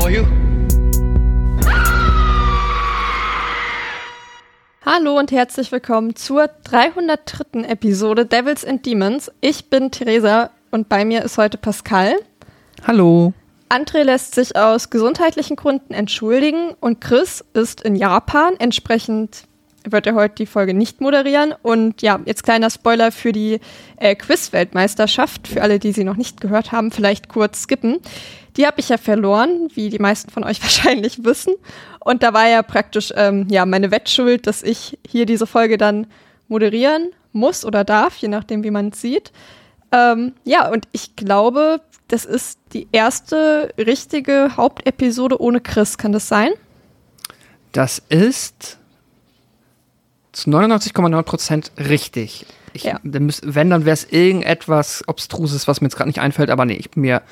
For 0.00 0.10
you. 0.10 0.24
Hallo 4.84 5.18
und 5.18 5.30
herzlich 5.30 5.70
willkommen 5.72 6.16
zur 6.16 6.48
303. 6.64 7.64
Episode 7.68 8.24
Devils 8.24 8.64
and 8.64 8.84
Demons. 8.86 9.30
Ich 9.40 9.68
bin 9.68 9.90
Theresa 9.90 10.50
und 10.70 10.88
bei 10.88 11.04
mir 11.04 11.22
ist 11.22 11.38
heute 11.38 11.58
Pascal. 11.58 12.14
Hallo. 12.86 13.34
André 13.68 14.02
lässt 14.02 14.34
sich 14.34 14.56
aus 14.56 14.90
gesundheitlichen 14.90 15.56
Gründen 15.56 15.92
entschuldigen 15.92 16.74
und 16.80 17.00
Chris 17.00 17.44
ist 17.52 17.82
in 17.82 17.94
Japan. 17.94 18.54
Entsprechend 18.58 19.44
wird 19.84 20.06
er 20.06 20.14
heute 20.14 20.34
die 20.36 20.46
Folge 20.46 20.74
nicht 20.74 21.00
moderieren. 21.00 21.54
Und 21.62 22.02
ja, 22.02 22.20
jetzt 22.24 22.42
kleiner 22.42 22.70
Spoiler 22.70 23.12
für 23.12 23.32
die 23.32 23.60
äh, 23.96 24.14
Quiz-Weltmeisterschaft. 24.14 25.48
Für 25.48 25.62
alle, 25.62 25.78
die 25.78 25.92
sie 25.92 26.04
noch 26.04 26.16
nicht 26.16 26.40
gehört 26.40 26.72
haben, 26.72 26.90
vielleicht 26.90 27.28
kurz 27.28 27.62
skippen. 27.62 28.00
Die 28.56 28.66
habe 28.66 28.80
ich 28.80 28.88
ja 28.88 28.98
verloren, 28.98 29.68
wie 29.74 29.88
die 29.90 29.98
meisten 29.98 30.30
von 30.30 30.44
euch 30.44 30.62
wahrscheinlich 30.62 31.24
wissen. 31.24 31.54
Und 32.00 32.22
da 32.22 32.32
war 32.32 32.48
ja 32.48 32.62
praktisch 32.62 33.12
ähm, 33.16 33.46
ja 33.50 33.66
meine 33.66 33.90
Wettschuld, 33.90 34.46
dass 34.46 34.62
ich 34.62 34.98
hier 35.06 35.26
diese 35.26 35.46
Folge 35.46 35.78
dann 35.78 36.06
moderieren 36.48 37.10
muss 37.32 37.64
oder 37.64 37.84
darf, 37.84 38.16
je 38.16 38.28
nachdem, 38.28 38.64
wie 38.64 38.70
man 38.70 38.88
es 38.88 39.00
sieht. 39.00 39.32
Ähm, 39.92 40.32
ja, 40.44 40.68
und 40.68 40.88
ich 40.92 41.16
glaube, 41.16 41.80
das 42.08 42.24
ist 42.24 42.58
die 42.72 42.88
erste 42.92 43.72
richtige 43.78 44.56
Hauptepisode 44.56 45.40
ohne 45.40 45.60
Chris. 45.60 45.98
Kann 45.98 46.12
das 46.12 46.28
sein? 46.28 46.50
Das 47.72 48.02
ist 48.08 48.78
zu 50.32 50.50
99,9 50.50 51.22
Prozent 51.22 51.72
richtig. 51.78 52.46
Ich, 52.72 52.84
Ja. 52.84 53.00
wenn, 53.02 53.70
dann 53.70 53.84
wäre 53.84 53.94
es 53.94 54.04
irgendetwas 54.10 55.02
Obstruses, 55.08 55.66
was 55.66 55.80
mir 55.80 55.86
jetzt 55.86 55.96
gerade 55.96 56.08
nicht 56.08 56.20
einfällt, 56.20 56.50
aber 56.50 56.64
nee, 56.64 56.74
ich 56.74 56.90
bin 56.90 57.02
mir 57.02 57.22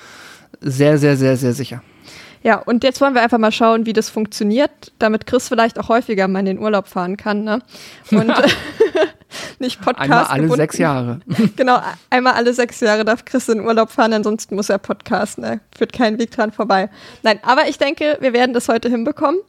sehr, 0.61 0.98
sehr, 0.98 1.17
sehr, 1.17 1.37
sehr 1.37 1.53
sicher. 1.53 1.83
Ja, 2.42 2.59
und 2.59 2.84
jetzt 2.84 3.01
wollen 3.01 3.14
wir 3.14 3.23
einfach 3.23 3.39
mal 3.39 3.53
schauen, 3.53 3.87
wie 3.87 3.92
das 3.92 4.11
funktioniert, 4.11 4.70
damit 4.98 5.27
Chris 5.27 5.48
vielleicht 5.48 5.78
auch 5.78 5.89
häufiger 5.89 6.28
mal 6.28 6.41
in 6.41 6.47
den 6.47 6.59
Urlaub 6.59 6.87
fahren 6.87 7.17
kann, 7.17 7.42
ne? 7.45 7.61
Und 8.12 8.33
nicht 9.59 9.81
Podcast. 9.81 10.01
Einmal 10.01 10.25
alle 10.25 10.42
gebunden. 10.42 10.62
sechs 10.62 10.79
Jahre. 10.79 11.20
Genau, 11.56 11.81
einmal 12.11 12.34
alle 12.34 12.55
sechs 12.55 12.81
Jahre 12.81 13.05
darf 13.05 13.25
Chris 13.25 13.48
in 13.48 13.59
den 13.59 13.67
Urlaub 13.67 13.91
fahren, 13.91 14.12
ansonsten 14.12 14.55
muss 14.55 14.69
er 14.69 14.79
podcasten, 14.79 15.42
ne? 15.42 15.61
Führt 15.77 15.92
kein 15.92 16.19
Weg 16.19 16.31
dran 16.31 16.53
vorbei. 16.53 16.91
Nein, 17.23 17.41
aber 17.42 17.69
ich 17.69 17.79
denke, 17.79 18.19
wir 18.20 18.33
werden 18.33 18.53
das 18.53 18.69
heute 18.69 18.89
hinbekommen. 18.89 19.41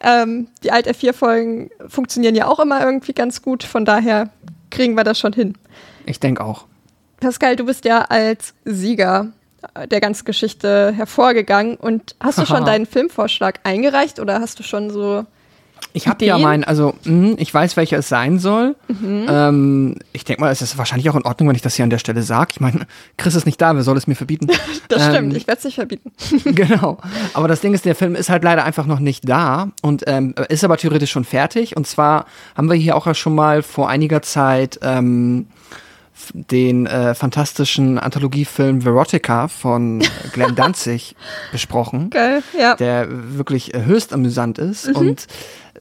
Ähm, 0.00 0.48
die 0.62 0.72
Alt 0.72 0.88
F4-Folgen 0.88 1.70
funktionieren 1.88 2.34
ja 2.34 2.46
auch 2.46 2.58
immer 2.58 2.84
irgendwie 2.84 3.12
ganz 3.12 3.42
gut, 3.42 3.62
von 3.62 3.84
daher 3.84 4.30
kriegen 4.70 4.96
wir 4.96 5.04
das 5.04 5.18
schon 5.18 5.32
hin. 5.32 5.54
Ich 6.06 6.20
denke 6.20 6.42
auch. 6.42 6.66
Pascal, 7.20 7.56
du 7.56 7.64
bist 7.64 7.84
ja 7.84 8.00
als 8.02 8.54
Sieger 8.64 9.32
der 9.90 10.00
ganzen 10.00 10.24
Geschichte 10.24 10.92
hervorgegangen 10.96 11.76
und 11.76 12.14
hast 12.20 12.38
du 12.38 12.46
schon 12.46 12.64
deinen 12.66 12.86
Filmvorschlag 12.86 13.60
eingereicht 13.64 14.20
oder 14.20 14.40
hast 14.40 14.58
du 14.58 14.62
schon 14.62 14.90
so 14.90 15.24
Ich 15.92 16.08
habe 16.08 16.24
ja 16.24 16.38
meinen, 16.38 16.64
also 16.64 16.94
mh, 17.04 17.34
ich 17.38 17.52
weiß, 17.52 17.76
welcher 17.76 17.98
es 17.98 18.08
sein 18.08 18.38
soll. 18.38 18.74
Mhm. 18.88 19.26
Ähm, 19.28 19.96
ich 20.12 20.24
denke 20.24 20.40
mal, 20.42 20.50
es 20.50 20.62
ist 20.62 20.76
wahrscheinlich 20.78 21.08
auch 21.10 21.14
in 21.16 21.24
Ordnung, 21.24 21.48
wenn 21.48 21.56
ich 21.56 21.62
das 21.62 21.74
hier 21.76 21.84
an 21.84 21.90
der 21.90 21.98
Stelle 21.98 22.22
sage. 22.22 22.50
Ich 22.52 22.60
meine, 22.60 22.86
Chris 23.16 23.34
ist 23.34 23.46
nicht 23.46 23.60
da, 23.60 23.74
wer 23.74 23.82
soll 23.82 23.96
es 23.96 24.06
mir 24.06 24.14
verbieten? 24.16 24.48
Das 24.88 25.02
Ähm, 25.02 25.14
stimmt, 25.14 25.36
ich 25.36 25.46
werde 25.46 25.58
es 25.58 25.64
nicht 25.64 25.76
verbieten. 25.76 26.12
genau. 26.44 26.98
Aber 27.32 27.48
das 27.48 27.60
Ding 27.60 27.72
ist, 27.74 27.84
der 27.84 27.94
Film 27.94 28.14
ist 28.14 28.28
halt 28.28 28.44
leider 28.44 28.64
einfach 28.64 28.86
noch 28.86 28.98
nicht 29.00 29.28
da 29.28 29.70
und 29.82 30.04
ähm, 30.06 30.34
ist 30.48 30.62
aber 30.62 30.76
theoretisch 30.76 31.10
schon 31.10 31.24
fertig. 31.24 31.76
Und 31.76 31.86
zwar 31.86 32.26
haben 32.56 32.68
wir 32.68 32.76
hier 32.76 32.94
auch 32.96 33.12
schon 33.14 33.34
mal 33.34 33.62
vor 33.62 33.88
einiger 33.88 34.20
Zeit 34.22 34.78
ähm, 34.82 35.46
den 36.32 36.86
äh, 36.86 37.14
fantastischen 37.14 37.98
Anthologiefilm 37.98 38.84
Verotica 38.84 39.48
von 39.48 40.02
Glenn 40.32 40.54
Danzig 40.54 41.16
besprochen 41.52 42.10
Geil, 42.10 42.42
ja. 42.58 42.74
der 42.76 43.08
wirklich 43.36 43.74
äh, 43.74 43.84
höchst 43.84 44.12
amüsant 44.12 44.58
ist. 44.58 44.88
Und 44.88 45.26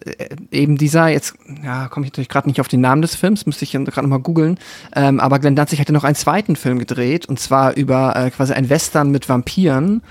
äh, 0.06 0.30
eben 0.52 0.78
dieser, 0.78 1.08
jetzt 1.08 1.36
ja, 1.64 1.88
komme 1.88 2.06
ich 2.06 2.12
natürlich 2.12 2.30
gerade 2.30 2.48
nicht 2.48 2.60
auf 2.60 2.68
den 2.68 2.82
Namen 2.82 3.02
des 3.02 3.16
Films, 3.16 3.46
müsste 3.46 3.64
ich 3.64 3.72
gerade 3.72 4.02
nochmal 4.02 4.20
googeln. 4.20 4.60
Ähm, 4.96 5.20
aber 5.20 5.40
Glenn 5.40 5.56
Danzig 5.56 5.80
hatte 5.80 5.94
noch 5.94 6.04
einen 6.04 6.16
zweiten 6.16 6.56
Film 6.56 6.80
gedreht, 6.80 7.26
und 7.28 7.40
zwar 7.40 7.76
über 7.76 8.16
äh, 8.16 8.32
quasi 8.32 8.54
ein 8.54 8.70
Western 8.70 9.12
mit 9.12 9.30
Vampiren. 9.30 10.02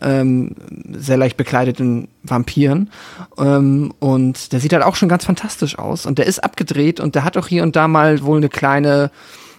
Ähm, 0.00 0.56
sehr 0.90 1.16
leicht 1.16 1.36
bekleideten 1.36 2.08
Vampiren. 2.24 2.90
Ähm, 3.38 3.94
und 4.00 4.52
der 4.52 4.58
sieht 4.58 4.72
halt 4.72 4.82
auch 4.82 4.96
schon 4.96 5.08
ganz 5.08 5.24
fantastisch 5.24 5.78
aus. 5.78 6.06
Und 6.06 6.18
der 6.18 6.26
ist 6.26 6.42
abgedreht 6.42 6.98
und 6.98 7.14
der 7.14 7.22
hat 7.22 7.36
auch 7.36 7.46
hier 7.46 7.62
und 7.62 7.76
da 7.76 7.86
mal 7.86 8.22
wohl 8.22 8.38
eine 8.38 8.48
kleine, 8.48 9.12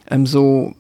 ähm, 0.10 0.26
so, 0.26 0.74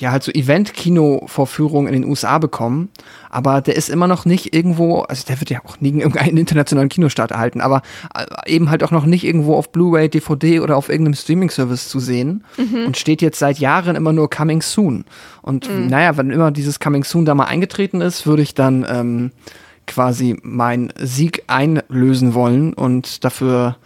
ja, 0.00 0.12
halt 0.12 0.22
so 0.22 0.32
Event-Kino-Vorführung 0.32 1.86
in 1.86 1.92
den 1.92 2.04
USA 2.04 2.38
bekommen. 2.38 2.88
Aber 3.30 3.60
der 3.60 3.76
ist 3.76 3.88
immer 3.88 4.06
noch 4.06 4.24
nicht 4.24 4.54
irgendwo, 4.54 5.00
also 5.00 5.24
der 5.26 5.40
wird 5.40 5.50
ja 5.50 5.60
auch 5.64 5.80
nie 5.80 5.90
in 5.90 6.00
irgendeinen 6.00 6.36
internationalen 6.36 6.88
Kinostart 6.88 7.32
erhalten, 7.32 7.60
aber 7.60 7.82
äh, 8.14 8.52
eben 8.52 8.70
halt 8.70 8.82
auch 8.82 8.90
noch 8.90 9.04
nicht 9.04 9.24
irgendwo 9.24 9.54
auf 9.56 9.70
Blu-ray, 9.72 10.08
DVD 10.08 10.60
oder 10.60 10.76
auf 10.76 10.88
irgendeinem 10.88 11.14
Streaming-Service 11.14 11.88
zu 11.88 12.00
sehen 12.00 12.44
und 12.86 12.96
steht 12.96 13.22
jetzt 13.22 13.38
seit 13.38 13.58
Jahren 13.58 13.96
immer 13.96 14.12
nur 14.12 14.30
Coming 14.30 14.62
Soon. 14.62 15.04
Und 15.42 15.68
naja, 15.88 16.16
wenn 16.16 16.30
immer 16.30 16.50
dieses 16.50 16.80
Coming 16.80 17.04
Soon 17.04 17.24
da 17.24 17.34
mal 17.34 17.44
eingetreten 17.44 18.00
ist, 18.00 18.26
würde 18.26 18.42
ich 18.42 18.54
dann 18.54 18.86
ähm, 18.88 19.32
quasi 19.86 20.38
meinen 20.42 20.92
Sieg 21.00 21.42
einlösen 21.48 22.34
wollen 22.34 22.72
und 22.74 23.24
dafür 23.24 23.76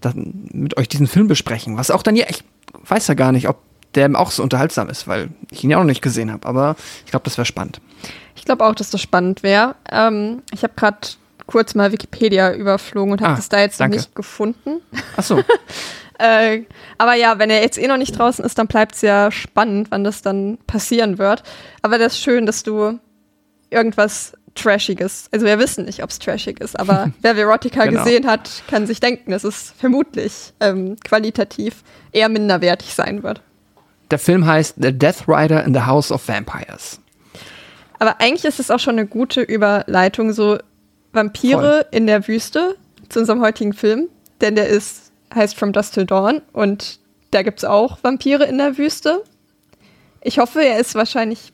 dann 0.00 0.48
mit 0.52 0.76
euch 0.76 0.88
diesen 0.88 1.06
Film 1.06 1.28
besprechen. 1.28 1.78
Was 1.78 1.90
auch 1.90 2.02
dann 2.02 2.16
ja, 2.16 2.26
ich 2.28 2.44
weiß 2.86 3.06
ja 3.06 3.14
gar 3.14 3.32
nicht, 3.32 3.48
ob 3.48 3.56
der 3.94 4.10
auch 4.18 4.30
so 4.30 4.42
unterhaltsam 4.42 4.88
ist, 4.88 5.06
weil 5.08 5.28
ich 5.50 5.64
ihn 5.64 5.70
ja 5.70 5.76
auch 5.76 5.82
noch 5.82 5.88
nicht 5.88 6.02
gesehen 6.02 6.32
habe. 6.32 6.46
Aber 6.46 6.76
ich 7.04 7.10
glaube, 7.10 7.24
das 7.24 7.36
wäre 7.38 7.46
spannend. 7.46 7.80
Ich 8.36 8.44
glaube 8.44 8.64
auch, 8.64 8.74
dass 8.74 8.90
das 8.90 9.00
spannend 9.00 9.42
wäre. 9.42 9.74
Ähm, 9.90 10.42
ich 10.52 10.62
habe 10.62 10.74
gerade 10.76 10.98
kurz 11.46 11.74
mal 11.74 11.92
Wikipedia 11.92 12.52
überflogen 12.54 13.12
und 13.12 13.20
habe 13.20 13.34
Ah, 13.34 13.36
das 13.36 13.48
da 13.48 13.60
jetzt 13.60 13.78
danke. 13.80 13.96
noch 13.98 14.02
nicht 14.04 14.14
gefunden. 14.14 14.80
Ach 15.16 15.22
so. 15.22 15.42
Äh, 16.16 16.62
aber 16.96 17.14
ja, 17.14 17.40
wenn 17.40 17.50
er 17.50 17.60
jetzt 17.60 17.76
eh 17.76 17.88
noch 17.88 17.96
nicht 17.96 18.16
draußen 18.16 18.44
ist, 18.44 18.56
dann 18.56 18.68
bleibt 18.68 18.94
es 18.94 19.00
ja 19.02 19.32
spannend, 19.32 19.88
wann 19.90 20.04
das 20.04 20.22
dann 20.22 20.58
passieren 20.64 21.18
wird. 21.18 21.42
Aber 21.82 21.98
das 21.98 22.12
ist 22.12 22.20
schön, 22.22 22.46
dass 22.46 22.62
du 22.62 23.00
irgendwas 23.68 24.32
Trashiges, 24.54 25.26
also 25.32 25.44
wir 25.44 25.58
wissen 25.58 25.86
nicht, 25.86 26.04
ob 26.04 26.10
es 26.10 26.20
trashig 26.20 26.60
ist, 26.60 26.78
aber 26.78 27.10
wer 27.20 27.36
Verotica 27.36 27.84
Genau. 27.86 28.04
gesehen 28.04 28.28
hat, 28.28 28.48
kann 28.68 28.86
sich 28.86 29.00
denken, 29.00 29.32
dass 29.32 29.42
es 29.42 29.74
vermutlich 29.76 30.52
ähm, 30.60 30.94
qualitativ 31.04 31.82
eher 32.12 32.28
minderwertig 32.28 32.94
sein 32.94 33.24
wird. 33.24 33.42
Der 34.14 34.20
Film 34.20 34.46
heißt 34.46 34.76
The 34.80 34.96
Death 34.96 35.26
Rider 35.26 35.64
in 35.64 35.74
the 35.74 35.80
House 35.80 36.12
of 36.12 36.28
Vampires. 36.28 37.00
Aber 37.98 38.20
eigentlich 38.20 38.44
ist 38.44 38.60
es 38.60 38.70
auch 38.70 38.78
schon 38.78 38.96
eine 38.96 39.08
gute 39.08 39.40
Überleitung, 39.40 40.32
so 40.32 40.56
Vampire 41.12 41.86
in 41.90 42.06
der 42.06 42.28
Wüste 42.28 42.76
zu 43.08 43.18
unserem 43.18 43.40
heutigen 43.40 43.72
Film, 43.72 44.06
denn 44.40 44.54
der 44.54 44.68
ist, 44.68 45.10
heißt 45.34 45.56
From 45.56 45.72
Dusk 45.72 45.94
Till 45.94 46.06
Dawn 46.06 46.42
und 46.52 47.00
da 47.32 47.42
gibt 47.42 47.58
es 47.58 47.64
auch 47.64 47.98
Vampire 48.04 48.44
in 48.44 48.58
der 48.58 48.78
Wüste. 48.78 49.24
Ich 50.20 50.38
hoffe, 50.38 50.64
er 50.64 50.78
ist 50.78 50.94
wahrscheinlich, 50.94 51.52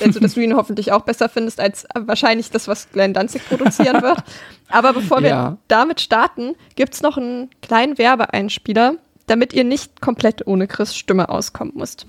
also 0.00 0.18
dass 0.18 0.34
du 0.34 0.40
ihn 0.40 0.56
hoffentlich 0.56 0.90
auch 0.90 1.02
besser 1.02 1.28
findest 1.28 1.60
als 1.60 1.86
wahrscheinlich 1.94 2.50
das, 2.50 2.66
was 2.66 2.90
Glenn 2.90 3.14
Danzig 3.14 3.48
produzieren 3.48 4.02
wird. 4.02 4.24
Aber 4.68 4.92
bevor 4.92 5.22
wir 5.22 5.28
Ja. 5.28 5.56
damit 5.68 6.00
starten, 6.00 6.56
gibt 6.74 6.94
es 6.94 7.00
noch 7.00 7.16
einen 7.16 7.48
kleinen 7.62 7.96
Werbeeinspieler, 7.96 8.94
damit 9.26 9.52
ihr 9.52 9.64
nicht 9.64 10.00
komplett 10.00 10.46
ohne 10.46 10.66
Chris 10.66 10.94
Stimme 10.94 11.28
auskommen 11.28 11.74
müsst. 11.76 12.06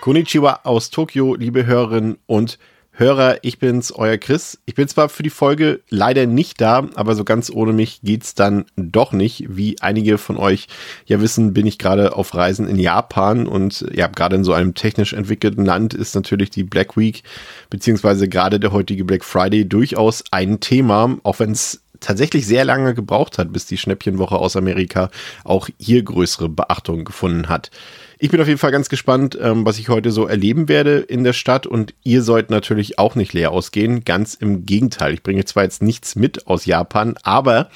Konnichiwa 0.00 0.60
aus 0.64 0.90
Tokio, 0.90 1.34
liebe 1.34 1.64
Hörerinnen 1.64 2.18
und 2.26 2.58
Hörer, 2.96 3.38
ich 3.42 3.58
bin's, 3.58 3.90
euer 3.90 4.18
Chris. 4.18 4.60
Ich 4.66 4.76
bin 4.76 4.86
zwar 4.86 5.08
für 5.08 5.24
die 5.24 5.30
Folge 5.30 5.80
leider 5.88 6.26
nicht 6.26 6.60
da, 6.60 6.86
aber 6.94 7.16
so 7.16 7.24
ganz 7.24 7.50
ohne 7.50 7.72
mich 7.72 8.02
geht's 8.02 8.36
dann 8.36 8.66
doch 8.76 9.10
nicht. 9.10 9.46
Wie 9.48 9.80
einige 9.80 10.16
von 10.16 10.36
euch 10.36 10.68
ja 11.04 11.20
wissen, 11.20 11.54
bin 11.54 11.66
ich 11.66 11.78
gerade 11.78 12.14
auf 12.14 12.36
Reisen 12.36 12.68
in 12.68 12.78
Japan 12.78 13.48
und 13.48 13.84
ja, 13.92 14.06
gerade 14.06 14.36
in 14.36 14.44
so 14.44 14.52
einem 14.52 14.74
technisch 14.74 15.12
entwickelten 15.12 15.64
Land 15.64 15.92
ist 15.92 16.14
natürlich 16.14 16.50
die 16.50 16.62
Black 16.62 16.96
Week 16.96 17.24
beziehungsweise 17.68 18.28
gerade 18.28 18.60
der 18.60 18.70
heutige 18.70 19.04
Black 19.04 19.24
Friday 19.24 19.68
durchaus 19.68 20.22
ein 20.30 20.60
Thema, 20.60 21.18
auch 21.24 21.40
wenn 21.40 21.50
es 21.50 21.83
tatsächlich 22.04 22.46
sehr 22.46 22.64
lange 22.64 22.94
gebraucht 22.94 23.38
hat, 23.38 23.52
bis 23.52 23.66
die 23.66 23.78
Schnäppchenwoche 23.78 24.36
aus 24.36 24.56
Amerika 24.56 25.10
auch 25.44 25.68
hier 25.78 26.02
größere 26.02 26.48
Beachtung 26.48 27.04
gefunden 27.04 27.48
hat. 27.48 27.70
Ich 28.18 28.30
bin 28.30 28.40
auf 28.40 28.46
jeden 28.46 28.58
Fall 28.58 28.70
ganz 28.70 28.88
gespannt, 28.88 29.36
ähm, 29.40 29.66
was 29.66 29.78
ich 29.78 29.88
heute 29.88 30.10
so 30.10 30.26
erleben 30.26 30.68
werde 30.68 30.98
in 30.98 31.24
der 31.24 31.32
Stadt 31.32 31.66
und 31.66 31.94
ihr 32.04 32.22
sollt 32.22 32.50
natürlich 32.50 32.98
auch 32.98 33.16
nicht 33.16 33.32
leer 33.32 33.50
ausgehen. 33.50 34.04
Ganz 34.04 34.34
im 34.34 34.64
Gegenteil. 34.66 35.14
Ich 35.14 35.22
bringe 35.22 35.44
zwar 35.44 35.64
jetzt 35.64 35.82
nichts 35.82 36.14
mit 36.16 36.46
aus 36.46 36.66
Japan, 36.66 37.16
aber 37.22 37.68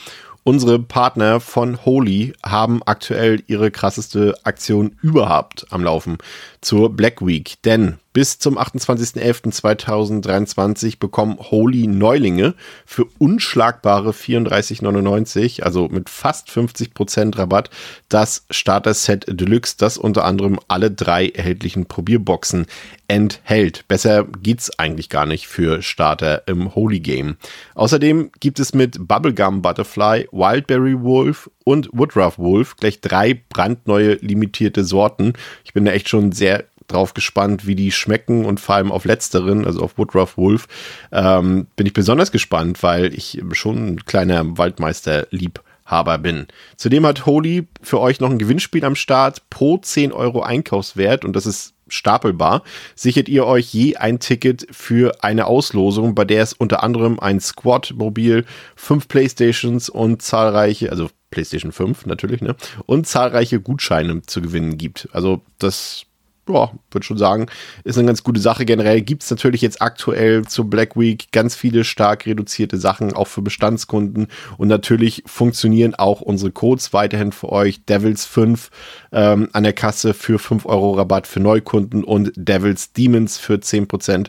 Unsere 0.49 0.79
Partner 0.79 1.41
von 1.41 1.85
Holy 1.85 2.33
haben 2.43 2.81
aktuell 2.87 3.43
ihre 3.49 3.71
krasseste 3.71 4.35
Aktion 4.45 4.97
überhaupt 5.03 5.67
am 5.69 5.85
Laufen 5.85 6.17
zur 6.61 6.95
Black 6.95 7.25
Week. 7.25 7.55
Denn 7.65 7.97
bis 8.13 8.39
zum 8.41 8.59
28.11.2023 8.59 10.99
bekommen 10.99 11.39
Holy 11.39 11.87
Neulinge 11.87 12.55
für 12.85 13.07
unschlagbare 13.19 14.11
34,99, 14.11 15.63
also 15.63 15.89
mit 15.89 16.11
fast 16.11 16.49
50% 16.49 17.39
Rabatt, 17.39 17.71
das 18.09 18.45
Starter-Set 18.51 19.27
Deluxe, 19.29 19.77
das 19.79 19.99
unter 19.99 20.25
anderem 20.25 20.59
alle 20.67 20.91
drei 20.91 21.29
erhältlichen 21.29 21.87
Probierboxen 21.87 22.67
enthält. 23.07 23.87
Besser 23.87 24.25
geht's 24.25 24.77
eigentlich 24.79 25.11
gar 25.11 25.27
nicht 25.27 25.47
für 25.47 25.81
Starter 25.83 26.43
im 26.49 26.75
Holy 26.75 26.99
Game. 26.99 27.37
Außerdem 27.77 28.33
gibt 28.41 28.59
es 28.59 28.75
mit 28.75 29.07
Bubblegum 29.07 29.63
Butterfly, 29.63 30.27
Wildberry 30.33 31.01
Wolf 31.01 31.49
und 31.69 31.91
Woodruff 31.93 32.39
Wolf 32.39 32.77
gleich 32.77 33.03
drei 33.03 33.39
brandneue 33.51 34.15
limitierte 34.15 34.85
Sorten. 34.85 35.35
Ich 35.65 35.75
bin 35.75 35.85
da 35.85 35.93
echt 35.93 36.09
schon 36.09 36.33
sehr 36.33 36.65
drauf 36.87 37.13
gespannt, 37.13 37.67
wie 37.67 37.75
die 37.75 37.93
schmecken 37.93 38.47
und 38.47 38.59
vor 38.59 38.77
allem 38.77 38.91
auf 38.91 39.05
letzteren, 39.05 39.67
also 39.67 39.83
auf 39.83 39.99
Woodruff 39.99 40.39
Wolf, 40.39 40.67
ähm, 41.13 41.67
bin 41.77 41.85
ich 41.87 41.93
besonders 41.93 42.33
gespannt, 42.33 42.83
weil 42.83 43.13
ich 43.13 43.43
schon 43.53 43.87
ein 43.87 44.05
kleiner 44.07 44.57
Waldmeister-Liebhaber 44.57 46.17
bin. 46.17 46.47
Zudem 46.79 47.05
hat 47.05 47.27
Holy 47.27 47.69
für 47.83 48.01
euch 48.01 48.19
noch 48.19 48.31
ein 48.31 48.39
Gewinnspiel 48.39 48.87
am 48.87 48.95
Start 48.95 49.51
pro 49.51 49.77
10 49.77 50.11
Euro 50.13 50.41
Einkaufswert 50.41 51.27
und 51.27 51.37
das 51.37 51.45
ist 51.45 51.75
stapelbar, 51.89 52.63
sichert 52.95 53.29
ihr 53.29 53.45
euch 53.45 53.75
je 53.75 53.97
ein 53.97 54.21
Ticket 54.21 54.67
für 54.71 55.23
eine 55.23 55.47
Auslosung, 55.47 56.15
bei 56.15 56.25
der 56.25 56.43
es 56.43 56.55
unter 56.55 56.83
anderem 56.83 57.21
ein 57.21 57.41
Squad-Mobil, 57.41 58.47
fünf 58.75 59.09
Playstations 59.09 59.91
und 59.91 60.23
zahlreiche, 60.23 60.91
also 60.91 61.11
PlayStation 61.31 61.73
5 61.73 62.07
natürlich, 62.07 62.41
ne? 62.41 62.57
Und 62.87 63.07
zahlreiche 63.07 63.61
Gutscheine 63.61 64.23
zu 64.23 64.41
gewinnen 64.41 64.79
gibt. 64.79 65.09
Also 65.13 65.43
das 65.59 66.07
ja, 66.49 66.73
würde 66.91 67.05
schon 67.07 67.19
sagen, 67.19 67.47
ist 67.85 67.99
eine 67.99 68.07
ganz 68.07 68.23
gute 68.23 68.41
Sache. 68.41 68.65
Generell 68.65 69.03
gibt 69.03 69.23
es 69.23 69.31
natürlich 69.31 69.61
jetzt 69.61 69.83
aktuell 69.83 70.45
zur 70.47 70.69
Black 70.69 70.97
Week 70.97 71.31
ganz 71.33 71.55
viele 71.55 71.85
stark 71.85 72.27
reduzierte 72.27 72.79
Sachen, 72.79 73.13
auch 73.13 73.27
für 73.27 73.43
Bestandskunden. 73.43 74.29
Und 74.57 74.69
natürlich 74.69 75.23
funktionieren 75.27 75.95
auch 75.95 76.21
unsere 76.21 76.51
Codes 76.51 76.93
weiterhin 76.93 77.33
für 77.33 77.51
euch. 77.51 77.85
Devils 77.85 78.25
5 78.25 78.71
ähm, 79.13 79.49
an 79.53 79.63
der 79.63 79.73
Kasse 79.73 80.15
für 80.15 80.39
5 80.39 80.67
Euro 80.67 80.93
Rabatt 80.93 81.27
für 81.27 81.41
Neukunden 81.41 82.05
und 82.05 82.33
Devils 82.37 82.93
Demons 82.93 83.39
für 83.39 83.55
10% 83.55 84.29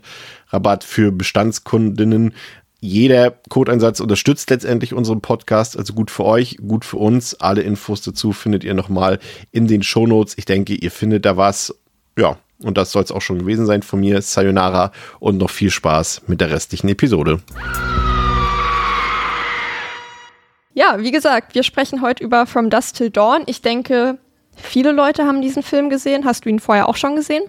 Rabatt 0.49 0.83
für 0.83 1.11
Bestandskundinnen 1.11 2.33
jeder 2.79 3.31
Codeinsatz 3.49 3.99
unterstützt 3.99 4.49
letztendlich 4.49 4.93
unseren 4.93 5.21
Podcast, 5.21 5.77
also 5.77 5.93
gut 5.93 6.11
für 6.11 6.25
euch, 6.25 6.57
gut 6.65 6.85
für 6.85 6.97
uns. 6.97 7.35
Alle 7.35 7.61
Infos 7.61 8.01
dazu 8.01 8.31
findet 8.31 8.63
ihr 8.63 8.73
nochmal 8.73 9.19
in 9.51 9.67
den 9.67 9.83
Shownotes. 9.83 10.37
Ich 10.37 10.45
denke, 10.45 10.73
ihr 10.75 10.91
findet 10.91 11.25
da 11.25 11.35
was 11.35 11.75
ja, 12.19 12.37
und 12.61 12.77
das 12.77 12.91
soll 12.91 13.03
es 13.03 13.11
auch 13.11 13.21
schon 13.21 13.39
gewesen 13.39 13.65
sein 13.65 13.81
von 13.81 13.99
mir. 13.99 14.21
Sayonara 14.21 14.91
und 15.19 15.37
noch 15.37 15.49
viel 15.49 15.71
Spaß 15.71 16.23
mit 16.27 16.41
der 16.41 16.51
restlichen 16.51 16.89
Episode. 16.89 17.39
Ja, 20.73 20.97
wie 20.99 21.11
gesagt, 21.11 21.55
wir 21.55 21.63
sprechen 21.63 22.01
heute 22.01 22.23
über 22.23 22.45
From 22.45 22.69
Dust 22.69 22.97
Till 22.97 23.09
Dawn. 23.09 23.43
Ich 23.45 23.61
denke, 23.61 24.17
viele 24.55 24.91
Leute 24.91 25.25
haben 25.25 25.41
diesen 25.41 25.63
Film 25.63 25.89
gesehen. 25.89 26.25
Hast 26.25 26.45
du 26.45 26.49
ihn 26.49 26.59
vorher 26.59 26.87
auch 26.87 26.95
schon 26.95 27.15
gesehen? 27.15 27.43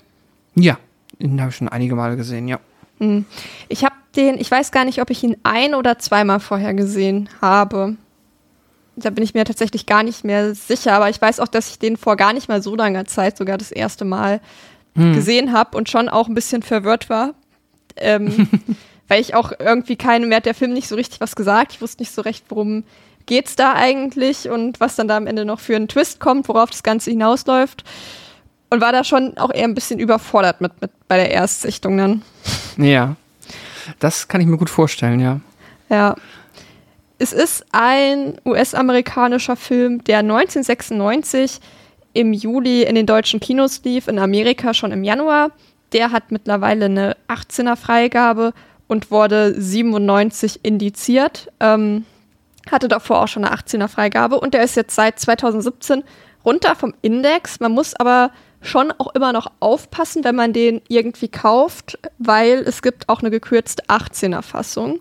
Ja, 0.55 0.79
den 1.19 1.41
habe 1.41 1.51
ich 1.51 1.57
schon 1.57 1.69
einige 1.69 1.95
Male 1.97 2.17
gesehen, 2.17 2.49
ja. 2.49 2.61
Hm. 3.01 3.25
Ich 3.69 3.85
habe 3.85 3.95
den, 4.17 4.39
ich 4.39 4.51
weiß 4.51 4.71
gar 4.71 4.85
nicht, 4.85 5.01
ob 5.01 5.11
ich 5.11 5.23
ihn 5.25 5.37
ein 5.43 5.75
oder 5.75 5.99
zweimal 5.99 6.41
vorher 6.41 6.75
gesehen 6.75 7.29
habe 7.41 7.97
da 9.05 9.11
bin 9.11 9.25
ich 9.25 9.35
mir 9.35 9.45
tatsächlich 9.45 9.87
gar 9.87 10.03
nicht 10.03 10.25
mehr 10.25 10.55
sicher, 10.55 10.93
aber 10.93 11.11
ich 11.11 11.21
weiß 11.21 11.41
auch, 11.41 11.49
dass 11.49 11.71
ich 11.71 11.79
den 11.79 11.97
vor 11.97 12.17
gar 12.17 12.33
nicht 12.33 12.49
mal 12.49 12.63
so 12.63 12.75
langer 12.77 13.05
Zeit 13.05 13.37
sogar 13.37 13.59
das 13.59 13.73
erste 13.73 14.05
Mal 14.05 14.41
hm. 14.95 15.15
gesehen 15.15 15.53
habe 15.53 15.77
und 15.77 15.89
schon 15.89 16.09
auch 16.09 16.29
ein 16.29 16.35
bisschen 16.35 16.63
verwirrt 16.63 17.09
war. 17.09 17.35
Ähm, 17.97 18.49
weil 19.09 19.21
ich 19.21 19.35
auch 19.35 19.53
irgendwie 19.59 19.97
keine, 19.97 20.27
mehr 20.27 20.37
hat 20.37 20.47
der 20.47 20.55
Film 20.55 20.73
nicht 20.73 20.89
so 20.89 20.95
richtig 20.95 21.21
was 21.21 21.35
gesagt. 21.35 21.73
Ich 21.73 21.81
wusste 21.81 22.03
nicht 22.03 22.13
so 22.13 22.23
recht, 22.23 22.45
worum 22.49 22.85
geht's 23.27 23.57
da 23.57 23.75
eigentlich 23.75 24.49
und 24.49 24.81
was 24.81 24.97
dann 24.97 25.09
da 25.09 25.17
am 25.17 25.27
Ende 25.27 25.45
noch 25.45 25.61
für 25.61 25.77
einen 25.77 25.89
Twist 25.89 26.21
kommt, 26.21 26.49
worauf 26.49 26.71
das 26.71 26.83
Ganze 26.83 27.11
hinausläuft. 27.11 27.85
Und 28.71 28.81
war 28.81 28.93
da 28.93 29.05
schon 29.05 29.37
auch 29.37 29.53
eher 29.53 29.65
ein 29.65 29.75
bisschen 29.75 29.99
überfordert 29.99 30.61
mit, 30.61 30.81
mit 30.81 30.91
bei 31.09 31.17
der 31.17 31.31
Erstsichtung 31.33 31.97
dann. 31.97 32.23
Ja. 32.77 33.17
Das 33.99 34.29
kann 34.29 34.41
ich 34.41 34.47
mir 34.47 34.57
gut 34.57 34.71
vorstellen, 34.71 35.21
ja. 35.21 35.41
Ja. 35.89 36.15
Es 37.19 37.33
ist 37.33 37.67
ein 37.73 38.39
US-amerikanischer 38.47 39.57
Film, 39.57 40.03
der 40.05 40.21
1996 40.21 41.61
im 42.13 42.33
Juli 42.33 42.83
in 42.85 42.95
den 42.95 43.07
deutschen 43.07 43.41
Kinos 43.41 43.83
lief, 43.85 44.09
in 44.09 44.19
Amerika 44.19 44.73
schon 44.73 44.93
im 44.93 45.05
Januar. 45.05 45.51
Der 45.93 46.13
hat 46.13 46.31
mittlerweile 46.31 46.87
eine 46.87 47.17
18er 47.29 47.77
Freigabe 47.77 48.53
und 48.89 49.11
wurde 49.11 49.61
97 49.61 50.61
indiziert. 50.63 51.53
Ähm, 51.61 52.07
hatte 52.71 52.89
davor 52.89 53.23
auch 53.23 53.29
schon 53.29 53.45
eine 53.45 53.55
18er 53.55 53.89
Freigabe 53.89 54.39
und 54.39 54.55
der 54.55 54.63
ist 54.63 54.77
jetzt 54.77 54.95
seit 54.95 55.19
2017 55.19 56.03
runter 56.45 56.75
vom 56.75 56.95
Index. 57.03 57.61
Man 57.61 57.73
muss 57.73 57.95
aber 57.95 58.31
schon 58.61 58.93
auch 58.99 59.15
immer 59.15 59.33
noch 59.33 59.51
aufpassen, 59.61 60.25
wenn 60.25 60.37
man 60.37 60.53
den 60.53 60.83
irgendwie 60.89 61.29
kauft, 61.29 61.99
weil 62.19 62.59
es 62.59 62.83
gibt 62.83 63.09
auch 63.09 63.21
eine 63.21 63.31
gekürzte 63.31 63.85
18er 63.85 64.43
Fassung. 64.43 65.01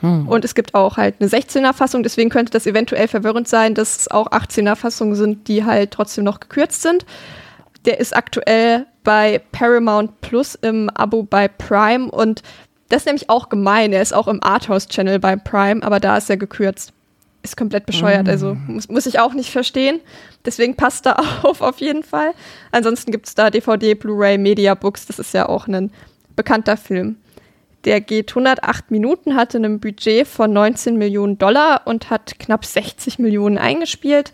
Hm. 0.00 0.28
Und 0.28 0.44
es 0.44 0.54
gibt 0.54 0.74
auch 0.74 0.96
halt 0.96 1.16
eine 1.20 1.28
16er 1.28 1.72
Fassung, 1.72 2.02
deswegen 2.02 2.30
könnte 2.30 2.52
das 2.52 2.66
eventuell 2.66 3.08
verwirrend 3.08 3.48
sein, 3.48 3.74
dass 3.74 4.00
es 4.00 4.10
auch 4.10 4.28
18er 4.28 4.76
Fassungen 4.76 5.14
sind, 5.14 5.48
die 5.48 5.64
halt 5.64 5.90
trotzdem 5.90 6.24
noch 6.24 6.40
gekürzt 6.40 6.82
sind. 6.82 7.06
Der 7.86 8.00
ist 8.00 8.14
aktuell 8.14 8.86
bei 9.04 9.40
Paramount 9.52 10.20
Plus 10.20 10.54
im 10.56 10.90
Abo 10.90 11.22
bei 11.22 11.48
Prime 11.48 12.10
und 12.10 12.42
das 12.88 13.02
ist 13.02 13.06
nämlich 13.06 13.30
auch 13.30 13.48
gemein. 13.48 13.92
Er 13.92 14.02
ist 14.02 14.14
auch 14.14 14.28
im 14.28 14.42
Arthouse-Channel 14.42 15.18
bei 15.18 15.36
Prime, 15.36 15.82
aber 15.82 15.98
da 15.98 16.16
ist 16.16 16.30
er 16.30 16.36
gekürzt. 16.36 16.92
Ist 17.46 17.56
komplett 17.56 17.86
bescheuert, 17.86 18.28
also 18.28 18.50
hm. 18.50 18.74
muss, 18.74 18.88
muss 18.88 19.06
ich 19.06 19.20
auch 19.20 19.32
nicht 19.32 19.52
verstehen. 19.52 20.00
Deswegen 20.44 20.74
passt 20.74 21.06
da 21.06 21.12
auf, 21.44 21.60
auf 21.60 21.78
jeden 21.78 22.02
Fall. 22.02 22.32
Ansonsten 22.72 23.12
gibt 23.12 23.28
es 23.28 23.36
da 23.36 23.50
DVD, 23.50 23.94
Blu-ray, 23.94 24.36
Mediabooks, 24.36 25.06
das 25.06 25.20
ist 25.20 25.32
ja 25.32 25.48
auch 25.48 25.68
ein 25.68 25.92
bekannter 26.34 26.76
Film. 26.76 27.18
Der 27.84 28.00
geht 28.00 28.30
108 28.30 28.90
Minuten, 28.90 29.36
hatte 29.36 29.58
ein 29.58 29.78
Budget 29.78 30.26
von 30.26 30.52
19 30.52 30.96
Millionen 30.96 31.38
Dollar 31.38 31.82
und 31.84 32.10
hat 32.10 32.36
knapp 32.40 32.64
60 32.64 33.20
Millionen 33.20 33.58
eingespielt. 33.58 34.32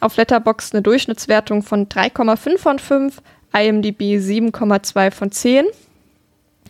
Auf 0.00 0.18
Letterboxd 0.18 0.74
eine 0.74 0.82
Durchschnittswertung 0.82 1.62
von 1.62 1.88
3,5 1.88 2.58
von 2.58 2.78
5, 2.78 3.22
IMDb 3.54 4.18
7,2 4.18 5.10
von 5.10 5.32
10. 5.32 5.64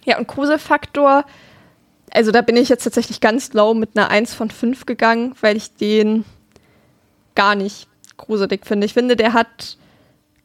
Ja, 0.04 0.18
und 0.18 0.28
Gruselfaktor, 0.28 1.24
also 2.12 2.30
da 2.30 2.42
bin 2.42 2.56
ich 2.56 2.68
jetzt 2.68 2.84
tatsächlich 2.84 3.20
ganz 3.20 3.52
low 3.52 3.74
mit 3.74 3.90
einer 3.96 4.10
1 4.10 4.34
von 4.34 4.50
5 4.50 4.86
gegangen, 4.86 5.34
weil 5.40 5.56
ich 5.56 5.74
den 5.74 6.24
gar 7.34 7.54
nicht 7.54 7.88
gruselig 8.16 8.66
finde. 8.66 8.86
Ich 8.86 8.94
finde, 8.94 9.16
der 9.16 9.32
hat 9.32 9.78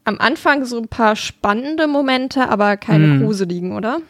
am 0.04 0.18
Anfang 0.18 0.64
so 0.64 0.78
ein 0.78 0.88
paar 0.88 1.16
spannende 1.16 1.86
Momente, 1.86 2.48
aber 2.48 2.76
keine 2.78 3.06
mm. 3.06 3.22
gruseligen, 3.22 3.72
oder? 3.72 4.00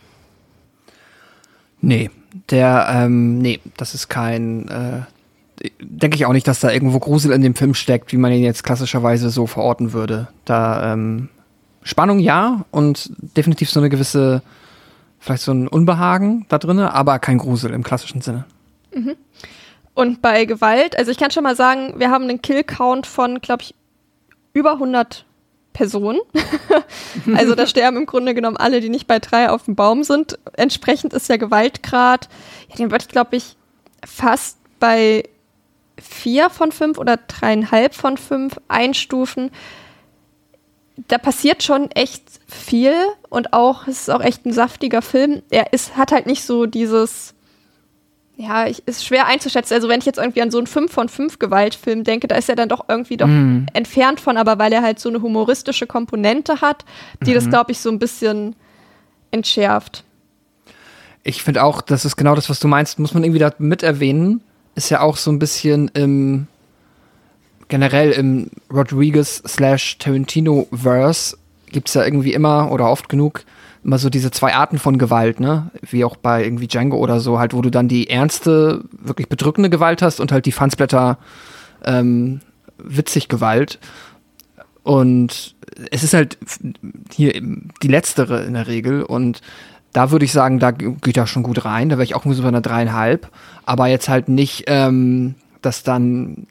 Nee, 1.80 2.10
der, 2.50 2.86
ähm, 2.90 3.38
nee, 3.38 3.60
das 3.76 3.94
ist 3.94 4.08
kein, 4.08 4.68
äh, 4.68 5.70
denke 5.80 6.16
ich 6.16 6.26
auch 6.26 6.32
nicht, 6.32 6.46
dass 6.46 6.60
da 6.60 6.70
irgendwo 6.70 7.00
Grusel 7.00 7.32
in 7.32 7.42
dem 7.42 7.56
Film 7.56 7.74
steckt, 7.74 8.12
wie 8.12 8.16
man 8.16 8.32
ihn 8.32 8.44
jetzt 8.44 8.62
klassischerweise 8.62 9.30
so 9.30 9.48
verorten 9.48 9.92
würde. 9.92 10.28
Da, 10.44 10.92
ähm, 10.92 11.28
Spannung 11.82 12.20
ja 12.20 12.64
und 12.70 13.10
definitiv 13.36 13.70
so 13.70 13.80
eine 13.80 13.88
gewisse, 13.88 14.42
vielleicht 15.18 15.42
so 15.42 15.52
ein 15.52 15.68
Unbehagen 15.68 16.46
da 16.48 16.58
drin, 16.58 16.78
aber 16.80 17.18
kein 17.18 17.38
Grusel 17.38 17.72
im 17.72 17.82
klassischen 17.82 18.20
Sinne. 18.20 18.44
Mhm. 18.94 19.16
Und 19.94 20.22
bei 20.22 20.44
Gewalt, 20.44 20.96
also 20.96 21.10
ich 21.10 21.18
kann 21.18 21.30
schon 21.30 21.42
mal 21.42 21.56
sagen, 21.56 21.94
wir 21.98 22.10
haben 22.10 22.24
einen 22.24 22.40
Kill-Count 22.40 23.06
von, 23.06 23.40
glaube 23.40 23.64
ich, 23.64 23.74
über 24.52 24.74
100 24.74 25.24
Person. 25.72 26.18
also 27.36 27.54
da 27.54 27.66
sterben 27.66 27.96
im 27.96 28.06
Grunde 28.06 28.34
genommen 28.34 28.56
alle, 28.56 28.80
die 28.80 28.88
nicht 28.88 29.06
bei 29.06 29.18
drei 29.18 29.50
auf 29.50 29.64
dem 29.64 29.74
Baum 29.76 30.04
sind. 30.04 30.38
Entsprechend 30.54 31.12
ist 31.14 31.28
der 31.28 31.38
Gewaltgrad, 31.38 32.28
ja, 32.68 32.76
den 32.76 32.90
würde 32.90 33.04
ich, 33.06 33.08
glaube 33.08 33.36
ich, 33.36 33.56
fast 34.04 34.58
bei 34.80 35.24
vier 36.00 36.50
von 36.50 36.72
fünf 36.72 36.98
oder 36.98 37.16
dreieinhalb 37.16 37.94
von 37.94 38.16
fünf 38.16 38.60
einstufen. 38.68 39.50
Da 41.08 41.18
passiert 41.18 41.62
schon 41.62 41.90
echt 41.92 42.27
viel 42.48 42.94
und 43.28 43.52
auch, 43.52 43.86
es 43.86 44.00
ist 44.00 44.10
auch 44.10 44.20
echt 44.22 44.46
ein 44.46 44.52
saftiger 44.52 45.02
Film. 45.02 45.42
Er 45.50 45.72
ist, 45.72 45.96
hat 45.96 46.12
halt 46.12 46.26
nicht 46.26 46.44
so 46.44 46.64
dieses, 46.66 47.34
ja, 48.36 48.66
ich, 48.66 48.86
ist 48.86 49.04
schwer 49.04 49.26
einzuschätzen. 49.26 49.74
Also 49.74 49.88
wenn 49.88 49.98
ich 50.00 50.06
jetzt 50.06 50.18
irgendwie 50.18 50.40
an 50.40 50.50
so 50.50 50.58
einen 50.58 50.66
5 50.66 50.90
von 50.90 51.08
5 51.10 51.38
Gewaltfilm 51.38 52.04
denke, 52.04 52.26
da 52.26 52.36
ist 52.36 52.48
er 52.48 52.56
dann 52.56 52.68
doch 52.70 52.86
irgendwie 52.88 53.18
doch 53.18 53.26
Mhm. 53.26 53.66
entfernt 53.74 54.18
von, 54.20 54.36
aber 54.38 54.58
weil 54.58 54.72
er 54.72 54.82
halt 54.82 54.98
so 54.98 55.08
eine 55.10 55.20
humoristische 55.20 55.86
Komponente 55.86 56.60
hat, 56.62 56.84
die 57.26 57.34
das, 57.34 57.48
glaube 57.50 57.72
ich, 57.72 57.80
so 57.80 57.90
ein 57.90 57.98
bisschen 57.98 58.56
entschärft. 59.30 60.04
Ich 61.24 61.42
finde 61.42 61.62
auch, 61.64 61.82
das 61.82 62.06
ist 62.06 62.16
genau 62.16 62.34
das, 62.34 62.48
was 62.48 62.60
du 62.60 62.68
meinst, 62.68 62.98
muss 62.98 63.12
man 63.12 63.24
irgendwie 63.24 63.40
da 63.40 63.52
mit 63.58 63.82
erwähnen. 63.82 64.40
Ist 64.74 64.88
ja 64.88 65.00
auch 65.00 65.16
so 65.18 65.30
ein 65.30 65.38
bisschen 65.38 65.88
im 65.88 66.46
generell 67.66 68.12
im 68.12 68.50
Rodriguez 68.72 69.42
slash 69.46 69.98
Tarantino-Verse 69.98 71.36
gibt's 71.70 71.94
ja 71.94 72.04
irgendwie 72.04 72.32
immer 72.32 72.70
oder 72.70 72.90
oft 72.90 73.08
genug 73.08 73.44
immer 73.84 73.98
so 73.98 74.10
diese 74.10 74.30
zwei 74.30 74.54
Arten 74.54 74.78
von 74.78 74.98
Gewalt, 74.98 75.40
ne? 75.40 75.70
Wie 75.88 76.04
auch 76.04 76.16
bei 76.16 76.44
irgendwie 76.44 76.66
Django 76.66 76.98
oder 76.98 77.20
so, 77.20 77.38
halt, 77.38 77.54
wo 77.54 77.62
du 77.62 77.70
dann 77.70 77.88
die 77.88 78.10
ernste, 78.10 78.84
wirklich 78.92 79.28
bedrückende 79.28 79.70
Gewalt 79.70 80.02
hast 80.02 80.20
und 80.20 80.32
halt 80.32 80.46
die 80.46 80.52
Fansblätter 80.52 81.18
ähm, 81.84 82.40
witzig 82.76 83.28
Gewalt. 83.28 83.78
Und 84.82 85.54
es 85.90 86.02
ist 86.02 86.14
halt 86.14 86.38
hier 87.14 87.32
die 87.82 87.88
letztere 87.88 88.42
in 88.44 88.54
der 88.54 88.66
Regel 88.66 89.02
und 89.02 89.40
da 89.92 90.10
würde 90.10 90.24
ich 90.24 90.32
sagen, 90.32 90.58
da 90.58 90.70
geht 90.70 91.16
er 91.16 91.26
schon 91.26 91.42
gut 91.42 91.64
rein. 91.64 91.88
Da 91.88 91.96
wäre 91.96 92.04
ich 92.04 92.14
auch 92.14 92.24
nur 92.24 92.34
so 92.34 92.42
bei 92.42 92.48
einer 92.48 92.60
dreieinhalb. 92.60 93.30
Aber 93.64 93.86
jetzt 93.86 94.08
halt 94.08 94.28
nicht, 94.28 94.64
ähm, 94.66 95.34
dass 95.62 95.82
dann 95.82 96.46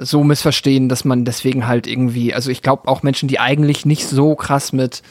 so 0.00 0.24
missverstehen, 0.24 0.88
dass 0.88 1.04
man 1.04 1.24
deswegen 1.24 1.66
halt 1.66 1.86
irgendwie, 1.86 2.34
also 2.34 2.50
ich 2.50 2.62
glaube 2.62 2.88
auch 2.88 3.02
Menschen, 3.02 3.28
die 3.28 3.38
eigentlich 3.38 3.84
nicht 3.84 4.08
so 4.08 4.34
krass 4.34 4.72
mit, 4.72 5.02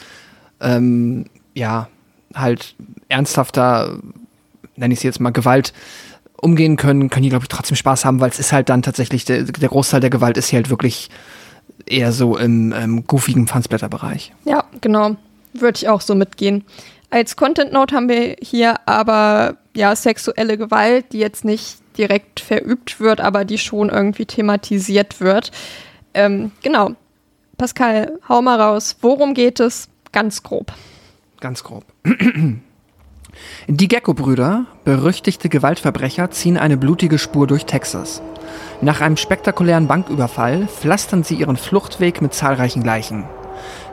ähm, 0.60 1.26
ja, 1.54 1.88
halt 2.34 2.76
ernsthafter, 3.08 4.00
nenne 4.76 4.94
ich 4.94 5.00
es 5.00 5.04
jetzt 5.04 5.20
mal, 5.20 5.32
Gewalt 5.32 5.74
umgehen 6.42 6.76
können, 6.78 7.10
können 7.10 7.24
die, 7.24 7.30
glaube 7.30 7.44
ich, 7.44 7.50
trotzdem 7.50 7.76
Spaß 7.76 8.06
haben, 8.06 8.20
weil 8.20 8.30
es 8.30 8.40
ist 8.40 8.52
halt 8.52 8.70
dann 8.70 8.82
tatsächlich, 8.82 9.26
der, 9.26 9.44
der 9.44 9.70
Großteil 9.70 10.00
der 10.00 10.10
Gewalt 10.10 10.38
ist 10.38 10.50
hier 10.50 10.58
halt 10.58 10.70
wirklich 10.70 11.10
eher 11.86 12.12
so 12.12 12.38
im 12.38 12.74
ähm, 12.74 13.06
goofigen 13.06 13.48
Fansblätterbereich. 13.48 14.34
Ja, 14.46 14.64
genau. 14.82 15.16
Würde 15.54 15.78
ich 15.78 15.90
auch 15.90 16.02
so 16.02 16.16
mitgehen. 16.16 16.64
Als 17.10 17.36
Content 17.36 17.74
Note 17.74 17.96
haben 17.96 18.08
wir 18.08 18.36
hier 18.42 18.76
aber 18.88 19.58
ja 19.76 19.96
sexuelle 19.96 20.58
Gewalt, 20.58 21.12
die 21.12 21.20
jetzt 21.20 21.44
nicht 21.44 21.78
direkt 22.00 22.40
verübt 22.40 23.00
wird, 23.00 23.22
aber 23.22 23.46
die 23.46 23.60
schon 23.60 23.90
irgendwie 23.90 24.26
thematisiert 24.26 25.20
wird. 25.20 25.52
Ähm, 26.16 26.52
genau. 26.64 26.92
Pascal, 27.58 28.18
hau 28.28 28.42
mal 28.42 28.60
raus. 28.60 28.96
Worum 29.02 29.34
geht 29.34 29.60
es? 29.60 29.90
Ganz 30.12 30.42
grob. 30.42 30.72
Ganz 31.42 31.64
grob. 31.64 31.84
Die 33.68 33.88
Gecko-Brüder, 33.88 34.66
berüchtigte 34.86 35.50
Gewaltverbrecher, 35.50 36.32
ziehen 36.32 36.58
eine 36.58 36.78
blutige 36.78 37.20
Spur 37.20 37.48
durch 37.48 37.66
Texas. 37.66 38.22
Nach 38.82 39.02
einem 39.02 39.18
spektakulären 39.18 39.88
Banküberfall 39.88 40.68
pflastern 40.68 41.24
sie 41.24 41.36
ihren 41.36 41.58
Fluchtweg 41.58 42.22
mit 42.22 42.34
zahlreichen 42.34 42.84
Leichen. 42.84 43.26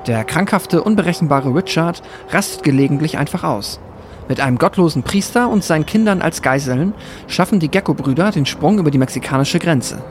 Der 0.07 0.25
krankhafte, 0.25 0.83
unberechenbare 0.83 1.55
Richard 1.55 2.03
rastet 2.31 2.63
gelegentlich 2.63 3.19
einfach 3.19 3.45
aus. 3.45 3.81
Mit 4.29 4.41
einem 4.41 4.59
gottlosen 4.59 5.05
Priester 5.05 5.49
und 5.49 5.63
seinen 5.63 5.87
Kindern 5.87 6.21
als 6.21 6.43
Geiseln 6.43 6.95
schaffen 7.29 7.61
die 7.61 7.69
Gecko-Brüder 7.69 8.33
den 8.33 8.45
Sprung 8.45 8.79
über 8.79 8.91
die 8.91 8.99
mexikanische 8.99 9.61
Grenze. 9.61 10.03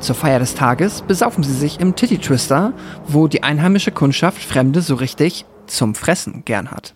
Zur 0.00 0.16
Feier 0.16 0.40
des 0.40 0.56
Tages 0.56 1.02
besaufen 1.02 1.44
sie 1.44 1.54
sich 1.54 1.78
im 1.78 1.94
Titty 1.94 2.18
Twister, 2.18 2.72
wo 3.06 3.28
die 3.28 3.44
einheimische 3.44 3.92
Kundschaft 3.92 4.42
Fremde 4.42 4.80
so 4.80 4.96
richtig 4.96 5.44
zum 5.68 5.94
Fressen 5.94 6.44
gern 6.44 6.72
hat. 6.72 6.92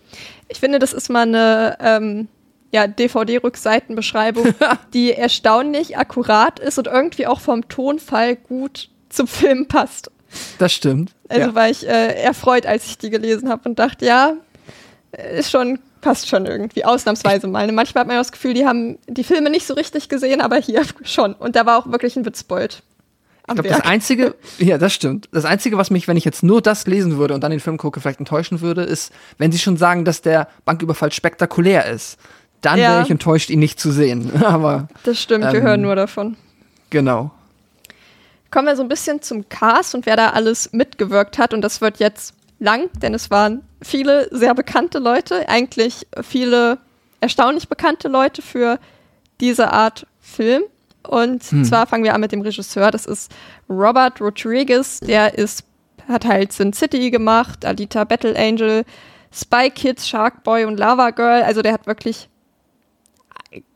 Ich 0.49 0.59
finde, 0.59 0.77
das 0.77 0.91
ist 0.91 1.09
mal 1.09 1.21
eine 1.21 1.77
ähm, 1.79 2.27
ja, 2.73 2.85
DVD-Rückseitenbeschreibung, 2.85 4.53
die 4.93 5.13
erstaunlich 5.13 5.97
akkurat 5.97 6.59
ist 6.59 6.77
und 6.77 6.87
irgendwie 6.87 7.27
auch 7.27 7.39
vom 7.39 7.69
Tonfall 7.69 8.35
gut 8.35 8.89
zum 9.07 9.27
Film 9.27 9.67
passt. 9.69 10.11
Das 10.57 10.73
stimmt. 10.73 11.11
Also 11.29 11.49
ja. 11.49 11.55
war 11.55 11.69
ich 11.69 11.87
äh, 11.87 12.21
erfreut, 12.21 12.65
als 12.65 12.87
ich 12.87 12.97
die 12.97 13.09
gelesen 13.09 13.47
habe 13.47 13.69
und 13.69 13.79
dachte, 13.79 14.05
ja, 14.05 14.33
ist 15.33 15.49
schon, 15.49 15.79
passt 16.01 16.27
schon 16.27 16.45
irgendwie, 16.45 16.85
ausnahmsweise 16.85 17.47
mal. 17.47 17.71
Manchmal 17.71 18.01
hat 18.01 18.07
man 18.07 18.15
ja 18.15 18.21
das 18.21 18.31
Gefühl, 18.31 18.53
die 18.53 18.65
haben 18.65 18.97
die 19.07 19.23
Filme 19.23 19.49
nicht 19.49 19.65
so 19.67 19.73
richtig 19.73 20.09
gesehen, 20.09 20.41
aber 20.41 20.57
hier 20.57 20.83
schon. 21.03 21.33
Und 21.33 21.55
da 21.55 21.65
war 21.65 21.77
auch 21.79 21.91
wirklich 21.91 22.15
ein 22.15 22.25
Witzbold. 22.25 22.83
Ich 23.49 23.53
glaube, 23.53 23.69
das 23.69 23.79
Einzige, 23.81 24.35
ja, 24.57 24.77
das 24.77 24.93
stimmt. 24.93 25.29
Das 25.31 25.45
Einzige, 25.45 25.77
was 25.77 25.89
mich, 25.89 26.09
wenn 26.09 26.17
ich 26.17 26.25
jetzt 26.25 26.43
nur 26.43 26.61
das 26.61 26.85
lesen 26.85 27.17
würde 27.17 27.33
und 27.33 27.41
dann 27.41 27.51
den 27.51 27.61
Film 27.61 27.77
gucke, 27.77 28.01
vielleicht 28.01 28.19
enttäuschen 28.19 28.59
würde, 28.59 28.81
ist, 28.83 29.13
wenn 29.37 29.53
sie 29.53 29.57
schon 29.59 29.77
sagen, 29.77 30.03
dass 30.03 30.21
der 30.21 30.49
Banküberfall 30.65 31.13
spektakulär 31.13 31.85
ist. 31.85 32.17
Dann 32.59 32.77
Ja. 32.77 32.91
wäre 32.91 33.03
ich 33.03 33.09
enttäuscht, 33.09 33.49
ihn 33.49 33.59
nicht 33.59 33.79
zu 33.79 33.91
sehen. 33.91 34.31
Aber 34.43 34.89
Das 35.03 35.21
stimmt, 35.21 35.45
wir 35.45 35.59
Ähm, 35.59 35.61
hören 35.63 35.81
nur 35.81 35.95
davon. 35.95 36.35
genau. 36.89 37.31
Kommen 38.51 38.67
wir 38.67 38.75
so 38.75 38.81
ein 38.81 38.89
bisschen 38.89 39.21
zum 39.21 39.47
Cast 39.49 39.93
und 39.95 40.05
wer 40.05 40.15
da 40.17 40.29
alles 40.31 40.71
mitgewirkt 40.73 41.37
hat. 41.37 41.53
Und 41.53 41.61
das 41.61 41.79
wird 41.81 41.99
jetzt 41.99 42.33
lang, 42.59 42.89
denn 43.01 43.13
es 43.13 43.29
waren 43.29 43.63
viele 43.81 44.27
sehr 44.31 44.53
bekannte 44.53 44.99
Leute, 44.99 45.47
eigentlich 45.49 46.07
viele 46.21 46.79
erstaunlich 47.19 47.67
bekannte 47.67 48.07
Leute 48.07 48.41
für 48.41 48.79
diese 49.39 49.71
Art 49.71 50.07
Film. 50.19 50.63
Und 51.07 51.43
zwar 51.43 51.87
fangen 51.87 52.03
wir 52.03 52.13
an 52.13 52.21
mit 52.21 52.31
dem 52.31 52.41
Regisseur. 52.41 52.91
Das 52.91 53.05
ist 53.05 53.31
Robert 53.69 54.19
Rodriguez. 54.19 54.99
Der 54.99 55.37
ist, 55.37 55.63
hat 56.07 56.25
halt 56.25 56.51
Sin 56.51 56.73
City 56.73 57.09
gemacht, 57.11 57.65
Alita 57.65 58.03
Battle 58.03 58.35
Angel, 58.37 58.83
Spy 59.31 59.69
Kids, 59.69 60.07
Shark 60.07 60.43
Boy 60.43 60.65
und 60.65 60.77
Lava 60.77 61.11
Girl. 61.11 61.43
Also 61.43 61.61
der 61.61 61.73
hat 61.73 61.87
wirklich 61.87 62.27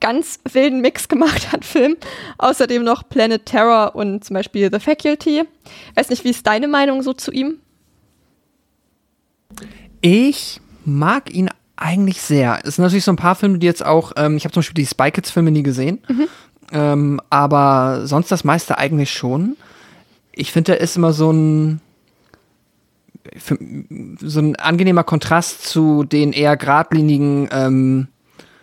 ganz 0.01 0.39
wilden 0.51 0.81
Mix 0.81 1.07
gemacht 1.07 1.53
an 1.53 1.63
Filmen. 1.63 1.95
Außerdem 2.37 2.83
noch 2.83 3.07
Planet 3.07 3.45
Terror 3.45 3.95
und 3.95 4.25
zum 4.25 4.33
Beispiel 4.33 4.69
The 4.71 4.79
Faculty. 4.79 5.43
Weiß 5.95 6.09
nicht, 6.09 6.25
wie 6.25 6.31
ist 6.31 6.45
deine 6.45 6.67
Meinung 6.67 7.01
so 7.01 7.13
zu 7.13 7.31
ihm? 7.31 7.59
Ich 10.01 10.59
mag 10.83 11.33
ihn 11.33 11.49
eigentlich 11.75 12.21
sehr. 12.21 12.59
Es 12.63 12.75
sind 12.75 12.83
natürlich 12.83 13.03
so 13.05 13.11
ein 13.11 13.17
paar 13.17 13.35
Filme, 13.35 13.59
die 13.59 13.67
jetzt 13.67 13.85
auch, 13.85 14.13
ähm, 14.15 14.37
ich 14.37 14.43
habe 14.43 14.53
zum 14.53 14.61
Beispiel 14.61 14.83
die 14.83 14.85
Spy 14.85 15.11
Kids 15.11 15.31
Filme 15.31 15.51
nie 15.51 15.63
gesehen, 15.63 15.99
ähm, 16.71 17.19
aber 17.29 18.01
sonst 18.05 18.31
das 18.31 18.43
meiste 18.43 18.77
eigentlich 18.77 19.11
schon. 19.11 19.57
Ich 20.31 20.51
finde, 20.51 20.73
er 20.73 20.81
ist 20.81 20.95
immer 20.95 21.13
so 21.13 21.31
ein 21.31 21.81
für, 23.37 23.57
so 24.21 24.39
ein 24.39 24.55
angenehmer 24.55 25.03
Kontrast 25.03 25.67
zu 25.67 26.03
den 26.03 26.33
eher 26.33 26.57
geradlinigen 26.57 27.49
ähm, 27.51 28.07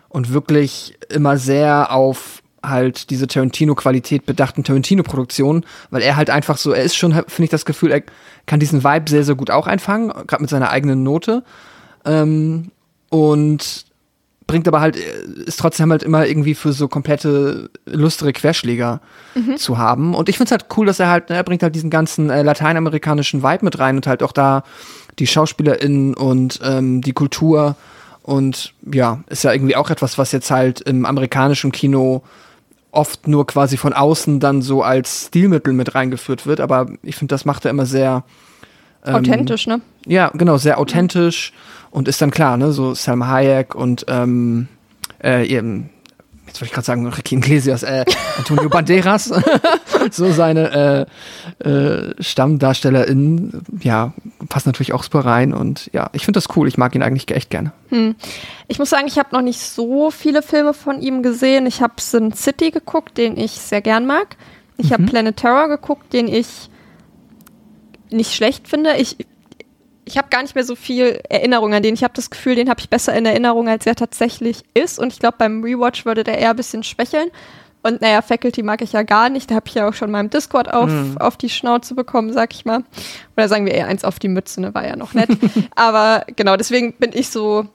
und 0.08 0.32
wirklich 0.32 0.98
immer 1.08 1.38
sehr 1.38 1.92
auf 1.92 2.42
halt 2.68 3.10
diese 3.10 3.26
Tarantino-Qualität 3.26 4.26
bedachten 4.26 4.64
Tarantino-Produktionen, 4.64 5.64
weil 5.90 6.02
er 6.02 6.16
halt 6.16 6.30
einfach 6.30 6.56
so, 6.56 6.72
er 6.72 6.82
ist 6.82 6.96
schon, 6.96 7.12
finde 7.12 7.44
ich 7.44 7.50
das 7.50 7.64
Gefühl, 7.64 7.90
er 7.90 8.02
kann 8.46 8.60
diesen 8.60 8.84
Vibe 8.84 9.10
sehr, 9.10 9.24
sehr 9.24 9.34
gut 9.34 9.50
auch 9.50 9.66
einfangen, 9.66 10.08
gerade 10.26 10.42
mit 10.42 10.50
seiner 10.50 10.70
eigenen 10.70 11.02
Note. 11.02 11.44
Ähm, 12.04 12.70
und 13.10 13.86
bringt 14.48 14.66
aber 14.66 14.80
halt, 14.80 14.96
ist 14.96 15.60
trotzdem 15.60 15.92
halt 15.92 16.02
immer 16.02 16.26
irgendwie 16.26 16.54
für 16.54 16.72
so 16.72 16.88
komplette 16.88 17.70
lustige 17.84 18.32
Querschläger 18.32 19.00
zu 19.56 19.78
haben. 19.78 20.14
Und 20.14 20.28
ich 20.28 20.38
finde 20.38 20.48
es 20.48 20.52
halt 20.52 20.66
cool, 20.76 20.86
dass 20.86 20.98
er 20.98 21.08
halt, 21.08 21.28
ne, 21.28 21.36
er 21.36 21.44
bringt 21.44 21.62
halt 21.62 21.74
diesen 21.74 21.90
ganzen 21.90 22.30
äh, 22.30 22.42
lateinamerikanischen 22.42 23.42
Vibe 23.42 23.66
mit 23.66 23.78
rein 23.78 23.96
und 23.96 24.06
halt 24.06 24.22
auch 24.22 24.32
da 24.32 24.64
die 25.18 25.26
SchauspielerInnen 25.26 26.14
und 26.14 26.60
ähm, 26.64 27.02
die 27.02 27.12
Kultur. 27.12 27.76
Und 28.22 28.72
ja, 28.90 29.20
ist 29.28 29.44
ja 29.44 29.52
irgendwie 29.52 29.76
auch 29.76 29.90
etwas, 29.90 30.18
was 30.18 30.32
jetzt 30.32 30.50
halt 30.50 30.80
im 30.80 31.04
amerikanischen 31.04 31.70
Kino 31.70 32.22
oft 32.98 33.28
nur 33.28 33.46
quasi 33.46 33.76
von 33.76 33.92
außen 33.92 34.40
dann 34.40 34.60
so 34.60 34.82
als 34.82 35.26
Stilmittel 35.26 35.72
mit 35.72 35.94
reingeführt 35.94 36.46
wird. 36.46 36.60
Aber 36.60 36.86
ich 37.02 37.14
finde, 37.14 37.32
das 37.32 37.44
macht 37.44 37.64
er 37.64 37.70
immer 37.70 37.86
sehr 37.86 38.24
ähm, 39.06 39.14
Authentisch, 39.14 39.68
ne? 39.68 39.80
ja, 40.06 40.30
genau, 40.34 40.56
sehr 40.56 40.78
authentisch 40.78 41.52
und 41.90 42.08
ist 42.08 42.20
dann 42.20 42.32
klar, 42.32 42.56
ne, 42.56 42.72
so 42.72 42.94
Salma 42.94 43.28
Hayek 43.28 43.76
und 43.76 44.04
ähm, 44.08 44.66
äh, 45.22 45.46
eben, 45.46 45.90
jetzt 46.48 46.60
wollte 46.60 46.66
ich 46.66 46.72
gerade 46.72 46.84
sagen, 46.86 47.06
Ricky 47.06 47.36
Iglesias, 47.36 47.82
äh, 47.82 48.04
Antonio 48.36 48.68
Banderas, 48.70 49.24
so 50.10 50.32
seine 50.32 51.06
äh, 51.62 51.68
äh, 51.68 52.14
StammdarstellerInnen, 52.20 53.62
ja, 53.80 54.12
passen 54.48 54.70
natürlich 54.70 54.92
auch 54.92 55.04
super 55.04 55.20
rein 55.20 55.52
und 55.52 55.90
ja, 55.92 56.10
ich 56.12 56.24
finde 56.24 56.38
das 56.38 56.56
cool, 56.56 56.66
ich 56.66 56.78
mag 56.78 56.94
ihn 56.94 57.02
eigentlich 57.02 57.30
echt 57.30 57.50
gerne. 57.50 57.72
Ich 58.66 58.78
muss 58.78 58.90
sagen, 58.90 59.06
ich 59.06 59.18
habe 59.18 59.34
noch 59.34 59.42
nicht 59.42 59.60
so 59.60 60.10
viele 60.10 60.42
Filme 60.42 60.74
von 60.74 61.00
ihm 61.00 61.22
gesehen. 61.22 61.66
Ich 61.66 61.80
habe 61.80 61.94
Sin 61.98 62.32
City 62.34 62.70
geguckt, 62.70 63.16
den 63.16 63.38
ich 63.38 63.52
sehr 63.52 63.80
gern 63.80 64.06
mag. 64.06 64.36
Ich 64.76 64.92
habe 64.92 65.04
Planet 65.04 65.36
Terror 65.36 65.68
geguckt, 65.68 66.12
den 66.12 66.28
ich 66.28 66.68
nicht 68.10 68.34
schlecht 68.34 68.68
finde. 68.68 68.96
Ich, 68.96 69.16
ich 70.08 70.18
habe 70.18 70.28
gar 70.30 70.42
nicht 70.42 70.54
mehr 70.54 70.64
so 70.64 70.74
viel 70.74 71.20
Erinnerung 71.28 71.72
an 71.74 71.82
den. 71.82 71.94
Ich 71.94 72.02
habe 72.02 72.14
das 72.14 72.30
Gefühl, 72.30 72.54
den 72.56 72.68
habe 72.68 72.80
ich 72.80 72.90
besser 72.90 73.14
in 73.14 73.24
Erinnerung, 73.26 73.68
als 73.68 73.86
er 73.86 73.94
tatsächlich 73.94 74.64
ist. 74.74 74.98
Und 74.98 75.12
ich 75.12 75.18
glaube, 75.20 75.36
beim 75.38 75.62
Rewatch 75.62 76.04
würde 76.04 76.24
der 76.24 76.38
eher 76.38 76.50
ein 76.50 76.56
bisschen 76.56 76.82
schwächeln. 76.82 77.28
Und 77.82 78.00
naja, 78.00 78.22
Faculty 78.22 78.62
mag 78.64 78.82
ich 78.82 78.92
ja 78.92 79.02
gar 79.02 79.28
nicht. 79.28 79.50
Da 79.50 79.54
habe 79.54 79.66
ich 79.68 79.74
ja 79.74 79.88
auch 79.88 79.94
schon 79.94 80.10
mal 80.10 80.20
im 80.20 80.30
Discord 80.30 80.72
auf, 80.72 80.90
auf 81.20 81.36
die 81.36 81.48
Schnauze 81.48 81.94
bekommen, 81.94 82.32
sag 82.32 82.52
ich 82.52 82.64
mal. 82.64 82.82
Oder 83.36 83.48
sagen 83.48 83.64
wir 83.66 83.72
eher 83.74 83.86
eins 83.86 84.04
auf 84.04 84.18
die 84.18 84.28
Mütze, 84.28 84.60
ne? 84.60 84.74
War 84.74 84.86
ja 84.86 84.96
noch 84.96 85.14
nett. 85.14 85.30
Aber 85.76 86.24
genau, 86.34 86.56
deswegen 86.56 86.94
bin 86.94 87.12
ich 87.14 87.28
so 87.30 87.66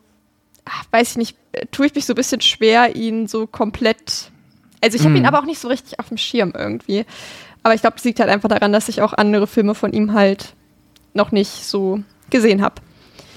ach, 0.65 0.83
weiß 0.91 1.11
ich 1.11 1.17
nicht, 1.17 1.37
äh, 1.51 1.65
tue 1.71 1.87
ich 1.87 1.95
mich 1.95 2.05
so 2.05 2.13
ein 2.13 2.15
bisschen 2.15 2.41
schwer, 2.41 2.95
ihn 2.95 3.27
so 3.27 3.47
komplett. 3.47 4.31
Also 4.81 4.97
ich 4.97 5.03
habe 5.05 5.15
ihn 5.15 5.21
Mhm. 5.21 5.25
aber 5.27 5.39
auch 5.39 5.45
nicht 5.45 5.59
so 5.59 5.67
richtig 5.67 5.99
auf 5.99 6.07
dem 6.09 6.17
Schirm 6.17 6.53
irgendwie. 6.57 7.05
Aber 7.63 7.73
ich 7.73 7.81
glaube, 7.81 7.95
das 7.95 8.03
liegt 8.03 8.19
halt 8.19 8.29
einfach 8.29 8.49
daran, 8.49 8.73
dass 8.73 8.89
ich 8.89 9.01
auch 9.01 9.13
andere 9.13 9.47
Filme 9.47 9.75
von 9.75 9.93
ihm 9.93 10.13
halt 10.13 10.53
noch 11.13 11.31
nicht 11.31 11.49
so 11.65 12.01
gesehen 12.33 12.61
habe. 12.61 12.75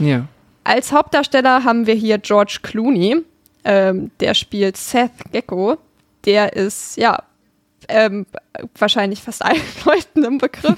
Ja. 0.00 0.26
Als 0.64 0.90
Hauptdarsteller 0.90 1.62
haben 1.62 1.86
wir 1.86 1.94
hier 1.94 2.18
George 2.18 2.58
Clooney. 2.62 3.18
Ähm, 3.64 4.10
der 4.18 4.34
spielt 4.34 4.76
Seth 4.76 5.12
Gecko. 5.30 5.76
Der 6.24 6.54
ist, 6.54 6.96
ja, 6.96 7.22
ähm, 7.88 8.26
wahrscheinlich 8.76 9.22
fast 9.22 9.44
allen 9.44 9.60
Leuten 9.84 10.24
im 10.24 10.38
Begriff. 10.38 10.76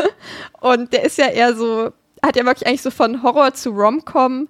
Und 0.60 0.92
der 0.94 1.04
ist 1.04 1.18
ja 1.18 1.26
eher 1.26 1.54
so, 1.54 1.90
hat 2.24 2.36
ja 2.36 2.44
wirklich 2.46 2.66
eigentlich 2.66 2.82
so 2.82 2.90
von 2.90 3.22
Horror 3.22 3.52
zu 3.52 3.70
Rom-Com 3.70 4.48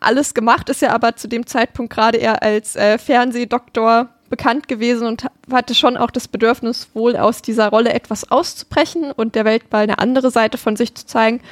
alles 0.00 0.32
gemacht, 0.32 0.70
ist 0.70 0.80
ja 0.80 0.92
aber 0.94 1.14
zu 1.16 1.28
dem 1.28 1.46
Zeitpunkt 1.46 1.92
gerade 1.92 2.16
eher 2.16 2.42
als 2.42 2.74
äh, 2.74 2.96
Fernsehdoktor 2.96 4.08
bekannt 4.30 4.66
gewesen 4.66 5.06
und 5.06 5.24
ha- 5.24 5.30
hatte 5.52 5.74
schon 5.74 5.98
auch 5.98 6.10
das 6.10 6.26
Bedürfnis, 6.26 6.88
wohl 6.94 7.16
aus 7.18 7.42
dieser 7.42 7.68
Rolle 7.68 7.92
etwas 7.92 8.30
auszubrechen 8.30 9.12
und 9.12 9.34
der 9.34 9.44
Welt 9.44 9.70
mal 9.70 9.82
eine 9.82 9.98
andere 9.98 10.30
Seite 10.30 10.56
von 10.56 10.76
sich 10.76 10.94
zu 10.94 11.04
zeigen. 11.04 11.42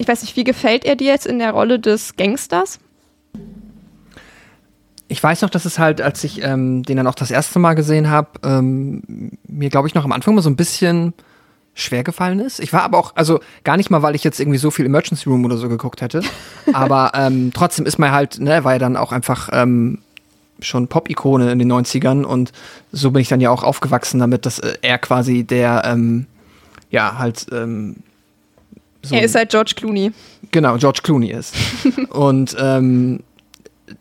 Ich 0.00 0.08
weiß 0.08 0.22
nicht, 0.22 0.34
wie 0.34 0.44
gefällt 0.44 0.86
er 0.86 0.96
dir 0.96 1.08
jetzt 1.08 1.26
in 1.26 1.38
der 1.38 1.50
Rolle 1.50 1.78
des 1.78 2.16
Gangsters? 2.16 2.78
Ich 5.08 5.22
weiß 5.22 5.42
noch, 5.42 5.50
dass 5.50 5.66
es 5.66 5.78
halt, 5.78 6.00
als 6.00 6.24
ich 6.24 6.42
ähm, 6.42 6.84
den 6.84 6.96
dann 6.96 7.06
auch 7.06 7.14
das 7.14 7.30
erste 7.30 7.58
Mal 7.58 7.74
gesehen 7.74 8.08
habe, 8.08 8.30
ähm, 8.42 9.02
mir, 9.46 9.68
glaube 9.68 9.88
ich, 9.88 9.94
noch 9.94 10.06
am 10.06 10.12
Anfang 10.12 10.34
mal 10.34 10.40
so 10.40 10.48
ein 10.48 10.56
bisschen 10.56 11.12
schwer 11.74 12.02
gefallen 12.02 12.40
ist. 12.40 12.60
Ich 12.60 12.72
war 12.72 12.82
aber 12.82 12.96
auch, 12.96 13.14
also 13.14 13.40
gar 13.62 13.76
nicht 13.76 13.90
mal, 13.90 14.00
weil 14.00 14.14
ich 14.14 14.24
jetzt 14.24 14.40
irgendwie 14.40 14.56
so 14.56 14.70
viel 14.70 14.86
Emergency 14.86 15.28
Room 15.28 15.44
oder 15.44 15.58
so 15.58 15.68
geguckt 15.68 16.00
hätte. 16.00 16.22
aber 16.72 17.12
ähm, 17.14 17.50
trotzdem 17.52 17.84
ist 17.84 17.98
man 17.98 18.10
halt, 18.10 18.40
ne, 18.40 18.64
war 18.64 18.72
ja 18.72 18.78
dann 18.78 18.96
auch 18.96 19.12
einfach 19.12 19.50
ähm, 19.52 19.98
schon 20.60 20.88
Pop-Ikone 20.88 21.52
in 21.52 21.58
den 21.58 21.70
90ern 21.70 22.22
und 22.22 22.52
so 22.90 23.10
bin 23.10 23.20
ich 23.20 23.28
dann 23.28 23.42
ja 23.42 23.50
auch 23.50 23.64
aufgewachsen 23.64 24.18
damit, 24.18 24.46
dass 24.46 24.60
äh, 24.60 24.78
er 24.80 24.96
quasi 24.96 25.44
der, 25.44 25.82
ähm, 25.84 26.24
ja, 26.88 27.18
halt, 27.18 27.48
ähm, 27.52 27.96
so 29.02 29.14
er 29.14 29.22
ist 29.22 29.34
halt 29.34 29.50
George 29.50 29.72
Clooney. 29.76 30.12
Genau, 30.50 30.76
George 30.76 31.00
Clooney 31.02 31.30
ist. 31.30 31.54
und 32.10 32.56
ähm, 32.58 33.20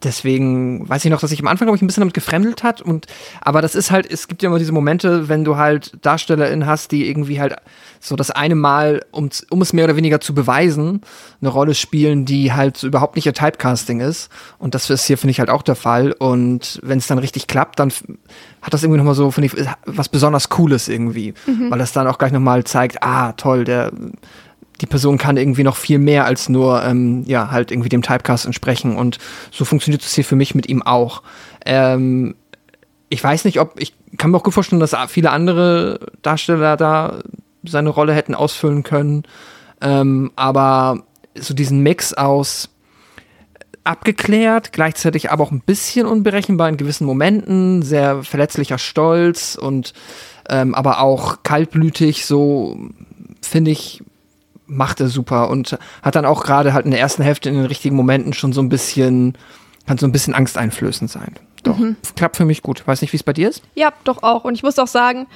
deswegen 0.04 0.88
weiß 0.88 1.06
ich 1.06 1.12
noch, 1.12 1.22
dass 1.22 1.32
ich 1.32 1.40
am 1.40 1.48
Anfang, 1.48 1.66
glaube 1.66 1.78
ich, 1.78 1.82
ein 1.82 1.88
bisschen 1.88 2.02
damit 2.02 2.14
gefremdelt 2.14 2.64
hat. 2.64 2.82
Und, 2.82 3.08
aber 3.42 3.62
das 3.62 3.76
ist 3.76 3.92
halt, 3.92 4.12
es 4.12 4.28
gibt 4.28 4.42
ja 4.42 4.50
immer 4.50 4.60
diese 4.60 4.72
Momente, 4.72 5.30
wenn 5.30 5.44
du 5.44 5.58
halt 5.58 5.94
DarstellerInnen 6.02 6.66
hast, 6.66 6.92
die 6.92 7.08
irgendwie 7.08 7.40
halt 7.40 7.56
so 8.00 8.16
das 8.16 8.32
eine 8.32 8.56
Mal, 8.56 9.04
um, 9.12 9.30
um 9.50 9.62
es 9.62 9.74
mehr 9.74 9.86
oder 9.86 9.96
weniger 9.96 10.22
zu 10.22 10.34
beweisen, 10.34 11.02
eine 11.42 11.50
Rolle 11.50 11.74
spielen, 11.74 12.26
die 12.26 12.54
halt 12.54 12.78
so 12.78 12.88
überhaupt 12.88 13.16
nicht 13.16 13.26
ihr 13.26 13.34
Typecasting 13.34 14.00
ist. 14.00 14.30
Und 14.58 14.76
das 14.76 14.90
ist 14.90 15.06
hier, 15.06 15.18
finde 15.18 15.32
ich, 15.32 15.40
halt 15.40 15.50
auch 15.50 15.64
der 15.64 15.76
Fall. 15.76 16.14
Und 16.14 16.80
wenn 16.84 17.00
es 17.00 17.08
dann 17.08 17.20
richtig 17.20 17.48
klappt, 17.48 17.80
dann 17.80 17.92
hat 18.62 18.74
das 18.74 18.84
irgendwie 18.84 18.98
nochmal 18.98 19.16
so, 19.16 19.32
finde 19.32 19.48
ich, 19.48 19.68
was 19.86 20.10
besonders 20.10 20.50
Cooles 20.50 20.88
irgendwie. 20.88 21.34
Weil 21.70 21.80
das 21.80 21.94
dann 21.94 22.08
auch 22.08 22.18
gleich 22.18 22.32
nochmal 22.32 22.64
zeigt, 22.64 23.04
ah, 23.04 23.34
toll, 23.34 23.64
der 23.64 23.92
die 24.82 24.86
Person 24.86 25.18
kann 25.18 25.38
irgendwie 25.38 25.64
noch 25.64 25.76
viel 25.76 26.00
mehr 26.00 26.26
als 26.26 26.50
nur, 26.50 26.84
ähm, 26.84 27.24
ja, 27.26 27.52
halt 27.52 27.72
irgendwie 27.72 27.90
dem 27.90 28.02
Typecast 28.02 28.46
entsprechen. 28.46 28.96
Und 28.96 29.18
so 29.52 29.66
funktioniert 29.66 30.02
es 30.02 30.14
hier 30.14 30.26
für 30.26 30.36
mich 30.36 30.56
mit 30.56 30.70
ihm 30.70 30.82
auch. 30.82 31.22
Ähm, 31.66 32.36
ich 33.10 33.24
weiß 33.24 33.46
nicht, 33.46 33.60
ob, 33.60 33.80
ich 33.80 33.94
kann 34.18 34.32
mir 34.32 34.38
auch 34.38 34.44
gut 34.44 34.54
vorstellen, 34.54 34.80
dass 34.80 34.96
viele 35.08 35.32
andere 35.32 36.00
Darsteller 36.22 36.78
da 36.78 37.20
seine 37.64 37.90
Rolle 37.90 38.14
hätten 38.14 38.36
ausfüllen 38.36 38.84
können. 38.84 39.24
Ähm, 39.82 40.32
aber 40.36 41.04
so 41.36 41.54
diesen 41.54 41.82
Mix 41.82 42.14
aus 42.14 42.70
abgeklärt, 43.84 44.72
gleichzeitig 44.72 45.32
aber 45.32 45.44
auch 45.44 45.52
ein 45.52 45.62
bisschen 45.62 46.06
unberechenbar 46.06 46.70
in 46.70 46.78
gewissen 46.78 47.06
Momenten, 47.06 47.82
sehr 47.82 48.24
verletzlicher 48.24 48.78
Stolz 48.78 49.56
und 49.56 49.94
ähm, 50.50 50.76
aber 50.76 51.00
auch 51.02 51.44
kaltblütig, 51.44 52.26
so 52.26 52.78
finde 53.42 53.72
ich, 53.72 54.04
macht 54.70 55.00
er 55.02 55.08
super 55.08 55.50
und 55.50 55.78
hat 56.02 56.16
dann 56.16 56.26
auch 56.26 56.44
gerade 56.44 56.74
halt 56.74 56.86
in 56.86 56.92
der 56.92 57.00
ersten 57.00 57.24
Hälfte 57.24 57.50
in 57.50 57.56
den 57.56 57.66
richtigen 57.66 57.96
Momenten 57.96 58.34
schon 58.34 58.54
so 58.54 58.62
ein 58.62 58.70
bisschen, 58.70 59.38
kann 59.88 59.98
so 59.98 60.06
ein 60.08 60.12
bisschen 60.12 60.34
angsteinflößend 60.34 61.10
sein. 61.10 61.36
Doch, 61.64 61.78
klappt 62.16 62.38
für 62.38 62.46
mich 62.46 62.62
gut. 62.62 62.88
Weiß 62.88 63.02
nicht, 63.02 63.12
wie 63.12 63.18
es 63.18 63.24
bei 63.24 63.34
dir 63.34 63.50
ist. 63.50 63.62
Ja, 63.76 63.92
doch 64.06 64.24
auch. 64.24 64.46
Und 64.46 64.54
ich 64.54 64.64
muss 64.64 64.80
auch 64.80 64.88
sagen, 64.88 65.28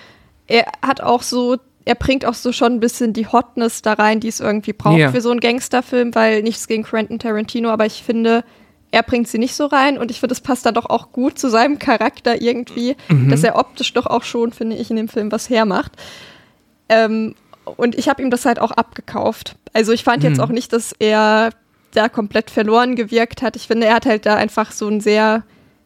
er 0.47 0.65
hat 0.81 1.01
auch 1.01 1.21
so, 1.21 1.58
er 1.84 1.95
bringt 1.95 2.25
auch 2.25 2.34
so 2.34 2.53
schon 2.53 2.73
ein 2.73 2.79
bisschen 2.79 3.12
die 3.12 3.27
Hotness 3.27 3.81
da 3.81 3.93
rein, 3.93 4.21
die 4.21 4.29
es 4.29 4.39
irgendwie 4.39 4.71
braucht 4.71 4.97
Ja. 4.99 5.12
für 5.12 5.19
so 5.19 5.31
einen 5.31 5.41
Gangsterfilm, 5.41 6.15
weil 6.15 6.41
nichts 6.43 6.67
gegen 6.67 6.84
Quentin 6.84 7.19
Tarantino, 7.19 7.69
aber 7.69 7.86
ich 7.86 8.03
finde, 8.03 8.45
er 8.91 9.03
bringt 9.03 9.27
sie 9.27 9.39
nicht 9.39 9.55
so 9.55 9.65
rein 9.65 9.97
und 9.97 10.12
ich 10.12 10.19
finde, 10.19 10.34
es 10.34 10.39
passt 10.39 10.65
dann 10.65 10.75
doch 10.75 10.86
auch 10.89 11.12
gut 11.12 11.39
zu 11.39 11.49
seinem 11.49 11.79
Charakter 11.79 12.41
irgendwie, 12.41 12.95
dass 13.27 13.43
er 13.43 13.58
optisch 13.58 13.91
doch 13.93 14.05
auch 14.05 14.23
schon, 14.23 14.53
finde 14.53 14.75
ich, 14.77 14.91
in 14.91 14.95
dem 14.95 15.08
Film 15.10 15.31
was 15.31 15.49
hermacht. 15.49 15.91
Ähm, 16.89 17.36
und 17.65 17.95
ich 17.95 18.10
habe 18.10 18.21
ihm 18.21 18.30
das 18.30 18.45
halt 18.45 18.60
auch 18.60 18.71
abgekauft. 18.71 19.56
Also 19.73 19.91
ich 19.91 20.04
fand 20.04 20.23
jetzt 20.23 20.39
auch 20.39 20.49
nicht, 20.49 20.73
dass 20.73 20.93
er 20.99 21.52
da 21.93 22.10
komplett 22.10 22.49
verloren 22.49 22.95
gewirkt 22.95 23.41
hat. 23.41 23.56
Ich 23.56 23.67
finde, 23.67 23.88
er 23.88 23.95
hat 23.95 24.06
halt 24.06 24.26
da 24.26 24.36
einfach 24.36 24.71
so 24.71 24.88
ein 24.88 24.99
sehr 24.99 25.43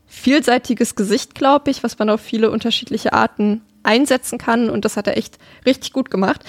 vielseitiges 0.07 0.95
Gesicht, 0.95 1.35
glaube 1.35 1.69
ich, 1.69 1.83
was 1.83 1.99
man 1.99 2.09
auf 2.09 2.21
viele 2.21 2.49
unterschiedliche 2.49 3.13
Arten 3.13 3.61
einsetzen 3.83 4.37
kann. 4.37 4.69
Und 4.69 4.85
das 4.85 4.97
hat 4.97 5.07
er 5.07 5.17
echt 5.17 5.37
richtig 5.65 5.93
gut 5.93 6.09
gemacht. 6.09 6.43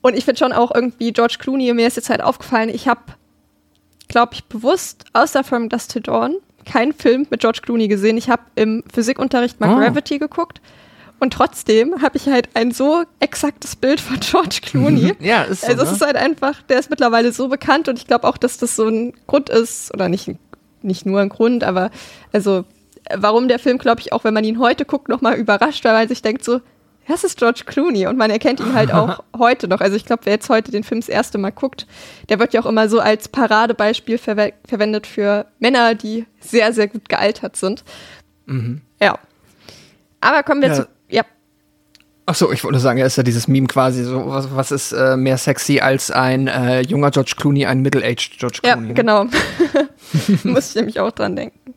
Und 0.00 0.16
ich 0.16 0.24
finde 0.24 0.38
schon 0.38 0.52
auch 0.52 0.74
irgendwie 0.74 1.12
George 1.12 1.36
Clooney, 1.38 1.72
mir 1.74 1.86
ist 1.86 1.96
jetzt 1.96 2.10
halt 2.10 2.22
aufgefallen, 2.22 2.68
ich 2.70 2.88
habe, 2.88 3.00
glaube 4.08 4.34
ich, 4.34 4.44
bewusst 4.44 5.04
außer 5.12 5.44
From 5.44 5.68
Dust 5.68 5.92
to 5.92 6.00
Dawn 6.00 6.36
keinen 6.64 6.92
Film 6.92 7.26
mit 7.30 7.40
George 7.40 7.60
Clooney 7.62 7.88
gesehen. 7.88 8.16
Ich 8.16 8.28
habe 8.28 8.42
im 8.54 8.84
Physikunterricht 8.92 9.60
mal 9.60 9.74
Oh. 9.74 9.78
Gravity 9.78 10.18
geguckt. 10.18 10.60
Und 11.20 11.32
trotzdem 11.32 12.00
habe 12.02 12.16
ich 12.16 12.28
halt 12.28 12.48
ein 12.54 12.70
so 12.70 13.02
exaktes 13.20 13.74
Bild 13.76 14.00
von 14.00 14.18
George 14.20 14.60
Clooney. 14.62 15.14
Ja, 15.20 15.42
ist 15.42 15.62
so, 15.62 15.68
Also 15.68 15.82
es 15.82 15.88
ne? 15.90 15.94
ist 15.96 16.02
halt 16.02 16.16
einfach, 16.16 16.62
der 16.62 16.78
ist 16.78 16.90
mittlerweile 16.90 17.32
so 17.32 17.48
bekannt 17.48 17.88
und 17.88 17.98
ich 17.98 18.06
glaube 18.06 18.26
auch, 18.28 18.36
dass 18.36 18.58
das 18.58 18.76
so 18.76 18.86
ein 18.88 19.12
Grund 19.26 19.48
ist, 19.48 19.92
oder 19.94 20.08
nicht, 20.08 20.30
nicht 20.82 21.06
nur 21.06 21.20
ein 21.20 21.28
Grund, 21.28 21.64
aber 21.64 21.90
also 22.32 22.64
warum 23.14 23.48
der 23.48 23.58
Film, 23.58 23.78
glaube 23.78 24.00
ich, 24.00 24.12
auch 24.12 24.22
wenn 24.24 24.34
man 24.34 24.44
ihn 24.44 24.58
heute 24.58 24.84
guckt, 24.84 25.08
nochmal 25.08 25.34
überrascht, 25.36 25.84
weil 25.84 25.94
man 25.94 26.08
sich 26.08 26.22
denkt 26.22 26.44
so, 26.44 26.60
das 27.08 27.24
ist 27.24 27.38
George 27.38 27.62
Clooney 27.64 28.06
und 28.06 28.18
man 28.18 28.30
erkennt 28.30 28.60
ihn 28.60 28.74
halt 28.74 28.92
auch 28.92 29.24
heute 29.38 29.66
noch. 29.66 29.80
Also 29.80 29.96
ich 29.96 30.04
glaube, 30.04 30.26
wer 30.26 30.34
jetzt 30.34 30.50
heute 30.50 30.70
den 30.70 30.84
Film 30.84 31.00
das 31.00 31.08
erste 31.08 31.38
Mal 31.38 31.50
guckt, 31.52 31.86
der 32.28 32.38
wird 32.38 32.52
ja 32.52 32.60
auch 32.60 32.66
immer 32.66 32.88
so 32.90 33.00
als 33.00 33.28
Paradebeispiel 33.28 34.18
verwe 34.18 34.52
verwendet 34.66 35.06
für 35.06 35.46
Männer, 35.58 35.94
die 35.94 36.26
sehr, 36.38 36.72
sehr 36.74 36.86
gut 36.86 37.08
gealtert 37.08 37.56
sind. 37.56 37.82
Ja. 39.00 39.18
Aber 40.20 40.42
kommen 40.42 40.60
wir 40.60 40.68
Ja. 40.68 40.74
zu. 40.74 40.88
Ja, 42.28 42.32
Ach 42.32 42.34
so, 42.34 42.52
ich 42.52 42.62
wollte 42.62 42.78
sagen, 42.78 42.98
er 42.98 43.06
ist 43.06 43.16
ja 43.16 43.22
dieses 43.22 43.48
Meme 43.48 43.66
quasi 43.66 44.04
so, 44.04 44.26
was, 44.26 44.54
was 44.54 44.70
ist 44.70 44.92
äh, 44.92 45.16
mehr 45.16 45.38
sexy 45.38 45.80
als 45.80 46.10
ein 46.10 46.46
äh, 46.46 46.82
junger 46.82 47.10
George 47.10 47.32
Clooney, 47.38 47.64
ein 47.66 47.80
middle-aged 47.80 48.38
George 48.38 48.60
Ja, 48.64 48.72
Clooney. 48.74 48.88
ne? 48.88 48.94
genau. 48.94 49.24
Muss 50.44 50.70
ich 50.70 50.74
nämlich 50.76 51.00
auch 51.00 51.10
dran 51.10 51.36
denken. 51.36 51.74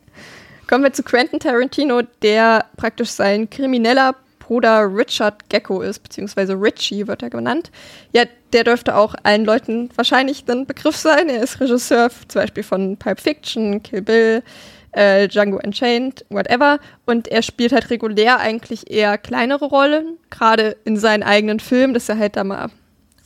Kommen 0.68 0.84
wir 0.84 0.92
zu 0.92 1.02
Quentin 1.02 1.40
Tarantino, 1.40 2.02
der 2.22 2.66
praktisch 2.76 3.10
sein 3.10 3.48
krimineller 3.48 4.14
Bruder 4.40 4.88
Richard 4.94 5.48
Gecko 5.48 5.80
ist, 5.80 6.02
beziehungsweise 6.02 6.54
Richie 6.54 7.06
wird 7.06 7.22
er 7.22 7.30
genannt. 7.30 7.70
Ja, 8.12 8.24
der 8.52 8.64
dürfte 8.64 8.94
auch 8.96 9.14
allen 9.22 9.44
Leuten 9.46 9.88
wahrscheinlich 9.96 10.44
ein 10.48 10.66
Begriff 10.66 10.96
sein. 10.96 11.28
Er 11.30 11.42
ist 11.42 11.60
Regisseur 11.60 12.10
zum 12.28 12.40
Beispiel 12.42 12.62
von 12.62 12.96
Pulp 12.98 13.20
Fiction, 13.20 13.82
Kill 13.82 14.02
Bill, 14.02 14.42
äh, 14.92 15.28
Django 15.28 15.58
Unchained, 15.62 16.24
whatever. 16.28 16.78
Und 17.06 17.28
er 17.28 17.42
spielt 17.42 17.72
halt 17.72 17.90
regulär 17.90 18.38
eigentlich 18.38 18.90
eher 18.90 19.18
kleinere 19.18 19.66
Rollen, 19.66 20.18
gerade 20.30 20.76
in 20.84 20.96
seinen 20.96 21.22
eigenen 21.22 21.60
Filmen, 21.60 21.94
dass 21.94 22.08
er 22.08 22.18
halt 22.18 22.36
da 22.36 22.44
mal 22.44 22.68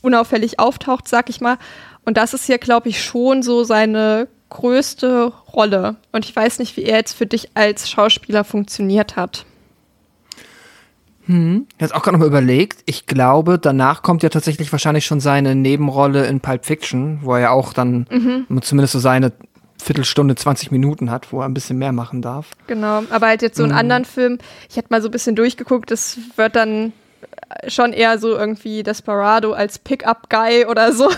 unauffällig 0.01 0.59
auftaucht, 0.59 1.07
sag 1.07 1.29
ich 1.29 1.41
mal. 1.41 1.57
Und 2.05 2.17
das 2.17 2.33
ist 2.33 2.45
hier, 2.45 2.57
glaube 2.57 2.89
ich, 2.89 3.03
schon 3.03 3.43
so 3.43 3.63
seine 3.63 4.27
größte 4.49 5.33
Rolle. 5.53 5.97
Und 6.13 6.25
ich 6.25 6.35
weiß 6.35 6.59
nicht, 6.59 6.77
wie 6.77 6.83
er 6.83 6.97
jetzt 6.97 7.13
für 7.13 7.25
dich 7.25 7.49
als 7.53 7.89
Schauspieler 7.89 8.43
funktioniert 8.43 9.17
hat. 9.17 9.45
Ich 11.67 11.73
habe 11.73 11.83
jetzt 11.83 11.95
auch 11.95 12.03
gerade 12.03 12.13
noch 12.13 12.21
mal 12.21 12.27
überlegt. 12.27 12.83
Ich 12.85 13.05
glaube, 13.05 13.59
danach 13.59 14.01
kommt 14.01 14.23
ja 14.23 14.29
tatsächlich 14.29 14.71
wahrscheinlich 14.71 15.05
schon 15.05 15.19
seine 15.19 15.55
Nebenrolle 15.55 16.25
in 16.25 16.39
Pulp 16.39 16.65
Fiction, 16.65 17.19
wo 17.21 17.33
er 17.33 17.39
ja 17.41 17.49
auch 17.49 17.73
dann 17.73 18.07
zumindest 18.61 18.93
so 18.93 18.99
seine 18.99 19.33
Viertelstunde, 19.81 20.35
20 20.35 20.71
Minuten 20.71 21.11
hat, 21.11 21.31
wo 21.31 21.41
er 21.41 21.45
ein 21.45 21.53
bisschen 21.53 21.77
mehr 21.77 21.91
machen 21.91 22.21
darf. 22.21 22.47
Genau, 22.67 23.03
aber 23.09 23.27
halt 23.27 23.41
jetzt 23.41 23.57
so 23.57 23.63
einen 23.63 23.71
anderen 23.71 24.05
Film, 24.05 24.39
ich 24.69 24.77
hätte 24.77 24.87
mal 24.89 25.01
so 25.01 25.07
ein 25.07 25.11
bisschen 25.11 25.35
durchgeguckt, 25.35 25.91
das 25.91 26.17
wird 26.35 26.55
dann 26.55 26.93
schon 27.67 27.93
eher 27.93 28.19
so 28.19 28.35
irgendwie 28.35 28.83
Desperado 28.83 29.53
als 29.53 29.79
Pickup-Guy 29.79 30.65
oder 30.65 30.93
so. 30.93 31.09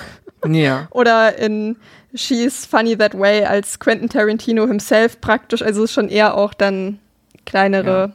Ja. 0.47 0.87
Oder 0.91 1.37
in 1.37 1.75
She's 2.15 2.65
Funny 2.65 2.97
That 2.97 3.17
Way 3.17 3.45
als 3.45 3.79
Quentin 3.79 4.09
Tarantino 4.09 4.67
himself 4.67 5.19
praktisch. 5.19 5.61
Also 5.61 5.83
ist 5.83 5.91
schon 5.91 6.07
eher 6.07 6.35
auch 6.35 6.53
dann 6.53 6.99
kleinere 7.45 8.13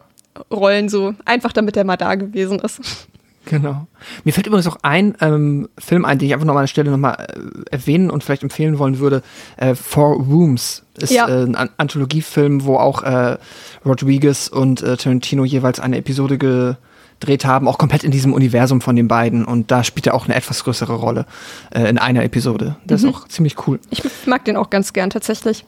Rollen 0.50 0.88
so, 0.88 1.14
einfach 1.24 1.52
damit 1.52 1.76
er 1.76 1.84
mal 1.84 1.96
da 1.96 2.14
gewesen 2.14 2.58
ist. 2.60 3.08
Genau. 3.46 3.86
Mir 4.24 4.32
fällt 4.32 4.46
übrigens 4.46 4.66
auch 4.66 4.78
ein 4.82 5.14
ähm, 5.20 5.68
Film 5.78 6.04
ein, 6.04 6.18
den 6.18 6.26
ich 6.28 6.34
einfach 6.34 6.46
noch 6.46 6.54
mal 6.54 6.60
an 6.60 6.64
der 6.64 6.68
Stelle 6.68 6.90
nochmal 6.90 7.26
äh, 7.28 7.70
erwähnen 7.70 8.10
und 8.10 8.24
vielleicht 8.24 8.42
empfehlen 8.42 8.78
wollen 8.78 8.98
würde. 8.98 9.22
Äh, 9.56 9.74
Four 9.74 10.16
Rooms 10.16 10.82
ist 10.98 11.10
Ja. 11.12 11.28
äh, 11.28 11.42
ein 11.44 11.54
An 11.54 11.70
Anthologiefilm, 11.76 12.64
wo 12.64 12.76
auch 12.76 13.02
äh, 13.02 13.36
Rodriguez 13.84 14.48
und 14.48 14.82
äh, 14.82 14.96
Tarantino 14.96 15.44
jeweils 15.44 15.80
eine 15.80 15.98
Episode 15.98 16.38
gedreht 16.38 17.44
haben, 17.44 17.68
auch 17.68 17.78
komplett 17.78 18.04
in 18.04 18.10
diesem 18.10 18.32
Universum 18.32 18.80
von 18.80 18.96
den 18.96 19.08
beiden. 19.08 19.44
Und 19.44 19.70
da 19.70 19.84
spielt 19.84 20.06
er 20.06 20.14
auch 20.14 20.24
eine 20.26 20.34
etwas 20.34 20.64
größere 20.64 20.94
Rolle 20.94 21.26
äh, 21.74 21.88
in 21.88 21.98
einer 21.98 22.24
Episode. 22.24 22.76
Das 22.86 23.02
ist 23.02 23.08
auch 23.14 23.28
ziemlich 23.28 23.66
cool. 23.66 23.78
Ich 23.90 24.02
mag 24.26 24.44
den 24.44 24.56
auch 24.56 24.70
ganz 24.70 24.92
gern 24.92 25.10
tatsächlich. 25.10 25.64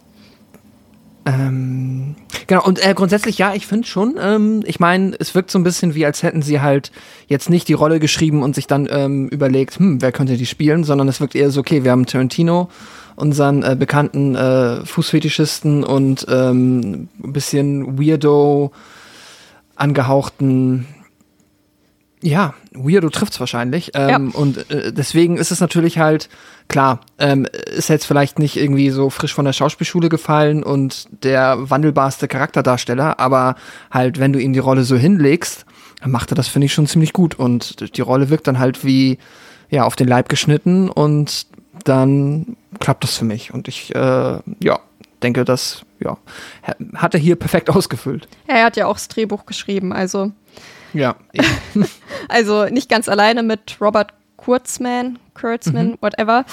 Ähm, 1.27 2.15
genau, 2.47 2.65
und 2.65 2.85
äh, 2.87 2.95
grundsätzlich 2.95 3.37
ja, 3.37 3.53
ich 3.53 3.67
finde 3.67 3.87
schon, 3.87 4.15
ähm, 4.21 4.63
ich 4.65 4.79
meine, 4.79 5.17
es 5.19 5.35
wirkt 5.35 5.51
so 5.51 5.59
ein 5.59 5.65
bisschen 5.65 5.97
wie, 5.97 6.07
als 6.07 6.23
hätten 6.23 6.41
sie 6.41 6.61
halt 6.61 6.93
jetzt 7.27 7.51
nicht 7.51 7.67
die 7.67 7.73
Rolle 7.73 7.99
geschrieben 7.99 8.45
und 8.45 8.55
sich 8.55 8.69
dann 8.69 8.87
ähm, 8.89 9.29
überlegt, 9.29 9.81
hm, 9.81 10.01
wer 10.01 10.13
könnte 10.13 10.37
die 10.37 10.47
spielen, 10.47 10.85
sondern 10.85 11.09
es 11.09 11.21
wirkt 11.21 11.35
eher 11.35 11.51
so, 11.51 11.61
okay, 11.61 11.83
wir 11.83 11.91
haben 11.91 12.07
Tarantino, 12.07 12.71
unseren 13.17 13.65
äh, 13.65 13.75
bekannten 13.77 14.37
äh, 14.37 14.87
Fußfetischisten 14.87 15.83
und 15.83 16.27
ähm, 16.29 17.09
ein 17.25 17.33
bisschen 17.33 17.99
weirdo 17.99 18.71
angehauchten 19.75 20.87
ja, 22.27 22.55
Weirdo 22.73 23.09
trifft's 23.09 23.39
wahrscheinlich. 23.39 23.93
Ähm, 23.95 24.33
Und 24.33 24.69
äh, 24.71 24.93
deswegen 24.93 25.37
ist 25.37 25.53
es 25.53 25.61
natürlich 25.61 25.99
halt, 25.99 26.29
klar, 26.69 27.01
ähm, 27.19 27.47
ist 27.75 27.89
jetzt 27.89 28.05
vielleicht 28.05 28.39
nicht 28.39 28.57
irgendwie 28.57 28.91
so 28.91 29.11
frisch 29.11 29.33
von 29.33 29.45
der 29.45 29.53
Schauspielschule 29.53 30.09
gefallen 30.09 30.63
und 30.63 31.07
der 31.23 31.71
wandelbarste 31.71 32.27
Charakterdarsteller, 32.27 33.21
aber 33.21 33.55
halt, 33.93 34.19
wenn 34.19 34.33
du 34.33 34.41
ihm 34.41 34.53
die 34.53 34.59
Rolle 34.59 34.83
so 34.83 34.97
hinlegst, 34.97 35.65
dann 36.01 36.11
macht 36.11 36.33
er 36.33 36.35
das, 36.35 36.49
finde 36.49 36.67
ich, 36.67 36.75
schon 36.75 36.89
ziemlich 36.89 37.13
gut. 37.13 37.37
Und 37.37 37.97
die 37.97 38.03
Rolle 38.03 38.29
wirkt 38.29 38.49
dann 38.49 38.59
halt 38.59 38.85
wie, 38.85 39.19
ja, 39.71 39.85
auf 39.85 39.95
den 39.95 40.09
Leib 40.09 40.29
geschnitten 40.29 40.91
und 40.91 41.47
dann 41.85 42.57
klappt 42.81 43.05
das 43.05 43.17
für 43.17 43.25
mich. 43.25 43.55
Und 43.55 43.69
ich, 43.69 43.95
äh, 43.95 44.39
ja, 44.63 44.81
denke, 45.23 45.45
das, 45.45 45.83
ja, 46.01 46.19
hat 46.97 47.15
er 47.15 47.21
hier 47.21 47.37
perfekt 47.37 47.71
ausgefüllt. 47.75 48.27
Er 48.49 48.65
hat 48.65 48.77
ja 48.77 48.87
auch 48.87 48.95
das 48.95 49.09
Drehbuch 49.09 49.47
geschrieben, 49.47 49.93
also, 49.93 50.33
Ja. 50.97 51.17
also 52.29 52.65
nicht 52.67 52.89
ganz 52.89 53.09
alleine 53.09 53.43
mit 53.43 53.77
Robert 53.81 54.13
Kurtzman, 54.37 55.19
Kurtzman, 55.35 55.89
Mhm. 55.89 55.97
whatever, 56.01 56.45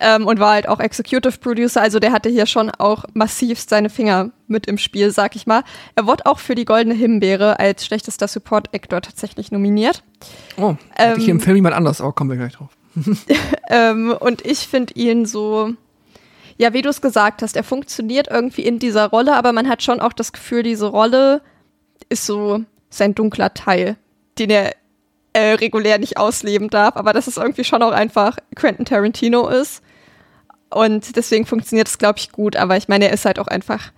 ähm, 0.00 0.26
und 0.26 0.38
war 0.40 0.52
halt 0.52 0.68
auch 0.68 0.80
Executive 0.80 1.38
Producer, 1.38 1.82
also 1.82 1.98
der 1.98 2.12
hatte 2.12 2.28
hier 2.28 2.46
schon 2.46 2.70
auch 2.70 3.04
massivst 3.14 3.68
seine 3.68 3.90
Finger 3.90 4.30
mit 4.46 4.66
im 4.66 4.78
Spiel, 4.78 5.10
sag 5.10 5.36
ich 5.36 5.46
mal. 5.46 5.62
Er 5.96 6.06
wurde 6.06 6.24
auch 6.26 6.38
für 6.38 6.54
die 6.54 6.64
Goldene 6.64 6.94
Himbeere 6.94 7.58
als 7.58 7.84
schlechtester 7.84 8.28
Support 8.28 8.74
Actor 8.74 9.02
tatsächlich 9.02 9.50
nominiert. 9.52 10.02
Oh, 10.56 10.76
hatte 10.96 11.20
ich 11.20 11.28
im 11.28 11.36
Ähm, 11.36 11.40
Film 11.40 11.56
jemand 11.56 11.74
anders, 11.74 12.00
aber 12.00 12.12
kommen 12.12 12.30
wir 12.30 12.36
gleich 12.36 12.54
drauf. 12.54 12.70
Ähm, 13.68 14.14
und 14.18 14.44
ich 14.46 14.68
finde 14.68 14.94
ihn 14.94 15.24
so, 15.26 15.70
ja, 16.58 16.72
wie 16.74 16.82
du 16.82 16.90
es 16.90 17.00
gesagt 17.00 17.42
hast, 17.42 17.56
er 17.56 17.64
funktioniert 17.64 18.28
irgendwie 18.30 18.62
in 18.62 18.78
dieser 18.78 19.06
Rolle, 19.08 19.34
aber 19.34 19.52
man 19.52 19.68
hat 19.68 19.82
schon 19.82 20.00
auch 20.00 20.12
das 20.12 20.32
Gefühl, 20.32 20.62
diese 20.62 20.86
Rolle 20.86 21.40
ist 22.08 22.26
so 22.26 22.60
sein 22.92 23.14
dunkler 23.14 23.54
Teil, 23.54 23.96
den 24.38 24.50
er 24.50 24.72
äh, 25.32 25.54
regulär 25.54 25.98
nicht 25.98 26.18
ausleben 26.18 26.68
darf, 26.68 26.96
aber 26.96 27.12
dass 27.12 27.26
es 27.26 27.38
irgendwie 27.38 27.64
schon 27.64 27.82
auch 27.82 27.92
einfach 27.92 28.36
Quentin 28.54 28.84
Tarantino 28.84 29.48
ist. 29.48 29.82
Und 30.70 31.16
deswegen 31.16 31.46
funktioniert 31.46 31.88
es, 31.88 31.98
glaube 31.98 32.18
ich, 32.18 32.32
gut. 32.32 32.56
Aber 32.56 32.76
ich 32.76 32.88
meine, 32.88 33.06
er 33.06 33.12
ist 33.12 33.24
halt 33.24 33.38
auch 33.38 33.48
einfach 33.48 33.92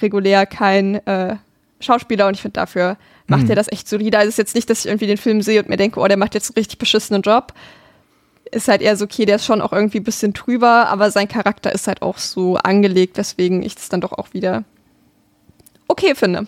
regulär 0.00 0.46
kein 0.46 1.06
äh, 1.06 1.36
Schauspieler 1.80 2.26
und 2.26 2.34
ich 2.34 2.42
finde, 2.42 2.54
dafür 2.54 2.96
macht 3.26 3.48
er 3.48 3.56
das 3.56 3.70
echt 3.70 3.88
solide. 3.88 4.18
Also 4.18 4.28
es 4.28 4.34
ist 4.34 4.38
jetzt 4.38 4.54
nicht, 4.54 4.70
dass 4.70 4.80
ich 4.80 4.86
irgendwie 4.86 5.06
den 5.06 5.16
Film 5.16 5.42
sehe 5.42 5.60
und 5.60 5.68
mir 5.68 5.76
denke, 5.76 6.00
oh, 6.00 6.06
der 6.06 6.16
macht 6.16 6.34
jetzt 6.34 6.50
einen 6.50 6.58
richtig 6.58 6.78
beschissenen 6.78 7.22
Job. 7.22 7.52
Ist 8.52 8.68
halt 8.68 8.82
eher 8.82 8.96
so, 8.96 9.04
okay, 9.04 9.24
der 9.24 9.36
ist 9.36 9.44
schon 9.44 9.60
auch 9.60 9.72
irgendwie 9.72 9.98
ein 9.98 10.04
bisschen 10.04 10.32
drüber, 10.32 10.86
aber 10.88 11.10
sein 11.10 11.26
Charakter 11.26 11.72
ist 11.72 11.88
halt 11.88 12.02
auch 12.02 12.18
so 12.18 12.56
angelegt, 12.56 13.16
weswegen 13.16 13.62
ich 13.62 13.76
es 13.76 13.88
dann 13.88 14.00
doch 14.00 14.12
auch 14.12 14.32
wieder 14.32 14.64
okay 15.88 16.14
finde. 16.14 16.46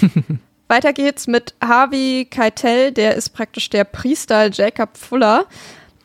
Weiter 0.70 0.92
geht's 0.92 1.26
mit 1.26 1.54
Harvey 1.60 2.28
Keitel, 2.30 2.92
der 2.92 3.16
ist 3.16 3.30
praktisch 3.30 3.70
der 3.70 3.82
Priester 3.82 4.52
Jacob 4.52 4.96
Fuller, 4.96 5.46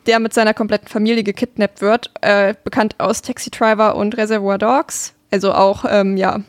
der 0.06 0.18
mit 0.18 0.34
seiner 0.34 0.54
kompletten 0.54 0.88
Familie 0.88 1.22
gekidnappt 1.22 1.80
wird, 1.80 2.10
äh, 2.20 2.52
bekannt 2.64 2.96
aus 2.98 3.22
Taxi 3.22 3.50
Driver 3.50 3.94
und 3.94 4.16
Reservoir 4.16 4.58
Dogs, 4.58 5.14
also 5.30 5.52
auch, 5.52 5.84
ähm, 5.88 6.16
ja, 6.16 6.40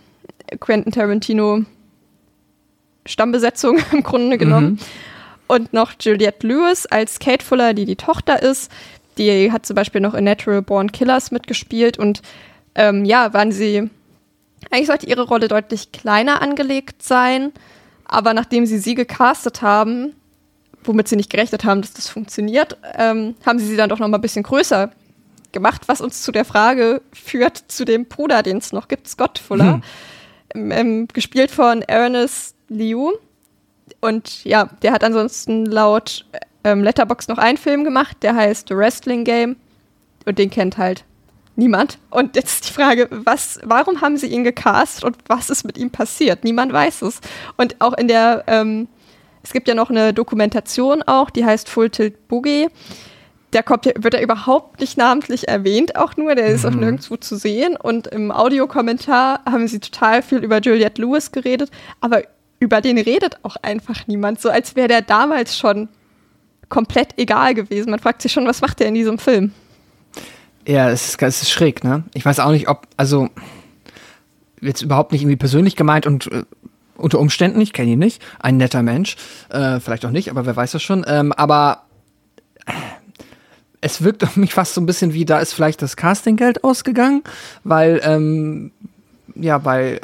Quentin 0.59 0.91
Tarantino 0.91 1.63
Stammbesetzung 3.05 3.77
im 3.91 4.01
Grunde 4.01 4.39
genommen. 4.39 4.79
Und 5.45 5.71
noch 5.73 5.93
Juliette 5.99 6.47
Lewis 6.47 6.87
als 6.87 7.19
Kate 7.19 7.45
Fuller, 7.45 7.75
die 7.75 7.85
die 7.85 7.97
Tochter 7.97 8.41
ist. 8.41 8.71
Die 9.19 9.51
hat 9.51 9.67
zum 9.67 9.75
Beispiel 9.75 10.01
noch 10.01 10.15
in 10.15 10.23
Natural 10.23 10.63
Born 10.63 10.91
Killers 10.91 11.29
mitgespielt 11.29 11.99
und 11.99 12.23
ähm, 12.73 13.05
ja, 13.05 13.31
waren 13.35 13.51
sie, 13.51 13.91
eigentlich 14.71 14.87
sollte 14.87 15.05
ihre 15.05 15.27
Rolle 15.27 15.47
deutlich 15.47 15.91
kleiner 15.91 16.41
angelegt 16.41 17.03
sein, 17.03 17.53
aber 18.07 18.33
nachdem 18.33 18.65
sie 18.65 18.77
sie 18.79 18.95
gecastet 18.95 19.61
haben, 19.61 20.13
womit 20.83 21.07
sie 21.07 21.17
nicht 21.17 21.29
gerechnet 21.29 21.65
haben, 21.65 21.81
dass 21.81 21.93
das 21.93 22.09
funktioniert, 22.09 22.77
ähm, 22.95 23.35
haben 23.45 23.59
sie 23.59 23.67
sie 23.67 23.77
dann 23.77 23.89
doch 23.89 23.99
noch 23.99 24.07
mal 24.07 24.17
ein 24.17 24.21
bisschen 24.21 24.43
größer 24.43 24.91
gemacht, 25.51 25.83
was 25.87 26.01
uns 26.01 26.23
zu 26.23 26.31
der 26.31 26.45
Frage 26.45 27.01
führt, 27.13 27.57
zu 27.67 27.85
dem 27.85 28.05
Bruder, 28.05 28.43
den 28.43 28.57
es 28.57 28.71
noch 28.71 28.87
gibt, 28.87 29.07
Scott 29.07 29.39
Fuller, 29.39 29.81
ähm, 30.55 30.71
ähm, 30.71 31.07
gespielt 31.11 31.51
von 31.51 31.81
Ernest 31.81 32.55
Liu. 32.69 33.13
Und 33.99 34.43
ja, 34.43 34.69
der 34.81 34.91
hat 34.91 35.03
ansonsten 35.03 35.65
laut 35.65 36.25
ähm, 36.63 36.83
Letterbox 36.83 37.27
noch 37.27 37.37
einen 37.37 37.57
Film 37.57 37.83
gemacht, 37.83 38.17
der 38.21 38.35
heißt 38.35 38.69
The 38.69 38.75
Wrestling 38.75 39.23
Game. 39.23 39.55
Und 40.25 40.37
den 40.37 40.49
kennt 40.49 40.77
halt 40.77 41.05
niemand. 41.57 41.97
Und 42.09 42.35
jetzt 42.35 42.53
ist 42.53 42.69
die 42.69 42.73
Frage, 42.73 43.07
was, 43.11 43.59
warum 43.63 43.99
haben 44.01 44.15
sie 44.17 44.27
ihn 44.27 44.43
gecast 44.43 45.03
und 45.03 45.17
was 45.27 45.49
ist 45.49 45.63
mit 45.65 45.77
ihm 45.77 45.89
passiert? 45.89 46.43
Niemand 46.43 46.71
weiß 46.71 47.01
es. 47.01 47.19
Und 47.57 47.75
auch 47.79 47.93
in 47.97 48.07
der, 48.07 48.43
ähm, 48.47 48.87
es 49.43 49.51
gibt 49.53 49.67
ja 49.67 49.75
noch 49.75 49.89
eine 49.89 50.13
Dokumentation 50.13 51.01
auch, 51.03 51.29
die 51.29 51.43
heißt 51.45 51.67
Full 51.69 51.89
Tilt 51.89 52.27
Boogie. 52.27 52.67
Da 53.51 53.61
kommt, 53.61 53.85
ja- 53.85 53.93
wird 53.97 54.13
er 54.13 54.21
überhaupt 54.21 54.81
nicht 54.81 54.97
namentlich 54.97 55.47
erwähnt, 55.47 55.95
auch 55.95 56.17
nur, 56.17 56.35
der 56.35 56.47
ist 56.47 56.65
auch 56.65 56.71
nirgendwo 56.71 57.15
zu 57.15 57.37
sehen. 57.37 57.77
Und 57.77 58.07
im 58.07 58.29
Audiokommentar 58.31 59.39
haben 59.45 59.67
sie 59.67 59.79
total 59.79 60.21
viel 60.21 60.39
über 60.43 60.59
Juliette 60.59 61.01
Lewis 61.01 61.31
geredet, 61.31 61.71
aber 62.01 62.23
über 62.59 62.81
den 62.81 62.97
redet 62.97 63.37
auch 63.43 63.55
einfach 63.61 64.05
niemand, 64.07 64.41
so 64.41 64.49
als 64.49 64.75
wäre 64.75 64.87
der 64.89 65.01
damals 65.01 65.57
schon 65.57 65.87
komplett 66.69 67.17
egal 67.17 67.53
gewesen. 67.53 67.91
Man 67.91 67.99
fragt 67.99 68.21
sich 68.21 68.33
schon, 68.33 68.45
was 68.47 68.61
macht 68.61 68.79
der 68.81 68.87
in 68.87 68.95
diesem 68.95 69.17
Film? 69.17 69.53
Ja, 70.67 70.89
es 70.89 71.07
ist, 71.07 71.21
es 71.21 71.41
ist 71.43 71.49
schräg, 71.49 71.83
ne? 71.85 72.03
Ich 72.13 72.25
weiß 72.25 72.39
auch 72.41 72.51
nicht, 72.51 72.67
ob, 72.67 72.87
also, 72.97 73.29
jetzt 74.59 74.81
überhaupt 74.81 75.13
nicht 75.13 75.21
irgendwie 75.21 75.37
persönlich 75.37 75.77
gemeint 75.77 76.05
und 76.05 76.29
äh, 76.29 76.43
unter 76.97 77.19
Umständen, 77.19 77.61
ich 77.61 77.71
kenne 77.71 77.91
ihn 77.91 77.99
nicht, 77.99 78.21
ein 78.39 78.57
netter 78.57 78.83
Mensch, 78.83 79.15
äh, 79.49 79.79
vielleicht 79.79 80.05
auch 80.05 80.11
nicht, 80.11 80.29
aber 80.29 80.45
wer 80.45 80.55
weiß 80.55 80.73
das 80.73 80.83
schon, 80.83 81.05
ähm, 81.07 81.31
aber 81.31 81.83
es 83.79 84.03
wirkt 84.03 84.23
auf 84.25 84.35
mich 84.35 84.53
fast 84.53 84.73
so 84.73 84.81
ein 84.81 84.85
bisschen 84.85 85.13
wie, 85.13 85.23
da 85.23 85.39
ist 85.39 85.53
vielleicht 85.53 85.81
das 85.81 85.95
Castinggeld 85.95 86.65
ausgegangen, 86.65 87.23
weil, 87.63 88.01
ähm, 88.03 88.71
ja, 89.35 89.59
bei 89.59 89.93
äh, 89.93 89.99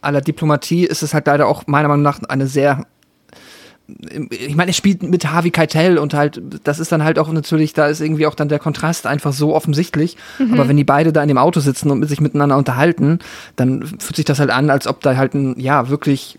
aller 0.00 0.20
Diplomatie 0.20 0.84
ist 0.84 1.02
es 1.02 1.12
halt 1.12 1.26
leider 1.26 1.48
auch 1.48 1.66
meiner 1.66 1.88
Meinung 1.88 2.04
nach 2.04 2.22
eine 2.28 2.46
sehr 2.46 2.86
ich 4.30 4.54
meine, 4.54 4.70
er 4.70 4.74
spielt 4.74 5.02
mit 5.02 5.30
Harvey 5.30 5.50
Keitel 5.50 5.96
und 5.96 6.12
halt, 6.12 6.42
das 6.64 6.78
ist 6.78 6.92
dann 6.92 7.04
halt 7.04 7.18
auch 7.18 7.32
natürlich, 7.32 7.72
da 7.72 7.86
ist 7.86 8.00
irgendwie 8.00 8.26
auch 8.26 8.34
dann 8.34 8.48
der 8.48 8.58
Kontrast 8.58 9.06
einfach 9.06 9.32
so 9.32 9.54
offensichtlich. 9.54 10.16
Aber 10.52 10.68
wenn 10.68 10.76
die 10.76 10.84
beide 10.84 11.12
da 11.12 11.22
in 11.22 11.28
dem 11.28 11.38
Auto 11.38 11.60
sitzen 11.60 11.90
und 11.90 11.98
mit 11.98 12.08
sich 12.08 12.20
miteinander 12.20 12.58
unterhalten, 12.58 13.18
dann 13.56 13.82
fühlt 13.98 14.16
sich 14.16 14.26
das 14.26 14.40
halt 14.40 14.50
an, 14.50 14.68
als 14.68 14.86
ob 14.86 15.00
da 15.00 15.16
halt 15.16 15.34
ein, 15.34 15.58
ja, 15.58 15.88
wirklich 15.88 16.38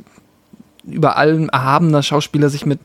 über 0.83 1.17
allem 1.17 1.49
erhabener 1.49 2.03
Schauspieler 2.03 2.49
sich 2.49 2.65
mit 2.65 2.79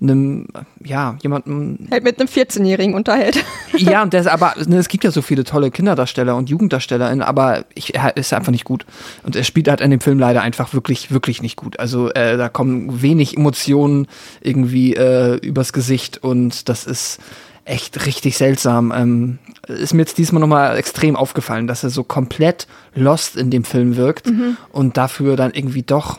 einem, 0.00 0.46
ja, 0.84 1.16
jemandem 1.22 1.88
Halt 1.90 2.04
mit 2.04 2.20
einem 2.20 2.28
14-Jährigen 2.28 2.94
unterhält. 2.94 3.44
ja, 3.76 4.02
und 4.02 4.12
der 4.12 4.20
ist 4.20 4.26
aber, 4.26 4.54
ne, 4.66 4.76
es 4.76 4.88
gibt 4.88 5.04
ja 5.04 5.10
so 5.10 5.22
viele 5.22 5.44
tolle 5.44 5.70
Kinderdarsteller 5.70 6.36
und 6.36 6.48
Jugenddarstellerinnen, 6.48 7.22
aber 7.22 7.64
ich, 7.74 7.94
er 7.94 8.16
ist 8.16 8.32
einfach 8.32 8.52
nicht 8.52 8.64
gut. 8.64 8.86
Und 9.24 9.34
er 9.34 9.44
spielt 9.44 9.68
halt 9.68 9.80
in 9.80 9.90
dem 9.90 10.00
Film 10.00 10.18
leider 10.18 10.42
einfach 10.42 10.72
wirklich, 10.72 11.10
wirklich 11.10 11.42
nicht 11.42 11.56
gut. 11.56 11.78
Also 11.80 12.10
äh, 12.10 12.36
da 12.36 12.48
kommen 12.48 13.02
wenig 13.02 13.36
Emotionen 13.36 14.06
irgendwie 14.40 14.94
äh, 14.94 15.36
übers 15.36 15.72
Gesicht 15.72 16.18
und 16.18 16.68
das 16.68 16.86
ist 16.86 17.18
echt 17.64 18.06
richtig 18.06 18.38
seltsam. 18.38 18.92
Ähm, 18.96 19.38
ist 19.66 19.92
mir 19.92 20.02
jetzt 20.02 20.16
diesmal 20.16 20.40
nochmal 20.40 20.76
extrem 20.76 21.16
aufgefallen, 21.16 21.66
dass 21.66 21.84
er 21.84 21.90
so 21.90 22.02
komplett 22.02 22.66
lost 22.94 23.36
in 23.36 23.50
dem 23.50 23.64
Film 23.64 23.96
wirkt 23.96 24.32
und 24.72 24.96
dafür 24.96 25.36
dann 25.36 25.52
irgendwie 25.52 25.82
doch 25.82 26.18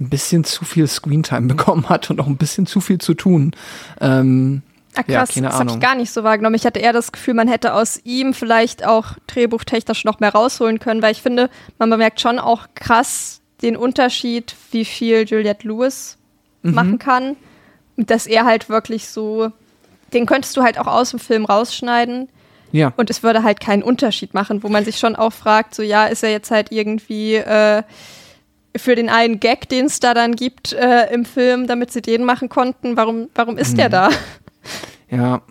ein 0.00 0.08
bisschen 0.08 0.44
zu 0.44 0.64
viel 0.64 0.86
Screentime 0.86 1.46
bekommen 1.54 1.88
hat 1.88 2.10
und 2.10 2.20
auch 2.20 2.26
ein 2.26 2.36
bisschen 2.36 2.66
zu 2.66 2.80
viel 2.80 2.98
zu 2.98 3.14
tun. 3.14 3.52
Ähm, 4.00 4.62
Ah, 4.96 5.02
Ja, 5.06 5.18
krass, 5.20 5.34
keine 5.34 5.46
das 5.46 5.56
habe 5.60 5.70
ich 5.70 5.78
gar 5.78 5.94
nicht 5.94 6.10
so 6.10 6.24
wahrgenommen. 6.24 6.56
Ich 6.56 6.66
hatte 6.66 6.80
eher 6.80 6.92
das 6.92 7.12
Gefühl, 7.12 7.34
man 7.34 7.46
hätte 7.46 7.74
aus 7.74 8.00
ihm 8.02 8.34
vielleicht 8.34 8.84
auch 8.84 9.12
drehbuchtechnisch 9.28 10.04
noch 10.04 10.18
mehr 10.18 10.32
rausholen 10.32 10.80
können, 10.80 11.00
weil 11.00 11.12
ich 11.12 11.22
finde, 11.22 11.48
man 11.78 11.90
bemerkt 11.90 12.20
schon 12.20 12.40
auch 12.40 12.66
krass 12.74 13.40
den 13.62 13.76
Unterschied, 13.76 14.56
wie 14.72 14.84
viel 14.84 15.24
Juliette 15.28 15.68
Lewis 15.68 16.16
Mhm. 16.62 16.74
machen 16.74 16.98
kann. 16.98 17.36
Dass 17.96 18.26
er 18.26 18.44
halt 18.46 18.68
wirklich 18.68 19.08
so 19.08 19.52
den 20.12 20.26
könntest 20.26 20.56
du 20.56 20.62
halt 20.64 20.76
auch 20.76 20.88
aus 20.88 21.10
dem 21.10 21.20
Film 21.20 21.44
rausschneiden. 21.44 22.28
Ja. 22.72 22.92
Und 22.96 23.10
es 23.10 23.22
würde 23.22 23.44
halt 23.44 23.60
keinen 23.60 23.84
Unterschied 23.84 24.34
machen, 24.34 24.64
wo 24.64 24.68
man 24.68 24.84
sich 24.84 24.98
schon 24.98 25.14
auch 25.14 25.32
fragt, 25.32 25.72
so 25.74 25.82
ja, 25.84 26.06
ist 26.06 26.24
er 26.24 26.30
jetzt 26.32 26.50
halt 26.50 26.72
irgendwie 26.72 27.36
äh, 27.36 27.82
für 28.76 28.94
den 28.94 29.08
einen 29.08 29.40
Gag, 29.40 29.68
den 29.68 29.86
es 29.86 30.00
da 30.00 30.14
dann 30.14 30.36
gibt 30.36 30.72
äh, 30.72 31.12
im 31.12 31.24
Film, 31.24 31.66
damit 31.66 31.92
sie 31.92 32.02
den 32.02 32.24
machen 32.24 32.48
konnten, 32.48 32.96
warum, 32.96 33.28
warum 33.34 33.56
ist 33.58 33.76
der 33.78 33.88
da? 33.88 34.10
Ja. 35.10 35.42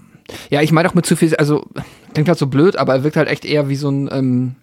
Ja, 0.50 0.62
ich 0.62 0.72
meine 0.72 0.88
auch 0.88 0.94
mit 0.94 1.06
zu 1.06 1.16
viel, 1.16 1.36
also 1.36 1.66
klingt 2.14 2.30
halt 2.30 2.38
so 2.38 2.48
blöd, 2.48 2.78
aber 2.78 2.94
er 2.94 3.04
wirkt 3.04 3.18
halt 3.18 3.28
echt 3.28 3.44
eher 3.46 3.68
wie 3.68 3.76
so 3.76 3.90
ein, 3.90 4.08
ähm, 4.12 4.56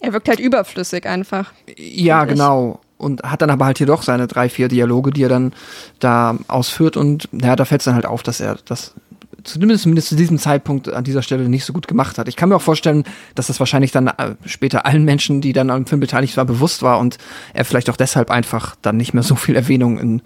Er 0.00 0.12
wirkt 0.14 0.28
halt 0.28 0.40
überflüssig 0.40 1.04
einfach. 1.06 1.52
ja, 1.76 2.22
ich. 2.22 2.30
genau. 2.30 2.80
Und 2.96 3.22
hat 3.22 3.42
dann 3.42 3.50
aber 3.50 3.64
halt 3.64 3.78
hier 3.78 3.86
doch 3.86 4.02
seine 4.02 4.26
drei, 4.28 4.48
vier 4.48 4.68
Dialoge, 4.68 5.10
die 5.10 5.24
er 5.24 5.28
dann 5.28 5.52
da 5.98 6.38
ausführt 6.48 6.96
und 6.96 7.28
ja, 7.32 7.56
da 7.56 7.64
fällt 7.64 7.80
es 7.80 7.86
dann 7.86 7.94
halt 7.94 8.06
auf, 8.06 8.22
dass 8.22 8.40
er 8.40 8.58
das 8.66 8.94
zumindest, 9.44 9.82
zumindest 9.82 10.08
zu 10.08 10.16
diesem 10.16 10.38
Zeitpunkt 10.38 10.88
an 10.88 11.04
dieser 11.04 11.22
Stelle 11.22 11.48
nicht 11.48 11.64
so 11.64 11.72
gut 11.72 11.88
gemacht 11.88 12.18
hat. 12.18 12.28
Ich 12.28 12.36
kann 12.36 12.48
mir 12.48 12.56
auch 12.56 12.62
vorstellen, 12.62 13.04
dass 13.34 13.48
das 13.48 13.60
wahrscheinlich 13.60 13.92
dann 13.92 14.08
äh, 14.08 14.34
später 14.44 14.86
allen 14.86 15.04
Menschen, 15.04 15.40
die 15.40 15.52
dann 15.52 15.70
am 15.70 15.86
Film 15.86 16.00
beteiligt 16.00 16.36
waren, 16.36 16.46
bewusst 16.46 16.82
war 16.82 16.98
und 16.98 17.18
er 17.54 17.64
vielleicht 17.64 17.90
auch 17.90 17.96
deshalb 17.96 18.30
einfach 18.30 18.76
dann 18.82 18.96
nicht 18.96 19.14
mehr 19.14 19.22
so 19.22 19.34
viel 19.34 19.56
Erwähnung 19.56 19.98
in 19.98 20.22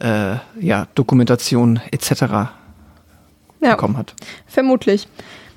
äh, 0.00 0.36
ja, 0.58 0.86
Dokumentation 0.94 1.80
etc. 1.90 2.20
Ja. 2.20 2.50
bekommen 3.60 3.96
hat. 3.96 4.14
Vermutlich. 4.46 5.08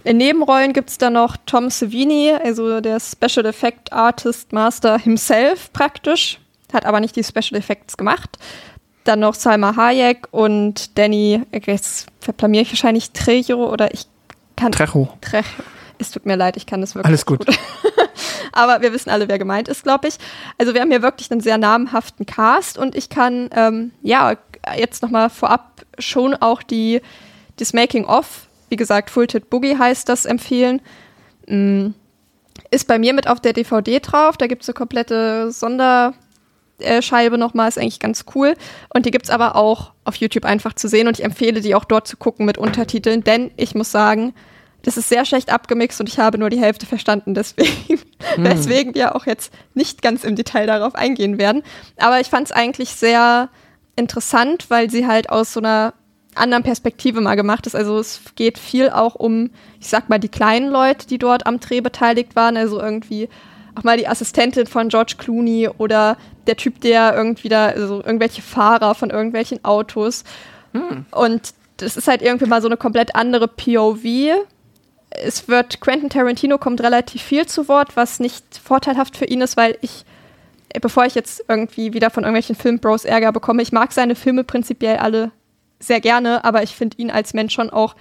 In 0.04 0.18
Nebenrollen 0.18 0.74
gibt 0.74 0.90
es 0.90 0.98
dann 0.98 1.14
noch 1.14 1.38
Tom 1.46 1.70
Savini, 1.70 2.34
also 2.44 2.82
der 2.82 3.00
Special 3.00 3.46
Effect 3.46 3.94
Artist 3.94 4.52
Master 4.52 4.98
himself 4.98 5.72
praktisch, 5.72 6.40
hat 6.74 6.86
aber 6.86 7.00
nicht 7.00 7.16
die 7.16 7.24
Special 7.24 7.58
Effects 7.58 7.96
gemacht. 7.96 8.38
Dann 9.04 9.20
noch 9.20 9.36
Salma 9.36 9.76
Hayek 9.76 10.28
und 10.32 10.98
Danny, 10.98 11.42
jetzt 11.66 12.08
verplamiere 12.20 12.64
ich 12.64 12.72
wahrscheinlich 12.72 13.12
Trejo 13.12 13.70
oder 13.70 13.94
ich 13.94 14.06
kann. 14.56 14.72
Trejo. 14.72 15.10
Trejo. 15.22 15.44
Es 15.98 16.12
tut 16.12 16.26
mir 16.26 16.36
leid, 16.36 16.58
ich 16.58 16.66
kann 16.66 16.82
das 16.82 16.96
wirklich. 16.96 17.08
Alles 17.08 17.26
gut. 17.26 17.46
Aber 18.52 18.82
wir 18.82 18.94
wissen 18.94 19.10
alle, 19.10 19.28
wer 19.28 19.40
gemeint 19.40 19.68
ist, 19.68 19.84
glaube 19.84 20.08
ich. 20.08 20.16
Also 20.58 20.74
wir 20.74 20.82
haben 20.82 20.92
hier 20.92 21.02
wirklich 21.02 21.32
einen 21.32 21.42
sehr 21.42 21.58
namhaften 21.58 22.26
Cast 22.26 22.78
und 22.78 22.96
ich 22.96 23.10
kann 23.10 23.50
ähm, 23.56 23.92
ja 24.02 24.36
jetzt 24.78 25.02
nochmal 25.02 25.30
vorab 25.30 25.86
schon 26.00 26.36
auch 26.36 26.64
die 26.64 27.02
das 27.58 27.74
Making 27.74 28.06
of, 28.06 28.48
wie 28.70 28.76
gesagt, 28.76 29.10
Full 29.10 29.28
Tit 29.28 29.50
Boogie 29.50 29.78
heißt 29.78 30.10
das, 30.10 30.26
empfehlen. 30.26 30.82
Mm, 31.48 31.90
Ist 32.72 32.88
bei 32.88 32.98
mir 32.98 33.14
mit 33.14 33.28
auf 33.28 33.40
der 33.40 33.54
DVD 33.54 34.00
drauf. 34.00 34.38
Da 34.38 34.48
gibt 34.48 34.64
es 34.64 34.70
eine 34.70 34.74
komplette 34.74 35.52
Sonderscheibe 36.80 37.38
nochmal, 37.38 37.70
ist 37.70 37.78
eigentlich 37.78 38.00
ganz 38.00 38.26
cool. 38.36 38.56
Und 38.94 39.06
die 39.06 39.12
gibt 39.12 39.26
es 39.26 39.32
aber 39.32 39.56
auch 39.56 39.92
auf 40.04 40.16
YouTube 40.16 40.46
einfach 40.46 40.74
zu 40.74 40.88
sehen 40.88 41.08
und 41.08 41.20
ich 41.20 41.26
empfehle 41.26 41.62
die 41.62 41.76
auch 41.76 41.86
dort 41.86 42.08
zu 42.08 42.18
gucken 42.18 42.46
mit 42.46 42.58
Untertiteln, 42.58 43.24
denn 43.24 43.52
ich 43.58 43.76
muss 43.76 43.92
sagen, 43.92 44.34
das 44.82 44.98
ist 44.98 45.08
sehr 45.08 45.24
schlecht 45.24 45.50
abgemixt 45.52 46.02
und 46.02 46.10
ich 46.10 46.20
habe 46.20 46.38
nur 46.38 46.50
die 46.50 46.60
Hälfte 46.60 46.86
verstanden, 46.86 47.34
deswegen, 47.34 48.02
weswegen 48.38 48.96
wir 48.96 49.16
auch 49.16 49.26
jetzt 49.26 49.54
nicht 49.74 50.02
ganz 50.02 50.26
im 50.26 50.36
Detail 50.36 50.68
darauf 50.68 50.96
eingehen 50.96 51.38
werden. 51.38 51.64
Aber 51.98 52.20
ich 52.20 52.28
fand 52.28 52.48
es 52.48 52.52
eigentlich 52.52 52.90
sehr 52.90 53.50
interessant, 53.96 54.70
weil 54.70 54.90
sie 54.90 55.08
halt 55.08 55.30
aus 55.30 55.54
so 55.54 55.62
einer 55.62 55.94
anderen 56.36 56.64
Perspektive 56.64 57.22
mal 57.22 57.36
gemacht 57.36 57.66
ist. 57.66 57.76
Also 57.76 57.98
es 57.98 58.22
geht 58.36 58.58
viel 58.58 58.90
auch 58.90 59.16
um, 59.16 59.52
ich 59.80 59.88
sag 59.88 60.10
mal, 60.10 60.20
die 60.20 60.30
kleinen 60.30 60.70
Leute, 60.70 61.08
die 61.08 61.20
dort 61.20 61.46
am 61.46 61.60
Dreh 61.60 61.80
beteiligt 61.80 62.36
waren. 62.36 62.58
Also 62.58 62.82
irgendwie 62.82 63.30
auch 63.76 63.84
mal 63.84 63.98
die 63.98 64.08
Assistentin 64.08 64.68
von 64.68 64.90
George 64.90 65.16
Clooney 65.18 65.70
oder 65.78 66.18
der 66.48 66.58
Typ, 66.58 66.82
der 66.82 67.16
irgendwie 67.16 67.50
da, 67.50 67.68
also 67.68 68.04
irgendwelche 68.04 68.42
Fahrer 68.42 68.96
von 68.96 69.10
irgendwelchen 69.10 69.64
Autos. 69.64 70.24
Und 71.12 71.54
das 71.78 71.98
ist 71.98 72.08
halt 72.08 72.22
irgendwie 72.22 72.46
mal 72.46 72.62
so 72.62 72.68
eine 72.68 72.78
komplett 72.78 73.16
andere 73.16 73.48
POV. 73.48 74.04
Es 75.10 75.48
wird, 75.48 75.82
Quentin 75.82 76.10
Tarantino 76.10 76.58
kommt 76.58 76.82
relativ 76.82 77.22
viel 77.22 77.46
zu 77.46 77.68
Wort, 77.68 77.96
was 77.96 78.20
nicht 78.20 78.44
vorteilhaft 78.64 79.16
für 79.18 79.26
ihn 79.26 79.42
ist, 79.42 79.58
weil 79.58 79.78
ich, 79.82 80.06
äh, 80.70 80.80
bevor 80.80 81.06
ich 81.06 81.14
jetzt 81.14 81.46
irgendwie 81.48 81.94
wieder 81.94 82.10
von 82.10 82.24
irgendwelchen 82.24 82.56
Filmbros 82.56 83.06
Ärger 83.06 83.32
bekomme, 83.32 83.62
ich 83.62 83.72
mag 83.72 83.92
seine 83.92 84.16
Filme 84.16 84.44
prinzipiell 84.44 84.98
alle 84.98 85.32
sehr 85.80 86.02
gerne, 86.02 86.44
aber 86.44 86.64
ich 86.64 86.76
finde 86.76 86.98
ihn 86.98 87.12
als 87.12 87.34
Mensch 87.34 87.54
schon 87.54 87.70
auch 87.70 87.96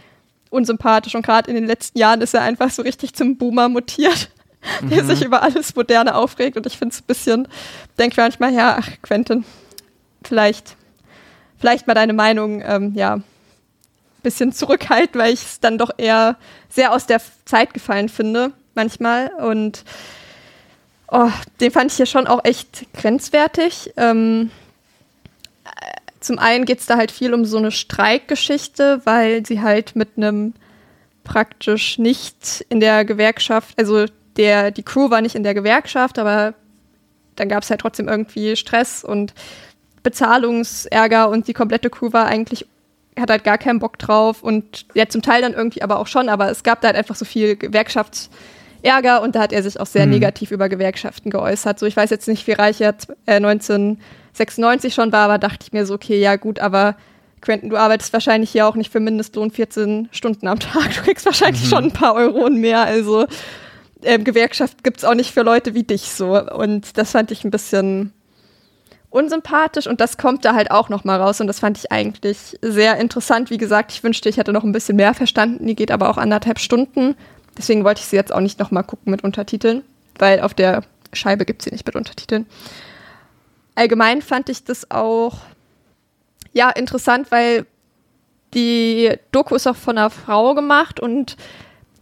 unsympathisch 0.48 1.14
und 1.14 1.24
gerade 1.24 1.50
in 1.50 1.56
den 1.56 1.66
letzten 1.66 1.98
Jahren 1.98 2.20
ist 2.20 2.34
er 2.34 2.42
einfach 2.42 2.70
so 2.70 2.82
richtig 2.82 3.14
zum 3.14 3.36
Boomer 3.36 3.68
mutiert, 3.68 4.30
der 4.82 5.04
sich 5.04 5.24
über 5.24 5.42
alles 5.42 5.74
Moderne 5.74 6.14
aufregt 6.14 6.56
und 6.56 6.66
ich 6.66 6.78
finde 6.78 6.94
es 6.94 7.00
ein 7.00 7.06
bisschen, 7.06 7.48
denke 7.98 8.20
manchmal, 8.20 8.52
ja, 8.54 8.76
ach 8.78 8.88
Quentin, 9.02 9.44
vielleicht, 10.24 10.76
vielleicht 11.58 11.86
mal 11.86 11.94
deine 11.94 12.12
Meinung, 12.12 12.62
ähm, 12.64 12.92
ja, 12.94 13.20
bisschen 14.22 14.52
zurückhalten, 14.52 15.20
weil 15.20 15.32
ich 15.32 15.42
es 15.42 15.60
dann 15.60 15.78
doch 15.78 15.90
eher 15.96 16.36
sehr 16.68 16.92
aus 16.92 17.06
der 17.06 17.20
Zeit 17.44 17.74
gefallen 17.74 18.08
finde, 18.08 18.52
manchmal. 18.74 19.28
Und 19.40 19.84
oh, 21.08 21.30
den 21.60 21.72
fand 21.72 21.90
ich 21.90 21.96
hier 21.96 22.06
schon 22.06 22.26
auch 22.26 22.44
echt 22.44 22.86
grenzwertig. 22.94 23.92
Ähm, 23.96 24.50
äh, 25.64 25.70
zum 26.20 26.38
einen 26.38 26.64
geht 26.64 26.80
es 26.80 26.86
da 26.86 26.96
halt 26.96 27.10
viel 27.10 27.34
um 27.34 27.44
so 27.44 27.58
eine 27.58 27.72
Streikgeschichte, 27.72 29.02
weil 29.04 29.44
sie 29.44 29.60
halt 29.60 29.96
mit 29.96 30.10
einem 30.16 30.54
praktisch 31.24 31.98
nicht 31.98 32.64
in 32.68 32.80
der 32.80 33.04
Gewerkschaft, 33.04 33.78
also 33.78 34.06
der, 34.36 34.70
die 34.70 34.82
Crew 34.82 35.10
war 35.10 35.20
nicht 35.20 35.34
in 35.34 35.42
der 35.42 35.54
Gewerkschaft, 35.54 36.18
aber 36.18 36.54
dann 37.36 37.48
gab 37.48 37.62
es 37.62 37.70
halt 37.70 37.80
trotzdem 37.80 38.08
irgendwie 38.08 38.56
Stress 38.56 39.04
und 39.04 39.34
Bezahlungsärger 40.02 41.28
und 41.28 41.48
die 41.48 41.52
komplette 41.52 41.90
Crew 41.90 42.12
war 42.12 42.26
eigentlich 42.26 42.66
hat 43.18 43.28
halt 43.28 43.44
gar 43.44 43.58
keinen 43.58 43.78
Bock 43.78 43.98
drauf 43.98 44.42
und 44.42 44.86
ja, 44.94 45.06
zum 45.06 45.20
Teil 45.20 45.42
dann 45.42 45.52
irgendwie 45.52 45.82
aber 45.82 45.98
auch 45.98 46.06
schon, 46.06 46.30
aber 46.30 46.50
es 46.50 46.62
gab 46.62 46.80
da 46.80 46.88
halt 46.88 46.96
einfach 46.96 47.14
so 47.14 47.26
viel 47.26 47.56
Gewerkschaftsärger 47.56 49.20
und 49.22 49.34
da 49.34 49.40
hat 49.40 49.52
er 49.52 49.62
sich 49.62 49.78
auch 49.78 49.86
sehr 49.86 50.06
Mhm. 50.06 50.12
negativ 50.12 50.50
über 50.50 50.70
Gewerkschaften 50.70 51.28
geäußert. 51.28 51.78
So, 51.78 51.84
ich 51.84 51.94
weiß 51.96 52.08
jetzt 52.08 52.26
nicht, 52.26 52.46
wie 52.46 52.52
reich 52.52 52.80
er 52.80 52.94
äh, 53.26 53.36
1996 53.36 54.94
schon 54.94 55.12
war, 55.12 55.24
aber 55.26 55.38
dachte 55.38 55.58
ich 55.66 55.72
mir 55.72 55.84
so, 55.84 55.94
okay, 55.94 56.18
ja 56.20 56.36
gut, 56.36 56.58
aber 56.58 56.96
Quentin, 57.42 57.68
du 57.70 57.76
arbeitest 57.76 58.12
wahrscheinlich 58.14 58.50
hier 58.50 58.66
auch 58.66 58.76
nicht 58.76 58.90
für 58.92 59.00
Mindestlohn 59.00 59.50
14 59.50 60.08
Stunden 60.12 60.46
am 60.46 60.58
Tag. 60.60 60.94
Du 60.94 61.02
kriegst 61.02 61.26
wahrscheinlich 61.26 61.68
schon 61.68 61.84
ein 61.84 61.92
paar 61.92 62.14
Euronen 62.14 62.60
mehr. 62.60 62.80
Also 62.82 63.26
ähm, 64.04 64.24
Gewerkschaft 64.24 64.84
gibt's 64.84 65.04
auch 65.04 65.14
nicht 65.14 65.32
für 65.32 65.42
Leute 65.42 65.74
wie 65.74 65.82
dich 65.82 66.10
so. 66.10 66.38
Und 66.38 66.96
das 66.98 67.12
fand 67.12 67.30
ich 67.30 67.44
ein 67.44 67.50
bisschen 67.50 68.12
unsympathisch 69.10 69.86
und 69.86 70.00
das 70.00 70.16
kommt 70.16 70.44
da 70.44 70.54
halt 70.54 70.70
auch 70.70 70.88
noch 70.88 71.04
mal 71.04 71.20
raus 71.20 71.40
und 71.40 71.46
das 71.46 71.60
fand 71.60 71.76
ich 71.76 71.92
eigentlich 71.92 72.58
sehr 72.62 72.96
interessant. 72.96 73.50
Wie 73.50 73.58
gesagt, 73.58 73.92
ich 73.92 74.02
wünschte, 74.02 74.28
ich 74.28 74.38
hätte 74.38 74.52
noch 74.52 74.64
ein 74.64 74.72
bisschen 74.72 74.96
mehr 74.96 75.12
verstanden. 75.12 75.66
Die 75.66 75.76
geht 75.76 75.90
aber 75.90 76.08
auch 76.08 76.16
anderthalb 76.16 76.58
Stunden. 76.58 77.14
Deswegen 77.56 77.84
wollte 77.84 78.00
ich 78.00 78.06
sie 78.06 78.16
jetzt 78.16 78.32
auch 78.32 78.40
nicht 78.40 78.58
noch 78.58 78.70
mal 78.70 78.82
gucken 78.82 79.10
mit 79.10 79.22
Untertiteln, 79.22 79.82
weil 80.18 80.40
auf 80.40 80.54
der 80.54 80.82
Scheibe 81.12 81.44
gibt 81.44 81.62
sie 81.62 81.70
nicht 81.70 81.86
mit 81.86 81.94
Untertiteln. 81.94 82.46
Allgemein 83.74 84.22
fand 84.22 84.48
ich 84.48 84.64
das 84.64 84.90
auch 84.90 85.38
ja 86.54 86.70
interessant, 86.70 87.30
weil 87.30 87.66
die 88.54 89.14
Doku 89.30 89.54
ist 89.54 89.66
auch 89.66 89.76
von 89.76 89.98
einer 89.98 90.10
Frau 90.10 90.54
gemacht 90.54 91.00
und 91.00 91.36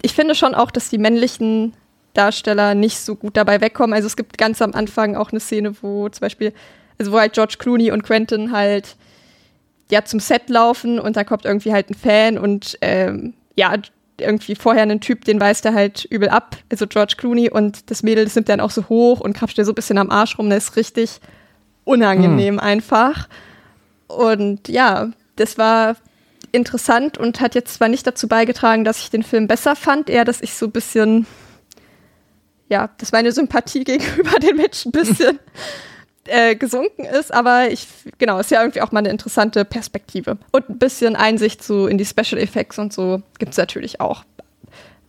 ich 0.01 0.13
finde 0.13 0.35
schon 0.35 0.55
auch, 0.55 0.71
dass 0.71 0.89
die 0.89 0.97
männlichen 0.97 1.73
Darsteller 2.13 2.75
nicht 2.75 2.99
so 2.99 3.15
gut 3.15 3.37
dabei 3.37 3.61
wegkommen. 3.61 3.93
Also 3.93 4.07
es 4.07 4.15
gibt 4.15 4.37
ganz 4.37 4.61
am 4.61 4.73
Anfang 4.73 5.15
auch 5.15 5.31
eine 5.31 5.39
Szene, 5.39 5.73
wo 5.81 6.09
zum 6.09 6.21
Beispiel, 6.21 6.53
also 6.99 7.11
wo 7.11 7.19
halt 7.19 7.33
George 7.33 7.55
Clooney 7.57 7.91
und 7.91 8.03
Quentin 8.03 8.51
halt 8.51 8.95
ja 9.89 10.03
zum 10.05 10.19
Set 10.19 10.49
laufen 10.49 10.99
und 10.99 11.15
da 11.15 11.23
kommt 11.23 11.45
irgendwie 11.45 11.73
halt 11.73 11.89
ein 11.89 11.95
Fan 11.95 12.37
und 12.37 12.77
ähm, 12.81 13.33
ja, 13.55 13.75
irgendwie 14.17 14.55
vorher 14.55 14.83
einen 14.83 15.01
Typ, 15.01 15.25
den 15.25 15.39
weist 15.39 15.65
er 15.65 15.73
halt 15.73 16.05
übel 16.05 16.29
ab, 16.29 16.55
also 16.69 16.87
George 16.87 17.15
Clooney 17.17 17.49
und 17.49 17.89
das 17.89 18.03
Mädel, 18.03 18.23
das 18.23 18.35
nimmt 18.35 18.49
dann 18.49 18.61
auch 18.61 18.71
so 18.71 18.87
hoch 18.87 19.19
und 19.19 19.33
krapscht 19.33 19.57
dir 19.57 19.65
so 19.65 19.71
ein 19.71 19.75
bisschen 19.75 19.97
am 19.97 20.09
Arsch 20.09 20.37
rum, 20.37 20.49
das 20.49 20.65
ist 20.65 20.75
richtig 20.75 21.19
unangenehm 21.83 22.59
einfach. 22.59 23.27
Und 24.07 24.69
ja, 24.69 25.09
das 25.35 25.57
war 25.57 25.95
interessant 26.51 27.17
und 27.17 27.41
hat 27.41 27.55
jetzt 27.55 27.75
zwar 27.75 27.87
nicht 27.87 28.05
dazu 28.05 28.27
beigetragen, 28.27 28.83
dass 28.83 28.99
ich 28.99 29.09
den 29.09 29.23
Film 29.23 29.47
besser 29.47 29.75
fand, 29.75 30.09
eher, 30.09 30.25
dass 30.25 30.41
ich 30.41 30.53
so 30.53 30.67
ein 30.67 30.71
bisschen, 30.71 31.25
ja, 32.71 32.89
dass 32.97 33.11
meine 33.11 33.33
Sympathie 33.33 33.83
gegenüber 33.83 34.39
den 34.39 34.55
Menschen 34.55 34.89
ein 34.89 34.91
bisschen 34.93 35.39
äh, 36.25 36.55
gesunken 36.55 37.03
ist, 37.03 37.33
aber 37.33 37.69
ich, 37.69 37.87
genau, 38.17 38.39
ist 38.39 38.49
ja 38.49 38.61
irgendwie 38.61 38.81
auch 38.81 38.93
mal 38.93 38.99
eine 38.99 39.09
interessante 39.09 39.65
Perspektive. 39.65 40.37
Und 40.51 40.69
ein 40.69 40.79
bisschen 40.79 41.17
Einsicht 41.17 41.63
so 41.63 41.87
in 41.87 41.97
die 41.97 42.05
Special 42.05 42.41
Effects 42.41 42.79
und 42.79 42.93
so 42.93 43.21
gibt 43.37 43.51
es 43.51 43.57
natürlich 43.57 43.99
auch. 43.99 44.23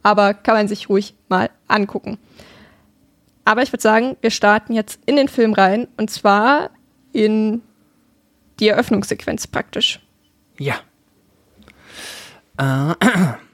Aber 0.02 0.34
kann 0.34 0.56
man 0.56 0.66
sich 0.66 0.88
ruhig 0.88 1.14
mal 1.28 1.50
angucken. 1.68 2.18
Aber 3.44 3.62
ich 3.62 3.72
würde 3.72 3.82
sagen, 3.82 4.16
wir 4.20 4.30
starten 4.30 4.72
jetzt 4.74 4.98
in 5.06 5.14
den 5.14 5.28
Film 5.28 5.52
rein 5.52 5.86
und 5.96 6.10
zwar 6.10 6.70
in 7.12 7.62
die 8.58 8.68
Eröffnungssequenz 8.68 9.46
praktisch. 9.46 10.00
Ja. 10.58 10.74
Äh, 12.58 12.94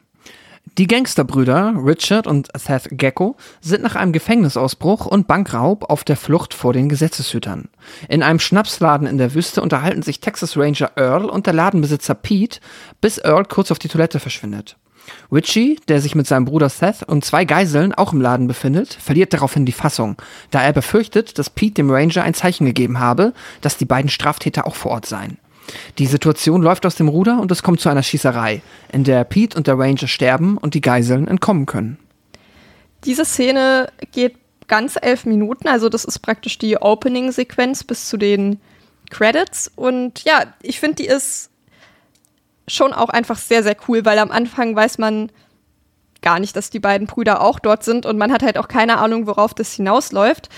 Die 0.78 0.86
Gangsterbrüder 0.86 1.74
Richard 1.76 2.28
und 2.28 2.50
Seth 2.56 2.86
Gecko 2.92 3.34
sind 3.60 3.82
nach 3.82 3.96
einem 3.96 4.12
Gefängnisausbruch 4.12 5.06
und 5.06 5.26
Bankraub 5.26 5.90
auf 5.90 6.04
der 6.04 6.16
Flucht 6.16 6.54
vor 6.54 6.72
den 6.72 6.88
Gesetzeshütern. 6.88 7.68
In 8.08 8.22
einem 8.22 8.38
Schnapsladen 8.38 9.08
in 9.08 9.18
der 9.18 9.34
Wüste 9.34 9.60
unterhalten 9.60 10.02
sich 10.02 10.20
Texas 10.20 10.56
Ranger 10.56 10.92
Earl 10.94 11.24
und 11.24 11.46
der 11.46 11.54
Ladenbesitzer 11.54 12.14
Pete, 12.14 12.60
bis 13.00 13.18
Earl 13.18 13.46
kurz 13.46 13.72
auf 13.72 13.80
die 13.80 13.88
Toilette 13.88 14.20
verschwindet. 14.20 14.76
Richie, 15.32 15.80
der 15.88 16.00
sich 16.00 16.14
mit 16.14 16.28
seinem 16.28 16.44
Bruder 16.44 16.68
Seth 16.68 17.02
und 17.02 17.24
zwei 17.24 17.44
Geiseln 17.44 17.92
auch 17.92 18.12
im 18.12 18.20
Laden 18.20 18.46
befindet, 18.46 18.94
verliert 18.94 19.32
daraufhin 19.32 19.66
die 19.66 19.72
Fassung, 19.72 20.14
da 20.52 20.62
er 20.62 20.72
befürchtet, 20.72 21.40
dass 21.40 21.50
Pete 21.50 21.74
dem 21.74 21.90
Ranger 21.90 22.22
ein 22.22 22.34
Zeichen 22.34 22.66
gegeben 22.66 23.00
habe, 23.00 23.32
dass 23.62 23.78
die 23.78 23.84
beiden 23.84 24.10
Straftäter 24.10 24.64
auch 24.64 24.76
vor 24.76 24.92
Ort 24.92 25.06
seien. 25.06 25.38
Die 25.98 26.07
Situation 26.07 26.62
läuft 26.62 26.87
aus 26.87 26.94
dem 26.94 27.09
Ruder 27.09 27.40
und 27.40 27.50
es 27.50 27.62
kommt 27.62 27.81
zu 27.81 27.88
einer 27.88 28.02
Schießerei, 28.02 28.62
in 28.92 29.04
der 29.04 29.24
Pete 29.24 29.57
und 29.57 29.66
der 29.66 29.78
Ranger 29.78 30.09
sterben 30.09 30.59
und 30.59 30.74
die 30.74 30.81
Geiseln 30.81 31.28
entkommen 31.28 31.66
können. 31.66 31.98
Diese 33.04 33.24
Szene 33.24 33.92
geht 34.12 34.37
ganz 34.66 34.96
elf 35.00 35.24
Minuten, 35.24 35.68
also 35.68 35.88
das 35.88 36.04
ist 36.04 36.18
praktisch 36.20 36.59
die 36.59 36.76
Opening-Sequenz 36.76 37.85
bis 37.85 38.09
zu 38.09 38.16
den 38.16 38.61
Credits. 39.11 39.70
Und 39.74 40.24
ja, 40.24 40.44
ich 40.62 40.81
finde, 40.81 40.96
die 40.96 41.07
ist 41.07 41.50
schon 42.66 42.92
auch 42.92 43.09
einfach 43.09 43.38
sehr, 43.38 43.62
sehr 43.62 43.76
cool, 43.88 44.04
weil 44.04 44.18
am 44.18 44.31
Anfang 44.31 44.76
weiß 44.76 44.98
man 44.98 45.31
gar 46.20 46.38
nicht, 46.40 46.57
dass 46.57 46.70
die 46.70 46.81
beiden 46.81 47.07
Brüder 47.07 47.40
auch 47.40 47.59
dort 47.59 47.85
sind 47.85 48.04
und 48.04 48.18
man 48.18 48.33
hat 48.33 48.42
halt 48.42 48.59
auch 48.59 48.68
keine 48.68 48.98
Ahnung, 48.98 49.26
worauf 49.26 49.54
das 49.54 49.72
hinausläuft. 49.72 50.48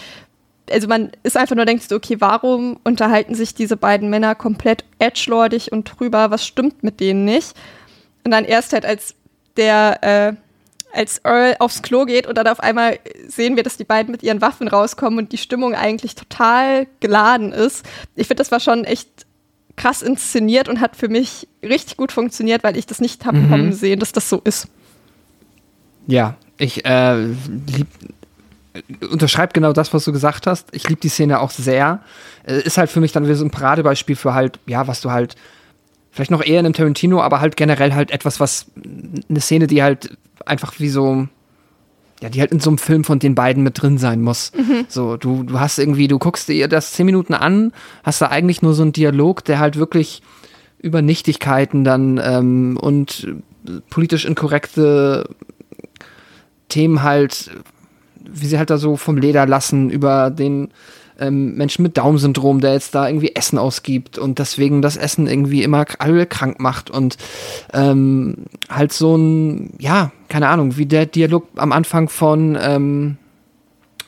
Also 0.70 0.88
man 0.88 1.10
ist 1.22 1.36
einfach 1.36 1.56
nur 1.56 1.64
denkt, 1.64 1.92
okay, 1.92 2.16
warum 2.20 2.78
unterhalten 2.84 3.34
sich 3.34 3.54
diese 3.54 3.76
beiden 3.76 4.08
Männer 4.10 4.34
komplett 4.34 4.84
edgelordig 4.98 5.72
und 5.72 5.84
drüber, 5.98 6.30
was 6.30 6.46
stimmt 6.46 6.82
mit 6.82 7.00
denen 7.00 7.24
nicht? 7.24 7.54
Und 8.24 8.30
dann 8.30 8.44
erst 8.44 8.72
halt 8.72 8.84
als 8.86 9.14
der, 9.56 9.98
äh, 10.02 10.32
als 10.96 11.18
Earl 11.24 11.56
aufs 11.60 11.82
Klo 11.82 12.04
geht 12.04 12.26
und 12.26 12.36
dann 12.36 12.46
auf 12.46 12.60
einmal 12.60 12.98
sehen 13.28 13.56
wir, 13.56 13.62
dass 13.62 13.76
die 13.76 13.84
beiden 13.84 14.10
mit 14.10 14.22
ihren 14.22 14.40
Waffen 14.40 14.68
rauskommen 14.68 15.18
und 15.18 15.32
die 15.32 15.38
Stimmung 15.38 15.74
eigentlich 15.74 16.14
total 16.14 16.86
geladen 17.00 17.52
ist. 17.52 17.84
Ich 18.16 18.26
finde, 18.26 18.40
das 18.40 18.50
war 18.50 18.60
schon 18.60 18.84
echt 18.84 19.08
krass 19.76 20.02
inszeniert 20.02 20.68
und 20.68 20.80
hat 20.80 20.96
für 20.96 21.08
mich 21.08 21.48
richtig 21.62 21.96
gut 21.96 22.12
funktioniert, 22.12 22.64
weil 22.64 22.76
ich 22.76 22.86
das 22.86 23.00
nicht 23.00 23.24
habe 23.24 23.38
Mhm. 23.38 23.48
kommen 23.50 23.72
sehen, 23.72 24.00
dass 24.00 24.12
das 24.12 24.28
so 24.28 24.40
ist. 24.44 24.66
Ja, 26.06 26.34
ich 26.58 26.84
äh, 26.84 27.16
lieb, 27.24 27.86
unterschreibe 29.10 29.52
genau 29.52 29.72
das, 29.72 29.92
was 29.94 30.04
du 30.04 30.12
gesagt 30.12 30.46
hast. 30.46 30.68
Ich 30.72 30.88
liebe 30.88 31.00
die 31.00 31.08
Szene 31.08 31.40
auch 31.40 31.50
sehr. 31.50 32.00
Äh, 32.44 32.62
ist 32.62 32.78
halt 32.78 32.90
für 32.90 33.00
mich 33.00 33.12
dann 33.12 33.24
wieder 33.24 33.36
so 33.36 33.44
ein 33.44 33.50
Paradebeispiel 33.50 34.16
für 34.16 34.34
halt, 34.34 34.58
ja, 34.66 34.86
was 34.86 35.00
du 35.00 35.10
halt, 35.10 35.36
vielleicht 36.10 36.30
noch 36.30 36.44
eher 36.44 36.60
in 36.60 36.66
einem 36.66 36.74
Tarantino, 36.74 37.20
aber 37.20 37.40
halt 37.40 37.56
generell 37.56 37.94
halt 37.94 38.10
etwas, 38.10 38.40
was, 38.40 38.66
eine 39.28 39.40
Szene, 39.40 39.66
die 39.66 39.82
halt 39.82 40.16
einfach 40.44 40.74
wie 40.78 40.88
so, 40.88 41.28
ja, 42.20 42.28
die 42.28 42.40
halt 42.40 42.52
in 42.52 42.60
so 42.60 42.70
einem 42.70 42.78
Film 42.78 43.04
von 43.04 43.18
den 43.18 43.34
beiden 43.34 43.62
mit 43.62 43.80
drin 43.80 43.98
sein 43.98 44.20
muss. 44.20 44.52
So, 44.88 45.16
du, 45.16 45.44
du 45.44 45.60
hast 45.60 45.78
irgendwie, 45.78 46.08
du 46.08 46.18
guckst 46.18 46.48
dir 46.48 46.68
das 46.68 46.92
zehn 46.92 47.06
Minuten 47.06 47.34
an, 47.34 47.72
hast 48.02 48.20
da 48.20 48.26
eigentlich 48.26 48.60
nur 48.62 48.74
so 48.74 48.82
einen 48.82 48.92
Dialog, 48.92 49.44
der 49.44 49.58
halt 49.58 49.76
wirklich 49.76 50.22
über 50.78 51.02
Nichtigkeiten 51.02 51.84
dann 51.84 52.20
ähm, 52.22 52.76
und 52.80 53.28
äh, 53.66 53.80
politisch 53.90 54.24
inkorrekte 54.24 55.28
Themen 56.68 57.02
halt, 57.02 57.50
wie 58.28 58.46
sie 58.46 58.58
halt 58.58 58.70
da 58.70 58.78
so 58.78 58.96
vom 58.96 59.16
Leder 59.16 59.46
lassen, 59.46 59.90
über 59.90 60.30
den 60.30 60.68
ähm, 61.20 61.54
Menschen 61.54 61.82
mit 61.82 61.96
Down-Syndrom, 61.96 62.60
der 62.60 62.72
jetzt 62.72 62.94
da 62.94 63.06
irgendwie 63.06 63.34
Essen 63.34 63.58
ausgibt 63.58 64.18
und 64.18 64.38
deswegen 64.38 64.82
das 64.82 64.96
Essen 64.96 65.26
irgendwie 65.26 65.62
immer 65.62 65.84
alle 65.98 66.26
krank 66.26 66.58
macht 66.60 66.90
und 66.90 67.16
ähm, 67.72 68.46
halt 68.68 68.92
so 68.92 69.16
ein, 69.16 69.74
ja, 69.78 70.12
keine 70.28 70.48
Ahnung, 70.48 70.76
wie 70.76 70.86
der 70.86 71.06
Dialog 71.06 71.46
am 71.56 71.72
Anfang 71.72 72.08
von, 72.08 72.58
ähm, 72.60 73.18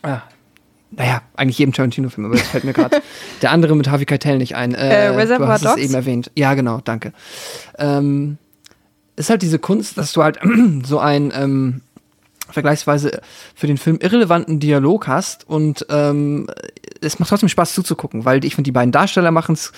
ah, 0.03 0.23
naja, 0.91 1.23
eigentlich 1.37 1.59
jedem 1.59 1.73
Tarantino-Film, 1.73 2.27
aber 2.27 2.37
das 2.37 2.49
fällt 2.49 2.65
mir 2.65 2.73
gerade 2.73 3.01
der 3.43 3.51
andere 3.51 3.77
mit 3.77 3.89
Harvey 3.91 4.05
Keitel 4.05 4.39
nicht 4.39 4.57
ein. 4.57 4.75
Äh, 4.75 5.09
du 5.09 5.17
Reservoir 5.17 5.49
hast 5.49 5.65
es 5.65 5.71
Dogs? 5.71 5.83
eben 5.83 5.95
erwähnt. 5.95 6.31
Ja, 6.37 6.55
genau, 6.55 6.81
danke. 6.85 7.13
Ähm, 7.79 8.37
ist 9.17 9.31
halt 9.31 9.43
diese 9.43 9.59
Kunst, 9.59 9.97
dass 9.99 10.13
du 10.13 10.23
halt 10.23 10.39
so 10.85 10.99
ein 10.99 11.33
ähm, 11.35 11.81
vergleichsweise 12.53 13.21
für 13.55 13.67
den 13.67 13.79
Film 13.79 13.99
irrelevanten 14.01 14.61
Dialog 14.61 15.07
hast 15.07 15.49
und 15.49 15.87
ähm, 15.91 16.47
es 17.01 17.19
macht 17.19 17.31
trotzdem 17.31 17.49
Spaß 17.49 17.75
zuzugucken, 17.75 18.25
weil 18.25 18.45
ich 18.45 18.55
finde, 18.55 18.69
die 18.69 18.73
beiden 18.73 18.93
Darsteller 18.93 19.31
machen 19.31 19.55
es 19.55 19.73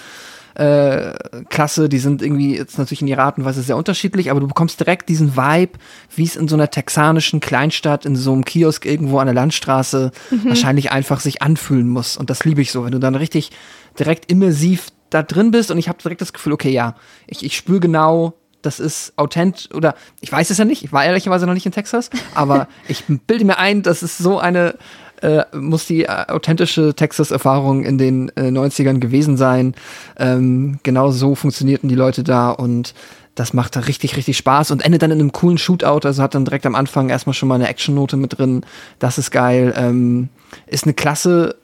äh, 0.54 1.14
klasse, 1.48 1.88
die 1.88 1.98
sind 1.98 2.22
irgendwie 2.22 2.56
jetzt 2.56 2.78
natürlich 2.78 3.02
in 3.02 3.08
ihrer 3.08 3.24
Art 3.24 3.38
und 3.38 3.44
Weise 3.44 3.62
sehr 3.62 3.76
unterschiedlich, 3.76 4.30
aber 4.30 4.40
du 4.40 4.46
bekommst 4.46 4.78
direkt 4.78 5.08
diesen 5.08 5.36
Vibe, 5.36 5.78
wie 6.14 6.24
es 6.24 6.36
in 6.36 6.46
so 6.46 6.54
einer 6.54 6.70
texanischen 6.70 7.40
Kleinstadt, 7.40 8.06
in 8.06 8.14
so 8.14 8.32
einem 8.32 8.44
Kiosk 8.44 8.86
irgendwo 8.86 9.18
an 9.18 9.26
der 9.26 9.34
Landstraße 9.34 10.12
wahrscheinlich 10.44 10.92
einfach 10.92 11.20
sich 11.20 11.42
anfühlen 11.42 11.88
muss. 11.88 12.16
Und 12.16 12.30
das 12.30 12.44
liebe 12.44 12.62
ich 12.62 12.70
so, 12.70 12.84
wenn 12.84 12.92
du 12.92 13.00
dann 13.00 13.16
richtig 13.16 13.50
direkt 13.98 14.30
immersiv 14.30 14.90
da 15.10 15.22
drin 15.22 15.50
bist 15.50 15.70
und 15.70 15.78
ich 15.78 15.88
habe 15.88 15.98
direkt 16.02 16.20
das 16.20 16.32
Gefühl, 16.32 16.52
okay, 16.52 16.70
ja, 16.70 16.94
ich, 17.26 17.44
ich 17.44 17.56
spüre 17.56 17.80
genau, 17.80 18.34
das 18.64 18.80
ist 18.80 19.12
authent 19.16 19.68
oder 19.74 19.94
ich 20.20 20.30
weiß 20.32 20.50
es 20.50 20.58
ja 20.58 20.64
nicht, 20.64 20.84
ich 20.84 20.92
war 20.92 21.04
ehrlicherweise 21.04 21.46
noch 21.46 21.54
nicht 21.54 21.66
in 21.66 21.72
Texas, 21.72 22.10
aber 22.34 22.68
ich 22.88 23.04
bilde 23.26 23.44
mir 23.44 23.58
ein, 23.58 23.82
das 23.82 24.02
ist 24.02 24.18
so 24.18 24.38
eine 24.38 24.74
äh, 25.22 25.44
muss 25.56 25.86
die 25.86 26.04
äh, 26.04 26.26
authentische 26.28 26.94
Texas-Erfahrung 26.94 27.84
in 27.84 27.98
den 27.98 28.30
äh, 28.36 28.48
90ern 28.48 28.98
gewesen 28.98 29.36
sein. 29.36 29.74
Ähm, 30.18 30.80
genau 30.82 31.12
so 31.12 31.34
funktionierten 31.34 31.88
die 31.88 31.94
Leute 31.94 32.24
da 32.24 32.50
und 32.50 32.94
das 33.34 33.52
macht 33.52 33.74
da 33.74 33.80
richtig, 33.80 34.16
richtig 34.16 34.36
Spaß 34.36 34.70
und 34.70 34.84
endet 34.84 35.02
dann 35.02 35.10
in 35.10 35.20
einem 35.20 35.32
coolen 35.32 35.58
Shootout. 35.58 36.06
Also 36.06 36.22
hat 36.22 36.34
dann 36.34 36.44
direkt 36.44 36.66
am 36.66 36.74
Anfang 36.74 37.08
erstmal 37.08 37.34
schon 37.34 37.48
mal 37.48 37.56
eine 37.56 37.68
Action-Note 37.68 38.16
mit 38.16 38.38
drin. 38.38 38.66
Das 38.98 39.18
ist 39.18 39.30
geil. 39.30 39.72
Ähm, 39.76 40.28
ist 40.66 40.84
eine 40.84 40.94
klasse, 40.94 41.56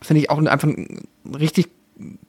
finde 0.00 0.22
ich 0.22 0.30
auch 0.30 0.38
einfach 0.38 0.68
eine 0.68 0.86
richtig 1.38 1.68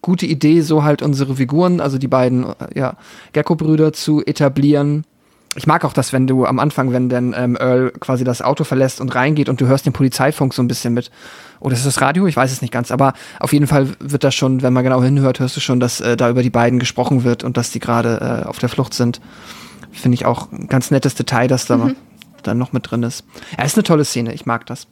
gute 0.02 0.26
Idee, 0.26 0.62
so 0.62 0.84
halt 0.84 1.02
unsere 1.02 1.36
Figuren, 1.36 1.80
also 1.80 1.98
die 1.98 2.08
beiden 2.08 2.44
äh, 2.46 2.54
ja, 2.76 2.96
Gecko-Brüder 3.34 3.94
zu 3.94 4.24
etablieren. 4.26 5.06
Ich 5.56 5.68
mag 5.68 5.84
auch 5.84 5.94
das, 5.94 6.14
wenn 6.14 6.28
du 6.28 6.46
am 6.46 6.60
Anfang, 6.60 6.92
wenn 6.92 7.10
dann 7.10 7.34
ähm, 7.36 7.58
Earl 7.60 7.92
quasi 8.00 8.24
das 8.24 8.42
Auto 8.42 8.64
verlässt 8.64 9.02
und 9.02 9.14
reingeht 9.16 9.50
und 9.50 9.60
du 9.60 9.68
hörst 9.68 9.86
den 9.86 9.94
Polizeifunk 9.94 10.54
so 10.54 10.62
ein 10.62 10.68
bisschen 10.68 10.94
mit. 10.94 11.10
Oder 11.60 11.74
ist 11.74 11.86
das 11.86 12.02
Radio? 12.02 12.28
Ich 12.28 12.36
weiß 12.36 12.52
es 12.52 12.62
nicht 12.62 12.72
ganz. 12.72 12.92
Aber 12.92 13.14
auf 13.40 13.52
jeden 13.52 13.68
Fall 13.68 13.88
wird 14.00 14.24
das 14.24 14.36
schon, 14.36 14.62
wenn 14.62 14.74
man 14.74 14.84
genau 14.84 15.02
hinhört, 15.02 15.40
hörst 15.40 15.58
du 15.58 15.60
schon, 15.60 15.80
dass 15.80 16.02
äh, 16.02 16.16
da 16.16 16.30
über 16.30 16.44
die 16.44 16.52
beiden 16.52 16.80
gesprochen 16.80 17.24
wird 17.24 17.44
und 17.44 17.58
dass 17.58 17.72
die 17.72 17.80
gerade 17.80 18.44
äh, 18.44 18.48
auf 18.48 18.60
der 18.60 18.70
Flucht 18.70 18.94
sind. 18.94 19.20
Finde 19.92 20.16
ich 20.16 20.26
auch 20.26 20.52
ein 20.52 20.68
ganz 20.68 20.92
nettes 20.92 21.16
Detail, 21.16 21.48
dass 21.48 21.66
da 21.66 21.92
dann 22.44 22.58
noch 22.58 22.72
mit 22.72 22.90
drin 22.90 23.04
ist. 23.04 23.26
Ja, 23.58 23.64
ist 23.64 23.76
eine 23.76 23.84
tolle 23.84 24.06
Szene. 24.06 24.34
Ich 24.34 24.46
mag 24.46 24.66
das. 24.68 24.88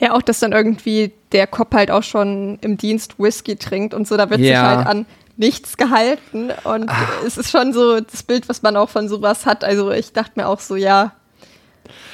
Ja, 0.00 0.12
auch, 0.14 0.22
dass 0.22 0.40
dann 0.40 0.52
irgendwie 0.52 1.12
der 1.32 1.46
Cop 1.46 1.74
halt 1.74 1.90
auch 1.90 2.02
schon 2.02 2.58
im 2.60 2.76
Dienst 2.76 3.18
Whisky 3.18 3.56
trinkt 3.56 3.94
und 3.94 4.06
so, 4.06 4.16
da 4.16 4.28
wird 4.30 4.40
sich 4.40 4.50
Ja. 4.50 4.76
halt 4.76 4.86
an 4.86 5.06
nichts 5.36 5.76
gehalten. 5.76 6.50
Und 6.64 6.90
es 7.26 7.38
ist 7.38 7.50
schon 7.50 7.72
so 7.72 8.00
das 8.00 8.22
Bild, 8.22 8.48
was 8.48 8.62
man 8.62 8.76
auch 8.76 8.90
von 8.90 9.08
sowas 9.08 9.46
hat. 9.46 9.64
Also 9.64 9.90
ich 9.90 10.12
dachte 10.12 10.32
mir 10.36 10.46
auch 10.46 10.60
so, 10.60 10.76
ja, 10.76 11.12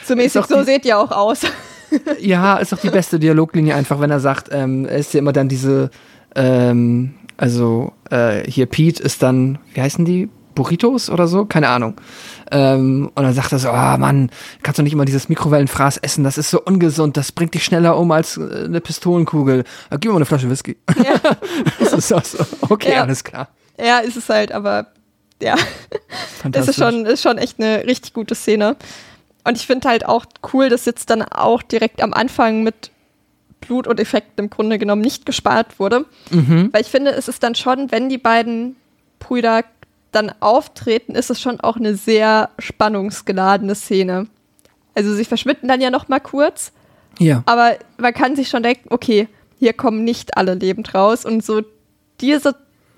so 0.05 0.14
mäßig, 0.16 0.44
so 0.47 0.62
seht 0.62 0.85
ihr 0.85 0.99
auch 0.99 1.11
aus. 1.11 1.40
Ja, 2.21 2.59
ist 2.59 2.73
doch 2.73 2.79
die 2.79 2.90
beste 2.90 3.18
Dialoglinie 3.18 3.75
einfach, 3.75 3.99
wenn 4.01 4.11
er 4.11 4.21
sagt, 4.21 4.49
ähm, 4.53 4.85
er 4.87 4.99
ist 4.99 5.14
ja 5.14 5.18
immer 5.21 5.33
dann 5.33 5.49
diese, 5.49 5.90
ähm, 6.35 7.14
also 7.38 7.92
äh, 8.11 8.49
hier 8.51 8.66
Pete 8.66 9.03
ist 9.03 9.23
dann, 9.23 9.59
wie 9.75 9.81
heißen 9.81 10.05
die? 10.05 10.29
Burritos 10.55 11.09
oder 11.09 11.29
so? 11.29 11.44
Keine 11.44 11.68
Ahnung. 11.68 11.94
Ähm, 12.51 13.11
und 13.15 13.23
dann 13.23 13.35
sagt 13.35 13.53
er 13.53 13.59
so, 13.59 13.69
ah 13.71 13.97
Mann, 13.99 14.31
kannst 14.63 14.79
du 14.79 14.83
nicht 14.83 14.93
immer 14.93 15.05
dieses 15.05 15.29
Mikrowellenfraß 15.29 15.99
essen, 15.99 16.25
das 16.25 16.39
ist 16.39 16.51
so 16.51 16.61
ungesund, 16.63 17.17
das 17.17 17.33
bringt 17.33 17.55
dich 17.55 17.65
schneller 17.65 17.97
um 17.99 18.11
als 18.11 18.37
äh, 18.37 18.65
eine 18.65 18.81
Pistolenkugel. 18.81 19.61
Äh, 19.61 19.65
gib 19.99 20.07
mir 20.07 20.11
mal 20.11 20.17
eine 20.17 20.27
Flasche 20.27 20.49
Whisky. 20.51 20.77
ja. 20.97 21.37
das 21.81 21.93
ist 21.93 22.13
auch 22.13 22.25
so, 22.25 22.45
okay, 22.69 22.93
Ja. 22.93 23.03
alles 23.03 23.25
klar. 23.25 23.49
ja, 23.79 23.99
ist 23.99 24.17
es 24.17 24.29
halt, 24.29 24.53
aber 24.53 24.87
ja. 25.43 25.57
Das 26.51 26.69
ist 26.69 26.77
schon, 26.79 27.07
ist 27.07 27.23
schon 27.23 27.39
echt 27.39 27.61
eine 27.61 27.85
richtig 27.85 28.13
gute 28.13 28.35
Szene. 28.35 28.77
Und 29.45 29.57
ich 29.57 29.67
finde 29.67 29.89
halt 29.89 30.07
auch 30.07 30.27
cool, 30.53 30.69
dass 30.69 30.85
jetzt 30.85 31.11
dann 31.11 31.23
auch 31.23 31.63
direkt 31.63 32.03
am 32.03 32.13
Anfang 32.13 32.63
mit 32.63 32.91
Blut 33.61 33.87
und 33.87 34.01
Effekten 34.01 34.45
im 34.45 34.51
Grunde 34.51 34.79
genommen 34.79 35.03
nicht 35.03 35.27
gespart 35.27 35.79
wurde. 35.79 36.07
Mhm. 36.31 36.71
Weil 36.73 36.81
ich 36.83 36.89
finde, 36.89 37.13
es 37.13 37.29
ist 37.29 37.43
dann 37.43 37.55
schon, 37.55 37.91
wenn 37.91 38.09
die 38.09 38.19
beiden 38.19 38.77
Brüder 39.21 39.65
dann 40.12 40.33
auftreten, 40.40 41.14
ist 41.14 41.31
es 41.31 41.40
schon 41.40 41.61
auch 41.61 41.77
eine 41.77 41.94
sehr 41.94 42.51
spannungsgeladene 42.59 43.75
Szene. 43.75 44.27
Also 44.94 45.14
sie 45.14 45.25
verschwinden 45.25 45.68
dann 45.68 45.81
ja 45.81 45.90
noch 45.90 46.09
mal 46.09 46.21
kurz, 46.21 46.73
Ja. 47.18 47.42
aber 47.47 47.77
man 47.99 48.14
kann 48.14 48.35
sich 48.37 48.49
schon 48.49 48.62
denken, 48.62 48.88
okay, 48.90 49.29
hier 49.59 49.73
kommen 49.73 50.05
nicht 50.05 50.37
alle 50.37 50.55
lebend 50.55 50.94
raus. 50.94 51.25
Und 51.25 51.44
so 51.44 51.62
diese, 52.21 52.55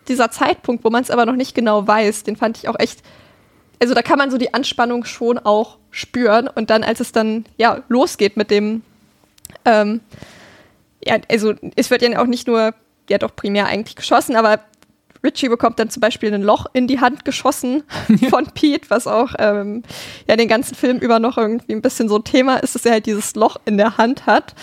dieser 0.08 0.30
Zeitpunkt, 0.30 0.84
wo 0.84 0.90
man 0.90 1.02
es 1.02 1.10
aber 1.10 1.26
noch 1.26 1.36
nicht 1.36 1.54
genau 1.54 1.86
weiß, 1.86 2.22
den 2.24 2.36
fand 2.36 2.58
ich 2.58 2.68
auch 2.68 2.78
echt. 2.78 3.00
Also 3.82 3.94
da 3.94 4.02
kann 4.02 4.18
man 4.18 4.30
so 4.30 4.38
die 4.38 4.52
Anspannung 4.54 5.04
schon 5.04 5.38
auch 5.38 5.78
spüren. 5.90 6.48
Und 6.48 6.70
dann, 6.70 6.84
als 6.84 7.00
es 7.00 7.12
dann 7.12 7.44
ja 7.56 7.82
losgeht 7.88 8.36
mit 8.36 8.50
dem, 8.50 8.82
ähm, 9.64 10.00
ja, 11.04 11.16
also 11.30 11.54
es 11.76 11.90
wird 11.90 12.02
ja 12.02 12.20
auch 12.20 12.26
nicht 12.26 12.46
nur, 12.46 12.74
ja 13.08 13.18
doch 13.18 13.34
primär 13.34 13.66
eigentlich 13.66 13.96
geschossen, 13.96 14.36
aber 14.36 14.60
Richie 15.22 15.48
bekommt 15.48 15.78
dann 15.78 15.90
zum 15.90 16.00
Beispiel 16.00 16.32
ein 16.32 16.42
Loch 16.42 16.66
in 16.72 16.86
die 16.86 17.00
Hand 17.00 17.24
geschossen 17.24 17.82
von 18.30 18.46
Pete, 18.46 18.88
was 18.88 19.06
auch 19.06 19.34
ähm, 19.38 19.82
ja 20.28 20.36
den 20.36 20.48
ganzen 20.48 20.74
Film 20.74 20.98
über 20.98 21.18
noch 21.18 21.36
irgendwie 21.36 21.72
ein 21.72 21.82
bisschen 21.82 22.08
so 22.08 22.16
ein 22.16 22.24
Thema 22.24 22.56
ist, 22.56 22.74
dass 22.74 22.86
er 22.86 22.92
halt 22.92 23.06
dieses 23.06 23.34
Loch 23.34 23.56
in 23.64 23.76
der 23.76 23.98
Hand 23.98 24.26
hat. 24.26 24.54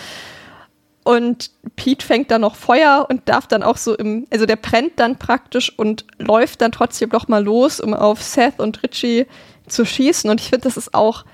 Und 1.04 1.52
Pete 1.76 2.04
fängt 2.04 2.30
dann 2.30 2.42
noch 2.42 2.54
Feuer 2.54 3.06
und 3.08 3.28
darf 3.30 3.46
dann 3.46 3.62
auch 3.62 3.78
so 3.78 3.96
im, 3.96 4.26
also 4.30 4.44
der 4.44 4.56
brennt 4.56 4.92
dann 4.96 5.16
praktisch 5.16 5.72
und 5.78 6.04
läuft 6.18 6.60
dann 6.60 6.70
trotzdem 6.70 7.08
noch 7.10 7.28
mal 7.28 7.42
los, 7.42 7.80
um 7.80 7.94
auf 7.94 8.22
Seth 8.22 8.58
und 8.58 8.82
Richie 8.82 9.26
zu 9.66 9.86
schießen. 9.86 10.28
Und 10.28 10.40
ich 10.40 10.50
finde, 10.50 10.64
das 10.64 10.76
ist 10.76 10.92
auch 10.92 11.24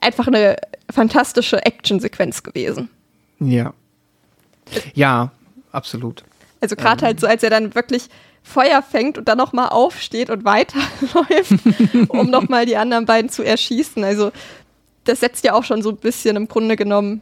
einfach 0.00 0.28
eine 0.28 0.56
fantastische 0.90 1.64
Actionsequenz 1.66 2.42
gewesen. 2.42 2.88
Ja. 3.38 3.74
Ja, 4.94 5.30
absolut. 5.72 6.24
Also 6.60 6.74
gerade 6.76 7.00
ähm. 7.02 7.06
halt 7.06 7.20
so, 7.20 7.26
als 7.26 7.42
er 7.42 7.50
dann 7.50 7.74
wirklich 7.74 8.08
Feuer 8.46 8.80
fängt 8.80 9.18
und 9.18 9.28
dann 9.28 9.38
noch 9.38 9.52
mal 9.52 9.68
aufsteht 9.68 10.30
und 10.30 10.44
weiterläuft, 10.44 11.52
um 12.08 12.30
noch 12.30 12.48
mal 12.48 12.64
die 12.64 12.76
anderen 12.76 13.04
beiden 13.04 13.28
zu 13.28 13.42
erschießen. 13.42 14.04
Also 14.04 14.30
das 15.04 15.20
setzt 15.20 15.44
ja 15.44 15.52
auch 15.52 15.64
schon 15.64 15.82
so 15.82 15.90
ein 15.90 15.96
bisschen 15.96 16.36
im 16.36 16.48
Grunde 16.48 16.76
genommen 16.76 17.20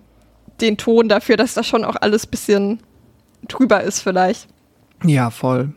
den 0.61 0.77
Ton 0.77 1.09
dafür, 1.09 1.37
dass 1.37 1.55
das 1.55 1.67
schon 1.67 1.85
auch 1.85 1.97
alles 2.01 2.27
ein 2.27 2.31
bisschen 2.31 2.81
drüber 3.49 3.83
ist 3.83 4.01
vielleicht. 4.01 4.49
Ja, 5.03 5.31
voll. 5.31 5.73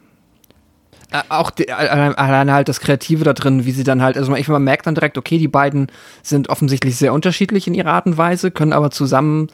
Auch 1.29 1.51
die, 1.51 1.71
alleine 1.71 2.53
halt 2.53 2.67
das 2.67 2.81
Kreative 2.81 3.23
da 3.23 3.31
drin, 3.31 3.65
wie 3.65 3.71
sie 3.71 3.85
dann 3.85 4.01
halt, 4.01 4.17
also 4.17 4.29
man, 4.29 4.43
man 4.45 4.63
merkt 4.63 4.85
dann 4.85 4.95
direkt, 4.95 5.17
okay, 5.17 5.37
die 5.37 5.47
beiden 5.47 5.87
sind 6.21 6.49
offensichtlich 6.49 6.97
sehr 6.97 7.13
unterschiedlich 7.13 7.67
in 7.67 7.73
ihrer 7.73 7.93
Art 7.93 8.05
und 8.05 8.17
Weise, 8.17 8.51
können 8.51 8.73
aber 8.73 8.91
zusammen 8.91 9.47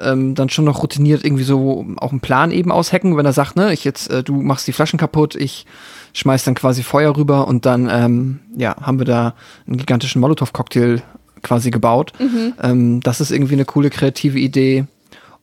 ähm, 0.00 0.34
dann 0.34 0.48
schon 0.48 0.64
noch 0.64 0.82
routiniert 0.82 1.24
irgendwie 1.24 1.44
so 1.44 1.86
auch 1.96 2.10
einen 2.10 2.20
Plan 2.20 2.50
eben 2.50 2.70
aushacken, 2.70 3.16
wenn 3.16 3.26
er 3.26 3.32
sagt, 3.32 3.56
ne, 3.56 3.72
ich 3.72 3.84
jetzt, 3.84 4.10
äh, 4.10 4.22
du 4.22 4.34
machst 4.34 4.66
die 4.66 4.72
Flaschen 4.72 4.98
kaputt, 4.98 5.34
ich 5.34 5.66
schmeiß 6.14 6.44
dann 6.44 6.54
quasi 6.54 6.82
Feuer 6.82 7.16
rüber 7.16 7.48
und 7.48 7.66
dann, 7.66 7.88
ähm, 7.90 8.40
ja, 8.56 8.76
haben 8.80 8.98
wir 8.98 9.06
da 9.06 9.34
einen 9.66 9.76
gigantischen 9.76 10.20
Molotow-Cocktail 10.20 11.02
quasi 11.42 11.70
gebaut. 11.70 12.12
Mhm. 12.18 12.54
Ähm, 12.62 13.00
das 13.00 13.20
ist 13.20 13.30
irgendwie 13.30 13.54
eine 13.54 13.64
coole 13.64 13.90
kreative 13.90 14.38
Idee. 14.38 14.86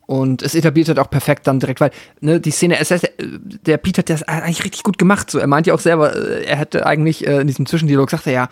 Und 0.07 0.43
es 0.43 0.53
etabliert 0.53 0.87
halt 0.87 0.99
auch 0.99 1.09
perfekt 1.09 1.47
dann 1.47 1.59
direkt, 1.59 1.81
weil 1.81 1.91
ne, 2.21 2.39
die 2.39 2.51
Szene, 2.51 2.79
es, 2.79 2.89
der 2.89 3.77
Peter 3.77 3.99
hat 3.99 4.09
das 4.09 4.23
eigentlich 4.23 4.63
richtig 4.63 4.83
gut 4.83 4.97
gemacht. 4.97 5.31
So, 5.31 5.39
er 5.39 5.47
meint 5.47 5.65
ja 5.65 5.73
auch 5.73 5.79
selber, 5.79 6.15
äh, 6.15 6.45
er 6.45 6.57
hätte 6.57 6.85
eigentlich 6.85 7.25
äh, 7.25 7.41
in 7.41 7.47
diesem 7.47 7.65
Zwischendialog 7.65 8.09
gesagt, 8.09 8.27
ja, 8.27 8.49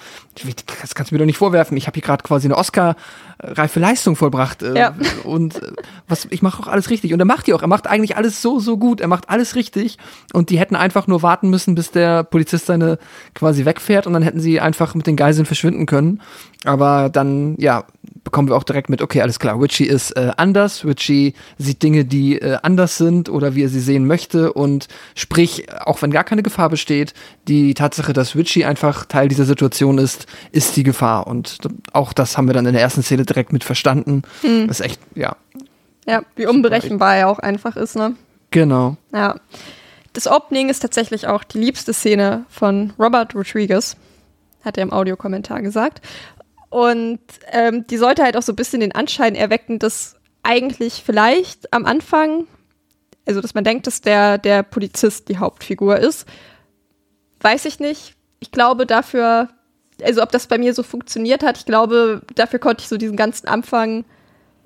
das 0.82 0.96
kannst 0.96 1.12
du 1.12 1.16
mir 1.16 1.20
doch 1.20 1.26
nicht 1.26 1.38
vorwerfen. 1.38 1.78
Ich 1.78 1.86
habe 1.86 1.96
hier 1.96 2.02
gerade 2.02 2.24
quasi 2.24 2.48
eine 2.48 2.58
Oscar-reife 2.58 3.80
Leistung 3.80 4.16
vollbracht 4.16 4.64
äh, 4.64 4.76
ja. 4.76 4.96
und 5.24 5.62
äh, 5.62 5.74
was, 6.08 6.28
ich 6.32 6.42
mache 6.42 6.64
auch 6.64 6.68
alles 6.68 6.90
richtig. 6.90 7.14
Und 7.14 7.20
er 7.20 7.26
macht 7.26 7.46
die 7.46 7.54
auch. 7.54 7.62
Er 7.62 7.68
macht 7.68 7.86
eigentlich 7.86 8.18
alles 8.18 8.42
so 8.42 8.60
so 8.60 8.78
gut. 8.78 9.00
Er 9.00 9.08
macht 9.08 9.30
alles 9.30 9.56
richtig. 9.56 9.98
Und 10.34 10.50
die 10.50 10.58
hätten 10.58 10.76
einfach 10.76 11.06
nur 11.06 11.22
warten 11.22 11.50
müssen, 11.50 11.76
bis 11.76 11.92
der 11.92 12.24
Polizist 12.24 12.66
seine 12.66 12.98
quasi 13.36 13.66
wegfährt 13.66 14.08
und 14.08 14.14
dann 14.14 14.24
hätten 14.24 14.40
sie 14.40 14.60
einfach 14.60 14.96
mit 14.96 15.06
den 15.06 15.18
Geiseln 15.18 15.46
verschwinden 15.46 15.86
können. 15.86 16.20
Aber 16.66 17.10
dann, 17.10 17.56
ja, 17.58 17.86
bekommen 18.24 18.48
wir 18.48 18.56
auch 18.56 18.64
direkt 18.64 18.90
mit, 18.90 19.02
okay, 19.02 19.22
alles 19.22 19.40
klar, 19.40 19.62
Richie 19.62 19.86
ist 19.86 20.12
äh, 20.12 20.32
anders, 20.38 20.86
Richie 20.86 21.34
sieht 21.58 21.84
Dinge, 21.84 22.06
die 22.06 22.40
äh, 22.40 22.58
anders 22.62 22.98
sind 22.98 23.30
oder 23.30 23.56
wie 23.56 23.64
er 23.64 23.70
sie 23.70 23.80
sehen 23.80 24.06
möchte 24.08 24.54
und 24.54 24.88
sprich, 25.16 25.68
auch 25.86 26.02
wenn 26.02 26.12
gar 26.12 26.24
keine 26.24 26.44
Gefahr 26.44 26.70
besteht, 26.70 27.14
die 27.48 27.74
Tatsache, 27.74 28.14
dass 28.14 28.36
Richie 28.36 28.66
einfach 28.66 29.06
Teil 29.06 29.28
dieser 29.28 29.46
Situation 29.46 29.98
ist, 29.98 30.28
ist 30.52 30.76
die 30.76 30.84
Gefahr 30.84 31.28
und 31.28 31.58
auch 31.92 32.14
das 32.14 32.38
haben 32.38 32.48
wir 32.48 32.54
dann 32.54 32.66
in 32.66 32.74
der 32.74 32.82
ersten 32.82 33.04
Szene 33.04 33.26
direkt 33.26 33.54
mit 33.54 33.64
verstanden. 33.64 34.24
Hm. 34.42 34.68
Das 34.68 34.80
ist 34.80 34.86
echt, 34.86 35.02
ja. 35.16 35.36
Ja, 36.06 36.24
wie 36.36 36.46
unberechenbar 36.46 37.16
er 37.16 37.30
auch 37.30 37.40
einfach 37.40 37.76
ist, 37.76 37.96
ne? 37.96 38.16
Genau. 38.52 38.98
Ja. 39.14 39.36
Das 40.14 40.28
Opening 40.28 40.70
ist 40.70 40.80
tatsächlich 40.80 41.28
auch 41.28 41.44
die 41.44 41.58
liebste 41.58 41.92
Szene 41.94 42.46
von 42.50 42.94
Robert 43.00 43.34
Rodriguez, 43.34 43.98
hat 44.64 44.78
er 44.78 44.84
im 44.84 44.94
Audiokommentar 44.94 45.62
gesagt. 45.62 46.02
Und 46.70 47.20
ähm, 47.52 47.86
die 47.88 47.98
sollte 47.98 48.24
halt 48.24 48.38
auch 48.38 48.42
so 48.42 48.52
ein 48.52 48.56
bisschen 48.56 48.80
den 48.80 48.94
Anschein 48.94 49.36
erwecken, 49.36 49.80
dass 49.80 50.16
eigentlich 50.44 51.02
vielleicht 51.06 51.74
am 51.74 51.86
Anfang, 51.86 52.46
also 53.26 53.42
dass 53.42 53.54
man 53.54 53.64
denkt, 53.64 53.88
dass 53.88 54.02
der, 54.02 54.38
der 54.38 54.64
Polizist 54.64 55.30
die 55.30 55.38
Hauptfigur 55.38 55.98
ist. 55.98 56.28
Weiß 57.40 57.66
ich 57.66 57.80
nicht. 57.80 58.16
Ich 58.40 58.52
glaube 58.52 58.86
dafür, 58.86 59.50
also 60.04 60.22
ob 60.22 60.32
das 60.32 60.48
bei 60.48 60.58
mir 60.58 60.74
so 60.74 60.84
funktioniert 60.84 61.44
hat, 61.44 61.58
ich 61.58 61.66
glaube, 61.66 62.22
dafür 62.36 62.60
konnte 62.60 62.82
ich 62.82 62.90
so 62.90 62.98
diesen 62.98 63.16
ganzen 63.16 63.48
Anfang, 63.48 64.06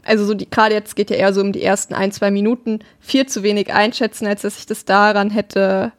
also 0.03 0.25
so 0.25 0.33
die, 0.33 0.49
gerade 0.49 0.73
jetzt 0.73 0.95
geht 0.95 1.11
ja 1.11 1.17
eher 1.17 1.33
so 1.33 1.41
um 1.41 1.51
die 1.51 1.63
ersten 1.63 1.93
ein, 1.93 2.11
zwei 2.11 2.31
Minuten, 2.31 2.79
viel 2.99 3.27
zu 3.27 3.43
wenig 3.43 3.71
einschätzen, 3.73 4.25
als 4.25 4.41
dass 4.41 4.57
ich 4.57 4.65
das 4.65 4.85
daran 4.85 5.29
hätte 5.29 5.91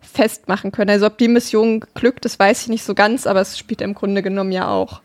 festmachen 0.00 0.70
können. 0.70 0.90
Also 0.90 1.06
ob 1.06 1.18
die 1.18 1.28
Mission 1.28 1.80
glückt, 1.94 2.24
das 2.24 2.38
weiß 2.38 2.62
ich 2.62 2.68
nicht 2.68 2.84
so 2.84 2.94
ganz, 2.94 3.26
aber 3.26 3.40
es 3.40 3.58
spielt 3.58 3.80
im 3.80 3.94
Grunde 3.94 4.22
genommen 4.22 4.52
ja 4.52 4.68
auch 4.68 5.00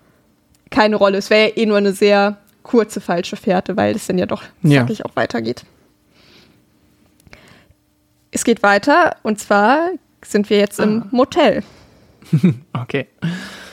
keine 0.69 0.95
Rolle. 0.95 1.17
Es 1.17 1.29
wäre 1.29 1.49
ja 1.49 1.57
eh 1.57 1.65
nur 1.65 1.77
eine 1.77 1.93
sehr 1.93 2.37
kurze 2.63 3.01
falsche 3.01 3.35
Fährte, 3.35 3.77
weil 3.77 3.95
es 3.95 4.07
dann 4.07 4.17
ja 4.17 4.25
doch 4.25 4.43
wirklich 4.61 4.99
ja. 4.99 5.05
auch 5.05 5.15
weitergeht. 5.15 5.63
Es 8.31 8.43
geht 8.43 8.63
weiter 8.63 9.17
und 9.23 9.39
zwar 9.39 9.89
sind 10.23 10.49
wir 10.49 10.57
jetzt 10.57 10.79
ah. 10.79 10.83
im 10.83 11.05
Motel. 11.11 11.63
okay. 12.73 13.07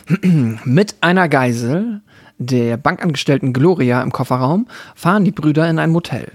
Mit 0.65 0.97
einer 1.01 1.29
Geisel, 1.29 2.01
der 2.39 2.77
Bankangestellten 2.77 3.53
Gloria 3.53 4.03
im 4.03 4.13
Kofferraum, 4.13 4.67
fahren 4.95 5.25
die 5.25 5.33
Brüder 5.33 5.69
in 5.69 5.79
ein 5.79 5.91
Motel. 5.91 6.33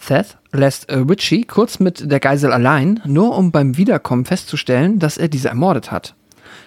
Seth 0.00 0.38
lässt 0.52 0.90
Richie 0.90 1.44
kurz 1.44 1.78
mit 1.78 2.10
der 2.10 2.20
Geisel 2.20 2.52
allein, 2.52 3.00
nur 3.04 3.36
um 3.36 3.52
beim 3.52 3.76
Wiederkommen 3.76 4.24
festzustellen, 4.24 4.98
dass 4.98 5.18
er 5.18 5.28
diese 5.28 5.48
ermordet 5.48 5.92
hat. 5.92 6.14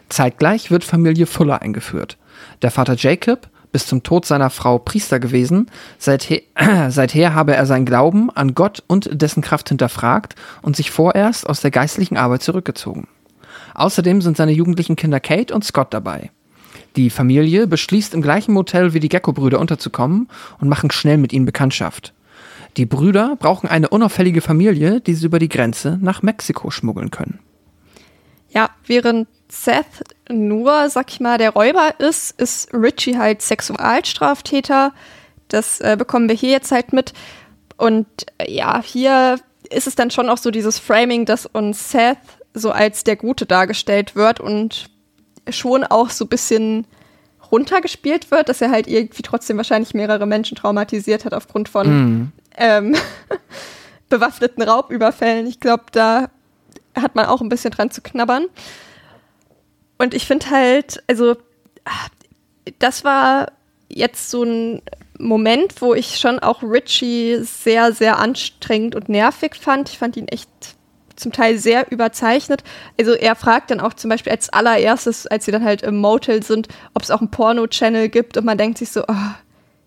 Zeitgleich 0.10 0.70
wird 0.70 0.84
Familie 0.84 1.26
Fuller 1.26 1.62
eingeführt. 1.62 2.18
Der 2.62 2.72
Vater 2.72 2.96
Jacob, 2.96 3.50
bis 3.74 3.86
zum 3.86 4.04
Tod 4.04 4.26
seiner 4.26 4.50
Frau 4.50 4.78
Priester 4.78 5.20
gewesen, 5.20 5.70
seither, 5.98 6.40
seither 6.90 7.36
habe 7.36 7.56
er 7.56 7.66
seinen 7.66 7.86
Glauben 7.86 8.30
an 8.30 8.56
Gott 8.56 8.82
und 8.88 9.22
dessen 9.22 9.42
Kraft 9.42 9.68
hinterfragt 9.68 10.36
und 10.62 10.78
sich 10.78 10.92
vorerst 10.92 11.50
aus 11.50 11.60
der 11.60 11.72
geistlichen 11.72 12.16
Arbeit 12.16 12.44
zurückgezogen. 12.44 13.08
Außerdem 13.74 14.22
sind 14.22 14.38
seine 14.38 14.52
jugendlichen 14.54 14.96
Kinder 14.96 15.20
Kate 15.20 15.54
und 15.54 15.66
Scott 15.66 15.94
dabei. 15.94 16.32
Die 16.96 17.10
Familie 17.10 17.68
beschließt 17.68 18.14
im 18.14 18.22
gleichen 18.22 18.54
Motel 18.54 18.94
wie 18.94 19.00
die 19.00 19.10
Gecko-Brüder 19.10 19.60
unterzukommen 19.60 20.30
und 20.60 20.70
machen 20.70 20.92
schnell 20.92 21.18
mit 21.18 21.34
ihnen 21.34 21.46
Bekanntschaft. 21.46 22.14
Die 22.78 22.86
Brüder 22.86 23.36
brauchen 23.38 23.68
eine 23.68 23.90
unauffällige 23.90 24.42
Familie, 24.42 25.02
die 25.02 25.14
sie 25.14 25.26
über 25.26 25.40
die 25.40 25.50
Grenze 25.50 25.98
nach 26.02 26.22
Mexiko 26.22 26.70
schmuggeln 26.72 27.12
können. 27.12 27.40
Ja, 28.54 28.70
während 28.86 29.28
Seth 29.50 30.04
nur, 30.30 30.90
sag 30.90 31.12
ich 31.12 31.20
mal, 31.20 31.38
der 31.38 31.52
Räuber 31.52 32.00
ist, 32.00 32.40
ist 32.40 32.74
Richie 32.74 33.18
halt 33.18 33.42
Sexualstraftäter. 33.42 34.94
Das 35.48 35.80
äh, 35.80 35.96
bekommen 35.98 36.30
wir 36.30 36.36
hier 36.36 36.52
jetzt 36.52 36.72
halt 36.72 36.94
mit. 36.94 37.14
Und 37.78 38.08
äh, 38.38 38.52
ja, 38.52 38.82
hier 38.84 39.40
ist 39.70 39.88
es 39.88 39.96
dann 39.96 40.12
schon 40.12 40.30
auch 40.30 40.38
so 40.38 40.52
dieses 40.52 40.80
Framing, 40.80 41.26
dass 41.26 41.46
uns 41.46 41.92
Seth 41.92 42.18
so 42.54 42.72
als 42.72 43.04
der 43.04 43.16
Gute 43.16 43.46
dargestellt 43.46 44.16
wird 44.16 44.40
und 44.40 44.90
schon 45.50 45.84
auch 45.84 46.10
so 46.10 46.26
ein 46.26 46.30
bisschen 46.30 46.86
runtergespielt 47.52 48.32
wird, 48.32 48.50
dass 48.50 48.62
er 48.62 48.72
halt 48.72 48.88
irgendwie 48.88 49.22
trotzdem 49.22 49.58
wahrscheinlich 49.58 49.94
mehrere 49.94 50.26
Menschen 50.26 50.56
traumatisiert 50.56 51.26
hat 51.26 51.34
aufgrund 51.34 51.70
von 51.70 51.88
mm. 51.88 52.32
ähm, 52.58 52.96
bewaffneten 54.10 54.64
Raubüberfällen. 54.64 55.46
Ich 55.48 55.60
glaube, 55.60 55.84
da 55.92 56.30
hat 57.00 57.16
man 57.16 57.26
auch 57.26 57.42
ein 57.42 57.50
bisschen 57.50 57.72
dran 57.72 57.92
zu 57.92 58.02
knabbern. 58.02 58.46
Und 59.98 60.14
ich 60.14 60.26
finde 60.26 60.50
halt, 60.50 61.04
also, 61.08 61.36
das 62.80 63.04
war 63.04 63.52
jetzt 63.90 64.30
so 64.30 64.44
ein 64.44 64.82
Moment, 65.20 65.82
wo 65.82 65.94
ich 65.94 66.20
schon 66.20 66.40
auch 66.40 66.64
Richie 66.64 67.40
sehr, 67.44 67.94
sehr 67.94 68.18
anstrengend 68.18 68.96
und 68.96 69.10
nervig 69.10 69.56
fand. 69.56 69.90
Ich 69.90 69.98
fand 69.98 70.18
ihn 70.18 70.28
echt 70.28 70.50
zum 71.16 71.32
Teil 71.32 71.58
sehr 71.58 71.92
überzeichnet. 71.92 72.64
Also 73.00 73.14
er 73.14 73.36
fragt 73.36 73.72
dann 73.72 73.80
auch 73.80 73.94
zum 73.94 74.10
Beispiel 74.10 74.32
als 74.32 74.50
allererstes, 74.50 75.28
als 75.28 75.46
sie 75.46 75.52
dann 75.52 75.64
halt 75.64 75.84
im 75.84 75.98
Motel 75.98 76.44
sind, 76.44 76.68
ob 76.94 77.04
es 77.04 77.12
auch 77.12 77.22
einen 77.22 77.32
Porno-Channel 77.32 78.10
gibt 78.10 78.36
und 78.38 78.46
man 78.46 78.58
denkt 78.58 78.80
sich 78.80 78.92
so, 78.92 79.04
oh, 79.08 79.32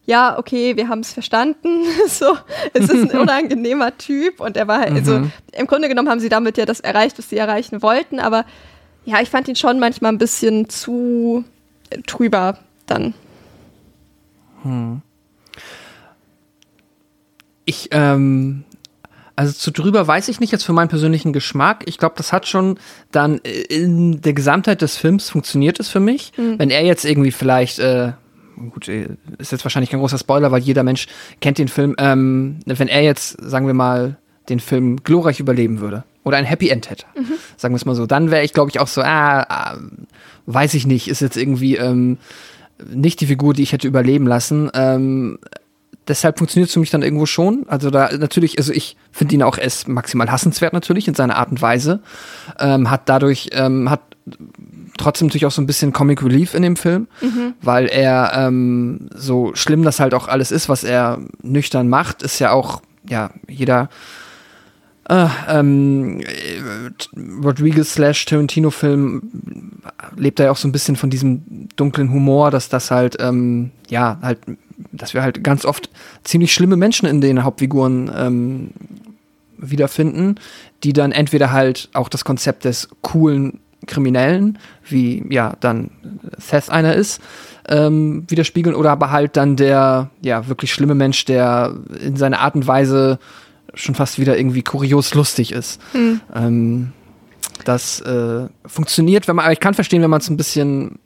ja, 0.07 0.39
okay, 0.39 0.77
wir 0.77 0.89
haben 0.89 1.01
es 1.01 1.13
verstanden. 1.13 1.85
so, 2.09 2.37
es 2.73 2.89
ist 2.89 3.13
ein 3.13 3.21
unangenehmer 3.21 3.97
Typ 3.99 4.41
und 4.41 4.57
er 4.57 4.69
war 4.69 4.81
halt, 4.81 4.93
also 4.93 5.19
mhm. 5.19 5.33
im 5.53 5.67
Grunde 5.67 5.89
genommen 5.89 6.09
haben 6.09 6.21
sie 6.21 6.29
damit 6.29 6.57
ja 6.57 6.65
das 6.65 6.81
erreicht, 6.81 7.19
was 7.19 7.29
sie 7.29 7.37
erreichen 7.37 7.83
wollten, 7.83 8.21
aber 8.21 8.45
ja, 9.05 9.21
ich 9.21 9.31
fand 9.31 9.49
ihn 9.49 9.57
schon 9.57 9.79
manchmal 9.79 10.13
ein 10.13 10.19
bisschen 10.19 10.69
zu 10.69 11.45
trüber 12.07 12.59
dann. 12.87 13.15
Hm. 14.63 15.03
Ich, 17.65 17.89
ähm, 17.93 18.65
also 19.37 19.53
zu 19.53 19.71
drüber 19.71 20.07
weiß 20.07 20.29
ich 20.29 20.41
nicht 20.41 20.51
jetzt 20.53 20.65
für 20.65 20.73
meinen 20.73 20.89
persönlichen 20.89 21.33
Geschmack. 21.33 21.85
Ich 21.87 21.99
glaube, 21.99 22.15
das 22.17 22.33
hat 22.33 22.47
schon 22.47 22.79
dann 23.13 23.39
in 23.39 24.23
der 24.23 24.33
Gesamtheit 24.33 24.83
des 24.83 24.97
Films 24.97 25.29
funktioniert 25.29 25.79
es 25.79 25.89
für 25.89 26.01
mich. 26.01 26.33
Mhm. 26.37 26.59
Wenn 26.59 26.71
er 26.71 26.85
jetzt 26.85 27.05
irgendwie 27.05 27.33
vielleicht, 27.33 27.79
äh, 27.79 28.13
gut, 28.71 28.89
äh, 28.89 29.09
ist 29.39 29.53
jetzt 29.53 29.65
wahrscheinlich 29.65 29.91
kein 29.91 30.01
großer 30.01 30.19
Spoiler, 30.19 30.51
weil 30.51 30.63
jeder 30.63 30.83
Mensch 30.83 31.07
kennt 31.41 31.59
den 31.59 31.69
Film. 31.69 31.95
Ähm, 31.99 32.59
wenn 32.67 32.89
er 32.89 33.03
jetzt, 33.03 33.37
sagen 33.41 33.67
wir 33.67 33.75
mal, 33.75 34.17
den 34.49 34.61
Film 34.61 35.03
glorreich 35.03 35.41
überleben 35.41 35.81
würde, 35.81 36.05
oder 36.27 36.39
ein 36.39 36.45
Happy 36.45 36.71
End 36.71 36.91
hätte. 36.91 37.07
Sagen 37.57 37.73
wir 37.73 37.77
es 37.77 37.85
mal 37.85 37.95
so. 37.95 38.05
Dann 38.05 38.33
wäre 38.33 38.45
ich, 38.45 38.53
glaube 38.53 38.69
ich, 38.69 38.81
auch 38.81 38.89
so, 38.89 39.01
ah, 39.01 39.47
ah, 39.49 39.79
weiß 40.47 40.75
ich 40.75 40.85
nicht, 40.85 41.07
ist 41.07 41.21
jetzt 41.21 41.37
irgendwie 41.37 41.77
ähm, 41.77 42.19
nicht 42.85 43.21
die 43.21 43.27
Figur, 43.27 43.55
die 43.55 43.63
ich 43.63 43.73
hätte 43.73 43.87
überleben 43.87 44.27
lassen. 44.27 44.69
Ähm, 44.75 45.39
deshalb 46.09 46.39
funktioniert 46.39 46.67
es 46.67 46.75
für 46.75 46.81
mich 46.81 46.91
dann 46.91 47.03
irgendwo 47.03 47.27
schon. 47.27 47.65
Also 47.69 47.91
da 47.91 48.11
natürlich, 48.17 48.59
also 48.59 48.73
ich 48.73 48.97
finde 49.13 49.37
ihn 49.37 49.45
auch 49.45 49.57
erst 49.57 49.87
maximal 49.87 50.29
hassenswert 50.29 50.73
natürlich 50.73 51.07
in 51.07 51.15
seiner 51.15 51.37
Art 51.37 51.51
und 51.51 51.63
Weise. 51.63 52.01
Ähm, 52.59 52.91
hat 52.91 53.03
dadurch, 53.09 53.51
ähm, 53.53 53.89
hat 53.89 54.01
trotzdem 54.97 55.29
natürlich 55.29 55.47
auch 55.47 55.51
so 55.51 55.63
ein 55.63 55.67
bisschen 55.67 55.93
Comic 55.93 56.23
Relief 56.23 56.55
in 56.55 56.63
dem 56.63 56.77
Film, 56.77 57.09
weil 57.63 57.87
er 57.87 58.33
ähm, 58.35 59.09
so 59.15 59.55
schlimm 59.55 59.83
das 59.83 60.01
halt 60.01 60.15
auch 60.15 60.29
alles 60.29 60.51
ist, 60.51 60.69
was 60.69 60.85
er 60.85 61.19
nüchtern 61.43 61.89
macht, 61.89 62.23
ist 62.23 62.39
ja 62.39 62.53
auch, 62.53 62.83
ja, 63.09 63.31
jeder 63.49 63.89
äh, 65.09 65.29
ähm, 65.49 66.21
äh, 66.21 67.45
Rodriguez 67.45 67.95
slash 67.95 68.25
Tarantino-Film 68.25 69.23
lebt 70.17 70.39
da 70.39 70.45
ja 70.45 70.51
auch 70.51 70.57
so 70.57 70.67
ein 70.67 70.73
bisschen 70.73 70.97
von 70.97 71.11
diesem 71.11 71.69
dunklen 71.77 72.11
Humor, 72.11 72.51
dass 72.51 72.69
das 72.69 72.91
halt, 72.91 73.17
ähm, 73.21 73.71
ja, 73.89 74.19
halt, 74.21 74.41
dass 74.93 75.15
wir 75.15 75.23
halt 75.23 75.45
ganz 75.45 75.65
oft 75.65 75.91
ziemlich 76.25 76.53
schlimme 76.53 76.77
Menschen 76.77 77.07
in 77.07 77.21
den 77.21 77.45
Hauptfiguren 77.45 78.11
ähm, 78.17 78.71
wiederfinden, 79.59 80.37
die 80.83 80.93
dann 80.93 81.13
entweder 81.13 81.53
halt 81.53 81.89
auch 81.93 82.09
das 82.09 82.25
Konzept 82.25 82.65
des 82.65 82.89
coolen 83.03 83.61
Kriminellen, 83.87 84.59
wie 84.85 85.25
ja 85.31 85.55
dann 85.61 85.91
Seth 86.39 86.71
einer 86.71 86.95
ist, 86.95 87.21
ähm, 87.69 88.25
widerspiegeln 88.29 88.77
oder 88.77 88.91
aber 88.91 89.11
halt 89.11 89.37
dann 89.37 89.57
der 89.57 90.11
ja 90.23 90.49
wirklich 90.49 90.73
schlimme 90.73 90.95
Mensch, 90.95 91.25
der 91.25 91.75
in 92.01 92.17
seiner 92.17 92.41
Art 92.41 92.55
und 92.55 92.67
Weise 92.67 93.19
schon 93.75 93.95
fast 93.95 94.19
wieder 94.19 94.39
irgendwie 94.39 94.63
kurios 94.63 95.15
lustig 95.15 95.53
ist. 95.53 95.81
Ähm, 96.35 96.93
das 97.65 98.01
äh, 98.01 98.49
funktioniert, 98.65 99.29
wenn 99.29 99.37
man, 99.37 99.45
aber 99.45 99.53
ich 99.53 99.61
kann 99.61 99.75
verstehen, 99.75 100.03
wenn 100.03 100.11
man 100.11 100.21
es 100.21 100.31
ein 100.31 100.37
bisschen, 100.37 100.99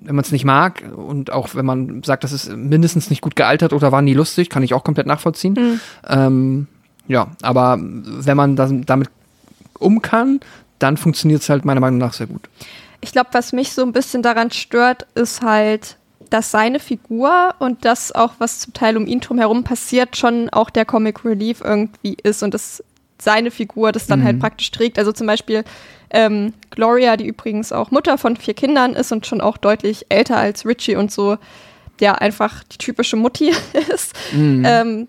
wenn 0.00 0.14
man 0.14 0.24
es 0.24 0.32
nicht 0.32 0.44
mag 0.44 0.82
und 0.94 1.32
auch 1.32 1.54
wenn 1.54 1.66
man 1.66 2.02
sagt, 2.02 2.24
das 2.24 2.32
ist 2.32 2.54
mindestens 2.54 3.10
nicht 3.10 3.22
gut 3.22 3.36
gealtert 3.36 3.72
oder 3.72 3.92
war 3.92 4.02
nie 4.02 4.14
lustig, 4.14 4.50
kann 4.50 4.62
ich 4.62 4.74
auch 4.74 4.84
komplett 4.84 5.06
nachvollziehen. 5.06 5.80
Ähm, 6.06 6.68
ja, 7.06 7.28
aber 7.42 7.78
wenn 7.80 8.36
man 8.36 8.56
das, 8.56 8.72
damit 8.86 9.10
um 9.78 10.00
kann, 10.00 10.40
dann 10.84 10.98
funktioniert 10.98 11.40
es 11.40 11.48
halt 11.48 11.64
meiner 11.64 11.80
Meinung 11.80 11.98
nach 11.98 12.12
sehr 12.12 12.26
gut. 12.26 12.42
Ich 13.00 13.12
glaube, 13.12 13.30
was 13.32 13.52
mich 13.52 13.72
so 13.72 13.82
ein 13.82 13.92
bisschen 13.92 14.22
daran 14.22 14.50
stört, 14.50 15.06
ist 15.14 15.40
halt, 15.42 15.96
dass 16.30 16.50
seine 16.50 16.78
Figur 16.78 17.54
und 17.58 17.84
das 17.84 18.12
auch, 18.12 18.34
was 18.38 18.60
zum 18.60 18.74
Teil 18.74 18.96
um 18.96 19.06
ihn 19.06 19.20
drum 19.20 19.38
herum 19.38 19.64
passiert, 19.64 20.16
schon 20.16 20.50
auch 20.50 20.68
der 20.68 20.84
Comic 20.84 21.24
Relief 21.24 21.62
irgendwie 21.62 22.16
ist 22.22 22.42
und 22.42 22.54
dass 22.54 22.84
seine 23.18 23.50
Figur 23.50 23.92
das 23.92 24.06
dann 24.06 24.22
halt 24.22 24.38
praktisch 24.38 24.70
trägt. 24.70 24.98
Also 24.98 25.12
zum 25.12 25.26
Beispiel 25.26 25.64
ähm, 26.10 26.52
Gloria, 26.70 27.16
die 27.16 27.26
übrigens 27.26 27.72
auch 27.72 27.90
Mutter 27.90 28.18
von 28.18 28.36
vier 28.36 28.54
Kindern 28.54 28.94
ist 28.94 29.10
und 29.10 29.26
schon 29.26 29.40
auch 29.40 29.56
deutlich 29.56 30.06
älter 30.10 30.36
als 30.36 30.66
Richie 30.66 30.96
und 30.96 31.10
so, 31.10 31.38
der 32.00 32.20
einfach 32.20 32.62
die 32.64 32.78
typische 32.78 33.16
Mutti 33.16 33.52
ist. 33.94 34.12
Ähm, 34.64 35.08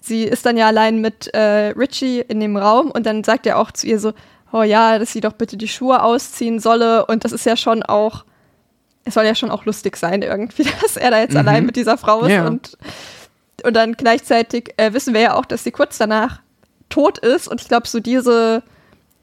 sie 0.00 0.24
ist 0.24 0.44
dann 0.44 0.56
ja 0.56 0.66
allein 0.66 1.00
mit 1.00 1.28
äh, 1.28 1.72
Richie 1.76 2.20
in 2.20 2.40
dem 2.40 2.56
Raum 2.56 2.90
und 2.90 3.06
dann 3.06 3.24
sagt 3.24 3.46
er 3.46 3.58
auch 3.58 3.70
zu 3.70 3.86
ihr 3.86 3.98
so, 3.98 4.12
oh 4.52 4.62
ja, 4.62 4.98
dass 4.98 5.12
sie 5.12 5.20
doch 5.20 5.32
bitte 5.32 5.56
die 5.56 5.68
Schuhe 5.68 6.02
ausziehen 6.02 6.58
solle 6.60 7.06
und 7.06 7.24
das 7.24 7.32
ist 7.32 7.46
ja 7.46 7.56
schon 7.56 7.82
auch, 7.82 8.24
es 9.04 9.14
soll 9.14 9.24
ja 9.24 9.34
schon 9.34 9.50
auch 9.50 9.64
lustig 9.64 9.96
sein 9.96 10.22
irgendwie, 10.22 10.64
dass 10.82 10.96
er 10.96 11.10
da 11.10 11.20
jetzt 11.20 11.36
allein 11.36 11.66
mit 11.66 11.76
dieser 11.76 11.98
Frau 11.98 12.22
ist 12.22 12.30
Ja. 12.32 12.46
und, 12.46 12.76
und 13.64 13.74
dann 13.74 13.94
gleichzeitig 13.94 14.74
äh, 14.76 14.92
wissen 14.92 15.14
wir 15.14 15.20
ja 15.20 15.34
auch, 15.34 15.44
dass 15.46 15.64
sie 15.64 15.70
kurz 15.70 15.98
danach 15.98 16.40
tot 16.88 17.18
ist 17.18 17.48
und 17.48 17.60
ich 17.60 17.68
glaube, 17.68 17.88
so 17.88 18.00
diese 18.00 18.62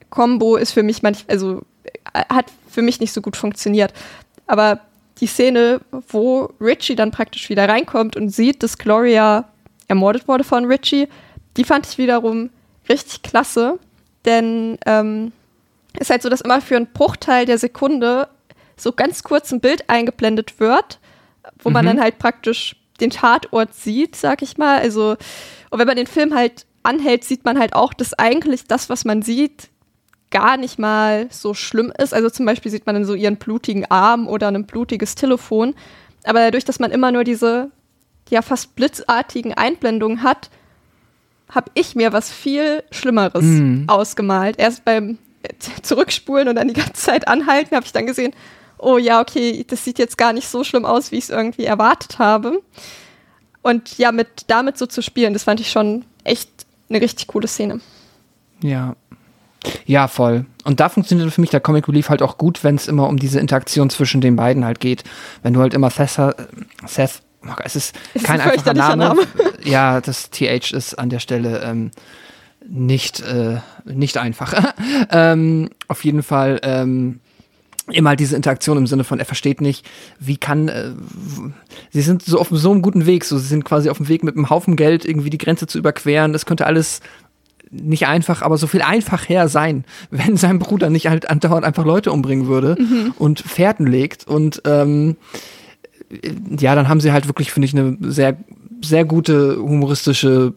Combo 0.10 0.56
ist 0.56 0.72
für 0.72 0.84
mich 0.84 1.04
manchmal, 1.04 1.36
also 1.36 1.62
äh, 2.14 2.24
hat 2.34 2.46
für 2.70 2.82
mich 2.82 3.00
nicht 3.00 3.14
so 3.14 3.22
gut 3.22 3.38
funktioniert. 3.38 3.94
Aber 4.48 4.80
die 5.20 5.28
Szene, 5.28 5.82
wo 6.10 6.52
Richie 6.60 6.96
dann 6.96 7.12
praktisch 7.12 7.50
wieder 7.50 7.68
reinkommt 7.70 8.16
und 8.16 8.30
sieht, 8.30 8.64
dass 8.64 8.78
Gloria 8.78 9.46
ermordet 9.88 10.28
wurde 10.28 10.44
von 10.44 10.66
Richie, 10.66 11.08
die 11.58 11.64
fand 11.64 11.86
ich 11.88 11.98
wiederum 11.98 12.50
richtig 12.88 13.22
klasse. 13.22 13.78
Denn 14.26 14.78
ähm, 14.86 15.32
ist 16.00 16.10
halt 16.10 16.22
so, 16.22 16.30
dass 16.30 16.42
immer 16.42 16.62
für 16.62 16.76
einen 16.76 16.92
Bruchteil 16.92 17.46
der 17.46 17.58
Sekunde 17.58 18.28
so 18.78 18.92
ganz 18.92 19.24
kurz 19.24 19.52
ein 19.52 19.60
Bild 19.60 19.90
eingeblendet 19.90 20.60
wird, 20.60 21.00
wo 21.62 21.70
man 21.70 21.86
dann 21.86 22.00
halt 22.00 22.20
praktisch 22.20 22.76
den 23.00 23.10
Tatort 23.10 23.74
sieht, 23.74 24.16
sag 24.16 24.42
ich 24.42 24.58
mal. 24.58 24.80
Also, 24.80 25.18
und 25.70 25.80
wenn 25.80 25.88
man 25.88 25.98
den 25.98 26.08
Film 26.08 26.34
halt 26.34 26.66
anhält, 26.84 27.24
sieht 27.24 27.46
man 27.46 27.60
halt 27.60 27.74
auch, 27.74 27.94
dass 27.94 28.14
eigentlich 28.14 28.66
das, 28.66 28.90
was 28.90 29.06
man 29.06 29.22
sieht, 29.22 29.70
gar 30.32 30.58
nicht 30.58 30.78
mal 30.80 31.28
so 31.32 31.54
schlimm 31.54 31.92
ist. 31.98 32.14
Also 32.14 32.30
zum 32.30 32.46
Beispiel 32.46 32.72
sieht 32.72 32.86
man 32.86 32.96
dann 32.96 33.06
so 33.06 33.16
ihren 33.16 33.38
blutigen 33.38 33.90
Arm 33.90 34.28
oder 34.28 34.48
ein 34.48 34.66
blutiges 34.66 35.16
Telefon. 35.16 35.74
Aber 36.24 36.40
dadurch, 36.40 36.66
dass 36.66 36.80
man 36.80 36.92
immer 36.92 37.12
nur 37.12 37.24
diese 37.24 37.72
ja 38.30 38.42
fast 38.42 38.76
blitzartigen 38.76 39.54
Einblendungen 39.56 40.22
hat, 40.22 40.50
habe 41.50 41.72
ich 41.74 41.96
mir 41.96 42.14
was 42.14 42.32
viel 42.32 42.84
Schlimmeres 42.92 43.46
ausgemalt. 43.88 44.60
Erst 44.60 44.86
beim 44.86 45.18
Zurückspulen 45.82 46.48
und 46.48 46.56
dann 46.56 46.68
die 46.68 46.74
ganze 46.74 46.94
Zeit 46.94 47.28
anhalten, 47.28 47.76
habe 47.76 47.86
ich 47.86 47.92
dann 47.92 48.06
gesehen, 48.06 48.34
oh 48.78 48.98
ja, 48.98 49.22
okay, 49.22 49.66
das 49.68 49.84
sieht 49.84 50.00
jetzt 50.00 50.18
gar 50.18 50.34
nicht 50.34 50.48
so 50.48 50.64
schlimm 50.64 50.86
aus, 50.86 51.12
wie 51.12 51.18
ich 51.18 51.26
es 51.26 51.30
irgendwie 51.30 51.66
erwartet 51.66 52.20
habe. 52.20 52.62
Und 53.62 53.98
ja, 53.98 54.12
mit 54.12 54.28
damit 54.48 54.78
so 54.78 54.86
zu 54.86 55.02
spielen, 55.02 55.34
das 55.34 55.44
fand 55.44 55.60
ich 55.60 55.70
schon 55.70 56.06
echt 56.24 56.50
eine 56.90 57.02
richtig 57.02 57.28
coole 57.28 57.48
Szene. 57.48 57.82
Ja. 58.62 58.96
Ja, 59.86 60.08
voll. 60.08 60.46
Und 60.64 60.80
da 60.80 60.88
funktioniert 60.88 61.34
für 61.34 61.42
mich 61.42 61.50
der 61.50 61.60
Comic 61.60 61.88
Relief 61.90 62.08
halt 62.08 62.22
auch 62.22 62.38
gut, 62.38 62.64
wenn 62.64 62.76
es 62.76 62.88
immer 62.88 63.10
um 63.10 63.18
diese 63.18 63.42
Interaktion 63.42 63.90
zwischen 63.90 64.22
den 64.22 64.38
beiden 64.38 64.64
halt 64.64 64.80
geht. 64.80 65.04
Wenn 65.44 65.54
du 65.54 65.60
halt 65.60 65.74
immer 65.74 65.90
Seth, 65.90 66.34
Seth 66.86 67.22
oh 67.22 67.22
Gott, 67.22 67.29
es 67.64 67.76
ist 67.76 67.96
Es 68.14 68.22
ist 68.22 68.28
kein 68.28 68.42
ein 68.42 68.52
einfacher 68.52 68.74
Name. 68.74 69.04
Name. 69.04 69.22
Ja, 69.64 70.02
das 70.02 70.30
TH 70.30 70.72
ist 70.72 70.98
an 70.98 71.10
der 71.10 71.20
Stelle 71.20 71.62
ähm, 71.64 71.92
nicht, 72.68 73.20
äh, 73.22 73.58
nicht 73.86 74.18
einfach. 74.18 74.74
ähm, 75.12 75.70
auf 75.88 76.04
jeden 76.06 76.24
Fall 76.24 76.60
ähm, 76.64 77.20
immer 77.92 78.10
halt 78.12 78.20
diese 78.20 78.36
Interaktion 78.36 78.78
im 78.78 78.88
Sinne 78.88 79.04
von, 79.04 79.20
er 79.20 79.26
versteht 79.26 79.62
nicht, 79.62 79.86
wie 80.20 80.38
kann, 80.38 80.68
äh, 80.68 80.92
sie 81.92 82.02
sind 82.02 82.24
so 82.24 82.40
auf 82.40 82.50
so 82.52 82.72
einem 82.72 82.82
guten 82.82 83.06
Weg, 83.06 83.26
so 83.26 83.38
sie 83.38 83.48
sind 83.48 83.66
quasi 83.66 83.90
auf 83.90 83.98
dem 83.98 84.08
Weg 84.08 84.24
mit 84.24 84.36
einem 84.36 84.50
Haufen 84.50 84.76
Geld 84.76 85.06
irgendwie 85.06 85.30
die 85.30 85.38
Grenze 85.38 85.68
zu 85.68 85.78
überqueren. 85.78 86.34
Das 86.34 86.46
könnte 86.46 86.66
alles 86.66 87.02
nicht 87.72 88.08
einfach, 88.08 88.42
aber 88.42 88.58
so 88.58 88.68
viel 88.68 88.82
einfach 88.82 89.30
her 89.30 89.48
sein, 89.48 89.86
wenn 90.12 90.38
sein 90.38 90.60
Bruder 90.60 90.90
nicht 90.90 91.08
halt 91.08 91.30
andauernd 91.30 91.66
einfach 91.66 91.86
Leute 91.86 92.12
umbringen 92.12 92.48
würde 92.48 92.78
und 93.18 93.40
Fährten 93.40 93.88
legt 93.88 94.28
und 94.28 94.62
ähm, 94.66 95.18
ja, 96.60 96.76
dann 96.76 96.88
haben 96.88 97.02
sie 97.02 97.12
halt 97.12 97.28
wirklich, 97.28 97.52
finde 97.52 97.68
ich, 97.68 97.78
eine 97.78 97.98
sehr, 98.02 98.38
sehr 98.82 99.06
gute 99.06 99.58
humoristische, 99.58 100.54